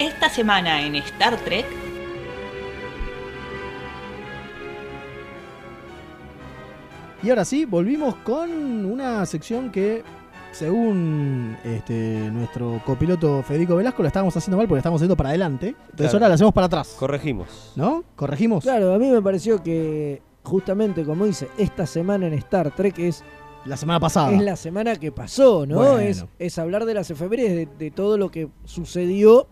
Esta 0.04 0.28
semana 0.28 0.82
en 0.82 0.96
Star 0.96 1.34
Trek, 1.38 1.64
Y 7.22 7.30
ahora 7.30 7.46
sí, 7.46 7.64
volvimos 7.64 8.16
con 8.16 8.50
una 8.84 9.24
sección 9.24 9.72
que, 9.72 10.02
según 10.52 11.56
este, 11.64 12.28
nuestro 12.30 12.82
copiloto 12.84 13.42
Federico 13.42 13.76
Velasco, 13.76 14.02
la 14.02 14.08
estábamos 14.08 14.36
haciendo 14.36 14.58
mal 14.58 14.68
porque 14.68 14.80
estamos 14.80 15.00
yendo 15.00 15.16
para 15.16 15.30
adelante. 15.30 15.68
Entonces 15.68 15.94
Claro. 15.96 16.16
ahora 16.16 16.28
la 16.28 16.34
hacemos 16.34 16.52
para 16.52 16.66
atrás. 16.66 16.96
Corregimos. 16.98 17.72
¿No? 17.76 18.04
¿Corregimos? 18.14 18.62
Claro, 18.62 18.92
a 18.92 18.98
mí 18.98 19.08
me 19.08 19.22
pareció 19.22 19.62
que 19.62 20.20
justamente 20.42 21.02
como 21.02 21.24
dice, 21.24 21.48
esta 21.56 21.86
semana 21.86 22.26
en 22.26 22.34
Star 22.34 22.70
Trek 22.72 22.98
es... 22.98 23.24
La 23.64 23.78
semana 23.78 24.00
pasada. 24.00 24.30
Es 24.30 24.42
la 24.42 24.56
semana 24.56 24.96
que 24.96 25.10
pasó, 25.10 25.64
¿no? 25.64 25.76
Bueno. 25.76 26.00
Es, 26.00 26.26
es 26.38 26.58
hablar 26.58 26.84
de 26.84 26.92
las 26.92 27.10
efemérides, 27.10 27.54
de, 27.56 27.66
de 27.78 27.90
todo 27.90 28.18
lo 28.18 28.30
que 28.30 28.48
sucedió 28.64 29.46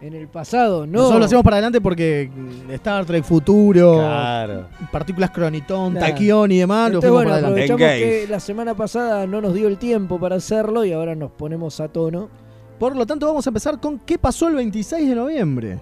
en 0.00 0.14
el 0.14 0.28
pasado, 0.28 0.86
¿no? 0.86 0.92
Nosotros 0.98 1.18
lo 1.20 1.24
hacemos 1.26 1.44
para 1.44 1.56
adelante 1.56 1.80
porque 1.80 2.30
mm, 2.34 2.70
Star 2.72 3.04
Trek 3.04 3.22
Futuro, 3.24 3.94
Claro. 3.98 4.66
partículas 4.90 5.30
Cronitón, 5.30 5.92
Claro. 5.92 6.06
Taquión 6.06 6.50
y 6.52 6.58
demás, 6.58 6.90
lo 6.90 6.98
Entonces, 6.98 7.10
bueno, 7.10 7.30
para 7.30 7.46
adelante. 7.48 7.72
aprovechamos 7.72 7.98
que 8.00 8.26
la 8.30 8.40
semana 8.40 8.74
pasada 8.74 9.26
no 9.26 9.40
nos 9.40 9.52
dio 9.54 9.68
el 9.68 9.76
tiempo 9.78 10.18
para 10.18 10.36
hacerlo 10.36 10.84
y 10.84 10.92
ahora 10.92 11.14
nos 11.14 11.30
ponemos 11.32 11.80
a 11.80 11.88
tono. 11.88 12.28
Por 12.78 12.96
lo 12.96 13.04
tanto, 13.06 13.26
vamos 13.26 13.46
a 13.46 13.50
empezar 13.50 13.78
con 13.78 13.98
qué 13.98 14.16
pasó 14.18 14.48
el 14.48 14.54
26 14.54 15.06
de 15.08 15.14
noviembre. 15.14 15.78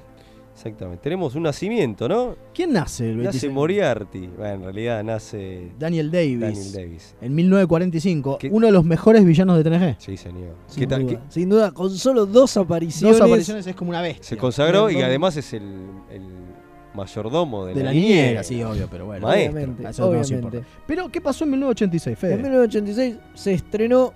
Exactamente. 0.58 1.00
Tenemos 1.04 1.36
un 1.36 1.44
nacimiento, 1.44 2.08
¿no? 2.08 2.34
¿Quién 2.52 2.72
nace 2.72 3.04
el 3.10 3.16
26? 3.18 3.44
Nace 3.44 3.54
Moriarty. 3.54 4.26
Bueno, 4.26 4.54
en 4.54 4.62
realidad 4.64 5.04
nace 5.04 5.70
Daniel 5.78 6.10
Davis. 6.10 6.40
Daniel 6.40 6.72
Davis. 6.72 7.14
En 7.20 7.34
1945, 7.34 8.38
uno 8.50 8.66
de 8.66 8.72
los 8.72 8.84
mejores 8.84 9.24
villanos 9.24 9.56
de 9.56 9.64
TNG. 9.70 9.96
Sí, 10.00 10.16
señor. 10.16 10.54
Sin, 10.66 10.80
¿Qué 10.80 10.86
tal- 10.88 11.02
duda, 11.06 11.12
qué- 11.12 11.32
sin 11.32 11.48
duda, 11.48 11.70
con 11.70 11.90
solo 11.90 12.26
dos 12.26 12.56
apariciones. 12.56 13.18
Dos 13.18 13.26
apariciones 13.28 13.66
es 13.68 13.76
como 13.76 13.90
una 13.90 14.02
bestia. 14.02 14.24
Se 14.24 14.36
consagró 14.36 14.90
y 14.90 15.00
además 15.00 15.36
es 15.36 15.52
el, 15.52 15.62
el 16.10 16.22
mayordomo 16.94 17.64
de, 17.66 17.74
De 17.74 17.84
la 17.84 17.92
niñera, 17.92 18.42
sí, 18.42 18.60
obvio, 18.64 18.88
pero 18.90 19.06
bueno. 19.06 19.28
Maestro. 19.28 19.52
Obviamente, 19.60 19.88
eso 19.88 20.02
no 20.02 20.08
obviamente. 20.08 20.34
importa. 20.34 20.66
Pero, 20.88 21.08
¿qué 21.08 21.20
pasó 21.20 21.44
en 21.44 21.50
1986, 21.50 22.18
Fede? 22.18 22.34
En 22.34 22.42
1986 22.42 23.16
se 23.34 23.52
estrenó 23.54 24.12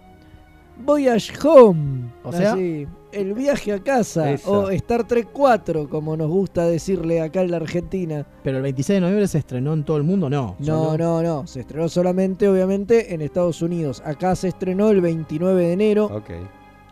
Voyage 0.85 1.33
Home. 1.47 2.11
O 2.25 2.33
sea- 2.33 2.55
así, 2.55 2.87
el 3.13 3.35
viaje 3.35 3.73
a 3.73 3.79
casa. 3.83 4.31
Esa. 4.33 4.51
O 4.51 4.71
Star 4.71 5.07
Trek 5.07 5.29
4, 5.33 5.89
como 5.89 6.17
nos 6.17 6.29
gusta 6.29 6.67
decirle 6.67 7.21
acá 7.21 7.43
en 7.43 7.51
la 7.51 7.59
Argentina. 7.59 8.27
Pero 8.43 8.57
el 8.59 8.63
26 8.63 8.97
de 8.97 9.01
noviembre 9.01 9.29
se 9.29 9.39
estrenó 9.39 9.73
en 9.75 9.85
todo 9.85 9.97
el 9.97 10.03
mundo, 10.03 10.29
no. 10.31 10.57
No, 10.59 10.65
Solo- 10.93 10.99
no, 10.99 11.23
no. 11.23 11.47
Se 11.47 11.61
estrenó 11.61 11.89
solamente, 11.89 12.49
obviamente, 12.49 13.15
en 13.15 13.23
Estados 13.23 13.63
Unidos. 13.63 14.03
Acá 14.05 14.35
se 14.37 14.49
estrenó 14.49 14.91
el 14.91 15.01
29 15.01 15.63
de 15.67 15.73
enero. 15.73 16.07
Ok. 16.07 16.31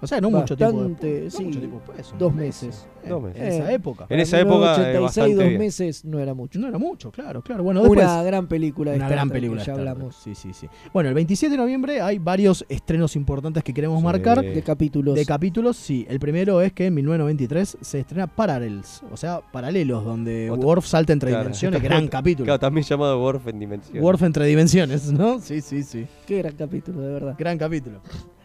O 0.03 0.07
sea, 0.07 0.21
no 0.21 0.31
mucho 0.31 0.57
tiempo 0.57 0.77
Bastante, 0.79 1.07
después, 1.07 1.33
no 1.35 1.39
sí, 1.39 1.45
mucho 1.45 1.59
tiempo 1.59 1.83
después, 1.87 2.15
dos 2.19 2.35
meses. 2.35 2.87
Dos 3.07 3.23
meses. 3.23 3.41
En 3.43 3.49
esa 3.49 3.73
época. 3.73 4.07
En 4.09 4.21
esa 4.21 4.41
época, 4.41 4.75
eh, 4.77 4.99
1986, 4.99 5.01
bastante 5.03 5.35
dos 5.35 5.45
bien. 5.49 5.59
meses 5.59 6.05
no 6.05 6.19
era 6.19 6.35
mucho. 6.35 6.59
No 6.59 6.69
era 6.69 6.79
mucho, 6.79 7.11
claro, 7.11 7.43
claro. 7.43 7.63
Bueno, 7.63 7.81
después, 7.81 8.05
Una 8.05 8.23
gran 8.23 8.47
película 8.47 8.91
de 8.93 8.97
Una 8.97 9.07
Star 9.07 9.17
gran 9.17 9.31
película. 9.31 9.63
ya 9.63 9.73
hablamos. 9.75 10.17
Sí, 10.17 10.35
sí, 10.35 10.53
sí. 10.53 10.69
Bueno, 10.93 11.09
el 11.09 11.15
27 11.15 11.51
de 11.53 11.57
noviembre 11.59 12.01
hay 12.01 12.19
varios 12.19 12.65
estrenos 12.69 13.17
importantes 13.17 13.63
que 13.63 13.73
queremos 13.75 14.03
marcar. 14.03 14.41
De 14.43 14.63
capítulos. 14.63 15.15
De 15.15 15.25
capítulos, 15.27 15.77
sí. 15.77 16.07
El 16.09 16.19
primero 16.21 16.61
es 16.63 16.73
que 16.73 16.87
en 16.87 16.95
1993 16.95 17.79
se 17.81 18.01
estrena 18.01 18.27
Parallels, 18.27 19.03
o 19.11 19.17
sea, 19.17 19.41
paralelos, 19.53 20.05
donde 20.05 20.51
Worf 20.51 20.87
salta 20.87 21.13
entre 21.13 21.31
Claro. 21.31 21.45
dimensiones. 21.45 21.83
Gran 21.83 22.09
capítulo. 22.09 22.45
Claro, 22.47 22.59
también 22.61 22.85
llamado 22.87 23.21
Worf 23.21 23.47
en 23.49 23.59
dimensión. 23.61 24.03
Worf 24.03 24.23
entre 24.23 24.47
dimensiones, 24.47 25.13
¿no? 25.13 25.41
Sí, 25.41 25.61
sí, 25.61 25.83
sí. 25.83 26.07
Qué 26.27 26.39
gran 26.39 26.55
capítulo, 26.55 27.01
de 27.01 27.13
verdad. 27.13 27.35
Gran 27.39 27.59
capítulo. 27.59 28.01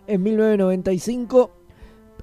En 0.07 0.21
1995, 0.21 1.51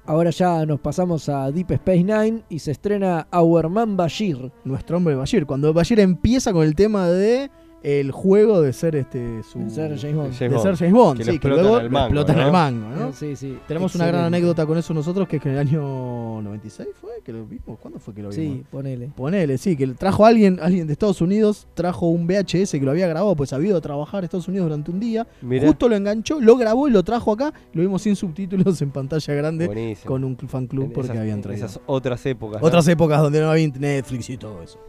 ahora 0.05 0.29
ya 0.29 0.65
nos 0.65 0.79
pasamos 0.79 1.27
a 1.27 1.51
Deep 1.51 1.71
Space 1.71 2.03
Nine 2.03 2.43
y 2.47 2.59
se 2.59 2.71
estrena 2.71 3.27
Our 3.33 3.67
Man 3.69 3.97
Bashir. 3.97 4.51
Nuestro 4.63 4.97
hombre 4.97 5.15
Bashir. 5.15 5.45
Cuando 5.45 5.73
Bashir 5.73 5.99
empieza 5.99 6.53
con 6.53 6.65
el 6.65 6.75
tema 6.75 7.09
de 7.09 7.51
el 7.83 8.11
juego 8.11 8.61
de 8.61 8.71
ser 8.73 8.95
este 8.95 9.43
su 9.43 9.59
De 9.59 9.69
ser 9.69 9.97
James 9.99 10.15
Bond. 10.15 10.29
de 10.31 10.37
ser. 10.37 10.75
James 10.77 10.93
Bond, 10.93 11.17
Que 11.17 11.23
sí, 11.25 11.29
que 11.31 11.35
explotan 11.35 11.63
luego 11.65 11.81
lo 11.83 11.89
mango, 11.89 12.05
explotan 12.05 12.35
¿no? 12.37 12.41
al 12.43 12.51
mango, 12.51 12.87
¿no? 12.95 13.13
Sí, 13.13 13.35
sí. 13.35 13.57
Tenemos 13.67 13.93
una 13.95 14.07
gran 14.07 14.23
anécdota 14.25 14.65
con 14.65 14.77
eso 14.77 14.93
nosotros, 14.93 15.27
que 15.27 15.35
es 15.35 15.41
que 15.43 15.49
en 15.49 15.55
el 15.55 15.59
año 15.67 16.41
96 16.41 16.87
fue 16.99 17.11
que 17.23 17.33
lo 17.33 17.45
vimos. 17.45 17.77
¿Cuándo 17.79 17.99
fue 17.99 18.13
que 18.13 18.21
lo 18.23 18.29
vimos? 18.29 18.57
Sí, 18.57 18.63
ponele. 18.71 19.09
Ponele, 19.15 19.57
sí, 19.57 19.75
que 19.75 19.85
trajo 19.87 20.25
alguien, 20.25 20.59
alguien 20.61 20.87
de 20.87 20.93
Estados 20.93 21.21
Unidos, 21.21 21.67
trajo 21.73 22.07
un 22.07 22.25
VHS 22.25 22.71
que 22.71 22.81
lo 22.81 22.91
había 22.91 23.07
grabado, 23.07 23.35
pues 23.35 23.51
había 23.53 23.69
ido 23.69 23.77
a 23.77 23.81
trabajar 23.81 24.23
a 24.23 24.25
Estados 24.25 24.47
Unidos 24.47 24.65
durante 24.67 24.89
un 24.89 24.99
día. 24.99 25.27
Mirá. 25.41 25.67
Justo 25.67 25.89
lo 25.89 25.95
enganchó, 25.95 26.39
lo 26.39 26.55
grabó 26.57 26.87
y 26.87 26.91
lo 26.91 27.03
trajo 27.03 27.31
acá. 27.33 27.53
Lo 27.73 27.81
vimos 27.81 28.01
sin 28.01 28.15
subtítulos 28.15 28.81
en 28.81 28.91
pantalla 28.91 29.33
grande 29.33 29.65
Buenísimo. 29.67 30.07
con 30.07 30.23
un 30.23 30.37
fan 30.37 30.67
club 30.67 30.85
En 30.85 30.91
porque 30.93 31.07
esas- 31.07 31.17
habían 31.19 31.37
en 31.37 31.41
traído. 31.41 31.65
Esas 31.65 31.81
otras 31.85 32.25
épocas. 32.25 32.61
¿no? 32.61 32.67
Otras 32.67 32.87
épocas 32.87 33.21
donde 33.21 33.41
no 33.41 33.51
había 33.51 33.67
Netflix 33.67 34.29
y 34.29 34.37
todo 34.37 34.61
eso. 34.63 34.79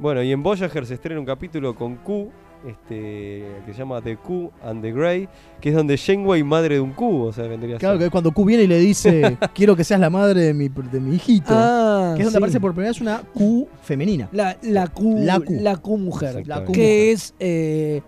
Bueno, 0.00 0.22
y 0.22 0.32
en 0.32 0.42
Voyager 0.42 0.86
se 0.86 0.94
estrena 0.94 1.18
un 1.20 1.26
capítulo 1.26 1.74
con 1.74 1.96
Q, 1.96 2.28
este, 2.66 3.44
que 3.66 3.72
se 3.72 3.78
llama 3.78 4.00
The 4.00 4.16
Q 4.16 4.50
and 4.62 4.82
the 4.82 4.92
Grey, 4.92 5.28
que 5.60 5.70
es 5.70 5.74
donde 5.74 5.96
Janeway 5.98 6.42
madre 6.44 6.76
de 6.76 6.80
un 6.80 6.92
Q, 6.92 7.22
o 7.24 7.32
sea, 7.32 7.46
vendría 7.48 7.76
a 7.76 7.78
Claro, 7.78 7.94
ser. 7.94 7.98
que 8.00 8.04
es 8.06 8.10
cuando 8.10 8.30
Q 8.32 8.44
viene 8.44 8.62
y 8.64 8.66
le 8.68 8.78
dice, 8.78 9.36
quiero 9.54 9.74
que 9.76 9.84
seas 9.84 10.00
la 10.00 10.10
madre 10.10 10.40
de 10.42 10.54
mi, 10.54 10.68
de 10.68 11.00
mi 11.00 11.16
hijito. 11.16 11.46
Ah, 11.50 12.14
que 12.16 12.22
es 12.22 12.26
donde 12.26 12.30
sí. 12.30 12.36
aparece 12.36 12.60
por 12.60 12.72
primera 12.72 12.90
vez 12.90 13.00
una 13.00 13.22
Q 13.34 13.68
femenina. 13.82 14.28
La, 14.32 14.56
la 14.62 14.86
Q, 14.88 15.16
La 15.20 15.40
Q. 15.40 15.46
la 15.60 15.76
Q 15.76 15.96
mujer. 15.98 16.46
La 16.46 16.64
Q 16.64 16.72
que 16.72 16.78
mujer. 16.80 17.14
es 17.14 17.34
eh, 17.40 18.02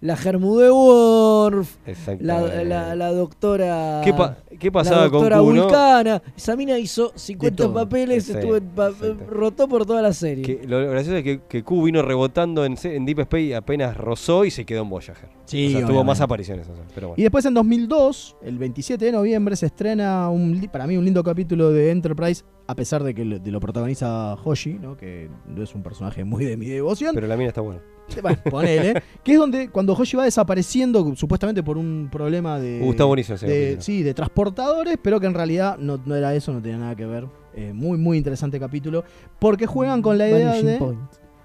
la 0.00 0.14
Germu 0.16 0.58
de 0.58 0.70
Worf, 0.70 1.76
la, 2.20 2.40
la, 2.64 2.94
la 2.94 3.12
doctora. 3.12 4.02
¿Qué, 4.04 4.12
pa- 4.12 4.36
qué 4.58 4.70
pasaba 4.70 5.02
la 5.04 5.10
con 5.10 5.20
doctora 5.20 5.36
no? 5.38 5.44
Vulcana. 5.44 6.22
Esa 6.36 6.54
mina 6.54 6.78
hizo 6.78 7.12
50 7.14 7.56
todo. 7.56 7.72
papeles, 7.74 8.24
Sí, 8.24 8.32
estuvo 8.32 8.56
en 8.56 8.64
pa- 8.68 8.90
rotó 9.28 9.66
por 9.68 9.86
toda 9.86 10.02
la 10.02 10.12
serie. 10.12 10.44
Que 10.44 10.66
lo 10.66 10.78
gracioso 10.90 11.16
es 11.16 11.24
que, 11.24 11.40
que 11.48 11.62
Q 11.64 11.82
vino 11.84 12.02
rebotando 12.02 12.64
en, 12.64 12.74
Deep 13.06 13.20
Space 13.20 13.42
y 13.44 13.52
apenas 13.54 13.96
rozó 13.96 14.44
y 14.44 14.50
se 14.50 14.64
quedó 14.66 14.82
en 14.82 14.90
Voyager. 14.90 15.28
Sí, 15.46 15.74
o 15.74 15.78
sea, 15.78 15.86
tuvo 15.88 16.04
más 16.04 16.20
apariciones. 16.20 16.68
o 16.68 16.74
sea, 16.74 16.84
pero 16.94 17.08
bueno. 17.08 17.20
Y 17.20 17.22
después 17.22 17.44
en 17.46 17.54
2002, 17.54 18.36
el 18.42 18.58
27 18.58 19.02
de 19.04 19.12
noviembre, 19.12 19.56
se 19.56 19.66
estrena 19.66 20.28
un, 20.28 20.68
para 20.70 20.86
mí 20.86 20.96
un 20.96 21.04
lindo 21.04 21.24
capítulo 21.24 21.70
de 21.72 21.90
Enterprise, 21.90 22.44
a 22.66 22.74
pesar 22.74 23.02
de 23.02 23.14
que 23.14 23.24
lo, 23.24 23.38
de 23.38 23.50
lo 23.50 23.60
protagoniza 23.60 24.34
Hoshi, 24.34 24.74
¿no? 24.74 24.96
que 24.96 25.30
no 25.46 25.62
es 25.62 25.74
un 25.74 25.82
personaje 25.82 26.22
muy 26.24 26.44
de 26.44 26.56
mi 26.56 26.66
devoción. 26.66 27.14
Pero 27.14 27.26
la 27.26 27.36
mina 27.36 27.48
está 27.48 27.62
buena. 27.62 27.80
Bueno, 28.22 28.38
ponele. 28.50 29.02
que 29.24 29.32
es 29.32 29.38
donde 29.38 29.68
cuando 29.68 29.92
Hoshi 29.94 30.16
va 30.16 30.24
desapareciendo, 30.24 31.14
supuestamente 31.16 31.62
por 31.62 31.76
un 31.76 32.08
problema 32.10 32.58
de. 32.58 32.80
Uh, 32.82 32.90
está 32.92 33.04
buenísimo 33.04 33.36
ese 33.36 33.46
de- 33.46 33.60
capítulo. 33.62 33.82
Sí, 33.82 34.02
de 34.02 34.14
transportadores, 34.14 34.98
pero 35.02 35.20
que 35.20 35.26
en 35.26 35.34
realidad 35.34 35.76
no, 35.78 36.00
no 36.04 36.14
era 36.14 36.34
eso, 36.34 36.52
no 36.52 36.62
tenía 36.62 36.78
nada 36.78 36.94
que 36.94 37.04
ver. 37.06 37.26
Eh, 37.54 37.72
muy, 37.74 37.98
muy 37.98 38.18
interesante 38.18 38.60
capítulo. 38.60 39.02
Porque 39.38 39.66
juegan 39.66 40.02
con 40.02 40.18
la 40.18 40.28
idea 40.28 40.46
Vanishing 40.48 40.66
de. 40.66 40.78
Point. 40.78 41.00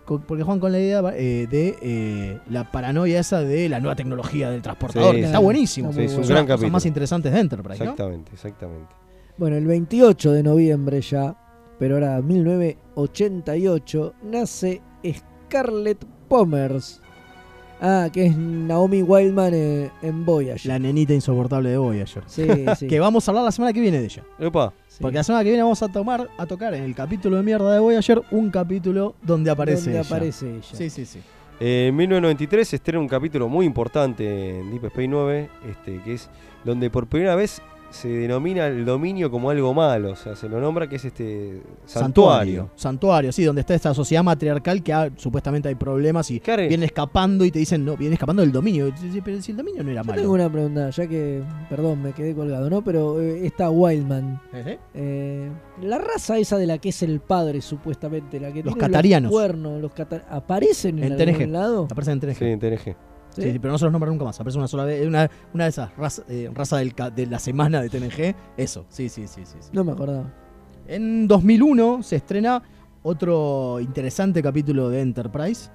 con- 0.06 0.22
Porque 0.24 0.44
juegan 0.44 0.60
con 0.60 0.72
la 0.72 0.80
idea 0.80 1.02
eh, 1.16 1.48
de 1.50 1.76
eh, 1.82 2.40
la 2.50 2.70
paranoia 2.72 3.20
esa 3.20 3.40
de 3.42 3.68
la 3.70 3.80
nueva 3.80 3.96
tecnología 3.96 4.50
del 4.52 4.62
transportador. 4.62 5.16
Sí, 5.16 5.22
que 5.22 5.26
está 5.28 5.40
buenísimo. 5.40 5.92
Sí, 5.94 6.02
es 6.04 6.12
un 6.16 6.18
gran 6.24 6.28
de 6.28 6.34
las 6.34 6.42
cosas 6.44 6.48
capítulo. 6.58 6.72
más 6.74 6.86
interesantes 6.86 7.32
de 7.34 7.40
Enterprise, 7.40 7.84
¿no? 7.84 7.92
Exactamente, 7.92 8.32
exactamente. 8.34 8.96
Bueno, 9.38 9.56
el 9.56 9.66
28 9.66 10.32
de 10.34 10.44
noviembre 10.44 11.02
ya, 11.02 11.36
pero 11.80 11.96
ahora 11.96 12.22
1988, 12.22 14.14
nace 14.24 14.82
Scarlett 15.48 16.06
Pomers. 16.32 17.02
Ah, 17.82 18.08
que 18.14 18.28
es 18.28 18.38
Naomi 18.38 19.02
Wildman 19.02 19.54
eh, 19.54 19.92
en 20.02 20.24
Voyager. 20.24 20.66
La 20.66 20.80
nenita 20.80 21.14
insoportable 21.14 21.70
de 21.72 21.78
Voyager. 21.78 22.24
Sí, 22.26 22.48
sí. 22.78 22.88
que 22.88 23.02
vamos 23.02 23.28
a 23.28 23.32
hablar 23.32 23.44
la 23.44 23.52
semana 23.52 23.74
que 23.74 23.82
viene 23.82 24.00
de 24.00 24.06
ella. 24.06 24.24
Epa. 24.40 24.72
Porque 25.02 25.18
la 25.18 25.24
semana 25.24 25.44
que 25.44 25.50
viene 25.50 25.62
vamos 25.64 25.84
a 25.84 25.90
tomar, 25.90 26.30
a 26.38 26.46
tocar 26.46 26.74
en 26.74 26.84
el 26.84 26.96
capítulo 26.96 27.36
de 27.36 27.44
mierda 27.44 27.74
de 27.74 27.80
Voyager 27.80 28.22
un 28.32 28.50
capítulo 28.50 29.16
donde 29.22 29.52
aparece 29.52 29.92
Donde 29.92 30.00
ella. 30.00 30.08
aparece 30.08 30.50
ella. 30.52 30.64
Sí, 30.72 30.90
sí, 30.90 31.06
sí. 31.06 31.20
Eh, 31.60 31.88
en 31.90 31.96
1993 31.98 32.66
se 32.66 32.76
estrena 32.78 33.00
un 33.02 33.10
capítulo 33.10 33.50
muy 33.50 33.66
importante 33.66 34.60
en 34.60 34.72
Deep 34.72 34.86
Space 34.86 35.08
9, 35.10 35.50
este, 35.70 36.02
que 36.04 36.14
es 36.14 36.30
donde 36.64 36.90
por 36.90 37.08
primera 37.08 37.36
vez 37.36 37.62
se 37.92 38.08
denomina 38.08 38.68
el 38.68 38.86
dominio 38.86 39.30
como 39.30 39.50
algo 39.50 39.74
malo, 39.74 40.12
o 40.12 40.16
sea, 40.16 40.36
se 40.36 40.48
lo 40.50 40.60
nombra 40.60 40.88
que 40.88 40.96
es 40.96 41.06
este 41.06 41.62
santuario. 41.86 42.70
Santuario, 42.76 43.32
sí, 43.32 43.44
donde 43.44 43.62
está 43.62 43.76
esta 43.76 43.94
sociedad 43.94 44.24
matriarcal 44.24 44.82
que 44.82 44.94
ah, 44.94 45.10
supuestamente 45.18 45.68
hay 45.70 45.76
problemas 45.76 46.32
y 46.32 46.40
Claro. 46.40 46.62
vienen 46.62 46.84
escapando 46.84 47.46
y 47.46 47.52
te 47.52 47.60
dicen, 47.60 47.84
no, 47.86 47.96
vienen 47.98 48.14
escapando 48.14 48.42
del 48.42 48.52
dominio. 48.52 48.92
Pero 49.24 49.42
si 49.42 49.52
el 49.52 49.58
dominio 49.58 49.84
no 49.84 49.92
era 49.92 50.02
Yo 50.02 50.08
malo. 50.08 50.22
tengo 50.22 50.34
una 50.34 50.52
pregunta, 50.52 50.90
ya 50.90 51.08
que, 51.08 51.44
perdón, 51.70 52.02
me 52.02 52.14
quedé 52.14 52.34
colgado, 52.34 52.70
¿no? 52.70 52.82
Pero 52.84 53.22
eh, 53.22 53.46
esta 53.46 53.70
Wildman, 53.70 54.42
¿Eh? 54.54 54.80
eh, 54.94 55.50
la 55.82 55.98
raza 55.98 56.38
esa 56.38 56.58
de 56.58 56.68
la 56.68 56.78
que 56.78 56.90
es 56.90 57.04
el 57.04 57.20
padre, 57.20 57.62
supuestamente, 57.62 58.40
la 58.40 58.52
que 58.52 58.64
Los 58.64 58.74
tiene 58.74 58.80
catarianos. 58.88 59.32
los 59.32 59.40
cuernos, 59.42 59.82
los 59.82 59.92
cata- 59.94 60.26
¿aparecen 60.30 61.00
en, 61.00 61.12
En 61.12 61.18
TNG. 61.18 61.30
algún 61.36 61.52
lado? 61.54 61.88
Aparecen 61.92 62.14
en 62.14 62.20
TNG. 62.22 62.36
Sí, 62.38 62.46
en 62.46 62.60
TNG. 62.60 62.96
Sí, 63.36 63.42
sí, 63.54 63.60
pero 63.60 63.72
no 63.72 63.78
se 63.78 63.86
los 63.86 63.92
nombra 63.92 64.10
nunca 64.10 64.26
más. 64.26 64.40
Aparece 64.40 64.58
una 64.58 64.68
sola 64.68 64.86
vez. 64.86 65.06
Una, 65.08 65.30
una 65.54 65.64
de 65.66 65.70
esas 65.70 65.96
razas 65.98 66.26
eh, 66.30 66.50
raza 66.54 66.78
del 66.78 66.94
ca- 66.94 67.10
de 67.10 67.26
la 67.28 67.40
semana 67.40 67.82
de 67.82 67.90
TNG. 67.90 68.36
Eso, 68.58 68.86
sí, 68.90 69.10
sí, 69.10 69.28
sí, 69.28 69.42
sí. 69.46 69.56
sí. 69.60 69.70
No 69.74 69.84
me 69.84 69.94
acordaba. 69.94 70.32
En 70.88 71.28
2001 71.28 72.04
se 72.04 72.18
estrena 72.18 72.62
otro 73.04 73.80
interesante 73.80 74.42
capítulo 74.44 74.90
de 74.90 75.02
Enterprise. 75.02 75.70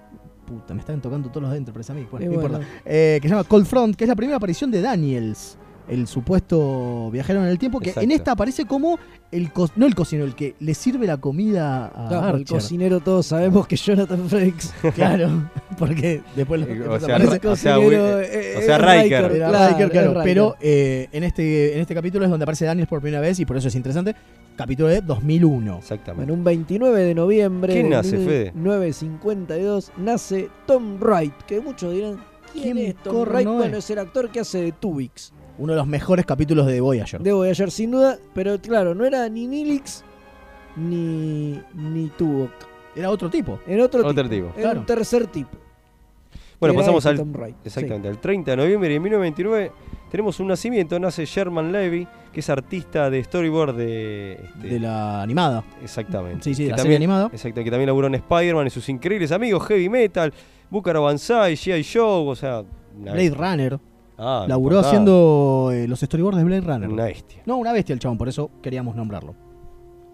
Puta, 0.46 0.74
me 0.74 0.80
están 0.80 1.00
tocando 1.00 1.28
todos 1.28 1.42
los 1.42 1.50
de 1.52 1.58
Enterprise 1.58 1.90
a 1.90 1.94
mí. 1.94 2.06
Bueno, 2.10 2.26
Y 2.26 2.28
no 2.28 2.34
bueno. 2.40 2.56
importa. 2.58 2.74
Eh, 2.84 3.18
que 3.20 3.28
se 3.28 3.34
llama 3.34 3.44
Cold 3.48 3.66
Front, 3.66 3.96
que 3.96 4.04
es 4.04 4.08
la 4.08 4.14
primera 4.16 4.36
aparición 4.36 4.70
de 4.70 4.80
Daniels. 4.80 5.58
El 5.88 6.06
supuesto 6.06 7.10
viajero 7.12 7.42
en 7.42 7.48
el 7.48 7.58
tiempo, 7.58 7.80
que 7.80 7.92
en 7.96 8.10
esta 8.10 8.32
aparece 8.32 8.64
como 8.64 8.98
el 9.30 9.52
co- 9.52 9.68
no 9.76 9.86
el 9.86 9.94
cocinero, 9.94 10.26
el 10.26 10.34
que 10.34 10.54
le 10.60 10.74
sirve 10.74 11.06
la 11.06 11.16
comida 11.16 11.86
a 11.94 12.08
Claro, 12.08 12.36
el 12.38 12.44
cocinero 12.44 13.00
todos 13.00 13.26
sabemos 13.26 13.66
que 13.66 13.76
Jonathan 13.76 14.28
Frakes. 14.28 14.72
Claro, 14.94 15.50
porque 15.78 16.22
después, 16.34 16.60
lo- 16.60 16.66
O 16.66 16.98
después 16.98 17.02
sea, 17.04 17.16
aparece- 17.16 17.46
o 17.48 17.56
sea, 17.56 17.76
eh, 17.78 18.54
o 18.58 18.60
sea, 18.62 18.76
es 18.76 19.02
Riker. 19.02 19.32
Claro, 19.36 19.68
Riker, 19.68 19.90
claro. 19.90 20.08
es 20.10 20.16
Riker. 20.16 20.22
Pero 20.24 20.56
eh, 20.60 21.08
en, 21.12 21.24
este, 21.24 21.74
en 21.74 21.80
este 21.80 21.94
capítulo 21.94 22.24
es 22.24 22.30
donde 22.30 22.44
aparece 22.44 22.64
Daniels 22.64 22.88
por 22.88 23.00
primera 23.00 23.20
vez 23.20 23.38
y 23.40 23.44
por 23.46 23.56
eso 23.56 23.68
es 23.68 23.74
interesante. 23.74 24.14
Capítulo 24.56 24.88
de 24.88 25.02
2001. 25.02 25.78
Exactamente. 25.78 26.24
Bueno, 26.24 26.32
un 26.34 26.42
29 26.44 27.00
de 27.02 27.14
noviembre 27.14 27.72
¿Quién 27.74 27.90
de 27.90 27.96
nace, 27.96 28.16
Fede? 28.16 28.52
1952 28.54 29.92
nace 29.98 30.48
Tom 30.66 30.98
Wright, 31.00 31.34
que 31.46 31.60
muchos 31.60 31.92
dirán, 31.92 32.16
¿quién, 32.52 32.78
es 32.78 32.94
Tom 33.02 33.22
Wright? 33.28 33.46
es? 33.46 33.52
Bueno, 33.54 33.76
es 33.76 33.90
el 33.90 33.98
actor 33.98 34.30
que 34.30 34.40
hace 34.40 34.62
de 34.62 34.72
Tubix. 34.72 35.32
Uno 35.58 35.72
de 35.72 35.78
los 35.78 35.86
mejores 35.86 36.26
capítulos 36.26 36.66
de 36.66 36.80
Voyager. 36.80 37.20
De 37.20 37.32
Voyager, 37.32 37.70
sin 37.70 37.90
duda, 37.90 38.18
pero 38.34 38.58
claro, 38.60 38.94
no 38.94 39.04
era 39.04 39.28
ni 39.28 39.46
Nilix 39.46 40.04
ni, 40.76 41.60
ni 41.74 42.08
Tuvok. 42.16 42.50
Era 42.94 43.10
otro 43.10 43.28
tipo. 43.30 43.58
Era 43.66 43.84
otro, 43.84 44.00
Otro 44.06 44.12
tipo. 44.28 44.28
tipo. 44.28 44.46
Era 44.54 44.62
Claro. 44.62 44.80
un 44.80 44.86
tercer 44.86 45.26
tipo. 45.26 45.50
Bueno, 46.58 46.72
Era 46.72 46.80
pasamos 46.82 47.04
este 47.04 47.20
al. 47.22 47.54
Exactamente, 47.64 48.08
al 48.08 48.18
30 48.18 48.50
de 48.52 48.56
noviembre 48.56 48.88
de 48.88 48.98
1929 49.00 49.72
tenemos 50.10 50.40
un 50.40 50.48
nacimiento, 50.48 50.98
nace 50.98 51.26
Sherman 51.26 51.70
Levy, 51.70 52.08
que 52.32 52.40
es 52.40 52.48
artista 52.48 53.10
de 53.10 53.22
storyboard 53.22 53.74
de. 53.76 54.32
este, 54.42 54.68
De 54.68 54.80
la 54.80 55.20
animada. 55.22 55.64
Exactamente. 55.82 56.44
Sí, 56.44 56.54
sí, 56.54 56.62
de 56.64 56.68
Que 56.68 56.70
la 56.70 56.76
también, 56.76 56.94
serie 56.94 56.96
animada. 56.96 57.28
Exacto, 57.32 57.62
que 57.62 57.70
también 57.70 57.86
laburó 57.88 58.06
en 58.06 58.14
Spider-Man 58.14 58.66
y 58.66 58.70
sus 58.70 58.88
increíbles 58.88 59.32
amigos, 59.32 59.66
Heavy 59.66 59.90
Metal, 59.90 60.32
Búcaro 60.70 61.02
Banzai, 61.02 61.54
G.I. 61.54 61.84
Joe, 61.84 62.30
o 62.30 62.34
sea. 62.34 62.62
Blade. 62.98 63.30
Runner. 63.30 63.78
Ah, 64.18 64.44
Laburó 64.48 64.78
haciendo 64.80 65.70
eh, 65.72 65.86
los 65.86 66.00
storyboards 66.00 66.38
de 66.38 66.44
Blade 66.44 66.60
Runner. 66.62 66.88
Una 66.88 67.04
bestia. 67.04 67.42
No, 67.46 67.56
una 67.58 67.72
bestia 67.72 67.92
el 67.92 67.98
chabón, 67.98 68.16
por 68.18 68.28
eso 68.28 68.50
queríamos 68.62 68.96
nombrarlo. 68.96 69.34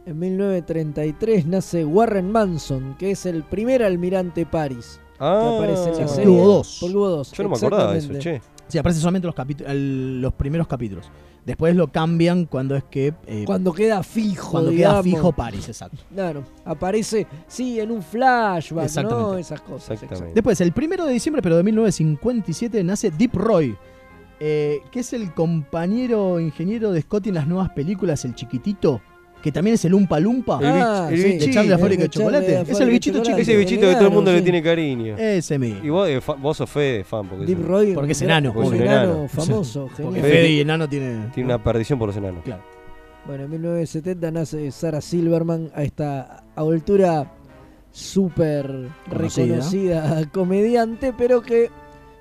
En 0.04 0.18
1933 0.18 1.46
nace 1.46 1.84
Warren 1.84 2.30
Manson, 2.32 2.96
que 2.98 3.12
es 3.12 3.26
el 3.26 3.44
primer 3.44 3.82
almirante 3.84 4.44
Paris. 4.46 4.98
Ah, 5.20 5.40
que 5.42 5.56
aparece 5.56 5.82
en 5.84 5.90
la 5.90 5.92
porque 5.98 6.08
serie. 6.08 6.30
hubo 6.30 6.46
dos. 6.46 6.78
Porque 6.80 6.96
hubo 6.96 7.08
dos. 7.08 7.32
Yo 7.32 7.42
no 7.44 7.48
me 7.50 7.56
acordaba 7.56 7.92
de 7.92 7.98
eso, 7.98 8.08
exactamente. 8.12 8.46
che. 8.46 8.52
Sí, 8.68 8.78
aparece 8.78 9.00
solamente 9.00 9.26
los, 9.28 9.36
el- 9.68 10.20
los 10.20 10.32
primeros 10.32 10.66
capítulos. 10.66 11.08
Después 11.46 11.74
lo 11.76 11.88
cambian 11.92 12.46
cuando 12.46 12.74
es 12.76 12.84
que. 12.84 13.12
eh, 13.26 13.44
Cuando 13.46 13.72
queda 13.72 14.02
fijo. 14.02 14.50
cuando 14.52 14.70
digamos. 14.70 15.02
queda 15.04 15.16
fijo 15.16 15.32
Paris, 15.32 15.68
exacto. 15.68 15.98
Claro, 16.12 16.42
aparece, 16.64 17.26
sí, 17.46 17.78
en 17.80 17.90
un 17.92 18.02
flashback, 18.02 18.72
¿no? 18.78 18.82
Exactamente. 18.84 19.40
Esas 19.40 19.60
cosas. 19.60 19.90
Exactamente. 19.90 20.34
Después, 20.34 20.60
el 20.60 20.72
primero 20.72 21.04
de 21.04 21.12
diciembre, 21.12 21.42
pero 21.42 21.56
de 21.56 21.62
1957, 21.64 22.82
nace 22.84 23.10
Deep 23.10 23.34
Roy, 23.34 23.76
eh, 24.44 24.80
que 24.90 25.00
es 25.00 25.12
el 25.12 25.32
compañero 25.34 26.40
ingeniero 26.40 26.90
de 26.90 27.00
Scotty 27.02 27.28
en 27.28 27.36
las 27.36 27.46
nuevas 27.46 27.70
películas, 27.70 28.24
el 28.24 28.34
chiquitito, 28.34 29.00
que 29.40 29.52
también 29.52 29.74
es 29.74 29.84
el 29.84 29.94
Umpa 29.94 30.18
Lumpa. 30.18 30.58
El 30.60 30.66
bich- 30.66 31.10
el 31.12 31.22
de 31.22 31.28
bichito. 31.28 31.52
Charlie 31.52 31.70
la 31.70 31.78
fábrica 31.78 32.02
de 32.02 32.08
de 32.08 32.10
chocolate. 32.10 32.52
la 32.52 32.60
Es 32.62 32.80
el 32.80 32.86
de 32.86 32.92
bichito 32.92 33.18
chiquito. 33.22 33.38
Ese 33.38 33.56
bichito 33.56 33.80
que 33.88 33.94
todo 33.94 34.06
el 34.08 34.12
mundo 34.14 34.32
le 34.32 34.38
sí. 34.38 34.44
tiene 34.44 34.62
cariño. 34.62 35.16
Ese 35.16 35.58
mismo. 35.60 35.84
Y 35.84 35.90
vos, 35.90 36.08
eh, 36.08 36.20
vos 36.40 36.56
sos 36.56 36.68
Fede 36.68 37.04
fan. 37.04 37.28
Porque 37.28 37.46
Deep 37.46 37.58
sos- 37.58 37.66
Roy, 37.68 37.92
Porque 37.94 38.12
es 38.12 38.22
enano. 38.22 38.52
un 38.52 38.64
obvio. 38.66 38.82
enano 38.82 39.28
famoso, 39.28 39.88
Porque 39.96 40.02
genial. 40.04 40.22
Fede 40.22 40.50
y 40.50 40.60
enano 40.60 40.88
tiene. 40.88 41.26
Tiene 41.34 41.54
una 41.54 41.62
perdición 41.62 41.98
por 42.00 42.08
los 42.08 42.16
enanos. 42.16 42.42
Claro. 42.44 42.62
Bueno, 43.26 43.44
en 43.44 43.50
1970 43.50 44.30
nace 44.32 44.70
Sarah 44.72 45.00
Silverman 45.00 45.70
a 45.74 45.84
esta 45.84 46.42
altura 46.56 47.32
súper 47.90 48.88
Conocida. 49.08 49.44
reconocida 49.46 50.30
comediante, 50.32 51.12
pero 51.16 51.42
que 51.42 51.70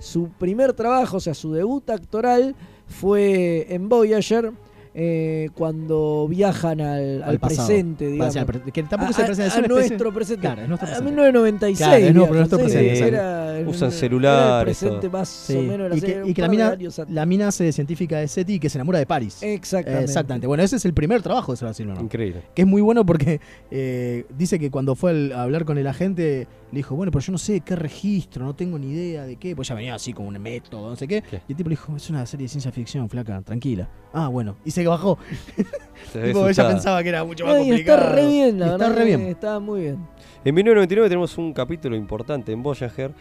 su 0.01 0.29
primer 0.29 0.73
trabajo, 0.73 1.17
o 1.17 1.19
sea, 1.19 1.35
su 1.35 1.53
debut 1.53 1.87
actoral 1.89 2.55
fue 2.87 3.67
en 3.69 3.87
Voyager. 3.87 4.51
Eh, 4.93 5.49
cuando 5.55 6.27
viajan 6.29 6.81
al, 6.81 7.23
al 7.23 7.29
Al 7.29 7.39
pasado. 7.39 7.67
presente, 7.67 8.07
digamos. 8.07 8.35
pre- 8.45 8.71
que 8.71 8.83
tampoco 8.83 9.05
a, 9.17 9.25
es 9.25 9.39
el 9.39 9.49
a- 9.49 9.53
a 9.55 9.61
nuestro 9.67 10.13
presente. 10.13 10.41
Claro, 10.41 10.61
es 10.63 10.67
nuestro 10.67 10.87
A 10.87 10.91
presente. 10.91 11.11
1996. 11.11 11.77
Claro, 11.77 11.95
es 11.95 12.13
pero 12.13 12.33
nuestro 12.33 12.57
sí, 12.57 12.63
presente, 12.63 12.89
exacto. 12.91 13.15
era- 13.15 13.69
Usan 13.69 13.89
era 13.89 13.97
celular, 13.97 14.59
el 14.59 14.65
presente 14.65 14.99
todo. 15.07 15.11
más 15.11 15.29
Sí. 15.29 15.55
o 15.57 15.61
menos. 15.61 15.89
la 15.89 15.95
Y 15.95 15.99
serie, 15.99 16.21
que, 16.23 16.29
y 16.29 16.33
que 16.33 16.41
la, 16.41 16.47
mina, 16.49 16.77
la 17.09 17.25
mina 17.25 17.51
se 17.51 17.71
científica 17.71 18.17
de 18.19 18.27
SETI 18.27 18.53
y 18.55 18.59
que 18.59 18.69
se 18.69 18.77
enamora 18.79 18.99
de 18.99 19.05
Paris. 19.05 19.37
Exactamente. 19.43 20.01
Eh, 20.01 20.05
exactamente. 20.05 20.47
Bueno, 20.47 20.63
ese 20.63 20.75
es 20.77 20.85
el 20.85 20.93
primer 20.93 21.21
trabajo 21.21 21.51
de 21.51 21.57
Sarah 21.57 21.73
Silverman. 21.73 22.03
Increíble. 22.03 22.41
Que 22.55 22.63
es 22.63 22.67
muy 22.67 22.81
bueno 22.81 23.05
porque 23.05 23.39
eh, 23.69 24.25
dice 24.37 24.59
que 24.59 24.71
cuando 24.71 24.95
fue 24.95 25.11
al- 25.11 25.31
a 25.33 25.43
hablar 25.43 25.65
con 25.65 25.77
el 25.77 25.87
agente, 25.87 26.47
le 26.71 26.77
dijo, 26.77 26.95
bueno, 26.95 27.11
pero 27.11 27.23
yo 27.23 27.31
no 27.33 27.37
sé 27.37 27.59
qué 27.61 27.75
registro, 27.75 28.45
no 28.45 28.55
tengo 28.55 28.79
ni 28.79 28.91
idea 28.91 29.25
de 29.25 29.35
qué. 29.35 29.55
Pues 29.55 29.67
ya 29.67 29.75
venía 29.75 29.93
así 29.95 30.13
como 30.13 30.27
un 30.29 30.39
método, 30.39 30.89
no 30.89 30.95
sé 30.95 31.07
qué. 31.07 31.23
Y 31.47 31.51
el 31.51 31.57
tipo 31.57 31.69
le 31.69 31.73
dijo, 31.73 31.95
es 31.95 32.09
una 32.09 32.25
serie 32.25 32.45
de 32.45 32.49
ciencia 32.49 32.71
ficción, 32.71 33.09
flaca, 33.09 33.41
tranquila. 33.41 33.89
Ah, 34.13 34.27
bueno. 34.27 34.55
Y 34.65 34.71
se 34.71 34.80
bajó. 34.87 35.17
Se 36.11 36.21
Tipo, 36.27 36.47
ella 36.49 36.67
pensaba 36.67 37.01
que 37.03 37.09
era 37.09 37.23
mucho 37.23 37.45
más 37.45 37.55
No, 37.55 37.61
y 37.63 37.67
complicado. 37.67 37.99
está 38.01 38.09
re 38.15 38.25
bien, 38.27 38.59
la 38.59 38.65
Y 38.65 38.69
verdad. 38.69 38.87
Está 38.87 38.99
re 38.99 39.05
que 39.09 39.17
bien. 39.17 39.29
Está 39.29 39.59
muy 39.59 39.81
bien. 39.81 39.95
En 40.43 40.55
1999 40.55 41.09
tenemos 41.09 41.37
un 41.37 41.53
capítulo 41.53 41.95
importante 41.95 42.51
en 42.51 42.63
Voyager 42.63 43.11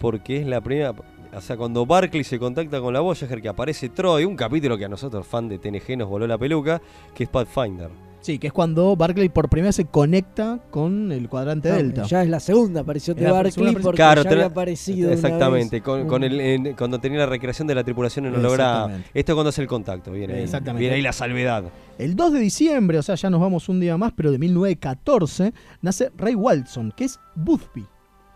porque 0.00 0.40
es 0.40 0.46
la 0.46 0.60
primera. 0.60 0.94
O 1.34 1.40
sea, 1.40 1.56
cuando 1.56 1.84
Barclay 1.84 2.24
se 2.24 2.38
contacta 2.38 2.80
con 2.80 2.94
la 2.94 3.00
Voyager, 3.00 3.42
que 3.42 3.48
aparece 3.48 3.90
Troy, 3.90 4.24
un 4.24 4.36
capítulo 4.36 4.78
que 4.78 4.84
a 4.86 4.88
nosotros, 4.88 5.26
fan 5.26 5.48
de 5.48 5.58
TNG, 5.58 5.98
nos 5.98 6.08
voló 6.08 6.26
la 6.26 6.38
peluca, 6.38 6.80
que 7.14 7.24
es 7.24 7.28
Pathfinder. 7.28 7.90
Sí, 8.28 8.38
que 8.38 8.48
es 8.48 8.52
cuando 8.52 8.94
Barclay 8.94 9.30
por 9.30 9.48
primera 9.48 9.68
vez 9.70 9.76
se 9.76 9.86
conecta 9.86 10.60
con 10.70 11.12
el 11.12 11.30
cuadrante 11.30 11.70
No, 11.70 11.76
Delta. 11.76 12.02
Ya 12.02 12.22
es 12.22 12.28
la 12.28 12.40
segunda 12.40 12.82
aparición 12.82 13.16
de 13.16 13.30
Barclay 13.30 13.72
porque 13.76 13.96
Claro, 13.96 14.22
ya 14.22 14.30
había 14.32 14.44
aparecido 14.44 15.06
una 15.06 15.14
Exactamente, 15.14 15.76
vez. 15.76 15.82
con, 15.82 16.06
con 16.06 16.22
el, 16.24 16.38
en- 16.38 16.74
cuando 16.74 16.98
tenía 17.00 17.20
la 17.20 17.24
recreación 17.26 17.66
de 17.66 17.74
la 17.74 17.82
tripulación 17.84 18.26
en. 18.26 18.34
Exactamente. 18.34 19.08
Esto 19.14 19.32
es 19.32 19.34
cuando 19.34 19.48
hace 19.48 19.62
el 19.62 19.66
contacto, 19.66 20.12
viene 20.12 20.34
ahí. 20.34 20.42
Exactamente. 20.42 20.80
Viene 20.80 20.96
ahí 20.96 21.00
la 21.00 21.14
salvedad. 21.14 21.64
El 21.96 22.16
2 22.16 22.34
de 22.34 22.38
diciembre, 22.40 22.98
o 22.98 23.02
sea, 23.02 23.14
ya 23.14 23.30
nos 23.30 23.40
vamos 23.40 23.66
un 23.70 23.80
día 23.80 23.96
más, 23.96 24.12
pero 24.14 24.30
de 24.30 24.38
1914, 24.38 25.54
nace 25.80 26.10
Ray 26.18 26.34
Walton, 26.34 26.92
que 26.94 27.04
es 27.04 27.18
Boothby, 27.34 27.86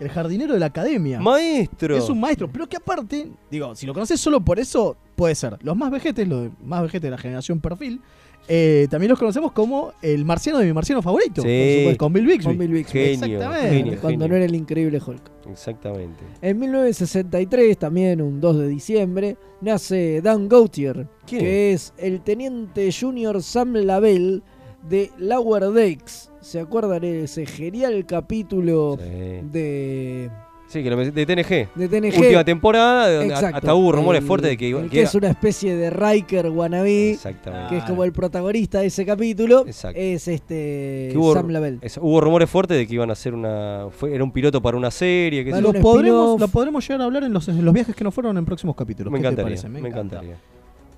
el 0.01 0.09
jardinero 0.09 0.55
de 0.55 0.61
la 0.61 0.67
academia. 0.67 1.21
Maestro. 1.21 1.99
Es 1.99 2.09
un 2.09 2.19
maestro, 2.19 2.51
pero 2.51 2.67
que 2.67 2.79
aparte, 2.79 3.31
digo, 3.51 3.75
si 3.75 3.85
lo 3.87 3.93
conoces 3.93 4.19
solo 4.19 4.41
por 4.41 4.59
eso, 4.59 4.97
puede 5.17 5.35
ser. 5.35 5.59
Los 5.63 5.77
más 5.77 5.91
vejetes, 5.91 6.27
los 6.27 6.49
más 6.65 6.81
vejetes 6.81 7.03
de 7.03 7.11
la 7.11 7.19
generación 7.19 7.61
perfil, 7.61 8.01
eh, 8.49 8.87
también 8.91 9.11
los 9.11 9.19
conocemos 9.19 9.53
como 9.53 9.93
el 10.03 10.25
marciano 10.25 10.59
de 10.59 10.67
mi 10.67 10.73
marciano 10.73 11.01
favorito. 11.03 11.43
Sí. 11.43 11.49
por 11.49 11.79
supuesto, 11.79 11.99
con 12.05 12.13
Bill 12.13 12.27
Bixby. 12.27 12.45
Con 12.45 12.59
Bill 12.59 12.73
Bixby. 12.73 12.93
Genio, 13.01 13.13
Exactamente. 13.13 13.69
genio, 13.77 13.93
Cuando 14.01 14.09
genio. 14.25 14.29
no 14.29 14.37
era 14.37 14.45
el 14.45 14.55
increíble 14.55 15.01
Hulk. 15.05 15.31
Exactamente. 15.51 16.25
En 16.41 16.59
1963, 16.59 17.79
también 17.79 18.21
un 18.21 18.41
2 18.41 18.59
de 18.59 18.69
diciembre, 18.69 19.37
nace 19.61 20.21
Dan 20.23 20.49
Gautier, 20.49 21.07
¿Quién 21.27 21.41
que 21.41 21.73
es 21.73 21.95
el 21.99 22.21
teniente 22.21 22.91
junior 22.93 23.43
Sam 23.43 23.75
Lavelle 23.75 24.43
de 24.89 25.11
Lower 25.19 25.71
Decks. 25.71 26.31
¿Se 26.41 26.59
acuerdan 26.59 27.03
de 27.03 27.25
ese 27.25 27.47
genial 27.47 28.05
capítulo 28.05 28.97
de, 28.97 30.29
Sí, 30.73 30.83
que 30.83 30.89
lo 30.89 30.97
de 30.97 31.13
TNG. 31.27 31.69
de 31.75 31.89
TNG? 31.89 32.19
Última 32.19 32.45
temporada, 32.45 33.23
Exacto. 33.25 33.57
hasta 33.59 33.75
hubo 33.75 33.93
rumores 33.93 34.23
El- 34.23 34.27
fuertes 34.27 34.51
de 34.51 34.57
que 34.57 34.69
iba 34.69 34.81
el 34.81 34.87
que 34.87 34.93
que 34.93 34.99
era- 35.01 35.09
es 35.09 35.15
una 35.15 35.29
especie 35.29 35.77
de 35.77 35.91
Riker 35.91 36.49
wannabe, 36.49 37.11
Exactamente. 37.11 37.69
que 37.69 37.77
es 37.77 37.85
como 37.85 38.05
el 38.05 38.13
protagonista 38.13 38.81
de 38.81 38.87
ese 38.87 39.05
capítulo, 39.05 39.65
Exacto. 39.67 40.01
es 40.01 40.29
este 40.29 41.11
que 41.13 41.15
hubo, 41.19 41.35
Sam 41.35 41.49
Lavelle. 41.51 41.79
es- 41.83 41.99
hubo 41.99 42.21
rumores 42.23 42.49
fuertes 42.49 42.79
de 42.79 42.87
que 42.87 42.95
iban 42.95 43.11
a 43.11 43.13
hacer 43.13 43.35
una. 43.35 43.89
Fue, 43.91 44.15
era 44.15 44.25
un 44.25 44.33
piloto 44.33 44.63
para 44.63 44.77
una 44.79 44.91
serie. 44.91 45.45
Que 45.45 45.51
Vale, 45.51 45.63
Lo 45.63 45.71
un 45.73 45.81
podremos, 45.83 46.41
lo 46.41 46.49
podremos 46.49 46.89
llegar 46.89 47.03
a 47.03 47.05
hablar 47.05 47.25
en 47.25 47.33
los, 47.35 47.47
en 47.49 47.63
los 47.65 47.75
viajes 47.75 47.95
que 47.95 48.03
nos 48.05 48.15
fueron 48.15 48.39
en 48.39 48.45
próximos 48.47 48.75
capítulos. 48.75 49.13
me 49.13 49.19
¿Qué 49.19 49.23
te 49.25 49.29
encantaría. 49.29 49.63
Me, 49.69 49.79
encanta. 49.81 49.89
encantaría. 50.17 50.37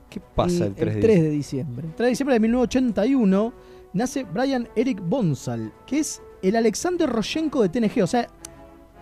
¿Qué 0.09 0.21
pasa 0.37 0.67
Y 0.67 0.69
el 0.69 0.75
3 0.77 0.95
de 0.95 1.01
3 1.01 1.17
diciembre? 1.17 1.23
de 1.23 1.31
diciembre. 1.31 1.87
3 1.97 2.07
de 2.07 2.11
diciembre 2.11 2.35
de 2.35 2.41
1981 2.41 3.53
nace 3.93 4.25
Brian 4.25 4.69
Eric 4.77 5.01
Bonsal, 5.05 5.73
que 5.85 5.99
es 5.99 6.23
el 6.43 6.55
Alexander 6.55 7.09
Roshenko 7.11 7.63
de 7.63 7.69
TNG, 7.71 8.03
o 8.03 8.07
sea, 8.07 8.29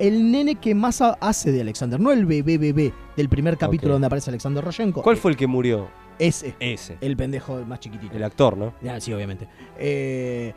el 0.03 0.31
nene 0.33 0.57
que 0.57 0.75
más 0.75 1.01
ha- 1.01 1.17
hace 1.21 1.53
de 1.53 1.61
Alexander, 1.63 1.99
no 2.01 2.11
el 2.13 2.27
bebé 2.27 2.59
bebé 2.59 2.93
del 3.17 3.29
primer 3.29 3.57
capítulo 3.57 3.93
donde 3.95 4.07
aparece 4.07 4.31
Alexander 4.31 4.63
Roshenko. 4.65 5.03
¿Cuál 5.03 5.17
fue 5.17 5.31
el 5.31 5.37
que 5.37 5.47
murió? 5.47 5.89
Ese. 6.19 6.55
Ese. 6.61 6.99
El 7.01 7.17
pendejo 7.17 7.65
más 7.67 7.81
chiquitito. 7.81 8.15
El 8.15 8.23
actor, 8.25 8.57
¿no? 8.57 8.75
Ya, 8.83 9.01
sí, 9.01 9.13
obviamente. 9.13 9.49
Eh, 9.79 10.53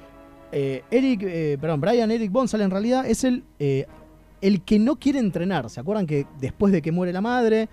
eh, 0.51 0.83
Eric, 0.91 1.21
eh, 1.23 1.57
perdón, 1.59 1.79
Brian 1.81 2.11
Eric 2.11 2.31
Bonsal 2.31 2.61
en 2.61 2.71
realidad 2.71 3.05
es 3.07 3.23
el, 3.23 3.43
eh, 3.59 3.85
el 4.41 4.61
que 4.63 4.79
no 4.79 4.97
quiere 4.97 5.19
entrenar. 5.19 5.69
¿Se 5.69 5.79
acuerdan 5.79 6.05
que 6.07 6.25
después 6.39 6.71
de 6.73 6.81
que 6.81 6.91
muere 6.91 7.13
la 7.13 7.21
madre... 7.21 7.67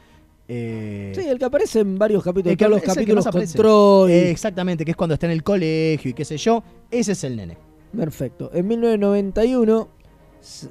eh, 0.49 1.12
Sí, 1.15 1.23
el 1.27 1.39
que 1.39 1.44
aparece 1.44 1.81
en 1.81 1.99
varios 1.99 2.23
capítulos, 2.23 2.53
el 2.53 2.57
que- 2.57 2.65
todos 2.65 2.70
los 2.77 2.82
es 2.82 2.89
el 2.89 2.94
que 2.94 3.01
capítulos 3.15 3.24
control. 3.28 4.11
Eh, 4.11 4.31
exactamente, 4.31 4.85
que 4.85 4.90
es 4.93 4.97
cuando 4.97 5.15
está 5.15 5.27
en 5.27 5.32
el 5.32 5.43
colegio 5.43 6.11
y 6.11 6.15
qué 6.15 6.24
sé 6.24 6.36
yo. 6.36 6.62
Ese 6.90 7.12
es 7.12 7.24
el 7.24 7.36
nene. 7.36 7.57
Perfecto. 7.97 8.51
En 8.55 8.66
1991 8.69 9.89
s- 10.01 10.01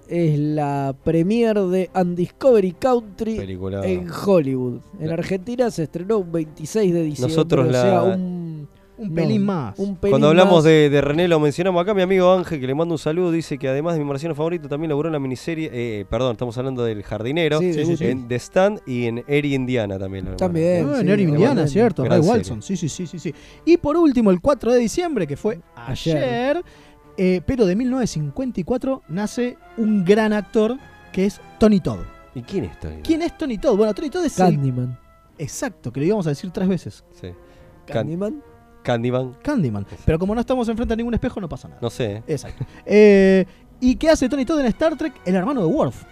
es 0.09 0.37
la 0.39 0.93
premiere 1.03 1.61
de 1.67 1.89
Undiscovery 1.95 2.73
Country 2.73 3.35
Película. 3.37 3.85
en 3.85 4.07
Hollywood. 4.09 4.79
En 4.99 5.09
Argentina 5.11 5.71
se 5.71 5.83
estrenó 5.83 6.19
un 6.19 6.31
26 6.31 6.93
de 6.93 7.03
diciembre. 7.03 7.35
Nosotros 7.35 7.67
o 7.67 7.71
la- 7.71 7.81
sea, 7.81 8.01
un, 8.03 8.67
Un 8.97 9.07
No, 9.09 9.15
pelín 9.15 9.43
más. 9.43 9.79
Un 9.79 9.95
pelín 9.95 10.11
Cuando 10.11 10.27
hablamos 10.27 10.55
más. 10.57 10.63
de, 10.65 10.87
de 10.91 11.01
René 11.01 11.27
lo 11.27 11.39
mencionamos 11.39 11.81
acá, 11.81 11.95
mi 11.95 12.03
amigo 12.03 12.31
Ángel, 12.33 12.59
que 12.59 12.67
le 12.67 12.75
mando 12.75 12.93
un 12.93 12.99
saludo, 12.99 13.31
dice 13.31 13.57
que 13.57 13.67
además 13.67 13.93
de 13.95 13.99
mi 13.99 14.05
marciano 14.05 14.35
favorito, 14.35 14.67
también 14.69 14.89
laburó 14.89 15.07
en 15.09 15.13
la 15.13 15.19
miniserie, 15.19 15.71
eh, 15.73 16.05
perdón, 16.07 16.33
estamos 16.33 16.55
hablando 16.59 16.83
del 16.83 17.01
jardinero, 17.01 17.57
Sí, 17.57 17.71
de 17.71 17.83
Guti. 17.83 18.05
en 18.05 18.27
The 18.27 18.35
Stand 18.35 18.81
y 18.85 19.05
en 19.07 19.23
Eri 19.27 19.55
Indiana 19.55 19.97
también. 19.97 20.25
lo- 20.25 20.35
También. 20.35 20.87
Ah, 20.87 20.99
en 20.99 21.05
sí, 21.07 21.11
Air 21.13 21.19
Indiana, 21.19 21.65
cierto, 21.67 22.05
Ray. 22.05 22.19
Walson. 22.19 22.61
Sí, 22.61 22.77
sí, 22.77 22.89
sí, 22.89 23.07
sí, 23.07 23.17
sí. 23.17 23.33
Y 23.65 23.77
por 23.77 23.97
último, 23.97 24.29
el 24.29 24.39
4 24.39 24.71
de 24.71 24.77
diciembre, 24.77 25.25
que 25.25 25.35
fue 25.35 25.59
ayer, 25.75 26.17
Ayer. 26.17 26.63
Eh, 27.17 27.41
pero 27.45 27.65
de 27.65 27.75
1954, 27.75 29.03
nace 29.09 29.57
un 29.77 30.03
gran 30.05 30.33
actor 30.33 30.77
que 31.11 31.25
es 31.25 31.39
Tony 31.59 31.79
Todd. 31.79 31.99
¿Y 32.35 32.41
quién 32.43 32.65
es 32.65 32.79
Tony? 32.79 33.01
¿Quién 33.03 33.21
es 33.21 33.37
Tony 33.37 33.57
Todd? 33.57 33.75
Bueno, 33.77 33.93
Tony 33.93 34.09
Todd 34.09 34.25
es 34.25 34.39
el- 34.39 34.45
Candyman. 34.55 34.97
Exacto, 35.37 35.91
que 35.91 35.99
lo 35.99 36.05
íbamos 36.05 36.25
a 36.27 36.29
decir 36.29 36.51
tres 36.51 36.67
veces. 36.67 37.03
Sí. 37.19 37.27
Can- 37.87 37.93
Candyman. 37.93 38.43
Candyman. 38.83 39.33
Candyman. 39.43 39.85
Pero 40.05 40.17
como 40.19 40.33
no 40.35 40.41
estamos 40.41 40.67
enfrente 40.69 40.93
a 40.93 40.97
ningún 40.97 41.13
espejo, 41.13 41.39
no 41.41 41.49
pasa 41.49 41.67
nada. 41.67 41.79
No 41.81 41.89
sé. 41.89 42.13
¿eh? 42.17 42.23
Exacto. 42.27 42.65
Eh, 42.85 43.45
¿Y 43.79 43.95
qué 43.95 44.09
hace 44.09 44.29
Tony 44.29 44.45
Todd 44.45 44.59
en 44.59 44.67
Star 44.67 44.95
Trek? 44.95 45.13
El 45.25 45.35
hermano 45.35 45.61
de 45.61 45.67
Worf. 45.67 46.03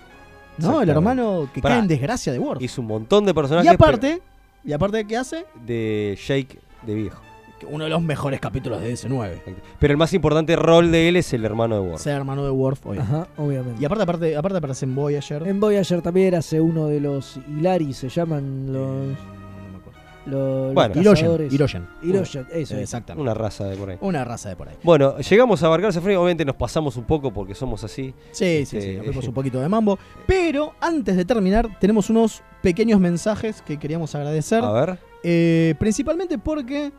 ¿No? 0.58 0.82
El 0.82 0.90
hermano 0.90 1.50
que 1.54 1.62
Pará. 1.62 1.76
cae 1.76 1.82
en 1.84 1.88
desgracia 1.88 2.34
de 2.34 2.40
Worf. 2.40 2.62
Hizo 2.62 2.82
un 2.82 2.88
montón 2.88 3.26
de 3.26 3.34
personajes. 3.34 3.72
Y 3.72 3.74
aparte, 3.74 4.22
y 4.66 4.74
aparte, 4.74 5.06
¿qué 5.06 5.16
hace? 5.18 5.46
pero- 5.54 5.66
De 5.66 6.18
Jake 6.28 6.60
de 6.86 6.96
viejo. 6.96 7.22
Uno 7.68 7.84
de 7.86 7.90
los 7.90 8.02
mejores 8.02 8.40
capítulos 8.40 8.82
de 8.82 8.94
DS9. 8.94 9.40
Pero 9.80 9.92
el 9.92 9.98
más 9.98 10.14
importante 10.14 10.56
rol 10.56 10.92
de 10.92 11.10
él 11.10 11.16
es 11.16 11.34
el 11.34 11.46
hermano 11.46 11.76
de 11.82 11.82
Worf. 11.90 12.02
Ser 12.02 12.16
hermano 12.16 12.44
de 12.44 12.52
Worf, 12.52 12.86
obviamente. 12.86 13.14
Ajá, 13.16 13.28
obviamente. 13.38 13.82
Y 13.82 13.86
aparte, 13.86 14.04
aparte, 14.04 14.36
aparte 14.38 14.58
aparece 14.58 14.86
en 14.86 14.96
Voyager. 14.96 15.48
En 15.48 15.60
Voyager 15.60 16.02
también 16.02 16.36
hace 16.36 16.62
uno 16.62 16.88
de 16.88 17.00
los 17.00 17.40
Hilari, 17.48 17.94
se 17.94 18.10
llaman 18.10 18.72
los. 18.74 19.18
Los, 20.26 20.74
Bueno. 20.76 20.94
los. 20.96 21.20
Hirogen. 21.22 21.88
Hirogen, 22.04 22.46
eso. 22.52 22.76
es. 22.76 22.84
Exactamente. 22.84 23.22
Una 23.22 23.34
raza 23.34 23.66
de 23.66 23.76
por 23.78 23.90
ahí. 23.90 23.98
Una 24.02 24.24
raza 24.24 24.50
de 24.50 24.56
por 24.56 24.70
ahí. 24.70 24.76
Bueno, 24.84 25.18
llegamos 25.18 25.64
a 25.64 25.68
abarcar 25.68 25.90
ese 25.90 26.02
frío. 26.02 26.22
Obviamente 26.22 26.46
nos 26.46 26.56
pasamos 26.56 26.98
un 26.98 27.06
poco 27.06 27.32
porque 27.34 27.56
somos 27.56 27.84
así. 27.84 28.14
Sí, 28.32 28.66
sí, 28.66 28.78
Este, 28.78 28.82
sí, 28.82 28.98
abrimos 28.98 29.26
un 29.28 29.34
poquito 29.34 29.60
de 29.60 29.68
mambo. 29.70 29.98
Pero 30.28 30.74
antes 30.82 31.16
de 31.18 31.26
terminar, 31.26 31.68
tenemos 31.80 32.10
unos 32.12 32.44
pequeños 32.62 33.00
mensajes 33.00 33.62
que 33.64 33.78
queríamos 33.80 34.14
agradecer. 34.14 34.64
A 34.64 34.72
ver. 34.72 35.00
Eh, 35.24 35.74
principalmente 35.80 36.38
porque 36.38 36.92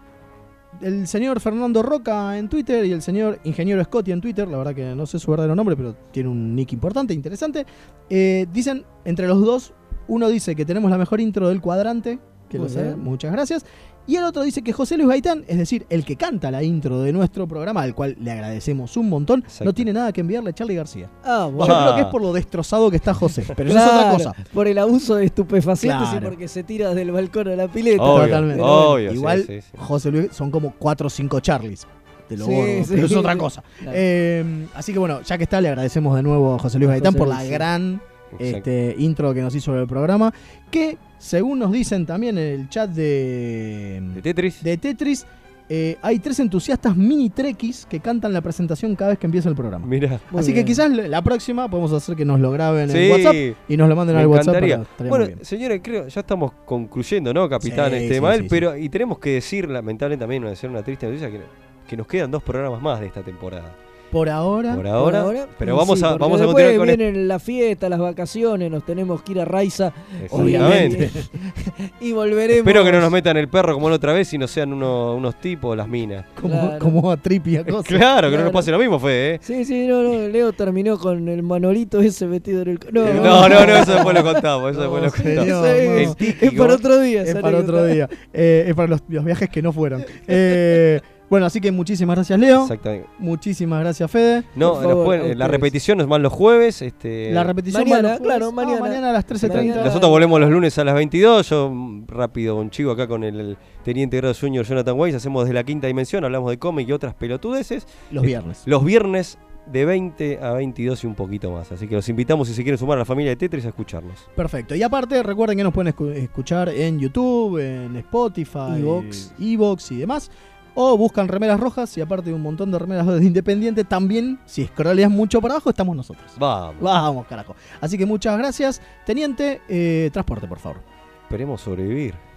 el 0.80 1.06
señor 1.06 1.40
Fernando 1.40 1.82
Roca 1.82 2.38
en 2.38 2.48
Twitter 2.48 2.84
y 2.84 2.92
el 2.92 3.02
señor 3.02 3.38
Ingeniero 3.44 3.82
Scotty 3.84 4.12
en 4.12 4.20
Twitter, 4.20 4.48
la 4.48 4.58
verdad 4.58 4.74
que 4.74 4.94
no 4.94 5.06
sé 5.06 5.18
su 5.18 5.30
verdadero 5.30 5.54
nombre, 5.54 5.76
pero 5.76 5.94
tiene 6.12 6.28
un 6.28 6.54
nick 6.54 6.72
importante, 6.72 7.12
interesante. 7.12 7.66
eh, 8.08 8.46
dicen, 8.52 8.84
entre 9.04 9.26
los 9.26 9.44
dos, 9.44 9.74
uno 10.08 10.28
dice 10.28 10.56
que 10.56 10.64
tenemos 10.64 10.90
la 10.90 10.98
mejor 10.98 11.20
intro 11.20 11.48
del 11.48 11.60
cuadrante, 11.60 12.18
que 12.50 12.58
Muy 12.58 12.66
lo 12.68 12.72
sé, 12.74 12.82
bien. 12.82 13.00
muchas 13.02 13.32
gracias. 13.32 13.64
Y 14.06 14.16
el 14.16 14.24
otro 14.24 14.42
dice 14.42 14.62
que 14.62 14.72
José 14.72 14.96
Luis 14.96 15.08
Gaitán, 15.08 15.44
es 15.46 15.56
decir, 15.56 15.86
el 15.88 16.04
que 16.04 16.16
canta 16.16 16.50
la 16.50 16.62
intro 16.64 17.00
de 17.02 17.12
nuestro 17.12 17.46
programa, 17.46 17.82
al 17.82 17.94
cual 17.94 18.16
le 18.20 18.32
agradecemos 18.32 18.96
un 18.96 19.08
montón, 19.08 19.44
no 19.62 19.72
tiene 19.72 19.92
nada 19.92 20.12
que 20.12 20.20
enviarle 20.22 20.50
a 20.50 20.52
Charlie 20.52 20.74
García. 20.74 21.08
Ah, 21.22 21.44
Yo 21.48 21.52
bueno. 21.52 21.74
creo 21.80 21.94
que 21.94 22.00
es 22.00 22.06
por 22.08 22.20
lo 22.20 22.32
destrozado 22.32 22.90
que 22.90 22.96
está 22.96 23.14
José, 23.14 23.44
pero 23.56 23.70
eso 23.70 23.78
es 23.78 23.84
Claro, 23.84 23.98
otra 24.16 24.32
cosa. 24.32 24.44
Por 24.52 24.66
el 24.66 24.78
abuso 24.78 25.14
de 25.14 25.26
estupefacientes 25.26 26.08
Claro. 26.08 26.26
y 26.26 26.28
porque 26.30 26.48
se 26.48 26.64
tira 26.64 26.92
del 26.92 27.12
balcón 27.12 27.48
a 27.48 27.56
la 27.56 27.68
pileta. 27.68 28.02
Totalmente. 28.02 28.60
Bueno. 28.60 28.90
obvio, 28.92 29.10
sí, 29.10 29.16
Igual, 29.16 29.44
sí, 29.46 29.60
sí. 29.60 29.68
José 29.76 30.10
Luis 30.10 30.28
son 30.32 30.50
como 30.50 30.74
4 30.76 31.06
o 31.06 31.10
5 31.10 31.40
Charlies. 31.40 31.86
De 32.28 32.36
lo 32.36 32.46
sí. 32.46 32.82
pero 32.88 33.06
es 33.06 33.14
otra 33.16 33.36
cosa. 33.36 33.62
Claro. 33.78 33.92
Eh, 33.94 34.66
así 34.74 34.92
que 34.92 34.98
bueno, 34.98 35.20
ya 35.22 35.36
que 35.36 35.44
está, 35.44 35.60
le 35.60 35.68
agradecemos 35.68 36.16
de 36.16 36.22
nuevo 36.22 36.54
a 36.54 36.58
José 36.58 36.78
Luis 36.78 36.88
Gaitán 36.90 37.12
José 37.12 37.18
por 37.18 37.28
la 37.28 37.44
gran 37.44 38.00
este, 38.38 38.94
intro 38.98 39.34
que 39.34 39.42
nos 39.42 39.54
hizo 39.54 39.72
del 39.72 39.86
programa. 39.88 40.32
Que, 40.70 40.96
según 41.20 41.58
nos 41.58 41.70
dicen 41.70 42.06
también 42.06 42.38
en 42.38 42.60
el 42.60 42.68
chat 42.70 42.88
de, 42.90 44.00
De 44.14 44.22
Tetris. 44.22 44.62
de 44.64 44.76
Tetris, 44.78 45.26
eh, 45.68 45.96
hay 46.02 46.18
tres 46.18 46.40
entusiastas 46.40 46.96
mini 46.96 47.28
trekkies 47.30 47.86
que 47.88 48.00
cantan 48.00 48.32
la 48.32 48.40
presentación 48.40 48.96
cada 48.96 49.10
vez 49.10 49.18
que 49.20 49.26
empieza 49.26 49.48
el 49.50 49.54
programa. 49.54 49.86
Mira. 49.86 50.18
Así 50.34 50.52
bien. 50.52 50.64
que 50.64 50.70
quizás 50.72 50.90
la 50.90 51.22
próxima 51.22 51.68
podemos 51.68 51.92
hacer 51.92 52.16
que 52.16 52.24
nos 52.24 52.40
lo 52.40 52.50
graben 52.50 52.88
Sí, 52.90 52.98
en 52.98 53.12
WhatsApp 53.12 53.34
y 53.68 53.76
nos 53.76 53.88
lo 53.88 53.94
manden 53.94 54.16
al 54.16 54.26
WhatsApp. 54.26 54.54
encantaría. 54.56 54.82
estaría 54.82 55.10
Bueno, 55.10 55.26
señores, 55.42 55.80
creo 55.84 56.08
ya 56.08 56.20
estamos 56.20 56.52
concluyendo, 56.64 57.32
¿no, 57.34 57.48
capitán? 57.48 57.90
Sí, 57.90 57.96
este 57.98 58.14
sí, 58.14 58.20
mal, 58.20 58.46
pero 58.50 58.76
y 58.76 58.88
tenemos 58.88 59.18
que 59.18 59.30
decir, 59.34 59.68
lamentablemente 59.70 60.22
también, 60.24 60.42
una, 60.44 60.54
una 60.70 60.82
triste 60.82 61.06
noticia, 61.06 61.30
que, 61.30 61.40
que 61.86 61.96
nos 61.96 62.06
quedan 62.08 62.30
dos 62.32 62.42
programas 62.42 62.80
más 62.82 62.98
de 62.98 63.06
esta 63.06 63.22
temporada. 63.22 63.72
Por 64.10 64.28
ahora, 64.28 64.74
Por 64.74 64.86
ahora, 64.88 65.46
pero 65.58 65.76
vamos 65.76 65.98
sí, 66.00 66.04
a 66.04 66.14
vamos 66.16 66.40
a 66.40 66.44
después 66.44 66.64
continuar 66.66 66.76
con 66.78 66.88
el- 66.90 66.96
vienen 66.96 67.28
la 67.28 67.38
fiesta, 67.38 67.88
las 67.88 68.00
vacaciones, 68.00 68.70
nos 68.70 68.84
tenemos 68.84 69.22
que 69.22 69.32
ir 69.32 69.40
a 69.40 69.44
Raiza. 69.44 69.92
Exactamente. 70.22 71.10
y 72.00 72.12
volveremos. 72.12 72.58
Espero 72.58 72.84
que 72.84 72.90
no 72.92 73.00
nos 73.00 73.10
metan 73.10 73.36
el 73.36 73.48
perro 73.48 73.74
como 73.74 73.88
la 73.88 73.96
otra 73.96 74.12
vez 74.12 74.32
y 74.34 74.38
no 74.38 74.48
sean 74.48 74.72
uno- 74.72 75.14
unos 75.14 75.36
tipos 75.40 75.76
las 75.76 75.86
minas. 75.88 76.24
como, 76.40 76.54
Claro. 76.54 76.78
como 76.80 77.10
a 77.10 77.16
Trippy 77.16 77.56
a 77.58 77.64
cosas. 77.64 77.84
Claro, 77.86 78.30
que 78.30 78.36
no 78.36 78.44
nos 78.44 78.52
pase 78.52 78.70
lo 78.72 78.78
mismo, 78.78 78.98
fue, 78.98 79.34
¿eh? 79.34 79.38
Sí, 79.42 79.64
sí, 79.64 79.86
no, 79.86 80.02
no. 80.02 80.28
Leo 80.28 80.52
terminó 80.52 80.98
con 80.98 81.28
el 81.28 81.42
manolito 81.42 82.00
ese 82.00 82.26
metido 82.26 82.62
en 82.62 82.68
el. 82.70 82.80
No, 82.92 83.04
No, 83.14 83.48
no, 83.48 83.66
no, 83.66 83.76
eso 83.76 83.92
después 83.94 84.16
lo 84.16 84.24
contamos, 84.24 84.72
eso 84.72 84.80
después 84.80 85.02
lo 85.04 85.10
señor, 85.10 85.36
contamos. 85.46 85.66
El 85.68 86.16
tiki, 86.16 86.46
Es 86.46 86.52
para 86.54 86.74
otro 86.74 86.98
día. 87.00 87.22
Es 87.22 87.34
para 87.36 87.58
otro 87.58 87.84
día. 87.84 88.08
Eh, 88.32 88.64
es 88.68 88.74
para 88.74 88.88
los, 88.88 89.00
los 89.08 89.24
viajes 89.24 89.48
que 89.48 89.62
no 89.62 89.72
fueron. 89.72 90.04
Eh, 90.26 91.00
bueno, 91.30 91.46
así 91.46 91.60
que 91.60 91.70
muchísimas 91.72 92.16
gracias, 92.16 92.38
Leo. 92.38 92.62
Exactamente. 92.62 93.08
Muchísimas 93.18 93.80
gracias, 93.80 94.10
Fede. 94.10 94.44
No, 94.56 94.74
nos 94.74 94.82
favor, 94.82 95.04
pueden- 95.06 95.32
a 95.32 95.34
la 95.36 95.48
repetición 95.48 96.00
es 96.00 96.06
más 96.08 96.20
los 96.20 96.32
jueves. 96.32 96.82
Este, 96.82 97.30
La 97.32 97.44
repetición 97.44 97.84
Mañana, 97.84 97.96
va 97.96 98.02
los 98.02 98.18
jueves. 98.18 98.26
claro, 98.36 98.48
Ah, 98.48 98.52
mañana. 98.52 98.80
mañana 98.80 99.10
a 99.10 99.12
las 99.12 99.24
13.30. 99.26 99.54
Mañana. 99.74 99.84
Nosotros 99.86 100.10
volvemos 100.10 100.40
los 100.40 100.50
lunes 100.50 100.76
a 100.78 100.84
las 100.84 100.94
22. 100.94 101.48
Yo, 101.48 101.70
mm, 101.70 102.06
rápido, 102.08 102.56
un 102.56 102.68
chico 102.70 102.90
acá 102.90 103.06
con 103.06 103.24
el, 103.24 103.38
el 103.40 103.56
teniente 103.84 104.16
grado 104.16 104.34
junior 104.38 104.64
Jonathan 104.66 104.98
Weiss. 104.98 105.14
Hacemos 105.14 105.44
desde 105.44 105.54
la 105.54 105.64
quinta 105.64 105.86
dimensión, 105.86 106.24
hablamos 106.24 106.50
de 106.50 106.58
cómic 106.58 106.88
y 106.88 106.92
otras 106.92 107.14
pelotudeces. 107.14 107.86
Los 108.10 108.24
Eh, 108.24 108.26
viernes. 108.26 108.62
Los 108.66 108.84
viernes 108.84 109.38
de 109.70 109.84
20 109.84 110.40
a 110.42 110.52
22 110.54 111.04
y 111.04 111.06
un 111.06 111.14
poquito 111.14 111.52
más. 111.52 111.70
Así 111.70 111.86
que 111.86 111.94
los 111.94 112.08
invitamos, 112.08 112.48
si 112.48 112.54
se 112.54 112.62
quieren 112.64 112.78
sumar 112.78 112.96
a 112.98 113.00
la 113.00 113.04
familia 113.04 113.30
de 113.30 113.36
Tetris, 113.36 113.64
a 113.66 113.68
escucharnos. 113.68 114.18
Perfecto. 114.34 114.74
Y 114.74 114.82
aparte, 114.82 115.22
recuerden 115.22 115.58
que 115.58 115.62
nos 115.62 115.72
pueden 115.72 115.94
escu- 115.94 116.12
escuchar 116.12 116.70
en 116.70 116.98
YouTube, 116.98 117.58
en 117.58 117.94
Spotify, 117.96 118.78
Evox. 118.80 119.32
Evox 119.38 119.92
y 119.92 119.98
demás. 119.98 120.30
O 120.74 120.96
buscan 120.96 121.28
remeras 121.28 121.58
rojas 121.58 121.96
y 121.96 122.00
aparte 122.00 122.30
de 122.30 122.34
un 122.34 122.42
montón 122.42 122.70
de 122.70 122.78
remeras 122.78 123.06
de 123.20 123.24
Independiente, 123.24 123.84
también, 123.84 124.38
si 124.46 124.66
scrolleas 124.66 125.10
mucho 125.10 125.40
para 125.40 125.54
abajo, 125.54 125.70
estamos 125.70 125.96
nosotros. 125.96 126.32
Vamos. 126.38 126.80
Vamos, 126.80 127.26
carajo. 127.26 127.54
Así 127.80 127.98
que 127.98 128.06
muchas 128.06 128.36
gracias. 128.38 128.80
Teniente, 129.04 129.60
eh, 129.68 130.10
transporte, 130.12 130.46
por 130.46 130.58
favor. 130.58 130.80
Esperemos 131.22 131.60
sobrevivir. 131.60 132.29